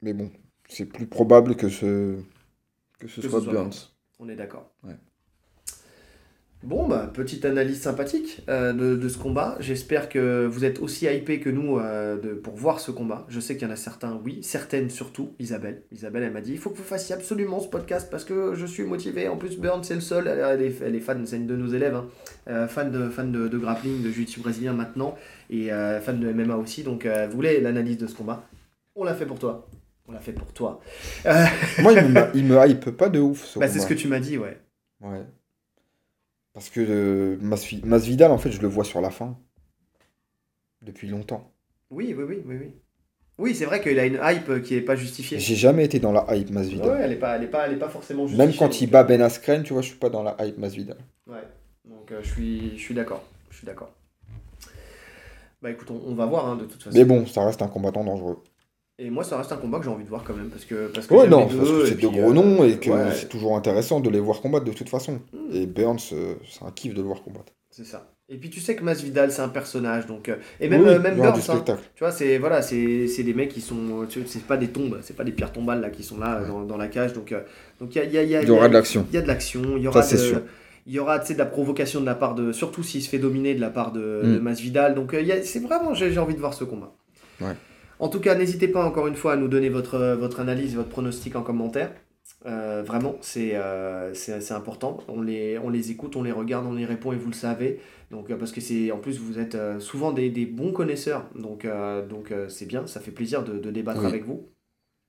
Mais 0.01 0.13
bon, 0.13 0.29
c'est 0.69 0.85
plus 0.85 1.07
probable 1.07 1.55
que 1.55 1.69
ce, 1.69 2.17
que 2.99 3.07
ce 3.07 3.15
Que 3.15 3.21
ce 3.21 3.29
soit 3.29 3.41
soit 3.41 3.53
Burns. 3.53 3.71
On 4.19 4.29
est 4.29 4.35
d'accord. 4.35 4.71
Ouais. 4.83 4.95
Bon, 6.65 6.87
bah, 6.87 7.11
petite 7.13 7.45
analyse 7.45 7.79
sympathique 7.79 8.41
euh, 8.49 8.73
de, 8.73 8.95
de 8.95 9.07
ce 9.07 9.19
combat. 9.19 9.55
J'espère 9.59 10.09
que 10.09 10.47
vous 10.47 10.65
êtes 10.65 10.79
aussi 10.79 11.05
hypés 11.05 11.39
que 11.39 11.51
nous 11.51 11.77
euh, 11.77 12.19
de, 12.19 12.33
pour 12.33 12.55
voir 12.55 12.79
ce 12.79 12.89
combat. 12.89 13.23
Je 13.29 13.39
sais 13.39 13.55
qu'il 13.55 13.67
y 13.67 13.69
en 13.69 13.73
a 13.73 13.75
certains, 13.75 14.19
oui, 14.25 14.39
certaines 14.41 14.89
surtout. 14.89 15.35
Isabelle. 15.37 15.83
Isabelle, 15.91 16.23
elle 16.23 16.33
m'a 16.33 16.41
dit 16.41 16.53
il 16.53 16.57
faut 16.57 16.71
que 16.71 16.77
vous 16.77 16.83
fassiez 16.83 17.13
absolument 17.13 17.59
ce 17.59 17.67
podcast 17.67 18.07
parce 18.09 18.25
que 18.25 18.55
je 18.55 18.65
suis 18.65 18.81
motivé. 18.83 19.27
En 19.27 19.37
plus, 19.37 19.59
Burn, 19.59 19.83
c'est 19.83 19.93
le 19.93 20.01
seul. 20.01 20.27
Elle, 20.27 20.39
elle 20.39 20.61
est, 20.63 20.81
elle 20.81 20.95
est 20.95 21.01
fan, 21.01 21.23
c'est 21.27 21.37
une 21.37 21.45
de 21.45 21.55
nos 21.55 21.67
élèves, 21.67 21.93
hein. 21.93 22.07
Euh, 22.47 22.67
fan, 22.67 22.91
de, 22.91 23.09
fan 23.09 23.31
de, 23.31 23.47
de 23.47 23.57
grappling, 23.59 24.01
de 24.01 24.09
jiu-jitsu 24.09 24.39
brésilien 24.39 24.73
maintenant 24.73 25.15
et 25.51 25.69
fan 26.01 26.19
de 26.19 26.33
MMA 26.33 26.55
aussi. 26.55 26.81
Donc, 26.81 27.05
vous 27.05 27.35
voulez 27.35 27.61
l'analyse 27.61 27.99
de 27.99 28.07
ce 28.07 28.15
combat? 28.15 28.43
On 28.95 29.03
l'a 29.03 29.13
fait 29.13 29.27
pour 29.27 29.37
toi. 29.37 29.67
On 30.07 30.13
l'a 30.13 30.19
fait 30.19 30.33
pour 30.33 30.51
toi. 30.51 30.81
Moi, 31.23 31.93
il 31.93 32.07
me, 32.07 32.21
il 32.33 32.45
me 32.45 32.67
hype 32.67 32.89
pas 32.89 33.09
de 33.09 33.19
ouf. 33.19 33.45
Ce 33.45 33.59
bah, 33.59 33.67
c'est 33.67 33.79
ce 33.79 33.85
que 33.85 33.93
tu 33.93 34.07
m'as 34.07 34.19
dit, 34.19 34.39
ouais. 34.39 34.57
Ouais. 35.01 35.21
Parce 36.55 36.71
que 36.71 36.79
euh, 36.79 37.37
Masvi- 37.41 37.85
Masvidal, 37.85 38.31
en 38.31 38.39
fait, 38.39 38.51
je 38.51 38.61
le 38.61 38.67
vois 38.67 38.83
sur 38.85 39.01
la 39.01 39.11
fin. 39.11 39.37
Depuis 40.81 41.07
longtemps. 41.07 41.51
Oui, 41.91 42.15
oui, 42.17 42.23
oui, 42.27 42.41
oui, 42.45 42.55
oui. 42.59 42.73
Oui, 43.37 43.53
c'est 43.53 43.65
vrai 43.65 43.81
qu'il 43.81 43.99
a 43.99 44.05
une 44.05 44.19
hype 44.23 44.63
qui 44.63 44.75
est 44.75 44.81
pas 44.81 44.95
justifiée. 44.95 45.37
J'ai 45.37 45.55
jamais 45.55 45.83
été 45.83 45.99
dans 45.99 46.13
la 46.13 46.25
hype 46.35 46.49
Masvidal. 46.49 46.89
Ouais, 46.89 46.99
elle 47.03 47.11
est 47.11 47.17
pas, 47.17 47.35
elle 47.35 47.43
est 47.43 47.47
pas, 47.47 47.67
elle 47.67 47.73
est 47.73 47.79
pas 47.79 47.89
forcément 47.89 48.25
justifiée. 48.27 48.47
Même 48.47 48.55
quand 48.57 48.81
il 48.81 48.89
bat 48.89 49.03
Ben 49.03 49.21
Askren, 49.21 49.63
tu 49.63 49.73
vois, 49.73 49.81
je 49.81 49.89
suis 49.89 49.97
pas 49.97 50.09
dans 50.09 50.23
la 50.23 50.35
hype 50.39 50.57
Masvidal. 50.57 50.97
euh, 51.27 51.33
Ouais. 51.33 51.43
Donc 51.83 52.11
euh, 52.11 52.21
je 52.23 52.29
suis, 52.31 52.77
je 52.77 52.81
suis 52.81 52.95
d'accord. 52.95 53.23
Je 53.51 53.57
suis 53.57 53.65
d'accord. 53.67 53.91
Bah 55.61 55.71
écoute, 55.71 55.91
on, 55.91 56.01
on 56.07 56.15
va 56.15 56.25
voir 56.25 56.47
hein, 56.47 56.55
de 56.55 56.65
toute 56.65 56.81
façon. 56.81 56.97
Mais 56.97 57.03
bon, 57.05 57.25
ça 57.25 57.45
reste 57.45 57.61
un 57.61 57.67
combattant 57.67 58.05
dangereux. 58.05 58.41
Et 58.97 59.09
moi, 59.09 59.23
ça 59.25 59.37
reste 59.37 59.51
un 59.51 59.57
combat 59.57 59.79
que 59.79 59.83
j'ai 59.85 59.89
envie 59.91 60.05
de 60.05 60.09
voir 60.09 60.23
quand 60.23 60.33
même 60.33 60.49
parce 60.49 60.63
que 60.63 60.87
parce 60.87 61.05
que 61.07 61.13
Ouais, 61.13 61.27
non, 61.27 61.47
les 61.49 61.55
parce 61.57 61.69
que 61.69 61.85
c'est 61.87 61.99
de 61.99 62.07
gros 62.07 62.29
euh, 62.31 62.33
noms 62.33 62.63
et 62.63 62.77
que 62.79 62.89
ouais, 62.89 63.11
c'est 63.13 63.27
toujours 63.27 63.57
intéressant 63.57 63.99
de 63.99 64.09
les 64.09 64.21
voir 64.21 64.39
combattre 64.41 64.63
de 64.65 64.71
toute 64.71 64.87
façon. 64.89 65.19
hmm, 65.33 65.51
Et 65.53 65.65
Burns, 65.65 65.97
euh, 66.13 66.35
c'est 66.49 66.63
un 66.65 66.71
kiff 66.71 66.93
de 66.93 67.01
le 67.01 67.07
voir 67.07 67.21
combattre. 67.21 67.51
c'est 67.69 67.83
ça. 67.85 68.09
Et 68.29 68.37
puis 68.37 68.49
tu 68.49 68.59
sais 68.59 68.75
que 68.75 68.83
Masvidal 68.83 69.31
c'est 69.31 69.43
un 69.43 69.49
personnage 69.49 70.07
donc 70.07 70.29
euh, 70.29 70.37
et 70.59 70.67
même 70.67 70.81
Oui, 70.81 70.87
euh, 70.89 70.99
même 70.99 71.15
Burns, 71.17 71.39
hein, 71.49 71.61
tu 71.93 71.99
vois 71.99 72.11
c'est 72.11 72.39
voilà 72.39 72.63
c'est 72.63 73.07
c'est 73.07 73.21
des 73.21 73.35
mecs 73.35 73.49
qui 73.49 73.61
sont 73.61 74.07
c'est 74.25 74.47
pas 74.47 74.57
des 74.57 74.69
tombes 74.69 74.97
c'est 75.03 75.15
pas 75.15 75.23
des 75.23 75.31
pierres 75.31 75.51
tombales 75.51 75.79
là 75.81 75.91
qui 75.91 76.01
sont 76.01 76.17
là 76.17 76.41
Ouais. 76.41 76.47
dans, 76.47 76.63
dans 76.63 76.77
la 76.77 76.87
cage 76.87 77.13
donc 77.13 77.31
euh, 77.33 77.41
donc 77.79 77.95
il 77.95 78.01
y 78.03 78.07
y 78.07 78.13
y 78.13 78.35
a- 78.35 78.41
Il 78.41 78.47
y 78.47 78.51
aura 78.51 78.67
de 78.67 78.73
l'action. 78.73 79.05
il 79.11 79.13
y 79.13 79.17
a 79.19 79.21
de 79.21 79.27
l'action 79.27 79.61
il 79.77 79.83
y 79.83 79.87
aura 79.87 80.01
Ça, 80.01 80.17
c'est 80.17 80.23
de- 80.23 80.29
sûr. 80.29 80.41
Il 80.87 80.93
y 80.93 80.99
aura 80.99 81.19
de 81.19 81.33
la 81.37 81.45
provocation 81.45 81.99
de 82.01 82.05
la 82.05 82.15
part 82.15 82.33
de. 82.35 82.51
Surtout 82.51 82.81
s'il 82.83 83.01
se 83.03 83.09
fait 83.09 83.17
dominer 83.19 83.53
de 83.55 83.61
la 83.61 83.71
part 83.71 83.91
de, 83.91 84.21
Mm. 84.23 84.33
de 84.35 84.39
Masvidal. 84.39 84.95
Donc 84.95 85.15
il 85.19 85.25
y 85.27 85.31
a- 85.31 85.43
c'est 85.43 85.59
vraiment. 85.59 85.93
J'ai 85.95 86.11
j'ai 86.11 86.19
envie 86.19 86.35
de 86.35 86.39
voir 86.39 86.53
ce 86.55 86.63
combat. 86.63 86.93
Ouais. 87.41 87.53
En 87.99 88.09
tout 88.09 88.19
cas, 88.19 88.35
n'hésitez 88.35 88.67
pas 88.67 88.85
encore 88.85 89.07
une 89.07 89.15
fois 89.15 89.33
à 89.33 89.35
nous 89.37 89.47
donner 89.47 89.69
votre, 89.69 90.15
votre 90.15 90.39
analyse, 90.39 90.75
votre 90.75 90.89
pronostic 90.89 91.35
en 91.35 91.43
commentaire. 91.43 91.93
Euh, 92.45 92.83
vraiment, 92.85 93.15
c'est 93.21 93.55
euh, 93.55 94.13
c'est 94.13 94.51
important. 94.51 94.99
On 95.07 95.21
les, 95.21 95.57
on 95.57 95.69
les 95.69 95.91
écoute, 95.91 96.15
on 96.15 96.23
les 96.23 96.31
regarde, 96.31 96.65
on 96.67 96.73
les 96.73 96.85
répond 96.85 97.11
et 97.13 97.15
vous 97.15 97.29
le 97.29 97.33
savez. 97.35 97.79
Donc, 98.11 98.29
euh, 98.29 98.37
parce 98.37 98.51
que 98.51 98.61
c'est 98.61 98.91
en 98.91 98.99
plus, 98.99 99.19
vous 99.19 99.39
êtes 99.39 99.55
euh, 99.55 99.79
souvent 99.79 100.11
des, 100.11 100.29
des 100.29 100.45
bons 100.45 100.71
connaisseurs. 100.71 101.27
Donc, 101.35 101.65
euh, 101.65 102.05
donc 102.05 102.31
euh, 102.31 102.47
c'est 102.49 102.65
bien, 102.65 102.85
ça 102.87 102.99
fait 102.99 103.11
plaisir 103.11 103.43
de, 103.43 103.57
de 103.57 103.71
débattre 103.71 104.01
Oui. 104.01 104.05
avec 104.05 104.25
vous. 104.25 104.49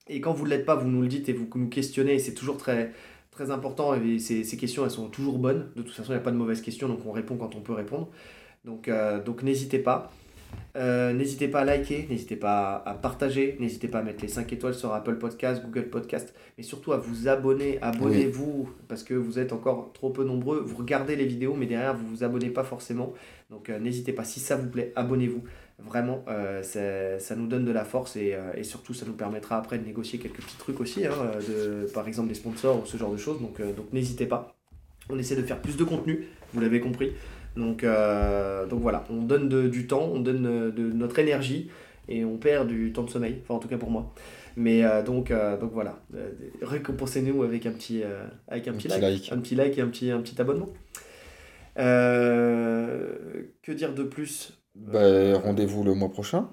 Et 0.08 0.20
quand 0.20 0.32
vous 0.32 0.44
ne 0.44 0.50
l'êtes 0.50 0.64
pas, 0.66 0.76
vous 0.76 0.88
nous 0.88 1.02
le 1.02 1.08
dites 1.08 1.28
et 1.28 1.32
vous 1.32 1.48
nous 1.54 1.68
questionnez. 1.68 2.18
C'est 2.18 2.34
toujours 2.34 2.56
très, 2.58 2.92
très 3.30 3.50
important. 3.50 3.94
Et 3.94 4.18
ces, 4.18 4.44
ces 4.44 4.56
questions, 4.56 4.84
elles 4.84 4.90
sont 4.90 5.08
toujours 5.08 5.38
bonnes. 5.38 5.70
De 5.76 5.82
toute 5.82 5.94
façon, 5.94 6.12
il 6.12 6.16
n'y 6.16 6.20
a 6.20 6.24
pas 6.24 6.30
de 6.32 6.36
mauvaises 6.36 6.62
questions. 6.62 6.88
Donc, 6.88 7.00
on 7.06 7.12
répond 7.12 7.36
quand 7.36 7.54
on 7.56 7.60
peut 7.60 7.72
répondre. 7.74 8.08
Donc, 8.64 8.88
euh, 8.88 9.22
donc 9.22 9.42
n'hésitez 9.42 9.78
pas. 9.80 10.12
Euh, 10.76 11.14
n'hésitez 11.14 11.48
pas 11.48 11.60
à 11.60 11.64
liker, 11.64 12.06
n'hésitez 12.10 12.36
pas 12.36 12.82
à 12.84 12.92
partager, 12.92 13.56
n'hésitez 13.60 13.88
pas 13.88 14.00
à 14.00 14.02
mettre 14.02 14.20
les 14.20 14.28
5 14.28 14.52
étoiles 14.52 14.74
sur 14.74 14.92
Apple 14.92 15.14
Podcast, 15.16 15.62
Google 15.64 15.88
Podcast, 15.88 16.34
mais 16.58 16.64
surtout 16.64 16.92
à 16.92 16.98
vous 16.98 17.28
abonner. 17.28 17.78
Abonnez-vous 17.80 18.68
parce 18.86 19.02
que 19.02 19.14
vous 19.14 19.38
êtes 19.38 19.54
encore 19.54 19.92
trop 19.94 20.10
peu 20.10 20.22
nombreux. 20.22 20.60
Vous 20.60 20.76
regardez 20.76 21.16
les 21.16 21.24
vidéos, 21.24 21.54
mais 21.54 21.64
derrière 21.64 21.94
vous 21.96 22.06
vous 22.06 22.24
abonnez 22.24 22.50
pas 22.50 22.62
forcément. 22.62 23.14
Donc 23.48 23.70
euh, 23.70 23.78
n'hésitez 23.78 24.12
pas, 24.12 24.24
si 24.24 24.38
ça 24.38 24.56
vous 24.56 24.68
plaît, 24.68 24.92
abonnez-vous. 24.96 25.42
Vraiment, 25.78 26.24
euh, 26.28 26.60
c'est- 26.62 27.18
ça 27.20 27.36
nous 27.36 27.46
donne 27.46 27.64
de 27.64 27.72
la 27.72 27.84
force 27.84 28.16
et, 28.16 28.34
et 28.54 28.62
surtout 28.62 28.92
ça 28.92 29.06
nous 29.06 29.12
permettra 29.14 29.56
après 29.56 29.78
de 29.78 29.84
négocier 29.86 30.18
quelques 30.18 30.42
petits 30.42 30.56
trucs 30.58 30.80
aussi, 30.80 31.06
hein, 31.06 31.12
de, 31.48 31.86
par 31.92 32.06
exemple 32.06 32.28
des 32.28 32.34
sponsors 32.34 32.82
ou 32.82 32.86
ce 32.86 32.98
genre 32.98 33.12
de 33.12 33.16
choses. 33.18 33.40
Donc 33.40 33.60
n'hésitez 33.94 34.26
pas. 34.26 34.54
On 35.08 35.18
essaie 35.18 35.36
de 35.36 35.42
faire 35.42 35.60
plus 35.62 35.76
de 35.76 35.84
contenu, 35.84 36.26
vous 36.52 36.60
l'avez 36.60 36.80
compris. 36.80 37.12
Donc, 37.56 37.84
euh, 37.84 38.66
donc 38.66 38.80
voilà, 38.80 39.04
on 39.10 39.22
donne 39.22 39.48
de- 39.48 39.68
du 39.68 39.86
temps, 39.86 40.10
on 40.12 40.20
donne 40.20 40.46
euh, 40.46 40.70
de, 40.70 40.92
notre 40.92 41.18
énergie 41.18 41.70
et 42.08 42.24
on 42.24 42.36
perd 42.36 42.68
du 42.68 42.92
temps 42.92 43.02
de 43.02 43.10
sommeil, 43.10 43.38
enfin 43.42 43.54
en 43.54 43.58
tout 43.58 43.68
cas 43.68 43.78
pour 43.78 43.90
moi. 43.90 44.12
Mais 44.56 44.84
euh, 44.84 45.02
donc, 45.02 45.30
euh, 45.30 45.56
donc 45.58 45.72
voilà, 45.72 45.98
récompensez-nous 46.62 47.42
avec 47.42 47.66
un 47.66 47.72
petit, 47.72 48.02
avec 48.48 48.68
un, 48.68 48.72
petit, 48.72 48.88
petit 48.88 49.00
like, 49.00 49.02
like. 49.02 49.32
un 49.32 49.38
petit 49.38 49.54
like 49.54 49.78
et 49.78 49.80
un 49.80 49.88
petit, 49.88 50.10
un 50.10 50.20
petit 50.20 50.40
abonnement. 50.40 50.68
Que 51.76 53.72
dire 53.72 53.92
de 53.94 54.02
plus? 54.04 54.52
Bah, 54.74 55.38
Rendez-vous 55.38 55.82
le 55.84 55.94
mois 55.94 56.10
prochain 56.10 56.48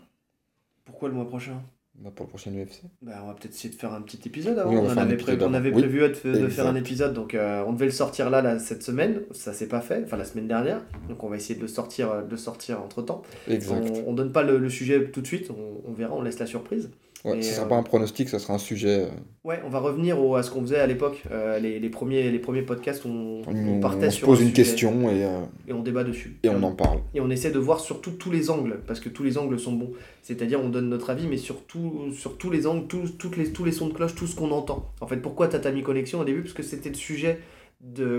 Pourquoi 0.85 1.09
le 1.09 1.15
mois 1.15 1.27
prochain? 1.27 1.61
Bah, 1.95 2.11
pour 2.15 2.25
le 2.25 2.29
prochain 2.29 2.51
UFC. 2.51 2.81
bah, 3.01 3.21
on 3.23 3.27
va 3.27 3.33
peut-être 3.33 3.53
essayer 3.53 3.73
de 3.73 3.79
faire 3.79 3.93
un 3.93 4.01
petit 4.01 4.19
épisode 4.25 4.57
avant. 4.57 4.71
Oui, 4.71 4.77
on 4.77 4.89
avait, 4.97 5.13
épisode 5.13 5.19
prévu, 5.37 5.41
on 5.41 5.45
avant. 5.45 5.53
avait 5.53 5.71
Oui, 5.71 5.81
prévu 5.81 5.99
de, 5.99 6.39
de 6.39 6.47
faire 6.47 6.67
un 6.67 6.75
épisode, 6.75 7.13
donc 7.13 7.33
euh, 7.35 7.63
on 7.67 7.73
devait 7.73 7.85
le 7.85 7.91
sortir 7.91 8.29
là, 8.29 8.41
là 8.41 8.59
cette 8.59 8.83
semaine. 8.83 9.21
Ça 9.31 9.53
s'est 9.53 9.67
pas 9.67 9.81
fait, 9.81 10.01
enfin 10.03 10.17
la 10.17 10.25
semaine 10.25 10.47
dernière. 10.47 10.81
Donc 11.07 11.23
on 11.23 11.29
va 11.29 11.35
essayer 11.35 11.55
de 11.55 11.61
le 11.61 11.67
sortir, 11.67 12.11
euh, 12.11 12.21
de 12.23 12.35
sortir 12.35 12.81
entre 12.81 13.01
temps. 13.03 13.21
Exact. 13.47 13.85
On, 14.05 14.09
on 14.09 14.13
donne 14.13 14.31
pas 14.31 14.43
le, 14.43 14.57
le 14.57 14.69
sujet 14.69 15.03
tout 15.11 15.21
de 15.21 15.27
suite, 15.27 15.51
on, 15.51 15.81
on 15.89 15.93
verra, 15.93 16.15
on 16.15 16.21
laisse 16.21 16.39
la 16.39 16.47
surprise. 16.47 16.89
Ouais, 17.25 17.41
ce 17.41 17.53
sera 17.53 17.65
euh, 17.65 17.69
pas 17.69 17.75
un 17.77 17.83
pronostic, 17.83 18.27
ça 18.29 18.37
sera 18.39 18.53
un 18.53 18.57
sujet. 18.57 19.03
euh, 19.03 19.07
Ouais, 19.45 19.61
on 19.65 19.69
va 19.69 19.79
revenir 19.79 20.19
au- 20.21 20.35
à 20.35 20.43
ce 20.43 20.51
qu'on 20.51 20.61
faisait 20.61 20.79
à 20.79 20.87
l'époque. 20.87 21.23
Euh, 21.31 21.57
les, 21.59 21.79
les 21.79 21.89
premiers, 21.89 22.29
les 22.31 22.39
premiers 22.39 22.63
podcasts, 22.63 23.05
on, 23.05 23.41
on 23.47 23.67
on, 23.77 23.79
partait 23.79 24.07
pose 24.21 24.39
un 24.39 24.43
une 24.43 24.49
sujet 24.49 24.51
question 24.51 25.09
et, 25.09 25.23
euh, 25.23 25.39
et 25.67 25.73
on 25.73 25.81
débat 25.81 26.03
dessus. 26.03 26.37
et 26.43 26.49
on 26.49 26.61
en 26.63 26.73
parle. 26.73 26.99
Et 27.13 27.21
on 27.21 27.29
essaie 27.29 27.51
de 27.51 27.59
voir 27.59 27.79
surtout 27.79 28.11
tous 28.11 28.29
les 28.31 28.49
angles, 28.49 28.81
parce 28.87 28.99
que 28.99 29.09
tous 29.09 29.23
les 29.23 29.37
angles 29.37 29.57
sont 29.59 29.71
bons. 29.73 29.91
C'est-à-dire, 30.21 30.59
on 30.61 30.69
donne 30.69 30.89
notre 30.89 31.09
avis, 31.09 31.27
mais 31.27 31.37
sur, 31.37 31.61
tout- 31.65 32.11
sur 32.13 32.37
tous 32.37 32.49
les 32.51 32.67
angles, 32.67 32.87
tous, 32.87 33.17
toutes 33.17 33.37
les, 33.37 33.51
tous 33.53 33.63
les 33.63 33.71
sons 33.71 33.87
de 33.87 33.93
cloche, 33.93 34.15
tout 34.15 34.27
ce 34.27 34.35
qu'on 34.35 34.51
entend. 34.51 34.91
En 34.99 35.07
fait, 35.07 35.17
pourquoi 35.17 35.47
Tatami 35.47 35.81
Connexion 35.83 36.19
au 36.19 36.25
début? 36.25 36.41
Parce 36.41 36.53
que 36.53 36.63
c'était 36.63 36.89
le 36.89 36.95
sujet 36.95 37.39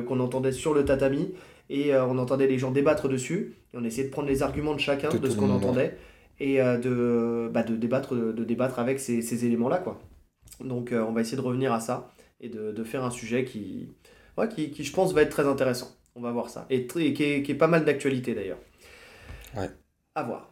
qu'on 0.07 0.21
entendait 0.21 0.53
sur 0.53 0.75
le 0.75 0.85
tatami, 0.85 1.31
et 1.71 1.95
euh, 1.95 2.05
on 2.07 2.19
entendait 2.19 2.47
les 2.47 2.59
gens 2.59 2.71
débattre 2.71 3.09
dessus, 3.09 3.55
et 3.73 3.77
on 3.79 3.85
essayait 3.85 4.07
de 4.07 4.13
prendre 4.13 4.29
les 4.29 4.43
arguments 4.43 4.75
de 4.75 4.81
chacun, 4.81 5.09
De 5.09 5.17
de 5.19 5.31
ce 5.31 5.37
qu'on 5.37 5.47
monde, 5.47 5.65
entendait, 5.65 5.97
et 6.41 6.61
euh, 6.61 6.78
de, 6.78 7.51
bah, 7.53 7.62
de, 7.62 7.76
débattre, 7.76 8.14
de, 8.14 8.45
débattre 8.45 8.78
avec 8.78 8.99
ces, 9.01 9.22
ces 9.22 9.45
éléments-là. 9.45 9.78
quoi. 9.78 10.01
Donc, 10.61 10.93
euh, 10.93 11.03
on 11.03 11.12
va 11.12 11.20
essayer 11.20 11.37
de 11.37 11.43
revenir 11.43 11.72
à 11.72 11.80
ça, 11.80 12.11
et 12.41 12.49
de, 12.49 12.72
de 12.72 12.85
faire 12.85 13.05
un 13.05 13.11
sujet 13.11 13.45
qui, 13.45 13.89
ouais, 14.39 14.49
qui, 14.49 14.70
qui, 14.70 14.85
je 14.85 14.93
pense, 14.93 15.12
va 15.12 15.22
être 15.22 15.30
très 15.30 15.47
intéressant. 15.47 15.91
On 16.16 16.20
va 16.20 16.30
voir 16.32 16.49
ça. 16.49 16.66
Et, 16.70 16.87
très- 16.87 17.07
et 17.07 17.12
qui, 17.14 17.24
est, 17.24 17.43
qui 17.43 17.53
est 17.53 17.57
pas 17.57 17.66
mal 17.66 17.85
d'actualité 17.85 18.35
d'ailleurs. 18.35 18.59
Ouais. 19.57 19.70
À 20.14 20.22
voir. 20.22 20.51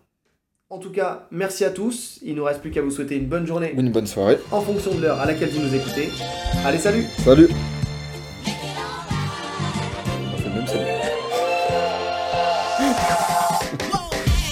En 0.71 0.79
tout 0.79 0.91
cas, 0.91 1.29
merci 1.31 1.65
à 1.65 1.71
tous. 1.71 2.19
Il 2.23 2.35
nous 2.35 2.45
reste 2.45 2.61
plus 2.63 2.71
qu'à 2.71 2.83
vous 2.83 2.91
souhaiter 2.91 3.17
une 3.17 3.27
bonne 3.27 3.47
journée 3.47 3.73
Une 3.77 3.93
bonne 3.93 4.07
soirée. 4.07 4.39
en 4.51 4.61
fonction 4.63 4.95
de 4.95 5.03
l'heure 5.03 5.21
à 5.21 5.27
laquelle 5.27 5.51
vous 5.51 5.61
nous 5.61 5.75
écoutez. 5.75 6.09
Allez, 6.65 6.79
salut 6.79 7.05
Salut 7.19 7.49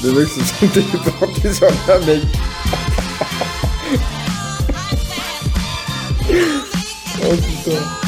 Le 0.03 0.13
mec 0.13 0.29
se 0.29 0.41
sont 0.41 0.67
téléportés 0.69 1.53
sur 1.53 1.67
un 1.67 1.99
mec. 2.07 2.23
oh 7.23 7.37
putain. 7.37 8.00